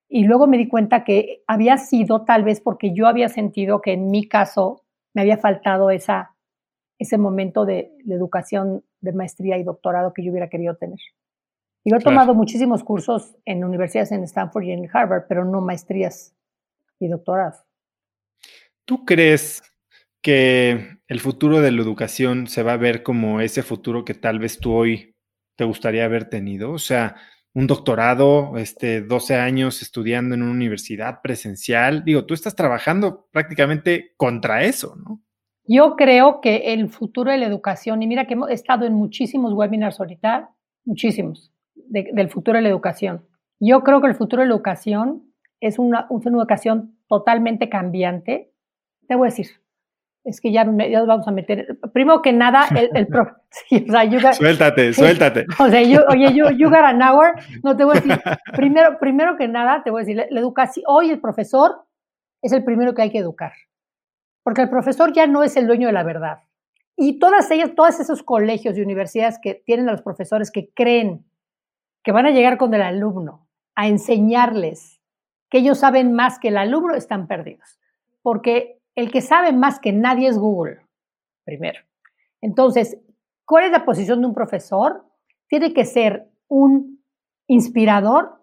Y 0.09 0.23
luego 0.23 0.47
me 0.47 0.57
di 0.57 0.67
cuenta 0.67 1.03
que 1.03 1.43
había 1.47 1.77
sido 1.77 2.23
tal 2.23 2.43
vez 2.43 2.61
porque 2.61 2.93
yo 2.93 3.07
había 3.07 3.29
sentido 3.29 3.81
que 3.81 3.93
en 3.93 4.09
mi 4.09 4.27
caso 4.27 4.83
me 5.13 5.21
había 5.21 5.37
faltado 5.37 5.89
esa, 5.91 6.35
ese 6.97 7.17
momento 7.17 7.65
de 7.65 7.91
la 8.05 8.15
educación 8.15 8.83
de 9.01 9.13
maestría 9.13 9.57
y 9.57 9.63
doctorado 9.63 10.13
que 10.13 10.23
yo 10.23 10.31
hubiera 10.31 10.49
querido 10.49 10.75
tener. 10.75 10.99
Yo 11.83 11.95
he 11.95 12.01
tomado 12.01 12.33
muchísimos 12.33 12.83
cursos 12.83 13.37
en 13.45 13.63
universidades 13.63 14.11
en 14.11 14.23
Stanford 14.23 14.63
y 14.63 14.71
en 14.71 14.89
Harvard, 14.91 15.23
pero 15.29 15.45
no 15.45 15.61
maestrías 15.61 16.35
y 16.99 17.07
doctorados. 17.07 17.63
¿Tú 18.83 19.05
crees 19.05 19.63
que 20.21 20.97
el 21.07 21.19
futuro 21.21 21.61
de 21.61 21.71
la 21.71 21.81
educación 21.81 22.47
se 22.47 22.63
va 22.63 22.73
a 22.73 22.77
ver 22.77 23.03
como 23.03 23.39
ese 23.39 23.63
futuro 23.63 24.03
que 24.03 24.13
tal 24.13 24.39
vez 24.39 24.59
tú 24.59 24.73
hoy 24.73 25.15
te 25.55 25.63
gustaría 25.63 26.03
haber 26.03 26.25
tenido? 26.29 26.71
O 26.71 26.79
sea, 26.79 27.15
un 27.57 27.65
doctorado, 27.65 28.55
este, 28.57 29.01
12 29.01 29.35
años 29.35 29.81
estudiando 29.81 30.35
en 30.35 30.43
una 30.43 30.51
universidad 30.51 31.21
presencial. 31.23 32.03
Digo, 32.05 32.23
tú 32.23 32.35
estás 32.35 32.55
trabajando 32.55 33.27
prácticamente 33.31 34.13
contra 34.15 34.61
eso, 34.61 34.95
¿no? 34.95 35.23
Yo 35.65 35.95
creo 35.95 36.39
que 36.39 36.71
el 36.73 36.87
futuro 36.87 37.31
de 37.31 37.39
la 37.39 37.47
educación, 37.47 38.03
y 38.03 38.07
mira 38.07 38.27
que 38.27 38.35
hemos 38.35 38.51
estado 38.51 38.85
en 38.85 38.93
muchísimos 38.93 39.53
webinars 39.53 39.99
ahorita, 39.99 40.51
muchísimos, 40.85 41.51
del 41.73 42.29
futuro 42.29 42.57
de 42.57 42.61
la 42.61 42.69
educación. 42.69 43.25
Yo 43.59 43.83
creo 43.83 44.01
que 44.01 44.07
el 44.07 44.15
futuro 44.15 44.43
de 44.43 44.49
la 44.49 44.53
educación 44.53 45.23
es 45.59 45.79
una, 45.79 46.07
educación 46.11 46.95
totalmente 47.07 47.69
cambiante. 47.69 48.53
Te 49.07 49.15
voy 49.15 49.29
a 49.29 49.31
decir, 49.31 49.47
es 50.27 50.41
que 50.41 50.51
ya, 50.51 50.65
nos 50.65 51.07
vamos 51.07 51.25
a 51.25 51.31
meter. 51.31 51.79
Primero 51.93 52.21
que 52.21 52.33
nada, 52.33 52.67
el, 52.75 52.89
el 52.93 53.07
profe. 53.07 53.31
suéltate, 54.33 54.93
suéltate. 54.93 55.45
O 55.57 55.69
sea, 55.69 55.81
yo, 55.81 56.01
oye, 56.09 56.33
you, 56.33 56.49
you 56.57 56.69
got 56.69 56.83
an 56.83 57.01
hour. 57.01 57.33
No 57.63 57.77
te 57.77 57.85
voy 57.85 57.97
a 57.97 58.01
decir. 58.01 58.21
Primero, 58.53 58.99
primero 58.99 59.37
que 59.37 59.47
nada, 59.47 59.83
te 59.83 59.89
voy 59.89 60.01
a 60.01 60.05
decir, 60.05 60.17
la, 60.17 60.39
educación. 60.39 60.83
Hoy 60.87 61.11
el 61.11 61.21
profesor 61.21 61.85
es 62.41 62.51
el 62.51 62.65
primero 62.65 62.93
que 62.93 63.03
hay 63.03 63.09
que 63.09 63.19
educar. 63.19 63.53
Porque 64.43 64.63
el 64.63 64.69
profesor 64.69 65.13
ya 65.13 65.27
no 65.27 65.43
es 65.43 65.55
el 65.55 65.65
dueño 65.65 65.87
de 65.87 65.93
la 65.93 66.03
verdad. 66.03 66.39
Y 66.97 67.19
todas 67.19 67.49
ellas, 67.49 67.71
todos 67.73 67.99
esos 68.01 68.21
colegios 68.21 68.77
y 68.77 68.81
universidades 68.81 69.39
que 69.41 69.55
tienen 69.65 69.87
a 69.87 69.93
los 69.93 70.01
profesores 70.01 70.51
que 70.51 70.71
creen 70.73 71.25
que 72.03 72.11
van 72.11 72.25
a 72.25 72.31
llegar 72.31 72.57
con 72.57 72.73
el 72.73 72.81
alumno 72.81 73.47
a 73.75 73.87
enseñarles 73.87 74.99
que 75.49 75.59
ellos 75.59 75.79
saben 75.79 76.11
más 76.11 76.37
que 76.39 76.49
el 76.49 76.57
alumno, 76.57 76.95
están 76.95 77.27
perdidos. 77.27 77.79
Porque 78.21 78.81
el 78.97 79.11
que 79.11 79.21
sabe 79.21 79.53
más 79.53 79.79
que 79.79 79.93
nadie 79.93 80.27
es 80.27 80.39
Google, 80.39 80.81
primero. 81.45 81.79
Entonces, 82.41 82.97
¿cuál 83.45 83.65
es 83.65 83.71
la 83.71 83.85
posición 83.85 84.21
de 84.21 84.27
un 84.27 84.33
profesor? 84.33 85.05
Tiene 85.47 85.71
que 85.71 85.85
ser 85.85 86.31
un 86.47 87.03
inspirador, 87.45 88.41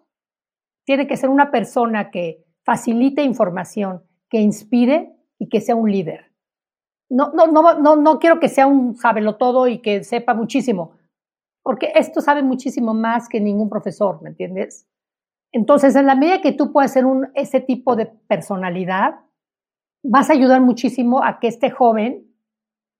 tiene 0.87 1.09
que 1.09 1.17
ser 1.17 1.29
una 1.29 1.51
persona 1.51 2.13
que 2.13 2.45
facilite 2.65 3.25
información, 3.25 4.05
que 4.31 4.39
inspire 4.39 5.17
y 5.41 5.49
que 5.49 5.61
sea 5.61 5.75
un 5.75 5.91
líder. 5.91 6.33
No, 7.11 7.33
no, 7.33 7.49
no, 7.49 7.81
no, 7.81 7.97
no 7.97 8.19
quiero 8.21 8.39
que 8.39 8.49
sea 8.49 8.69
un 8.69 8.97
todo 9.37 9.67
y 9.67 9.83
que 9.83 10.05
sepa 10.05 10.35
muchísimo, 10.35 10.93
porque 11.65 11.91
esto 11.97 12.21
sabe 12.21 12.45
muchísimo 12.45 12.95
más 12.95 13.29
que 13.29 13.41
ningún 13.41 13.69
profesor, 13.69 14.23
¿me 14.23 14.31
entiendes? 14.31 14.89
Entonces, 15.51 15.97
en 15.97 16.07
la 16.07 16.15
medida 16.15 16.41
que 16.41 16.53
tú 16.53 16.73
puedas 16.73 16.93
ser 16.93 17.07
un, 17.07 17.29
ese 17.35 17.61
tipo 17.61 17.97
de 17.97 18.07
personalidad, 18.07 19.24
vas 20.05 20.31
a 20.31 20.35
ayudar 20.35 20.61
muchísimo 20.61 21.25
a 21.25 21.41
que 21.41 21.49
este 21.49 21.71
joven, 21.71 22.31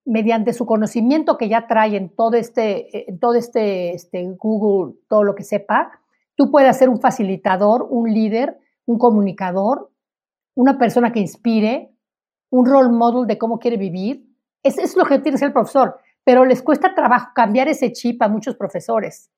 mediante 0.07 0.53
su 0.53 0.67
conocimiento 0.67 1.37
que 1.37 1.49
ya 1.49 1.67
trae 1.67 1.97
en 1.97 2.15
todo 2.15 2.35
este, 2.35 3.07
todo 3.21 3.35
este, 3.35 3.93
este 3.93 4.27
Google, 4.37 4.95
todo 5.09 5.23
lo 5.23 5.35
que 5.35 5.45
sepa, 5.45 5.93
tú 6.35 6.51
puedas 6.51 6.79
ser 6.79 6.89
un 6.89 7.01
facilitador, 7.01 7.87
un 7.89 8.13
líder, 8.13 8.59
un 8.87 8.99
comunicador, 8.99 9.91
una 10.55 10.79
persona 10.79 11.13
que 11.13 11.21
inspire, 11.21 11.91
un 12.51 12.67
role 12.67 12.91
model 12.91 13.27
de 13.27 13.39
cómo 13.39 13.59
quiere 13.59 13.77
vivir. 13.77 14.27
Es, 14.63 14.79
es 14.79 14.97
lo 14.97 15.05
que 15.05 15.19
tiene 15.19 15.33
que 15.33 15.39
ser 15.39 15.49
el 15.49 15.53
profesor, 15.53 15.99
pero 16.25 16.45
les 16.45 16.63
cuesta 16.63 16.95
trabajo 16.95 17.33
cambiar 17.35 17.69
ese 17.69 17.93
chip 17.93 18.23
a 18.23 18.29
muchos 18.29 18.57
profesores. 18.57 19.31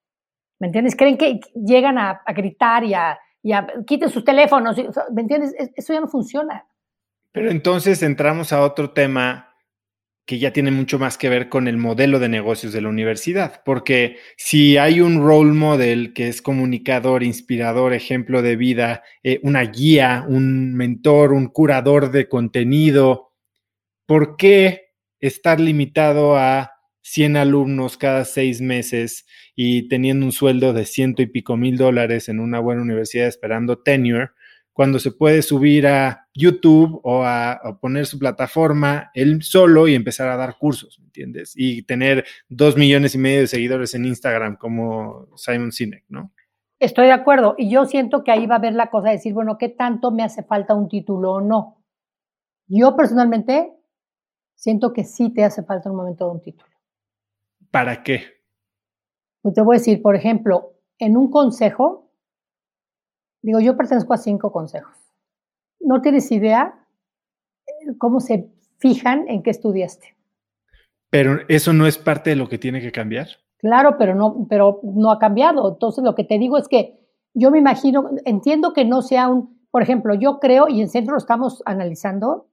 ¿Me 0.60 0.68
entiendes? 0.68 0.96
Creen 0.96 1.18
que 1.18 1.40
llegan 1.54 1.98
a, 1.98 2.22
gritar 2.34 2.84
y 2.84 2.94
a, 2.94 3.18
y 3.42 3.52
a 3.52 3.66
quiten 3.86 4.08
sus 4.08 4.24
teléfonos. 4.24 4.76
¿Me 5.12 5.22
entiendes? 5.22 5.54
Eso 5.74 5.92
ya 5.92 6.00
no 6.00 6.08
funciona. 6.08 6.64
Pero 7.32 7.50
entonces 7.50 8.02
entramos 8.02 8.52
a 8.52 8.62
otro 8.62 8.90
tema 8.90 9.46
que 10.26 10.40
ya 10.40 10.52
tiene 10.52 10.72
mucho 10.72 10.98
más 10.98 11.16
que 11.16 11.28
ver 11.28 11.48
con 11.48 11.68
el 11.68 11.76
modelo 11.76 12.18
de 12.18 12.28
negocios 12.28 12.72
de 12.72 12.80
la 12.80 12.88
universidad, 12.88 13.62
porque 13.64 14.18
si 14.36 14.76
hay 14.76 15.00
un 15.00 15.22
role 15.24 15.52
model 15.52 16.12
que 16.14 16.26
es 16.28 16.42
comunicador, 16.42 17.22
inspirador, 17.22 17.94
ejemplo 17.94 18.42
de 18.42 18.56
vida, 18.56 19.04
eh, 19.22 19.38
una 19.44 19.62
guía, 19.62 20.24
un 20.26 20.74
mentor, 20.74 21.32
un 21.32 21.46
curador 21.46 22.10
de 22.10 22.28
contenido, 22.28 23.34
¿por 24.06 24.36
qué 24.36 24.92
estar 25.20 25.60
limitado 25.60 26.36
a 26.36 26.72
100 27.02 27.36
alumnos 27.36 27.96
cada 27.96 28.24
seis 28.24 28.60
meses 28.60 29.26
y 29.54 29.88
teniendo 29.88 30.26
un 30.26 30.32
sueldo 30.32 30.72
de 30.72 30.86
ciento 30.86 31.22
y 31.22 31.26
pico 31.26 31.56
mil 31.56 31.76
dólares 31.76 32.28
en 32.28 32.40
una 32.40 32.58
buena 32.58 32.82
universidad 32.82 33.28
esperando 33.28 33.78
tenure? 33.78 34.30
Cuando 34.76 34.98
se 34.98 35.10
puede 35.10 35.40
subir 35.40 35.86
a 35.86 36.28
YouTube 36.34 37.00
o 37.02 37.24
a, 37.24 37.78
poner 37.80 38.04
su 38.04 38.18
plataforma 38.18 39.10
él 39.14 39.42
solo 39.42 39.88
y 39.88 39.94
empezar 39.94 40.28
a 40.28 40.36
dar 40.36 40.58
cursos, 40.58 40.98
¿me 40.98 41.06
entiendes? 41.06 41.54
Y 41.56 41.84
tener 41.84 42.26
dos 42.50 42.76
millones 42.76 43.14
y 43.14 43.18
medio 43.18 43.40
de 43.40 43.46
seguidores 43.46 43.94
en 43.94 44.04
Instagram 44.04 44.56
como 44.56 45.28
Simon 45.34 45.72
Sinek, 45.72 46.04
¿no? 46.10 46.30
Estoy 46.78 47.06
de 47.06 47.12
acuerdo. 47.12 47.54
Y 47.56 47.70
yo 47.70 47.86
siento 47.86 48.22
que 48.22 48.32
ahí 48.32 48.44
va 48.46 48.56
a 48.56 48.58
haber 48.58 48.74
la 48.74 48.90
cosa 48.90 49.08
de 49.08 49.14
decir, 49.14 49.32
bueno, 49.32 49.56
¿qué 49.56 49.70
tanto 49.70 50.10
me 50.10 50.22
hace 50.22 50.42
falta 50.42 50.74
un 50.74 50.90
título 50.90 51.32
o 51.32 51.40
no? 51.40 51.82
Yo 52.66 52.94
personalmente 52.96 53.72
siento 54.56 54.92
que 54.92 55.04
sí 55.04 55.32
te 55.32 55.42
hace 55.42 55.62
falta 55.62 55.88
un 55.88 55.96
momento 55.96 56.26
de 56.26 56.32
un 56.32 56.42
título. 56.42 56.70
¿Para 57.70 58.02
qué? 58.02 58.24
Pues 59.40 59.54
te 59.54 59.62
voy 59.62 59.76
a 59.76 59.78
decir, 59.78 60.02
por 60.02 60.16
ejemplo, 60.16 60.74
en 60.98 61.16
un 61.16 61.30
consejo, 61.30 62.05
Digo, 63.42 63.60
yo 63.60 63.76
pertenezco 63.76 64.14
a 64.14 64.18
cinco 64.18 64.52
consejos. 64.52 64.96
No 65.80 66.00
tienes 66.00 66.30
idea 66.32 66.86
eh, 67.66 67.96
cómo 67.98 68.20
se 68.20 68.50
fijan 68.78 69.28
en 69.28 69.42
qué 69.42 69.50
estudiaste. 69.50 70.16
Pero 71.10 71.38
eso 71.48 71.72
no 71.72 71.86
es 71.86 71.98
parte 71.98 72.30
de 72.30 72.36
lo 72.36 72.48
que 72.48 72.58
tiene 72.58 72.80
que 72.80 72.92
cambiar. 72.92 73.28
Claro, 73.58 73.96
pero 73.98 74.14
no, 74.14 74.46
pero 74.48 74.80
no 74.82 75.10
ha 75.10 75.18
cambiado. 75.18 75.68
Entonces, 75.72 76.04
lo 76.04 76.14
que 76.14 76.24
te 76.24 76.38
digo 76.38 76.58
es 76.58 76.68
que 76.68 76.98
yo 77.34 77.50
me 77.50 77.58
imagino, 77.58 78.10
entiendo 78.24 78.72
que 78.72 78.84
no 78.84 79.02
sea 79.02 79.28
un, 79.28 79.60
por 79.70 79.82
ejemplo, 79.82 80.14
yo 80.14 80.40
creo, 80.40 80.68
y 80.68 80.80
en 80.80 80.88
centro 80.88 81.12
lo 81.12 81.18
estamos 81.18 81.62
analizando, 81.66 82.48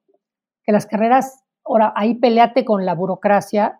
que 0.63 0.71
las 0.71 0.85
carreras, 0.85 1.43
ahora 1.65 1.93
ahí 1.95 2.15
peleate 2.15 2.65
con 2.65 2.85
la 2.85 2.95
burocracia 2.95 3.79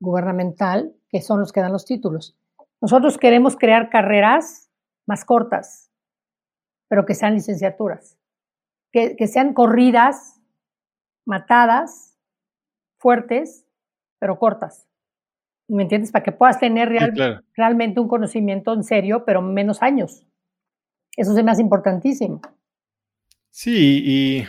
gubernamental, 0.00 0.94
que 1.08 1.22
son 1.22 1.40
los 1.40 1.52
que 1.52 1.60
dan 1.60 1.72
los 1.72 1.84
títulos. 1.84 2.36
Nosotros 2.80 3.18
queremos 3.18 3.56
crear 3.56 3.88
carreras 3.88 4.70
más 5.06 5.24
cortas, 5.24 5.85
pero 6.88 7.06
que 7.06 7.14
sean 7.14 7.34
licenciaturas, 7.34 8.18
que, 8.92 9.26
sean 9.26 9.52
corridas, 9.52 10.40
matadas, 11.26 12.16
fuertes, 12.98 13.66
pero 14.18 14.38
cortas. 14.38 14.86
¿Me 15.68 15.82
entiendes? 15.82 16.12
Para 16.12 16.22
que 16.22 16.32
puedas 16.32 16.60
tener 16.60 16.90
realmente 17.54 18.00
un 18.00 18.08
conocimiento 18.08 18.72
en 18.72 18.84
serio, 18.84 19.24
pero 19.24 19.42
menos 19.42 19.82
años. 19.82 20.24
Eso 21.16 21.34
se 21.34 21.42
me 21.42 21.50
hace 21.50 21.62
importantísimo. 21.62 22.40
Sí, 23.50 24.02
y, 24.04 24.46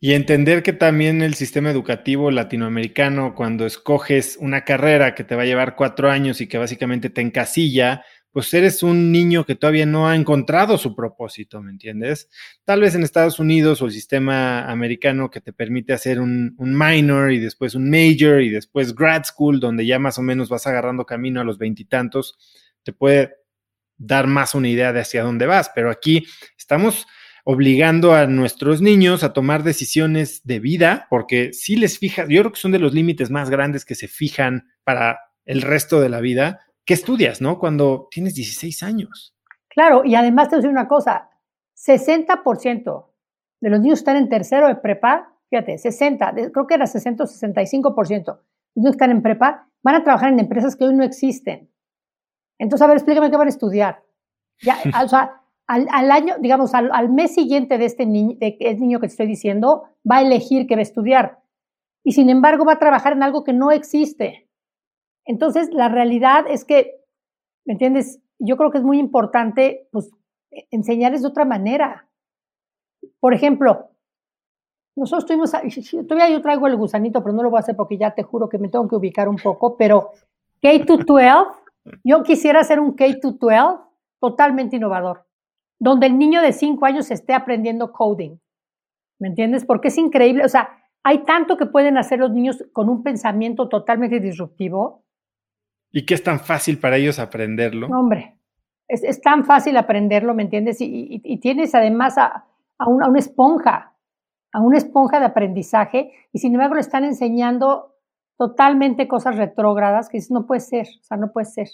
y, 0.00 0.12
entender 0.14 0.62
que 0.62 0.72
también 0.72 1.22
el 1.22 1.34
sistema 1.34 1.70
educativo 1.70 2.30
latinoamericano, 2.30 3.34
cuando 3.34 3.66
escoges 3.66 4.36
una 4.38 4.64
carrera 4.64 5.14
que 5.14 5.24
te 5.24 5.34
va 5.34 5.42
a 5.42 5.46
llevar 5.46 5.76
cuatro 5.76 6.10
años 6.10 6.40
y 6.40 6.46
que 6.46 6.58
básicamente 6.58 7.10
te 7.10 7.22
encasilla, 7.22 8.04
pues 8.32 8.52
eres 8.54 8.82
un 8.82 9.10
niño 9.10 9.44
que 9.44 9.56
todavía 9.56 9.86
no 9.86 10.08
ha 10.08 10.14
encontrado 10.14 10.78
su 10.78 10.94
propósito, 10.94 11.60
¿me 11.60 11.70
entiendes? 11.70 12.28
Tal 12.64 12.80
vez 12.80 12.94
en 12.94 13.02
Estados 13.02 13.38
Unidos 13.38 13.82
o 13.82 13.86
el 13.86 13.92
sistema 13.92 14.70
americano 14.70 15.30
que 15.30 15.40
te 15.40 15.52
permite 15.52 15.92
hacer 15.92 16.20
un, 16.20 16.54
minor 16.58 17.32
y 17.32 17.38
después 17.38 17.74
un 17.74 17.90
major 17.90 18.40
y 18.40 18.50
después 18.50 18.94
grad 18.94 19.24
school, 19.24 19.58
donde 19.58 19.84
ya 19.84 19.98
más 19.98 20.18
o 20.18 20.22
menos 20.22 20.48
vas 20.48 20.66
agarrando 20.66 21.04
camino 21.04 21.40
a 21.40 21.44
los 21.44 21.58
veintitantos, 21.58 22.38
te 22.82 22.92
puede 22.92 23.34
dar 23.96 24.26
más 24.26 24.54
una 24.54 24.68
idea 24.68 24.92
de 24.92 25.00
hacia 25.00 25.24
dónde 25.24 25.46
vas, 25.46 25.70
pero 25.74 25.90
aquí 25.90 26.24
estamos 26.56 27.06
obligando 27.44 28.14
a 28.14 28.26
nuestros 28.26 28.80
niños 28.80 29.24
a 29.24 29.32
tomar 29.32 29.62
decisiones 29.62 30.42
de 30.44 30.60
vida, 30.60 31.06
porque 31.10 31.52
si 31.52 31.76
les 31.76 31.98
fijas, 31.98 32.28
yo 32.28 32.42
creo 32.42 32.52
que 32.52 32.60
son 32.60 32.72
de 32.72 32.78
los 32.78 32.94
límites 32.94 33.30
más 33.30 33.50
grandes 33.50 33.84
que 33.84 33.94
se 33.94 34.08
fijan 34.08 34.68
para 34.84 35.18
el 35.44 35.62
resto 35.62 36.00
de 36.00 36.08
la 36.08 36.20
vida. 36.20 36.60
¿Qué 36.84 36.94
estudias, 36.94 37.40
no? 37.40 37.58
Cuando 37.58 38.08
tienes 38.10 38.34
16 38.34 38.82
años. 38.82 39.34
Claro, 39.68 40.02
y 40.04 40.14
además 40.14 40.48
te 40.48 40.56
voy 40.56 40.58
a 40.58 40.62
decir 40.62 40.70
una 40.70 40.88
cosa, 40.88 41.30
60% 41.76 43.06
de 43.60 43.70
los 43.70 43.80
niños 43.80 44.00
están 44.00 44.16
en 44.16 44.28
tercero 44.28 44.66
de 44.66 44.76
prepa, 44.76 45.34
fíjate, 45.48 45.78
60, 45.78 46.34
creo 46.52 46.66
que 46.66 46.74
era 46.74 46.86
60 46.86 47.22
o 47.22 47.26
65%, 47.26 48.24
los 48.26 48.46
niños 48.74 48.92
están 48.92 49.10
en 49.10 49.22
prepa, 49.22 49.68
van 49.82 49.94
a 49.94 50.04
trabajar 50.04 50.32
en 50.32 50.40
empresas 50.40 50.76
que 50.76 50.84
hoy 50.84 50.94
no 50.94 51.04
existen. 51.04 51.70
Entonces, 52.58 52.84
a 52.84 52.88
ver, 52.88 52.96
explícame 52.96 53.30
qué 53.30 53.36
van 53.36 53.46
a 53.46 53.50
estudiar. 53.50 54.02
Ya, 54.60 54.76
o 55.04 55.08
sea, 55.08 55.40
al, 55.66 56.10
año, 56.10 56.34
digamos, 56.40 56.74
al, 56.74 57.08
mes 57.10 57.34
siguiente 57.34 57.78
de 57.78 57.84
este 57.84 58.04
niño, 58.04 58.36
de 58.38 58.56
este 58.58 58.80
niño 58.80 58.98
que 58.98 59.06
te 59.06 59.12
estoy 59.12 59.26
diciendo, 59.26 59.84
va 60.08 60.16
a 60.16 60.22
elegir 60.22 60.66
qué 60.66 60.74
va 60.74 60.80
a 60.80 60.82
estudiar. 60.82 61.38
Y 62.02 62.12
sin 62.12 62.28
embargo, 62.28 62.64
va 62.64 62.74
a 62.74 62.78
trabajar 62.78 63.12
en 63.12 63.22
algo 63.22 63.44
que 63.44 63.52
no 63.52 63.70
existe. 63.70 64.49
Entonces, 65.30 65.72
la 65.72 65.88
realidad 65.88 66.44
es 66.48 66.64
que, 66.64 67.04
¿me 67.64 67.74
entiendes? 67.74 68.20
Yo 68.40 68.56
creo 68.56 68.72
que 68.72 68.78
es 68.78 68.84
muy 68.84 68.98
importante, 68.98 69.88
pues, 69.92 70.10
e, 70.50 70.66
enseñarles 70.72 71.22
de 71.22 71.28
otra 71.28 71.44
manera. 71.44 72.08
Por 73.20 73.32
ejemplo, 73.32 73.90
nosotros 74.96 75.26
tuvimos, 75.26 75.52
todavía 76.08 76.34
yo 76.34 76.42
traigo 76.42 76.66
el 76.66 76.76
gusanito, 76.76 77.22
pero 77.22 77.32
no 77.32 77.44
lo 77.44 77.50
voy 77.50 77.58
a 77.58 77.60
hacer 77.60 77.76
porque 77.76 77.96
ya 77.96 78.12
te 78.12 78.24
juro 78.24 78.48
que 78.48 78.58
me 78.58 78.68
tengo 78.68 78.88
que 78.88 78.96
ubicar 78.96 79.28
un 79.28 79.36
poco, 79.36 79.76
pero 79.76 80.10
K-12, 80.62 81.46
yo 82.02 82.22
quisiera 82.24 82.60
hacer 82.60 82.80
un 82.80 82.94
K-12 82.94 83.84
totalmente 84.18 84.76
innovador 84.76 85.26
donde 85.78 86.06
el 86.08 86.18
niño 86.18 86.42
de 86.42 86.52
cinco 86.52 86.86
años 86.86 87.10
esté 87.10 87.34
aprendiendo 87.34 87.92
coding. 87.92 88.36
¿Me 89.18 89.28
entiendes? 89.28 89.64
Porque 89.64 89.88
es 89.88 89.96
increíble. 89.96 90.44
O 90.44 90.48
sea, 90.48 90.68
hay 91.02 91.24
tanto 91.24 91.56
que 91.56 91.66
pueden 91.66 91.96
hacer 91.96 92.18
los 92.18 92.30
niños 92.30 92.62
con 92.72 92.88
un 92.88 93.02
pensamiento 93.02 93.68
totalmente 93.68 94.20
disruptivo. 94.20 94.99
¿Y 95.92 96.06
que 96.06 96.14
es 96.14 96.22
tan 96.22 96.40
fácil 96.40 96.78
para 96.78 96.96
ellos 96.96 97.18
aprenderlo? 97.18 97.88
Hombre, 97.88 98.36
es, 98.88 99.20
tan 99.20 99.44
fácil 99.44 99.76
aprenderlo, 99.76 100.34
¿me 100.34 100.42
entiendes? 100.42 100.78
Y, 100.80 101.38
tienes 101.40 101.74
además 101.74 102.18
a, 102.18 102.44
una, 102.86 103.06
a, 103.06 103.08
una, 103.08 103.18
esponja, 103.18 103.92
a 104.52 104.60
una 104.60 104.78
esponja 104.78 105.20
de 105.20 105.26
aprendizaje, 105.26 106.12
y 106.32 106.38
sin 106.38 106.54
embargo 106.54 106.74
le 106.74 106.80
están 106.80 107.04
enseñando 107.04 107.96
totalmente 108.36 109.08
cosas 109.08 109.36
retrógradas 109.36 110.08
que 110.08 110.20
no 110.30 110.46
puede 110.46 110.60
ser, 110.60 110.86
o 111.00 111.04
sea, 111.04 111.16
no 111.16 111.30
puede 111.32 111.46
ser 111.46 111.68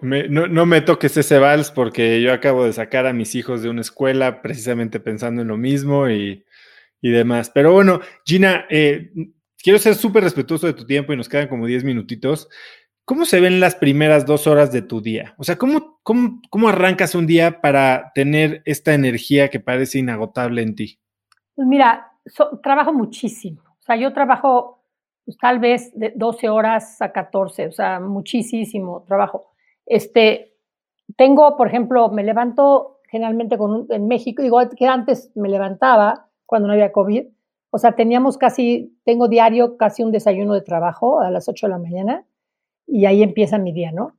no, 0.00 0.66
me 0.66 0.80
toques 0.80 1.16
ese 1.16 1.38
vals 1.38 1.70
porque 1.70 2.20
yo 2.20 2.32
acabo 2.32 2.64
de 2.64 2.72
sacar 2.72 3.06
a 3.06 3.12
mis 3.12 3.34
hijos 3.34 3.62
de 3.62 3.68
una 3.68 3.82
escuela 3.82 4.42
precisamente 4.42 5.00
pensando 5.00 5.42
en 5.42 5.48
lo 5.48 5.56
mismo 5.56 6.08
y, 6.08 6.44
demás. 7.00 7.50
Pero 7.50 7.72
bueno, 7.72 8.00
Gina, 8.24 8.64
eh, 8.70 9.12
quiero 9.64 9.78
ser 9.78 9.94
súper 9.94 10.22
respetuoso 10.22 10.66
de 10.66 10.74
tu 10.74 10.84
tiempo 10.84 11.12
y 11.12 11.16
nos 11.16 11.28
quedan 11.28 11.48
como 11.48 11.66
10 11.66 11.84
minutitos. 11.84 12.48
¿Cómo 13.06 13.24
se 13.24 13.40
ven 13.40 13.60
las 13.60 13.74
primeras 13.74 14.26
dos 14.26 14.46
horas 14.46 14.70
de 14.70 14.82
tu 14.82 15.00
día? 15.00 15.34
O 15.38 15.44
sea, 15.44 15.56
¿cómo, 15.56 16.00
cómo, 16.02 16.68
arrancas 16.68 17.14
un 17.14 17.26
día 17.26 17.60
para 17.62 18.12
tener 18.14 18.62
esta 18.66 18.94
energía 18.94 19.48
que 19.48 19.60
parece 19.60 19.98
inagotable 19.98 20.62
en 20.62 20.74
ti? 20.74 21.00
Pues 21.54 21.66
mira, 21.66 22.12
trabajo 22.62 22.92
muchísimo. 22.92 23.62
O 23.62 23.82
sea, 23.82 23.96
yo 23.96 24.12
trabajo 24.12 24.84
pues, 25.24 25.38
tal 25.38 25.58
vez 25.58 25.90
de 25.98 26.12
12 26.14 26.48
horas 26.48 27.00
a 27.00 27.12
14, 27.12 27.68
o 27.68 27.72
sea, 27.72 28.00
muchísimo 28.00 29.04
trabajo. 29.06 29.52
Este, 29.86 30.56
tengo, 31.16 31.56
por 31.56 31.68
ejemplo, 31.68 32.10
me 32.10 32.22
levanto 32.22 33.00
generalmente 33.08 33.56
con 33.56 33.86
en 33.90 34.08
México, 34.08 34.42
digo 34.42 34.58
que 34.76 34.86
antes 34.86 35.30
me 35.34 35.48
levantaba 35.48 36.28
cuando 36.46 36.68
no 36.68 36.74
había 36.74 36.92
COVID, 36.92 37.26
o 37.74 37.78
sea, 37.78 37.96
teníamos 37.96 38.38
casi, 38.38 38.96
tengo 39.04 39.26
diario 39.26 39.76
casi 39.76 40.04
un 40.04 40.12
desayuno 40.12 40.54
de 40.54 40.62
trabajo 40.62 41.18
a 41.20 41.28
las 41.32 41.48
8 41.48 41.66
de 41.66 41.70
la 41.72 41.78
mañana 41.78 42.24
y 42.86 43.06
ahí 43.06 43.20
empieza 43.20 43.58
mi 43.58 43.72
día, 43.72 43.90
¿no? 43.90 44.12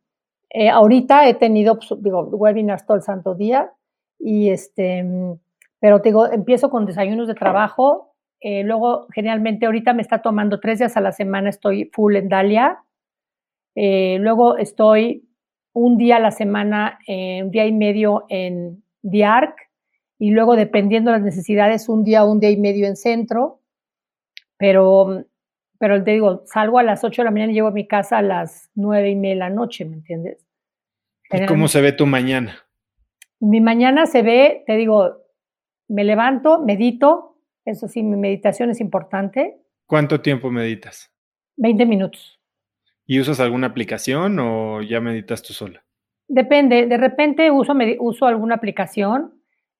Eh, 0.49 0.69
ahorita 0.69 1.29
he 1.29 1.35
tenido, 1.35 1.77
pues, 1.77 1.93
digo, 2.03 2.23
webinars 2.23 2.85
todo 2.85 2.97
el 2.97 3.03
santo 3.03 3.33
día 3.33 3.71
y 4.19 4.49
este, 4.49 5.05
pero 5.79 5.99
digo, 5.99 6.29
empiezo 6.29 6.69
con 6.69 6.85
desayunos 6.85 7.29
de 7.29 7.33
trabajo, 7.33 8.13
eh, 8.41 8.65
luego, 8.65 9.07
generalmente, 9.13 9.67
ahorita 9.67 9.93
me 9.93 10.01
está 10.01 10.21
tomando 10.21 10.59
tres 10.59 10.79
días 10.79 10.97
a 10.97 11.01
la 11.01 11.13
semana, 11.13 11.47
estoy 11.47 11.89
full 11.93 12.17
en 12.17 12.27
Dalia. 12.27 12.83
Eh, 13.73 14.17
luego 14.19 14.57
estoy 14.57 15.29
un 15.71 15.97
día 15.97 16.17
a 16.17 16.19
la 16.19 16.31
semana, 16.31 16.99
un 17.07 17.51
día 17.51 17.65
y 17.65 17.71
medio 17.71 18.25
en 18.27 18.83
Diarc. 19.01 19.64
Y 20.17 20.31
luego, 20.31 20.55
dependiendo 20.55 21.11
de 21.11 21.17
las 21.17 21.25
necesidades, 21.25 21.89
un 21.89 22.03
día, 22.03 22.23
un 22.23 22.39
día 22.39 22.49
y 22.49 22.57
medio 22.57 22.87
en 22.87 22.95
centro. 22.95 23.61
Pero, 24.57 25.25
pero 25.79 26.03
te 26.03 26.11
digo, 26.11 26.43
salgo 26.45 26.79
a 26.79 26.83
las 26.83 27.03
8 27.03 27.21
de 27.21 27.25
la 27.25 27.31
mañana 27.31 27.51
y 27.51 27.55
llego 27.55 27.67
a 27.67 27.71
mi 27.71 27.87
casa 27.87 28.19
a 28.19 28.21
las 28.21 28.71
nueve 28.75 29.09
y 29.09 29.15
media 29.15 29.35
de 29.35 29.39
la 29.39 29.49
noche, 29.49 29.83
¿me 29.85 29.95
entiendes? 29.95 30.45
¿Y 31.31 31.45
cómo 31.45 31.67
se 31.67 31.81
ve 31.81 31.91
tu 31.91 32.05
mañana? 32.05 32.55
Mi 33.39 33.59
mañana 33.59 34.05
se 34.05 34.21
ve, 34.21 34.63
te 34.65 34.75
digo, 34.75 35.25
me 35.87 36.03
levanto, 36.03 36.61
medito, 36.61 37.37
eso 37.65 37.87
sí, 37.87 38.03
mi 38.03 38.15
meditación 38.15 38.69
es 38.69 38.79
importante. 38.79 39.57
¿Cuánto 39.87 40.21
tiempo 40.21 40.51
meditas? 40.51 41.11
20 41.57 41.85
minutos. 41.85 42.39
¿Y 43.05 43.19
usas 43.19 43.39
alguna 43.39 43.67
aplicación 43.67 44.39
o 44.39 44.81
ya 44.81 44.99
meditas 44.99 45.43
tú 45.43 45.53
sola? 45.53 45.83
Depende, 46.27 46.87
de 46.87 46.97
repente 46.97 47.51
uso, 47.51 47.73
uso 47.99 48.25
alguna 48.25 48.55
aplicación. 48.55 49.33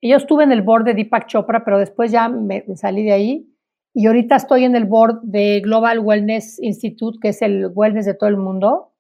Yo 0.07 0.18
estuve 0.18 0.44
en 0.44 0.52
el 0.52 0.61
board 0.61 0.84
de 0.84 0.94
Deepak 0.94 1.26
Chopra, 1.26 1.65
pero 1.65 1.80
después 1.80 2.11
ya 2.11 2.30
me, 2.30 2.64
salí 2.76 3.03
de 3.03 3.11
ahí. 3.11 3.52
Y 3.91 4.06
ahorita 4.06 4.36
estoy 4.36 4.64
en 4.64 4.76
el 4.76 4.86
board 4.86 5.22
de 5.23 5.61
Global 5.61 5.99
Wellness 5.99 6.61
Institute, 6.61 7.18
que 7.19 7.30
es 7.30 7.41
el 7.41 7.72
wellness 7.73 8.06
de 8.06 8.14
todo 8.14 8.30
el 8.30 8.38
mundo. 8.38 8.91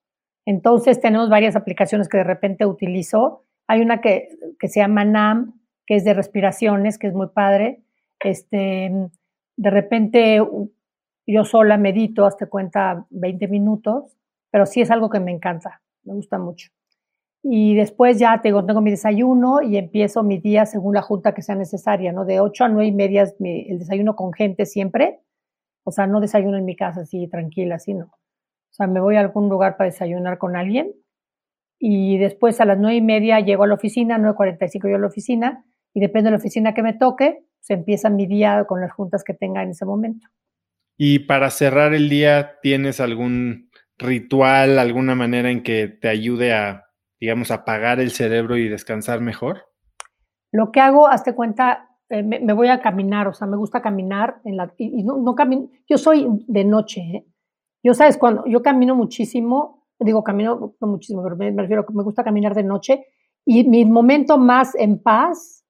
Entonces 0.45 0.99
tenemos 0.99 1.29
varias 1.29 1.55
aplicaciones 1.55 2.09
que 2.09 2.17
de 2.17 2.23
repente 2.23 2.65
utilizo. 2.65 3.43
Hay 3.67 3.81
una 3.81 4.01
que, 4.01 4.29
que 4.57 4.67
se 4.67 4.79
llama 4.79 5.05
NAM, 5.05 5.59
que 5.85 5.95
es 5.95 6.05
de 6.05 6.15
respiraciones, 6.15 6.97
que 6.97 7.07
es 7.07 7.13
muy 7.13 7.27
padre. 7.27 7.83
Este, 8.19 8.91
de 9.57 9.69
repente 9.69 10.41
yo 11.27 11.43
sola 11.43 11.77
medito, 11.77 12.25
hasta 12.25 12.47
cuenta 12.47 13.05
20 13.11 13.47
minutos, 13.47 14.17
pero 14.49 14.65
sí 14.65 14.81
es 14.81 14.89
algo 14.89 15.11
que 15.11 15.19
me 15.19 15.31
encanta, 15.31 15.81
me 16.03 16.13
gusta 16.13 16.39
mucho. 16.39 16.71
Y 17.47 17.75
después 17.75 18.17
ya 18.17 18.41
tengo, 18.41 18.65
tengo 18.65 18.81
mi 18.81 18.89
desayuno 18.89 19.61
y 19.61 19.77
empiezo 19.77 20.23
mi 20.23 20.39
día 20.39 20.65
según 20.65 20.95
la 20.95 21.03
junta 21.03 21.35
que 21.35 21.43
sea 21.43 21.53
necesaria, 21.53 22.11
¿no? 22.11 22.25
De 22.25 22.39
8 22.39 22.63
a 22.63 22.69
9 22.69 22.87
y 22.87 22.91
media 22.91 23.21
es 23.21 23.35
el 23.39 23.77
desayuno 23.77 24.15
con 24.15 24.33
gente 24.33 24.65
siempre. 24.65 25.19
O 25.83 25.91
sea, 25.91 26.07
no 26.07 26.21
desayuno 26.21 26.57
en 26.57 26.65
mi 26.65 26.75
casa 26.75 27.01
así 27.01 27.27
tranquila, 27.27 27.75
así 27.75 27.93
no. 27.93 28.05
O 28.05 28.73
sea, 28.73 28.87
me 28.87 28.99
voy 28.99 29.17
a 29.17 29.19
algún 29.19 29.47
lugar 29.47 29.77
para 29.77 29.91
desayunar 29.91 30.39
con 30.39 30.55
alguien 30.55 30.91
y 31.77 32.17
después 32.17 32.59
a 32.61 32.65
las 32.65 32.79
9 32.79 32.95
y 32.95 33.01
media 33.03 33.39
llego 33.41 33.63
a 33.63 33.67
la 33.67 33.75
oficina, 33.75 34.17
9.45 34.17 34.89
yo 34.89 34.95
a 34.95 34.99
la 34.99 35.05
oficina 35.05 35.63
y 35.93 35.99
depende 35.99 36.29
de 36.29 36.31
la 36.31 36.37
oficina 36.37 36.73
que 36.73 36.81
me 36.81 36.93
toque, 36.93 37.43
se 37.59 37.75
empieza 37.75 38.09
mi 38.09 38.25
día 38.25 38.65
con 38.67 38.81
las 38.81 38.91
juntas 38.91 39.23
que 39.23 39.35
tenga 39.35 39.61
en 39.61 39.69
ese 39.69 39.85
momento. 39.85 40.27
Y 40.97 41.19
para 41.19 41.51
cerrar 41.51 41.93
el 41.93 42.09
día, 42.09 42.55
¿tienes 42.63 42.99
algún 42.99 43.69
ritual, 43.99 44.79
alguna 44.79 45.13
manera 45.13 45.51
en 45.51 45.61
que 45.61 45.87
te 45.87 46.09
ayude 46.09 46.51
a, 46.53 46.84
digamos, 47.25 47.49
apagar 47.49 47.99
el 47.99 48.11
cerebro 48.11 48.55
y 48.55 48.69
descansar 48.69 49.19
mejor? 49.19 49.65
Lo 50.51 50.71
que 50.71 50.79
hago, 50.79 51.07
hazte 51.07 51.33
cuenta, 51.33 51.89
eh, 52.09 52.21
me, 52.21 52.53
voy 52.53 52.67
a 52.67 52.81
caminar, 52.81 53.27
o 53.27 53.33
sea, 53.33 53.47
me 53.47 53.57
gusta 53.57 53.81
caminar 53.81 54.41
en 54.45 54.57
la, 54.57 54.71
y, 54.77 55.01
no, 55.01 55.17
no 55.17 55.33
camino, 55.33 55.71
yo 55.89 55.97
soy 55.97 56.27
de 56.45 56.63
noche, 56.63 57.01
¿eh? 57.01 57.25
yo 57.83 57.95
sabes, 57.95 58.17
cuando 58.17 58.45
yo 58.45 58.61
camino 58.61 58.93
muchísimo, 58.95 59.87
digo 59.99 60.23
camino 60.23 60.75
no 60.79 60.87
muchísimo, 60.87 61.23
pero 61.23 61.35
me, 61.35 61.51
me 61.51 61.63
refiero 61.63 61.83
que 61.83 61.95
me 61.95 62.03
gusta 62.03 62.23
caminar 62.23 62.53
de 62.53 62.61
noche 62.61 63.07
y 63.43 63.63
mi 63.63 63.85
momento 63.85 64.37
más 64.37 64.75
en 64.75 65.01
paz 65.01 65.65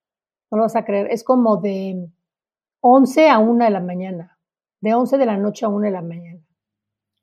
no 0.51 0.57
lo 0.57 0.63
vas 0.63 0.75
a 0.75 0.83
creer, 0.83 1.07
es 1.09 1.23
como 1.23 1.55
de 1.55 2.05
11 2.81 3.29
a 3.29 3.39
1 3.39 3.63
de 3.63 3.71
la 3.71 3.79
mañana, 3.79 4.37
de 4.81 4.93
11 4.93 5.17
de 5.17 5.25
la 5.25 5.37
noche 5.37 5.63
a 5.63 5.69
1 5.69 5.85
de 5.85 5.91
la 5.91 6.01
mañana. 6.01 6.41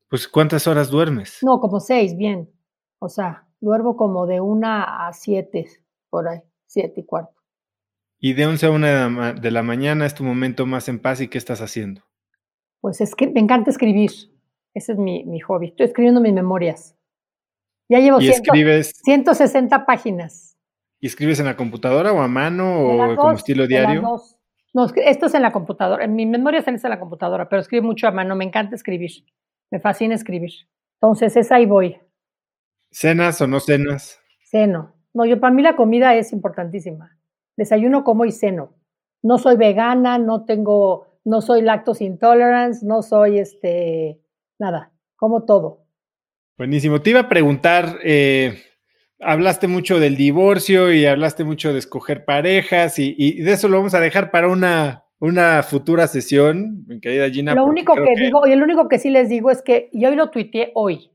Pues 0.09 0.26
¿cuántas 0.26 0.66
horas 0.66 0.88
duermes? 0.88 1.40
No, 1.42 1.60
como 1.60 1.80
6, 1.80 2.16
bien. 2.16 2.50
O 2.98 3.10
sea, 3.10 3.46
duermo 3.62 3.97
como 3.97 4.26
de 4.26 4.40
1 4.40 4.66
a 4.66 5.10
7, 5.12 5.66
por 6.10 6.28
ahí, 6.28 6.40
7 6.66 7.01
y 7.01 7.05
cuarto. 7.05 7.40
Y 8.18 8.34
de 8.34 8.47
11 8.47 8.66
a 8.66 8.70
1 8.70 9.34
de 9.34 9.51
la 9.51 9.62
mañana 9.62 10.05
es 10.05 10.14
tu 10.14 10.24
momento 10.24 10.66
más 10.66 10.89
en 10.89 11.01
paz 11.01 11.20
y 11.20 11.28
¿qué 11.28 11.39
estás 11.39 11.60
haciendo? 11.60 12.02
Pues 12.80 13.01
es 13.01 13.14
que 13.14 13.28
me 13.28 13.40
encanta 13.40 13.70
escribir. 13.70 14.10
Ese 14.74 14.93
es 14.93 14.98
mi, 14.98 15.24
mi 15.24 15.40
hobby. 15.40 15.68
Estoy 15.68 15.86
escribiendo 15.86 16.20
mis 16.20 16.32
memorias. 16.32 16.97
Ya 17.89 17.98
llevo 17.98 18.20
160 18.20 19.86
páginas. 19.86 20.56
¿Y 21.01 21.06
escribes 21.06 21.40
en 21.40 21.47
la 21.47 21.56
computadora 21.56 22.12
o 22.12 22.20
a 22.20 22.28
mano 22.28 22.80
o 22.80 23.16
como 23.16 23.32
estilo 23.32 23.66
diario? 23.66 24.02
No, 24.72 24.86
esto 24.86 25.26
es 25.26 25.34
en 25.34 25.43
la 25.43 25.52
computadora. 25.52 26.05
En 26.05 26.14
mi 26.14 26.24
memoria 26.24 26.60
está 26.60 26.70
en 26.70 26.80
la 26.82 27.01
computadora, 27.01 27.48
pero 27.48 27.60
escribo 27.60 27.86
mucho 27.86 28.09
a 28.09 28.12
mano. 28.12 28.34
Me 28.34 28.44
encanta 28.44 28.74
escribir. 28.74 29.10
Me 29.70 29.80
fascina 29.80 30.14
escribir. 30.14 30.52
Entonces, 31.01 31.36
es 31.36 31.52
ahí 31.52 31.66
voy. 31.66 32.01
¿Cenas 32.93 33.40
o 33.40 33.47
no 33.47 33.59
cenas? 33.59 34.20
Ceno. 34.44 34.94
No, 35.14 35.24
yo 35.24 35.40
para 35.40 35.52
mí 35.52 35.62
la 35.62 35.77
comida 35.77 36.14
es 36.14 36.32
importantísima. 36.32 37.19
Desayuno, 37.56 38.05
como 38.05 38.24
y 38.24 38.32
ceno. 38.32 38.74
No 39.23 39.39
soy 39.39 39.56
vegana, 39.56 40.19
no 40.19 40.44
tengo, 40.44 41.19
no 41.24 41.40
soy 41.40 41.62
lactose 41.62 42.05
intolerance, 42.05 42.85
no 42.85 43.02
soy 43.02 43.39
este, 43.39 44.20
nada, 44.59 44.93
como 45.16 45.44
todo. 45.44 45.86
Buenísimo. 46.59 47.01
Te 47.01 47.10
iba 47.10 47.20
a 47.20 47.28
preguntar, 47.28 47.98
eh, 48.05 48.62
hablaste 49.20 49.69
mucho 49.69 49.98
del 49.98 50.16
divorcio 50.16 50.93
y 50.93 51.06
hablaste 51.06 51.44
mucho 51.44 51.73
de 51.73 51.78
escoger 51.78 52.24
parejas 52.24 52.98
y, 52.98 53.40
de 53.40 53.52
eso 53.52 53.69
lo 53.69 53.78
vamos 53.78 53.94
a 53.94 54.01
dejar 54.01 54.31
para 54.31 54.48
una, 54.48 55.05
una 55.19 55.62
futura 55.62 56.06
sesión, 56.09 56.85
mi 56.86 57.01
querida 57.01 57.31
Gina. 57.31 57.55
Lo 57.55 57.64
único 57.64 57.94
que, 57.94 58.14
digo, 58.16 58.47
y 58.47 58.52
el 58.52 58.62
único 58.62 58.89
que 58.89 58.98
sí 58.98 59.09
les 59.09 59.28
digo 59.28 59.51
es 59.51 59.62
que, 59.62 59.89
y 59.93 60.05
hoy 60.05 60.16
lo 60.16 60.31
tuiteé 60.31 60.73
hoy, 60.74 61.10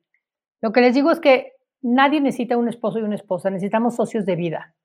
lo 0.62 0.72
que 0.72 0.82
les 0.82 0.96
digo 0.96 1.12
es 1.12 1.20
que 1.20 1.57
nadie 1.82 2.22
necesita 2.22 2.58
un 2.58 2.68
esposo 2.68 3.00
y 3.00 3.04
una 3.04 3.16
esposa, 3.16 3.50
necesitamos 3.50 3.96
socios 3.96 4.26
de 4.26 4.36
vida. 4.36 4.76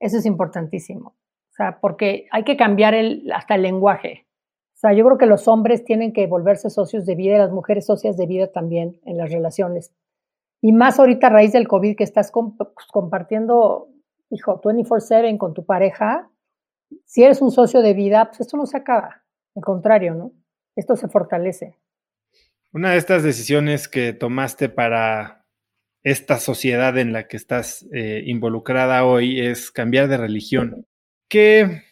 Eso 0.00 0.18
es 0.18 0.26
importantísimo. 0.26 1.10
O 1.10 1.52
sea, 1.52 1.80
porque 1.80 2.26
hay 2.30 2.44
que 2.44 2.56
cambiar 2.56 2.94
hasta 3.34 3.56
el 3.56 3.62
lenguaje. 3.62 4.26
O 4.74 4.80
sea, 4.80 4.92
yo 4.92 5.04
creo 5.04 5.18
que 5.18 5.26
los 5.26 5.48
hombres 5.48 5.84
tienen 5.84 6.12
que 6.12 6.26
volverse 6.28 6.70
socios 6.70 7.04
de 7.04 7.16
vida 7.16 7.34
y 7.34 7.38
las 7.38 7.50
mujeres 7.50 7.86
socias 7.86 8.16
de 8.16 8.26
vida 8.26 8.52
también 8.52 9.00
en 9.04 9.16
las 9.16 9.32
relaciones. 9.32 9.92
Y 10.60 10.72
más 10.72 11.00
ahorita 11.00 11.26
a 11.26 11.30
raíz 11.30 11.52
del 11.52 11.66
COVID 11.66 11.96
que 11.96 12.04
estás 12.04 12.30
pues, 12.32 12.86
compartiendo, 12.92 13.88
hijo, 14.30 14.60
24/7 14.60 15.36
con 15.36 15.54
tu 15.54 15.64
pareja, 15.64 16.30
si 17.04 17.24
eres 17.24 17.42
un 17.42 17.50
socio 17.50 17.82
de 17.82 17.94
vida, 17.94 18.26
pues 18.26 18.40
esto 18.40 18.56
no 18.56 18.66
se 18.66 18.76
acaba. 18.76 19.24
Al 19.56 19.62
contrario, 19.62 20.14
¿no? 20.14 20.32
Esto 20.76 20.94
se 20.94 21.08
fortalece. 21.08 21.76
Una 22.72 22.92
de 22.92 22.98
estas 22.98 23.22
decisiones 23.22 23.88
que 23.88 24.12
tomaste 24.12 24.68
para 24.68 25.37
esta 26.10 26.38
sociedad 26.38 26.96
en 26.98 27.12
la 27.12 27.28
que 27.28 27.36
estás 27.36 27.86
eh, 27.92 28.22
involucrada 28.26 29.04
hoy 29.04 29.40
es 29.40 29.70
cambiar 29.70 30.08
de 30.08 30.16
religión. 30.16 30.86
¿Qué, 31.28 31.82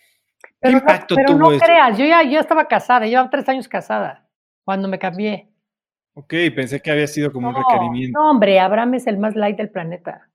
impacto 0.63 1.15
no, 1.15 1.23
pero 1.25 1.39
no 1.39 1.59
creas, 1.59 1.99
yo 1.99 2.05
ya 2.07 2.23
yo 2.23 2.41
estaba 2.41 2.67
casada, 2.67 3.07
llevaba 3.07 3.31
tres 3.31 3.49
años 3.49 3.69
casada 3.69 4.29
cuando 4.65 4.89
me 4.89 4.99
cambié. 4.99 5.49
Ok, 6.15 6.33
pensé 6.55 6.81
que 6.81 6.91
había 6.91 7.07
sido 7.07 7.31
como 7.31 7.51
un 7.51 7.57
requerimiento. 7.57 8.19
No, 8.19 8.31
hombre, 8.31 8.59
Abraham 8.59 8.95
es 8.95 9.07
el 9.07 9.19
más 9.19 9.37
light 9.37 9.59
del 9.59 9.71
planeta. 9.71 10.31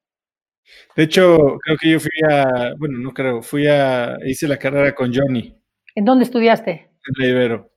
De 0.95 1.03
hecho, 1.03 1.57
creo 1.63 1.77
que 1.77 1.89
yo 1.89 1.99
fui 1.99 2.11
a, 2.29 2.73
bueno, 2.77 2.99
no 2.99 3.11
creo, 3.13 3.41
fui 3.41 3.67
a, 3.67 4.15
hice 4.23 4.47
la 4.47 4.57
carrera 4.57 4.93
con 4.93 5.11
Johnny. 5.11 5.59
¿En 5.95 6.05
dónde 6.05 6.25
estudiaste? 6.25 6.71
En 6.71 7.13
la 7.17 7.27
Ibero. 7.27 7.71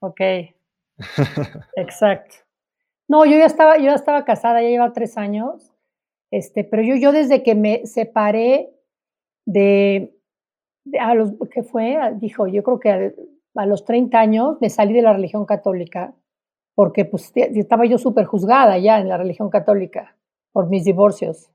Ok. 0.00 0.20
Exacto. 1.76 2.45
No, 3.08 3.24
yo 3.24 3.38
ya 3.38 3.46
estaba, 3.46 3.78
yo 3.78 3.84
ya 3.84 3.94
estaba 3.94 4.24
casada, 4.24 4.62
ya 4.62 4.68
lleva 4.68 4.92
tres 4.92 5.16
años, 5.16 5.72
este, 6.30 6.64
pero 6.64 6.82
yo, 6.82 6.96
yo 6.96 7.12
desde 7.12 7.42
que 7.42 7.54
me 7.54 7.86
separé 7.86 8.70
de, 9.46 10.16
a 10.98 11.14
los, 11.14 11.34
¿qué 11.52 11.62
fue? 11.62 11.98
Dijo, 12.16 12.46
yo 12.46 12.62
creo 12.62 12.80
que 12.80 12.90
a, 13.54 13.66
los 13.66 13.84
30 13.84 14.18
años 14.18 14.58
me 14.60 14.70
salí 14.70 14.92
de 14.92 15.02
la 15.02 15.12
religión 15.12 15.46
católica, 15.46 16.14
porque 16.74 17.04
pues 17.04 17.32
estaba 17.34 17.86
yo 17.86 17.96
súper 17.96 18.26
juzgada 18.26 18.76
ya 18.78 18.98
en 18.98 19.08
la 19.08 19.16
religión 19.16 19.48
católica 19.50 20.16
por 20.52 20.68
mis 20.68 20.84
divorcios. 20.84 21.50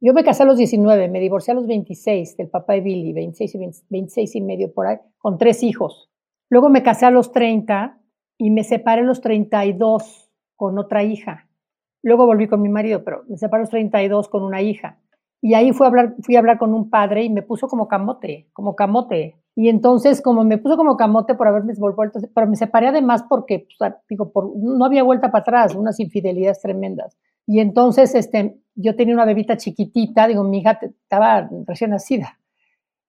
Yo 0.00 0.14
me 0.14 0.24
casé 0.24 0.44
a 0.44 0.46
los 0.46 0.56
19, 0.56 1.08
me 1.08 1.20
divorcié 1.20 1.52
a 1.52 1.54
los 1.54 1.66
26 1.66 2.36
del 2.36 2.48
papá 2.48 2.72
de 2.74 2.80
Billy, 2.80 3.12
26 3.12 3.54
y, 3.54 3.58
26 3.90 4.34
y 4.34 4.40
medio 4.40 4.72
por 4.72 4.86
ahí, 4.86 4.98
con 5.18 5.36
tres 5.36 5.62
hijos. 5.62 6.10
Luego 6.48 6.68
me 6.68 6.82
casé 6.82 7.06
a 7.06 7.10
los 7.10 7.32
30 7.32 8.00
y 8.38 8.50
me 8.50 8.64
separé 8.64 9.02
a 9.02 9.04
los 9.04 9.20
32 9.20 10.31
con 10.62 10.78
otra 10.78 11.02
hija. 11.02 11.48
Luego 12.04 12.24
volví 12.24 12.46
con 12.46 12.62
mi 12.62 12.68
marido, 12.68 13.02
pero 13.02 13.24
me 13.26 13.36
separé 13.36 13.62
a 13.62 13.64
los 13.64 13.70
32 13.70 14.28
con 14.28 14.44
una 14.44 14.62
hija. 14.62 14.96
Y 15.40 15.54
ahí 15.54 15.72
fui 15.72 15.84
a, 15.84 15.88
hablar, 15.88 16.14
fui 16.20 16.36
a 16.36 16.38
hablar 16.38 16.56
con 16.56 16.72
un 16.72 16.88
padre 16.88 17.24
y 17.24 17.30
me 17.30 17.42
puso 17.42 17.66
como 17.66 17.88
camote, 17.88 18.48
como 18.52 18.76
camote. 18.76 19.34
Y 19.56 19.68
entonces, 19.68 20.22
como 20.22 20.44
me 20.44 20.58
puso 20.58 20.76
como 20.76 20.96
camote 20.96 21.34
por 21.34 21.48
haberme 21.48 21.74
vuelto, 21.74 22.20
pero 22.32 22.46
me 22.46 22.54
separé 22.54 22.86
además 22.86 23.24
porque, 23.28 23.66
digo, 24.08 24.30
por, 24.30 24.52
no 24.56 24.84
había 24.84 25.02
vuelta 25.02 25.32
para 25.32 25.42
atrás, 25.42 25.74
unas 25.74 25.98
infidelidades 25.98 26.60
tremendas. 26.60 27.18
Y 27.44 27.58
entonces, 27.58 28.14
este, 28.14 28.56
yo 28.76 28.94
tenía 28.94 29.14
una 29.14 29.24
bebita 29.24 29.56
chiquitita, 29.56 30.28
digo, 30.28 30.44
mi 30.44 30.58
hija 30.58 30.78
estaba 30.80 31.50
recién 31.66 31.90
nacida. 31.90 32.38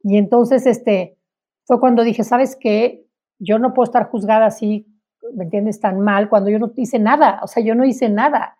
Y 0.01 0.17
entonces, 0.17 0.65
este, 0.65 1.19
fue 1.65 1.79
cuando 1.79 2.03
dije, 2.03 2.23
¿sabes 2.23 2.57
qué? 2.59 3.05
Yo 3.37 3.59
no 3.59 3.75
puedo 3.75 3.83
estar 3.83 4.09
juzgada 4.09 4.47
así 4.47 4.87
¿me 5.33 5.45
entiendes?, 5.45 5.79
tan 5.79 5.99
mal 6.01 6.29
cuando 6.29 6.49
yo 6.49 6.59
no 6.59 6.71
hice 6.75 6.99
nada, 6.99 7.39
o 7.43 7.47
sea, 7.47 7.63
yo 7.63 7.75
no 7.75 7.85
hice 7.85 8.09
nada. 8.09 8.57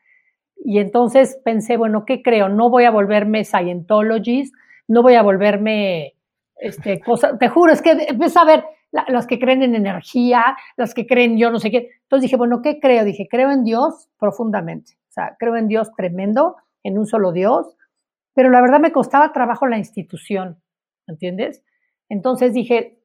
Y 0.56 0.80
entonces 0.80 1.40
pensé, 1.44 1.78
bueno, 1.78 2.06
¿qué 2.06 2.22
creo? 2.22 2.50
No 2.50 2.70
voy 2.70 2.86
a 2.86 2.92
volverme 2.92 3.44
Scientologist, 3.44 4.56
no 4.88 5.02
voy 5.02 5.16
a 5.16 5.22
volverme, 5.22 6.16
este, 6.56 7.00
cosa, 7.02 7.38
te 7.38 7.50
juro, 7.50 7.74
es 7.74 7.82
que 7.82 7.92
empieza 7.92 8.42
a 8.42 8.46
ver 8.46 8.64
las 8.92 9.26
que 9.26 9.40
creen 9.40 9.64
en 9.64 9.76
energía, 9.76 10.56
las 10.78 10.94
que 10.94 11.08
creen 11.08 11.38
yo 11.38 11.50
no 11.50 11.60
sé 11.60 11.72
qué. 11.72 11.90
Entonces 12.04 12.24
dije, 12.24 12.38
bueno, 12.38 12.62
¿qué 12.62 12.80
creo? 12.80 13.04
Dije, 13.04 13.28
creo 13.30 13.52
en 13.52 13.64
Dios 13.64 14.10
profundamente, 14.20 14.94
o 15.10 15.12
sea, 15.12 15.36
creo 15.40 15.58
en 15.58 15.68
Dios 15.68 15.92
tremendo, 15.98 16.56
en 16.84 16.98
un 16.98 17.08
solo 17.08 17.32
Dios, 17.32 17.76
pero 18.36 18.50
la 18.50 18.62
verdad 18.62 18.80
me 18.80 18.92
costaba 18.92 19.34
trabajo 19.34 19.68
la 19.68 19.78
institución, 19.78 20.62
¿entiendes? 21.08 21.64
Entonces 22.10 22.54
dije, 22.54 23.00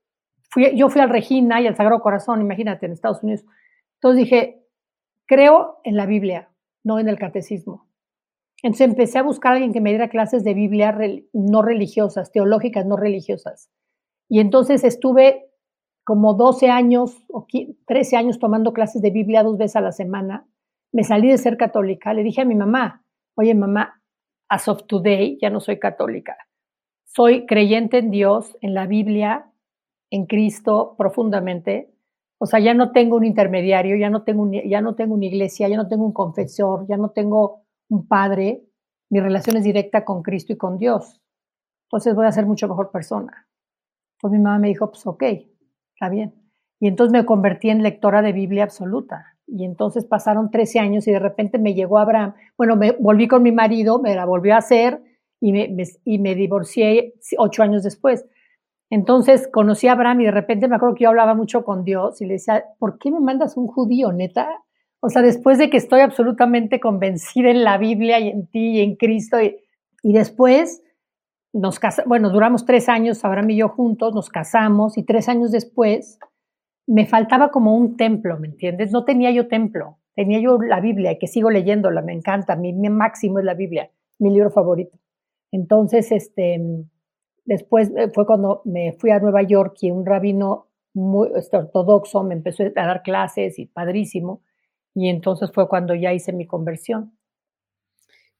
yo 0.74 0.88
fui 0.88 1.00
al 1.00 1.10
Regina 1.10 1.60
y 1.60 1.66
al 1.66 1.76
Sagrado 1.76 2.00
Corazón, 2.00 2.40
imagínate, 2.40 2.86
en 2.86 2.92
Estados 2.92 3.22
Unidos. 3.22 3.44
Entonces 3.94 4.24
dije, 4.24 4.64
creo 5.26 5.80
en 5.84 5.96
la 5.96 6.06
Biblia, 6.06 6.50
no 6.84 6.98
en 6.98 7.08
el 7.08 7.18
catecismo. 7.18 7.86
Entonces 8.62 8.88
empecé 8.88 9.18
a 9.18 9.22
buscar 9.22 9.52
a 9.52 9.54
alguien 9.56 9.72
que 9.72 9.80
me 9.80 9.90
diera 9.90 10.08
clases 10.08 10.42
de 10.42 10.54
Biblia 10.54 10.96
no 11.32 11.62
religiosas, 11.62 12.32
teológicas 12.32 12.86
no 12.86 12.96
religiosas. 12.96 13.70
Y 14.28 14.40
entonces 14.40 14.84
estuve 14.84 15.48
como 16.04 16.34
12 16.34 16.70
años 16.70 17.24
o 17.28 17.46
13 17.86 18.16
años 18.16 18.38
tomando 18.38 18.72
clases 18.72 19.02
de 19.02 19.10
Biblia 19.10 19.42
dos 19.42 19.58
veces 19.58 19.76
a 19.76 19.80
la 19.80 19.92
semana. 19.92 20.46
Me 20.92 21.04
salí 21.04 21.28
de 21.28 21.38
ser 21.38 21.56
católica. 21.56 22.14
Le 22.14 22.22
dije 22.22 22.40
a 22.40 22.44
mi 22.44 22.54
mamá, 22.54 23.04
oye 23.34 23.54
mamá, 23.54 24.02
as 24.48 24.66
of 24.68 24.86
today 24.86 25.38
ya 25.40 25.50
no 25.50 25.60
soy 25.60 25.78
católica. 25.78 26.36
Soy 27.04 27.46
creyente 27.46 27.98
en 27.98 28.10
Dios, 28.10 28.56
en 28.60 28.74
la 28.74 28.86
Biblia, 28.86 29.52
en 30.10 30.26
Cristo 30.26 30.94
profundamente. 30.96 31.92
O 32.38 32.46
sea, 32.46 32.60
ya 32.60 32.74
no 32.74 32.92
tengo 32.92 33.16
un 33.16 33.24
intermediario, 33.24 33.96
ya 33.96 34.10
no 34.10 34.22
tengo, 34.22 34.48
ya 34.52 34.80
no 34.80 34.94
tengo 34.94 35.14
una 35.14 35.26
iglesia, 35.26 35.68
ya 35.68 35.76
no 35.76 35.88
tengo 35.88 36.04
un 36.04 36.12
confesor, 36.12 36.86
ya 36.88 36.96
no 36.96 37.10
tengo 37.10 37.62
un 37.88 38.06
padre. 38.06 38.64
Mi 39.10 39.20
relación 39.20 39.56
es 39.56 39.64
directa 39.64 40.04
con 40.04 40.22
Cristo 40.22 40.52
y 40.52 40.56
con 40.56 40.78
Dios. 40.78 41.20
Entonces 41.86 42.14
voy 42.14 42.26
a 42.26 42.32
ser 42.32 42.46
mucho 42.46 42.68
mejor 42.68 42.90
persona. 42.90 43.48
Entonces 44.16 44.38
mi 44.38 44.44
mamá 44.44 44.58
me 44.58 44.68
dijo, 44.68 44.90
pues 44.90 45.06
ok, 45.06 45.22
está 45.94 46.08
bien. 46.10 46.34
Y 46.80 46.86
entonces 46.86 47.12
me 47.12 47.24
convertí 47.24 47.70
en 47.70 47.82
lectora 47.82 48.22
de 48.22 48.32
Biblia 48.32 48.64
absoluta. 48.64 49.38
Y 49.46 49.64
entonces 49.64 50.04
pasaron 50.04 50.50
13 50.50 50.78
años 50.78 51.08
y 51.08 51.12
de 51.12 51.18
repente 51.18 51.58
me 51.58 51.74
llegó 51.74 51.98
Abraham. 51.98 52.34
Bueno, 52.56 52.76
me 52.76 52.92
volví 52.92 53.26
con 53.26 53.42
mi 53.42 53.50
marido, 53.50 54.00
me 54.00 54.14
la 54.14 54.26
volvió 54.26 54.54
a 54.54 54.58
hacer 54.58 55.02
y 55.40 55.52
me, 55.52 55.74
y 56.04 56.18
me 56.18 56.34
divorcié 56.34 57.14
ocho 57.38 57.62
años 57.62 57.82
después. 57.82 58.26
Entonces 58.90 59.48
conocí 59.52 59.86
a 59.86 59.92
Abraham 59.92 60.22
y 60.22 60.24
de 60.26 60.30
repente 60.30 60.68
me 60.68 60.76
acuerdo 60.76 60.94
que 60.94 61.04
yo 61.04 61.10
hablaba 61.10 61.34
mucho 61.34 61.64
con 61.64 61.84
Dios 61.84 62.20
y 62.22 62.26
le 62.26 62.34
decía, 62.34 62.64
¿por 62.78 62.98
qué 62.98 63.10
me 63.10 63.20
mandas 63.20 63.56
un 63.56 63.66
judío, 63.66 64.12
neta? 64.12 64.48
O 65.00 65.10
sea, 65.10 65.22
después 65.22 65.58
de 65.58 65.70
que 65.70 65.76
estoy 65.76 66.00
absolutamente 66.00 66.80
convencida 66.80 67.50
en 67.50 67.64
la 67.64 67.78
Biblia 67.78 68.18
y 68.18 68.28
en 68.28 68.46
ti 68.46 68.78
y 68.78 68.80
en 68.80 68.96
Cristo, 68.96 69.40
y, 69.40 69.56
después 70.02 70.82
nos 71.52 71.78
casamos, 71.78 72.08
bueno, 72.08 72.30
duramos 72.30 72.64
tres 72.64 72.88
años, 72.88 73.24
Abraham 73.24 73.50
y 73.50 73.56
yo 73.56 73.68
juntos, 73.68 74.14
nos 74.14 74.30
casamos 74.30 74.96
y 74.96 75.02
tres 75.02 75.28
años 75.28 75.50
después 75.50 76.18
me 76.86 77.06
faltaba 77.06 77.50
como 77.50 77.76
un 77.76 77.96
templo, 77.96 78.38
¿me 78.38 78.48
entiendes? 78.48 78.90
No 78.90 79.04
tenía 79.04 79.30
yo 79.30 79.48
templo, 79.48 79.98
tenía 80.14 80.40
yo 80.40 80.58
la 80.60 80.80
Biblia 80.80 81.12
y 81.12 81.18
que 81.18 81.26
sigo 81.26 81.50
leyéndola, 81.50 82.00
me 82.00 82.14
encanta, 82.14 82.56
mi, 82.56 82.72
mi 82.72 82.88
máximo 82.88 83.38
es 83.38 83.44
la 83.44 83.54
Biblia, 83.54 83.90
mi 84.18 84.30
libro 84.30 84.50
favorito. 84.50 84.98
Entonces, 85.52 86.10
este, 86.12 86.58
Después 87.48 87.90
eh, 87.96 88.10
fue 88.12 88.26
cuando 88.26 88.60
me 88.66 88.92
fui 88.92 89.10
a 89.10 89.20
Nueva 89.20 89.40
York 89.42 89.78
y 89.80 89.90
un 89.90 90.04
rabino 90.04 90.68
muy 90.92 91.30
ortodoxo 91.50 92.22
me 92.22 92.34
empezó 92.34 92.62
a 92.62 92.86
dar 92.86 93.02
clases 93.02 93.58
y 93.58 93.64
padrísimo. 93.64 94.42
Y 94.94 95.08
entonces 95.08 95.50
fue 95.50 95.66
cuando 95.66 95.94
ya 95.94 96.12
hice 96.12 96.34
mi 96.34 96.46
conversión. 96.46 97.16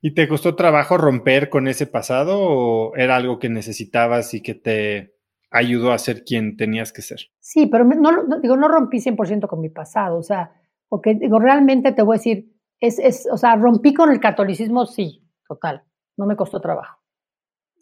¿Y 0.03 0.13
te 0.13 0.29
costó 0.29 0.55
trabajo 0.57 0.99
romper 0.99 1.49
con 1.49 1.69
ese 1.69 1.87
pasado 1.87 2.39
o 2.39 2.95
era 2.97 3.17
algo 3.17 3.39
que 3.39 3.49
necesitabas 3.49 4.35
y 4.35 4.43
que 4.43 4.55
te 4.55 5.15
ayudó 5.51 5.93
a 5.93 5.99
ser 5.99 6.23
quien 6.23 6.59
tenías 6.59 6.93
que 6.93 7.01
ser? 7.01 7.21
Sí, 7.41 7.67
pero 7.67 7.85
no, 7.85 8.11
digo, 8.43 8.59
no 8.59 8.69
rompí 8.69 8.99
100% 8.99 9.49
con 9.49 9.63
mi 9.63 9.71
pasado, 9.71 10.19
o 10.19 10.23
sea, 10.23 10.53
porque 10.87 11.15
digo, 11.15 11.39
realmente 11.39 11.93
te 11.93 12.03
voy 12.03 12.17
a 12.17 12.19
decir, 12.19 12.53
es, 12.79 12.99
es, 12.99 13.27
o 13.33 13.39
sea, 13.39 13.57
rompí 13.57 13.95
con 13.95 14.13
el 14.13 14.21
catolicismo, 14.21 14.85
sí, 14.85 15.27
total, 15.49 15.83
no 16.19 16.27
me 16.27 16.37
costó 16.37 16.61
trabajo. 16.61 16.99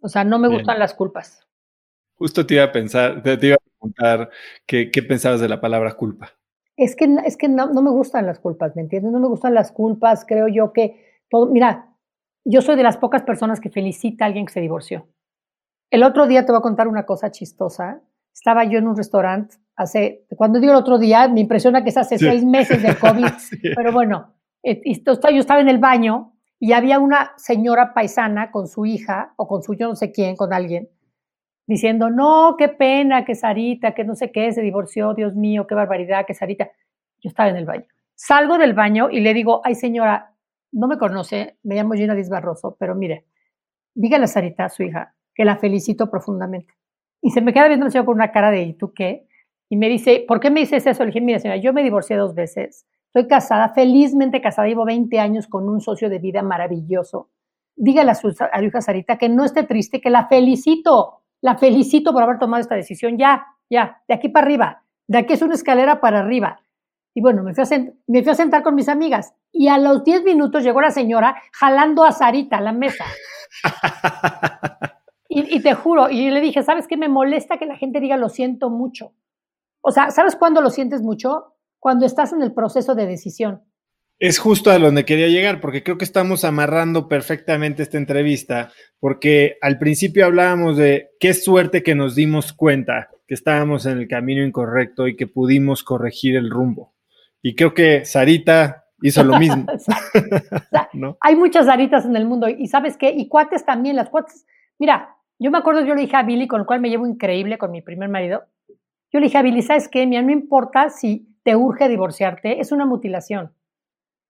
O 0.00 0.08
sea, 0.08 0.24
no 0.24 0.38
me 0.38 0.48
gustan 0.48 0.78
las 0.78 0.94
culpas. 0.94 1.46
Justo 2.14 2.46
te 2.46 2.54
iba 2.54 2.64
a 2.64 2.72
pensar, 2.72 3.22
te, 3.22 3.38
iba 3.46 3.56
a 3.56 3.58
preguntar 3.58 4.30
qué, 4.66 4.90
pensabas 5.06 5.40
de 5.40 5.48
la 5.48 5.60
palabra 5.60 5.94
culpa. 5.94 6.32
Es 6.76 6.96
que, 6.96 7.08
es 7.24 7.36
que 7.36 7.48
no, 7.48 7.68
me 7.68 7.90
gustan 7.90 8.26
las 8.26 8.38
culpas, 8.38 8.76
¿me 8.76 8.82
entiendes? 8.82 9.12
No 9.12 9.20
me 9.20 9.28
gustan 9.28 9.54
las 9.54 9.72
culpas, 9.72 10.24
creo 10.26 10.48
yo 10.48 10.72
que 10.72 11.22
todo, 11.30 11.46
mira, 11.46 11.94
yo 12.44 12.62
soy 12.62 12.76
de 12.76 12.82
las 12.82 12.96
pocas 12.96 13.22
personas 13.22 13.60
que 13.60 13.70
felicita 13.70 14.24
a 14.24 14.28
alguien 14.28 14.46
que 14.46 14.52
se 14.52 14.60
divorció. 14.60 15.08
El 15.90 16.02
otro 16.02 16.26
día 16.26 16.44
te 16.44 16.52
voy 16.52 16.58
a 16.58 16.62
contar 16.62 16.88
una 16.88 17.06
cosa 17.06 17.30
chistosa. 17.30 18.02
Estaba 18.32 18.64
yo 18.64 18.78
en 18.78 18.86
un 18.86 18.96
restaurante 18.96 19.56
hace, 19.76 20.26
cuando 20.36 20.60
digo 20.60 20.72
el 20.72 20.78
otro 20.78 20.98
día, 20.98 21.28
me 21.28 21.40
impresiona 21.40 21.82
que 21.82 21.90
es 21.90 21.96
hace 21.96 22.18
seis 22.18 22.44
meses 22.44 22.82
del 22.82 22.98
COVID, 23.00 23.26
pero 23.74 23.92
bueno, 23.92 24.34
eh, 24.62 24.82
yo 24.84 25.40
estaba 25.40 25.60
en 25.60 25.68
el 25.68 25.78
baño 25.78 26.35
y 26.58 26.72
había 26.72 26.98
una 26.98 27.32
señora 27.36 27.92
paisana 27.92 28.50
con 28.50 28.66
su 28.66 28.86
hija 28.86 29.34
o 29.36 29.46
con 29.46 29.62
su 29.62 29.74
yo 29.74 29.88
no 29.88 29.96
sé 29.96 30.12
quién, 30.12 30.36
con 30.36 30.52
alguien, 30.52 30.88
diciendo, 31.66 32.10
no, 32.10 32.56
qué 32.58 32.68
pena 32.68 33.24
que 33.24 33.34
Sarita, 33.34 33.94
que 33.94 34.04
no 34.04 34.14
sé 34.14 34.30
qué, 34.30 34.52
se 34.52 34.62
divorció, 34.62 35.14
Dios 35.14 35.34
mío, 35.34 35.66
qué 35.66 35.74
barbaridad, 35.74 36.24
que 36.26 36.34
Sarita. 36.34 36.70
Yo 37.20 37.28
estaba 37.28 37.48
en 37.48 37.56
el 37.56 37.64
baño. 37.66 37.84
Salgo 38.14 38.56
del 38.58 38.72
baño 38.72 39.10
y 39.10 39.20
le 39.20 39.34
digo, 39.34 39.60
ay 39.64 39.74
señora, 39.74 40.34
no 40.72 40.86
me 40.86 40.98
conoce, 40.98 41.58
me 41.62 41.74
llamo 41.74 41.94
Gina 41.94 42.14
Díaz 42.14 42.28
Barroso, 42.28 42.76
pero 42.78 42.94
mire, 42.94 43.26
dígale 43.94 44.24
a 44.24 44.28
Sarita, 44.28 44.68
su 44.68 44.84
hija, 44.84 45.14
que 45.34 45.44
la 45.44 45.56
felicito 45.56 46.10
profundamente. 46.10 46.74
Y 47.20 47.30
se 47.30 47.40
me 47.40 47.52
queda 47.52 47.68
viendo 47.68 47.86
el 47.86 47.92
señor 47.92 48.06
con 48.06 48.14
una 48.14 48.32
cara 48.32 48.50
de, 48.50 48.62
¿y 48.62 48.74
tú 48.74 48.92
qué? 48.94 49.26
Y 49.68 49.76
me 49.76 49.88
dice, 49.88 50.24
¿por 50.26 50.40
qué 50.40 50.50
me 50.50 50.60
dices 50.60 50.86
eso? 50.86 51.02
Le 51.02 51.08
dije, 51.08 51.20
mira 51.20 51.38
señora, 51.38 51.60
yo 51.60 51.72
me 51.72 51.82
divorcié 51.82 52.16
dos 52.16 52.34
veces, 52.34 52.86
estoy 53.16 53.28
casada, 53.28 53.70
felizmente 53.70 54.42
casada, 54.42 54.68
llevo 54.68 54.84
20 54.84 55.18
años 55.18 55.46
con 55.46 55.70
un 55.70 55.80
socio 55.80 56.10
de 56.10 56.18
vida 56.18 56.42
maravilloso. 56.42 57.30
Dígale 57.74 58.10
a 58.10 58.14
su, 58.14 58.34
a 58.52 58.62
hija 58.62 58.82
Sarita 58.82 59.16
que 59.16 59.30
no 59.30 59.44
esté 59.44 59.62
triste, 59.62 60.02
que 60.02 60.10
la 60.10 60.26
felicito, 60.26 61.22
la 61.40 61.56
felicito 61.56 62.12
por 62.12 62.22
haber 62.22 62.38
tomado 62.38 62.60
esta 62.60 62.74
decisión, 62.74 63.16
ya, 63.16 63.46
ya, 63.70 64.02
de 64.06 64.14
aquí 64.14 64.28
para 64.28 64.44
arriba, 64.44 64.82
de 65.06 65.18
aquí 65.18 65.32
es 65.32 65.40
una 65.40 65.54
escalera 65.54 65.98
para 65.98 66.18
arriba. 66.18 66.60
Y 67.14 67.22
bueno, 67.22 67.42
me 67.42 67.54
fui, 67.54 67.64
a 67.64 67.84
me 68.06 68.22
fui 68.22 68.32
a 68.32 68.34
sentar 68.34 68.62
con 68.62 68.74
mis 68.74 68.90
amigas 68.90 69.32
y 69.50 69.68
a 69.68 69.78
los 69.78 70.04
10 70.04 70.22
minutos 70.22 70.62
llegó 70.62 70.82
la 70.82 70.90
señora 70.90 71.36
jalando 71.52 72.04
a 72.04 72.12
Sarita 72.12 72.58
a 72.58 72.60
la 72.60 72.72
mesa. 72.72 73.06
y, 75.30 75.56
y, 75.56 75.62
te 75.62 75.72
juro, 75.72 76.10
y 76.10 76.28
le 76.28 76.42
dije, 76.42 76.62
¿sabes 76.62 76.86
qué? 76.86 76.98
Me 76.98 77.08
molesta 77.08 77.56
que 77.56 77.64
la 77.64 77.76
gente 77.76 78.00
diga 78.00 78.18
lo 78.18 78.28
siento 78.28 78.68
mucho. 78.68 79.12
O 79.80 79.90
sea, 79.90 80.10
¿sabes 80.10 80.36
cuándo 80.36 80.60
lo 80.60 80.68
sientes 80.68 81.00
mucho? 81.00 81.55
Cuando 81.86 82.04
estás 82.04 82.32
en 82.32 82.42
el 82.42 82.52
proceso 82.52 82.96
de 82.96 83.06
decisión. 83.06 83.62
Es 84.18 84.40
justo 84.40 84.72
a 84.72 84.78
donde 84.80 85.04
quería 85.04 85.28
llegar, 85.28 85.60
porque 85.60 85.84
creo 85.84 85.96
que 85.96 86.04
estamos 86.04 86.42
amarrando 86.42 87.06
perfectamente 87.06 87.84
esta 87.84 87.96
entrevista, 87.96 88.72
porque 88.98 89.56
al 89.62 89.78
principio 89.78 90.26
hablábamos 90.26 90.76
de 90.76 91.10
qué 91.20 91.32
suerte 91.32 91.84
que 91.84 91.94
nos 91.94 92.16
dimos 92.16 92.52
cuenta 92.52 93.10
que 93.28 93.34
estábamos 93.34 93.86
en 93.86 93.98
el 93.98 94.08
camino 94.08 94.44
incorrecto 94.44 95.06
y 95.06 95.14
que 95.14 95.28
pudimos 95.28 95.84
corregir 95.84 96.34
el 96.34 96.50
rumbo. 96.50 96.92
Y 97.40 97.54
creo 97.54 97.72
que 97.72 98.04
Sarita 98.04 98.86
hizo 99.00 99.22
lo 99.22 99.38
mismo. 99.38 99.64
Hay 101.20 101.36
muchas 101.36 101.66
Saritas 101.66 102.04
en 102.04 102.16
el 102.16 102.26
mundo 102.26 102.48
y 102.48 102.66
sabes 102.66 102.96
qué, 102.96 103.10
y 103.10 103.28
cuates 103.28 103.64
también, 103.64 103.94
las 103.94 104.08
cuates. 104.08 104.44
Mira, 104.80 105.14
yo 105.38 105.52
me 105.52 105.58
acuerdo, 105.58 105.82
yo 105.82 105.94
le 105.94 106.00
dije 106.00 106.16
a 106.16 106.24
Billy, 106.24 106.48
con 106.48 106.62
el 106.62 106.66
cual 106.66 106.80
me 106.80 106.90
llevo 106.90 107.06
increíble 107.06 107.58
con 107.58 107.70
mi 107.70 107.80
primer 107.80 108.08
marido, 108.08 108.42
yo 109.12 109.20
le 109.20 109.26
dije 109.26 109.38
a 109.38 109.42
Billy, 109.42 109.62
¿sabes 109.62 109.86
qué? 109.86 110.04
Mira, 110.04 110.22
no 110.22 110.32
importa 110.32 110.90
si 110.90 111.35
te 111.46 111.54
urge 111.54 111.88
divorciarte, 111.88 112.60
es 112.60 112.72
una 112.72 112.86
mutilación. 112.86 113.52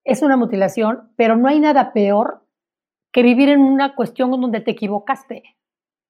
Es 0.03 0.21
una 0.21 0.37
mutilación, 0.37 1.09
pero 1.15 1.35
no 1.35 1.47
hay 1.47 1.59
nada 1.59 1.91
peor 1.91 2.45
que 3.11 3.23
vivir 3.23 3.49
en 3.49 3.59
una 3.59 3.95
cuestión 3.95 4.29
donde 4.29 4.61
te 4.61 4.69
equivocaste, 4.69 5.41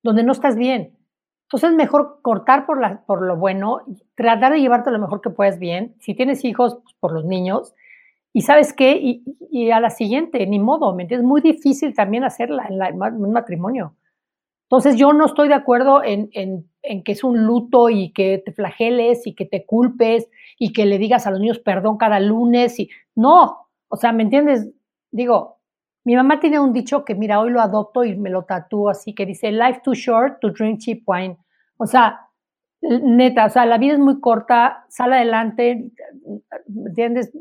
donde 0.04 0.24
no 0.24 0.34
estás 0.34 0.58
bien. 0.58 0.98
Entonces 1.44 1.70
es 1.70 1.76
mejor 1.78 2.20
cortar 2.22 2.66
por, 2.66 2.82
la, 2.82 3.06
por 3.06 3.22
lo 3.22 3.38
bueno, 3.38 3.84
tratar 4.16 4.52
de 4.52 4.60
llevarte 4.60 4.92
lo 4.92 5.00
mejor 5.00 5.22
que 5.22 5.30
puedas 5.30 5.60
bien. 5.60 5.96
Si 6.02 6.14
tienes 6.14 6.44
hijos, 6.44 6.78
pues, 6.84 6.94
por 7.00 7.14
los 7.14 7.24
niños. 7.24 7.74
Y 8.34 8.42
sabes 8.42 8.74
qué, 8.74 9.00
y, 9.00 9.72
a 9.72 9.80
la 9.80 9.92
siguiente, 9.92 10.46
ni 10.46 10.60
modo, 10.60 10.94
¿me 10.94 11.04
entiendes? 11.04 11.24
Es 11.24 11.30
muy 11.30 11.40
difícil 11.40 11.96
también 11.96 12.26
hacerla 12.26 12.68
en, 12.68 13.02
un 13.02 13.32
matrimonio. 13.32 13.96
Entonces 14.64 14.98
yo 14.98 15.14
no 15.14 15.26
estoy 15.26 15.48
de 15.48 15.54
acuerdo 15.54 16.04
en, 16.04 16.30
en, 16.34 16.70
en, 16.88 17.04
que 17.04 17.12
es 17.12 17.24
un 17.24 17.46
luto 17.46 17.90
y 17.90 18.12
que 18.12 18.42
te 18.44 18.52
flageles 18.52 19.28
y 19.28 19.36
que 19.36 19.46
te 19.46 19.66
culpes 19.66 20.28
y 20.58 20.74
que 20.74 20.86
le 20.86 20.98
digas 20.98 21.28
a 21.28 21.32
los 21.32 21.40
niños 21.40 21.60
perdón 21.60 21.98
cada 21.98 22.20
lunes. 22.20 22.80
y 22.80 22.90
No, 23.16 23.68
o 23.88 23.96
sea, 23.98 24.12
¿me 24.12 24.24
entiendes? 24.24 24.70
Digo, 25.12 25.58
mi 26.08 26.16
mamá 26.16 26.40
tiene 26.40 26.60
un 26.60 26.72
dicho 26.72 27.04
que, 27.04 27.16
mira, 27.16 27.40
hoy 27.40 27.52
lo 27.52 27.60
adopto 27.60 28.06
y 28.06 28.16
me 28.16 28.30
lo 28.30 28.44
tatúo 28.44 28.90
así, 28.90 29.14
que 29.14 29.26
dice, 29.26 29.52
life 29.52 29.82
too 29.84 29.94
short 29.94 30.40
to 30.40 30.52
drink 30.52 30.80
cheap 30.80 31.04
wine. 31.06 31.38
O 31.78 31.86
sea, 31.86 32.22
neta, 32.82 33.46
o 33.46 33.50
sea, 33.50 33.66
la 33.66 33.78
vida 33.78 33.94
es 33.94 34.00
muy 34.00 34.20
corta, 34.22 34.86
sal 34.90 35.14
adelante, 35.14 35.92
¿entiendes? 36.68 37.32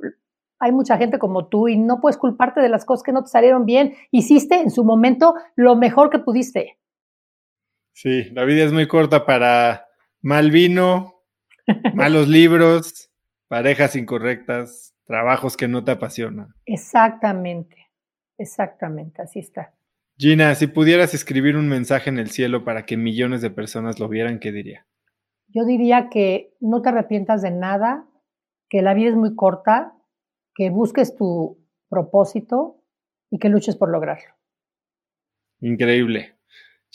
Hay 0.58 0.72
mucha 0.72 0.96
gente 0.96 1.18
como 1.18 1.46
tú 1.46 1.68
y 1.68 1.78
no 1.78 2.00
puedes 2.00 2.16
culparte 2.16 2.60
de 2.60 2.68
las 2.68 2.84
cosas 2.84 3.04
que 3.04 3.12
no 3.12 3.22
te 3.22 3.28
salieron 3.28 3.66
bien. 3.66 3.94
Hiciste 4.10 4.56
en 4.60 4.70
su 4.70 4.84
momento 4.84 5.34
lo 5.54 5.76
mejor 5.76 6.10
que 6.10 6.18
pudiste. 6.18 6.78
Sí, 7.96 8.24
la 8.34 8.44
vida 8.44 8.62
es 8.62 8.74
muy 8.74 8.86
corta 8.86 9.24
para 9.24 9.86
mal 10.20 10.50
vino, 10.50 11.22
malos 11.94 12.28
libros, 12.28 13.10
parejas 13.48 13.96
incorrectas, 13.96 14.94
trabajos 15.06 15.56
que 15.56 15.66
no 15.66 15.82
te 15.82 15.92
apasionan. 15.92 16.48
Exactamente. 16.66 17.86
Exactamente, 18.36 19.22
así 19.22 19.38
está. 19.38 19.72
Gina, 20.18 20.54
si 20.56 20.66
pudieras 20.66 21.14
escribir 21.14 21.56
un 21.56 21.68
mensaje 21.68 22.10
en 22.10 22.18
el 22.18 22.28
cielo 22.28 22.64
para 22.64 22.84
que 22.84 22.98
millones 22.98 23.40
de 23.40 23.48
personas 23.48 23.98
lo 23.98 24.10
vieran, 24.10 24.40
¿qué 24.40 24.52
diría? 24.52 24.86
Yo 25.48 25.64
diría 25.64 26.10
que 26.10 26.54
no 26.60 26.82
te 26.82 26.90
arrepientas 26.90 27.40
de 27.40 27.50
nada, 27.50 28.06
que 28.68 28.82
la 28.82 28.92
vida 28.92 29.08
es 29.08 29.16
muy 29.16 29.34
corta, 29.34 29.94
que 30.54 30.68
busques 30.68 31.16
tu 31.16 31.64
propósito 31.88 32.82
y 33.30 33.38
que 33.38 33.48
luches 33.48 33.74
por 33.74 33.90
lograrlo. 33.90 34.34
Increíble. 35.60 36.35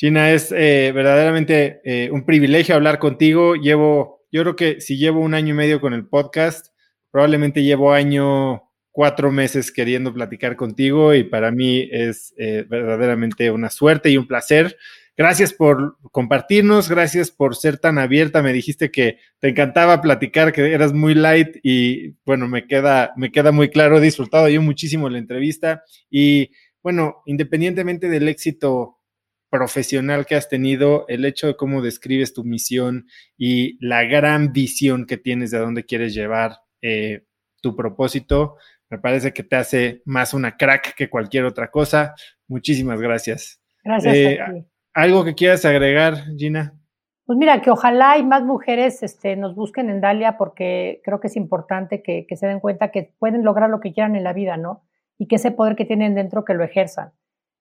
Gina, 0.01 0.31
es 0.31 0.51
eh, 0.51 0.91
verdaderamente 0.95 1.79
eh, 1.83 2.09
un 2.09 2.25
privilegio 2.25 2.73
hablar 2.73 2.97
contigo. 2.97 3.53
Llevo, 3.53 4.25
yo 4.31 4.41
creo 4.41 4.55
que 4.55 4.81
si 4.81 4.97
llevo 4.97 5.19
un 5.19 5.35
año 5.35 5.49
y 5.49 5.57
medio 5.57 5.79
con 5.79 5.93
el 5.93 6.07
podcast, 6.07 6.69
probablemente 7.11 7.61
llevo 7.61 7.93
año 7.93 8.63
cuatro 8.89 9.31
meses 9.31 9.71
queriendo 9.71 10.11
platicar 10.11 10.55
contigo 10.55 11.13
y 11.13 11.23
para 11.23 11.51
mí 11.51 11.87
es 11.91 12.33
eh, 12.37 12.65
verdaderamente 12.67 13.51
una 13.51 13.69
suerte 13.69 14.09
y 14.09 14.17
un 14.17 14.25
placer. 14.25 14.75
Gracias 15.15 15.53
por 15.53 15.97
compartirnos, 16.11 16.89
gracias 16.89 17.29
por 17.29 17.55
ser 17.55 17.77
tan 17.77 17.99
abierta. 17.99 18.41
Me 18.41 18.53
dijiste 18.53 18.89
que 18.89 19.19
te 19.37 19.49
encantaba 19.49 20.01
platicar, 20.01 20.51
que 20.51 20.73
eras 20.73 20.93
muy 20.93 21.13
light 21.13 21.57
y 21.61 22.15
bueno, 22.25 22.47
me 22.47 22.65
queda, 22.65 23.13
me 23.17 23.31
queda 23.31 23.51
muy 23.51 23.69
claro. 23.69 23.99
He 23.99 24.01
disfrutado 24.01 24.49
yo 24.49 24.63
muchísimo 24.63 25.11
la 25.11 25.19
entrevista 25.19 25.83
y 26.09 26.49
bueno, 26.81 27.21
independientemente 27.27 28.09
del 28.09 28.27
éxito 28.27 28.97
profesional 29.51 30.25
que 30.25 30.35
has 30.35 30.49
tenido, 30.49 31.05
el 31.09 31.25
hecho 31.25 31.45
de 31.45 31.55
cómo 31.55 31.83
describes 31.83 32.33
tu 32.33 32.43
misión 32.43 33.05
y 33.37 33.77
la 33.85 34.03
gran 34.05 34.53
visión 34.53 35.05
que 35.05 35.17
tienes 35.17 35.51
de 35.51 35.59
dónde 35.59 35.85
quieres 35.85 36.15
llevar 36.15 36.53
eh, 36.81 37.25
tu 37.61 37.75
propósito, 37.75 38.55
me 38.89 38.97
parece 38.97 39.33
que 39.33 39.43
te 39.43 39.55
hace 39.57 40.01
más 40.05 40.33
una 40.33 40.57
crack 40.57 40.95
que 40.95 41.09
cualquier 41.09 41.45
otra 41.45 41.69
cosa. 41.69 42.15
Muchísimas 42.47 42.99
gracias. 42.99 43.61
Gracias. 43.83 44.15
Eh, 44.15 44.39
¿Algo 44.93 45.23
que 45.23 45.35
quieras 45.35 45.63
agregar, 45.65 46.15
Gina? 46.37 46.73
Pues 47.25 47.37
mira, 47.37 47.61
que 47.61 47.71
ojalá 47.71 48.17
y 48.17 48.23
más 48.23 48.43
mujeres 48.43 49.03
este, 49.03 49.37
nos 49.37 49.55
busquen 49.55 49.89
en 49.89 50.01
Dalia 50.01 50.37
porque 50.37 51.01
creo 51.03 51.19
que 51.19 51.27
es 51.27 51.37
importante 51.37 52.01
que, 52.03 52.25
se 52.35 52.47
den 52.47 52.59
cuenta 52.59 52.91
que 52.91 53.13
pueden 53.19 53.43
lograr 53.43 53.69
lo 53.69 53.79
que 53.79 53.93
quieran 53.93 54.15
en 54.15 54.23
la 54.23 54.33
vida, 54.33 54.57
¿no? 54.57 54.83
Y 55.17 55.27
que 55.27 55.35
ese 55.35 55.51
poder 55.51 55.75
que 55.75 55.85
tienen 55.85 56.15
dentro 56.15 56.43
que 56.43 56.53
lo 56.53 56.63
ejerzan. 56.63 57.13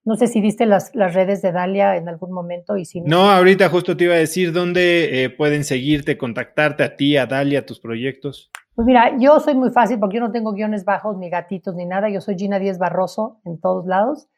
No 0.04 0.16
sé 0.16 0.28
si 0.28 0.40
viste 0.40 0.64
las, 0.64 0.94
las 0.94 1.14
redes 1.14 1.42
de 1.42 1.52
Dalia 1.52 1.96
en 1.96 2.08
algún 2.08 2.32
momento 2.32 2.76
y 2.76 2.86
si 2.86 3.02
no. 3.02 3.30
ahorita 3.30 3.68
justo 3.68 3.96
te 3.96 4.04
iba 4.04 4.14
a 4.14 4.18
decir 4.18 4.52
dónde 4.52 5.24
eh, 5.24 5.30
pueden 5.30 5.62
seguirte, 5.62 6.16
contactarte 6.16 6.82
a 6.82 6.96
ti, 6.96 7.18
a 7.18 7.26
Dalia, 7.26 7.60
a 7.60 7.66
tus 7.66 7.80
proyectos. 7.80 8.50
Pues 8.74 8.86
mira, 8.86 9.18
yo 9.18 9.40
soy 9.40 9.54
muy 9.54 9.70
fácil 9.70 9.98
porque 9.98 10.16
yo 10.16 10.22
no 10.22 10.32
tengo 10.32 10.52
guiones 10.52 10.86
bajos, 10.86 11.18
ni 11.18 11.28
gatitos, 11.28 11.74
ni 11.74 11.84
nada. 11.84 12.08
Yo 12.08 12.22
soy 12.22 12.38
Gina 12.38 12.58
Díez 12.58 12.78
Barroso 12.78 13.40
en 13.44 13.60
todos 13.60 13.84
lados. 13.86 14.28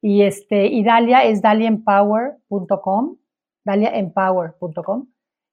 Y, 0.00 0.22
este, 0.22 0.66
y 0.66 0.82
Dalia 0.82 1.22
es 1.24 1.40
daliaempower.com, 1.40 3.18
daliaempower.com. 3.64 5.06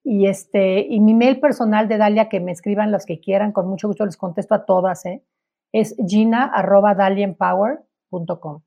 Y, 0.03 0.25
este, 0.25 0.87
y 0.89 0.99
mi 0.99 1.13
mail 1.13 1.39
personal 1.39 1.87
de 1.87 1.97
Dalia, 1.97 2.27
que 2.29 2.39
me 2.39 2.51
escriban 2.51 2.91
las 2.91 3.05
que 3.05 3.19
quieran, 3.19 3.51
con 3.51 3.67
mucho 3.67 3.87
gusto 3.87 4.03
les 4.05 4.17
contesto 4.17 4.55
a 4.55 4.65
todas, 4.65 5.05
¿eh? 5.05 5.23
es 5.71 5.95
gina.daliaempower.com. 6.07 8.61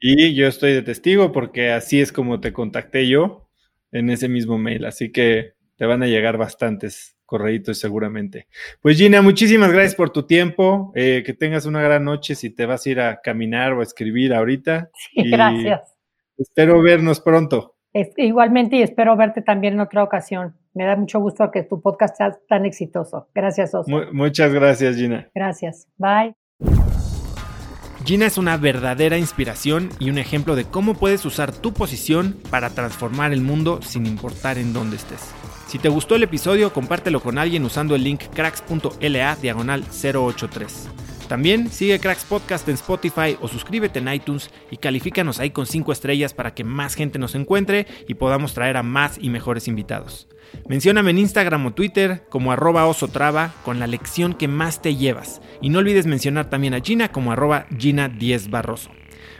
Y 0.00 0.34
yo 0.34 0.46
estoy 0.48 0.72
de 0.72 0.82
testigo 0.82 1.30
porque 1.30 1.70
así 1.70 2.00
es 2.00 2.10
como 2.12 2.40
te 2.40 2.52
contacté 2.52 3.06
yo 3.06 3.48
en 3.92 4.10
ese 4.10 4.28
mismo 4.28 4.58
mail. 4.58 4.86
Así 4.86 5.12
que 5.12 5.52
te 5.76 5.86
van 5.86 6.02
a 6.02 6.06
llegar 6.06 6.38
bastantes 6.38 7.16
correitos 7.26 7.78
seguramente. 7.78 8.48
Pues 8.82 8.98
Gina, 8.98 9.22
muchísimas 9.22 9.72
gracias 9.72 9.94
por 9.94 10.10
tu 10.10 10.26
tiempo. 10.26 10.92
Eh, 10.94 11.22
que 11.24 11.34
tengas 11.34 11.66
una 11.66 11.82
gran 11.82 12.04
noche 12.04 12.34
si 12.34 12.50
te 12.50 12.66
vas 12.66 12.84
a 12.84 12.90
ir 12.90 13.00
a 13.00 13.20
caminar 13.20 13.72
o 13.74 13.80
a 13.80 13.84
escribir 13.84 14.34
ahorita. 14.34 14.90
Sí, 15.14 15.30
gracias. 15.30 15.96
Espero 16.36 16.82
vernos 16.82 17.20
pronto. 17.20 17.76
igualmente 18.16 18.76
y 18.76 18.82
espero 18.82 19.16
verte 19.16 19.42
también 19.42 19.74
en 19.74 19.80
otra 19.80 20.02
ocasión. 20.02 20.56
Me 20.72 20.84
da 20.84 20.96
mucho 20.96 21.20
gusto 21.20 21.50
que 21.50 21.62
tu 21.64 21.82
podcast 21.82 22.16
sea 22.16 22.38
tan 22.48 22.64
exitoso. 22.64 23.28
Gracias, 23.34 23.74
Oscar. 23.74 24.12
muchas 24.12 24.52
gracias, 24.54 24.96
Gina. 24.96 25.28
Gracias. 25.34 25.88
Bye. 25.98 26.39
Gina 28.10 28.26
es 28.26 28.38
una 28.38 28.56
verdadera 28.56 29.18
inspiración 29.18 29.88
y 30.00 30.10
un 30.10 30.18
ejemplo 30.18 30.56
de 30.56 30.64
cómo 30.64 30.94
puedes 30.94 31.24
usar 31.24 31.52
tu 31.52 31.72
posición 31.72 32.36
para 32.50 32.70
transformar 32.70 33.32
el 33.32 33.40
mundo 33.40 33.78
sin 33.82 34.04
importar 34.04 34.58
en 34.58 34.72
dónde 34.72 34.96
estés. 34.96 35.30
Si 35.68 35.78
te 35.78 35.88
gustó 35.88 36.16
el 36.16 36.24
episodio, 36.24 36.72
compártelo 36.72 37.20
con 37.20 37.38
alguien 37.38 37.64
usando 37.64 37.94
el 37.94 38.02
link 38.02 38.22
cracks.la 38.34 39.36
diagonal 39.36 39.84
083. 39.92 40.88
También 41.30 41.70
sigue 41.70 42.00
Cracks 42.00 42.24
Podcast 42.24 42.68
en 42.68 42.74
Spotify 42.74 43.38
o 43.40 43.46
suscríbete 43.46 44.00
en 44.00 44.12
iTunes 44.12 44.50
y 44.68 44.78
califícanos 44.78 45.38
ahí 45.38 45.50
con 45.50 45.64
5 45.64 45.92
estrellas 45.92 46.34
para 46.34 46.54
que 46.54 46.64
más 46.64 46.96
gente 46.96 47.20
nos 47.20 47.36
encuentre 47.36 47.86
y 48.08 48.14
podamos 48.14 48.52
traer 48.52 48.76
a 48.76 48.82
más 48.82 49.16
y 49.16 49.30
mejores 49.30 49.68
invitados. 49.68 50.26
Mencióname 50.68 51.12
en 51.12 51.18
Instagram 51.18 51.66
o 51.66 51.72
Twitter 51.72 52.24
como 52.30 52.50
arroba 52.50 52.84
osotrava 52.88 53.54
con 53.64 53.78
la 53.78 53.86
lección 53.86 54.34
que 54.34 54.48
más 54.48 54.82
te 54.82 54.96
llevas. 54.96 55.40
Y 55.60 55.68
no 55.68 55.78
olvides 55.78 56.06
mencionar 56.06 56.50
también 56.50 56.74
a 56.74 56.80
Gina 56.80 57.12
como 57.12 57.30
arroba 57.30 57.68
Gina10 57.68 58.50
Barroso. 58.50 58.90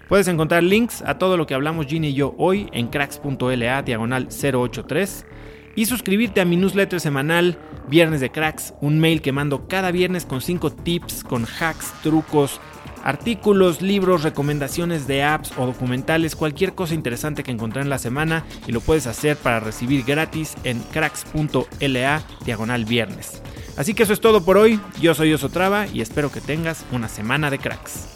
Puedes 0.08 0.28
encontrar 0.28 0.62
links 0.62 1.02
a 1.02 1.18
todo 1.18 1.36
lo 1.36 1.48
que 1.48 1.54
hablamos 1.54 1.86
Gina 1.86 2.06
y 2.06 2.14
yo 2.14 2.36
hoy 2.38 2.68
en 2.72 2.86
cracks.la 2.86 3.82
diagonal 3.82 4.28
083 4.28 5.26
y 5.74 5.86
suscribirte 5.86 6.40
a 6.40 6.44
mi 6.44 6.56
newsletter 6.56 7.00
semanal 7.00 7.58
Viernes 7.88 8.20
de 8.20 8.30
Cracks, 8.30 8.74
un 8.80 9.00
mail 9.00 9.22
que 9.22 9.32
mando 9.32 9.66
cada 9.66 9.90
viernes 9.90 10.24
con 10.24 10.40
5 10.40 10.72
tips, 10.72 11.24
con 11.24 11.46
hacks, 11.46 11.92
trucos, 12.02 12.60
artículos, 13.02 13.82
libros, 13.82 14.22
recomendaciones 14.22 15.06
de 15.06 15.22
apps 15.22 15.52
o 15.56 15.66
documentales, 15.66 16.36
cualquier 16.36 16.74
cosa 16.74 16.94
interesante 16.94 17.42
que 17.42 17.50
encontré 17.50 17.82
en 17.82 17.88
la 17.88 17.98
semana 17.98 18.44
y 18.66 18.72
lo 18.72 18.80
puedes 18.80 19.06
hacer 19.06 19.36
para 19.36 19.60
recibir 19.60 20.04
gratis 20.04 20.54
en 20.64 20.80
cracks.la 20.80 22.22
diagonal 22.44 22.84
viernes. 22.84 23.42
Así 23.76 23.94
que 23.94 24.02
eso 24.02 24.12
es 24.12 24.20
todo 24.20 24.44
por 24.44 24.56
hoy, 24.56 24.80
yo 25.00 25.14
soy 25.14 25.32
Osotrava 25.32 25.86
y 25.86 26.00
espero 26.00 26.30
que 26.30 26.40
tengas 26.40 26.84
una 26.92 27.08
semana 27.08 27.50
de 27.50 27.58
cracks. 27.58 28.06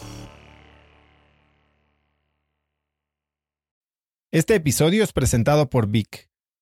Este 4.30 4.56
episodio 4.56 5.04
es 5.04 5.12
presentado 5.12 5.70
por 5.70 5.86
Vic. 5.86 6.33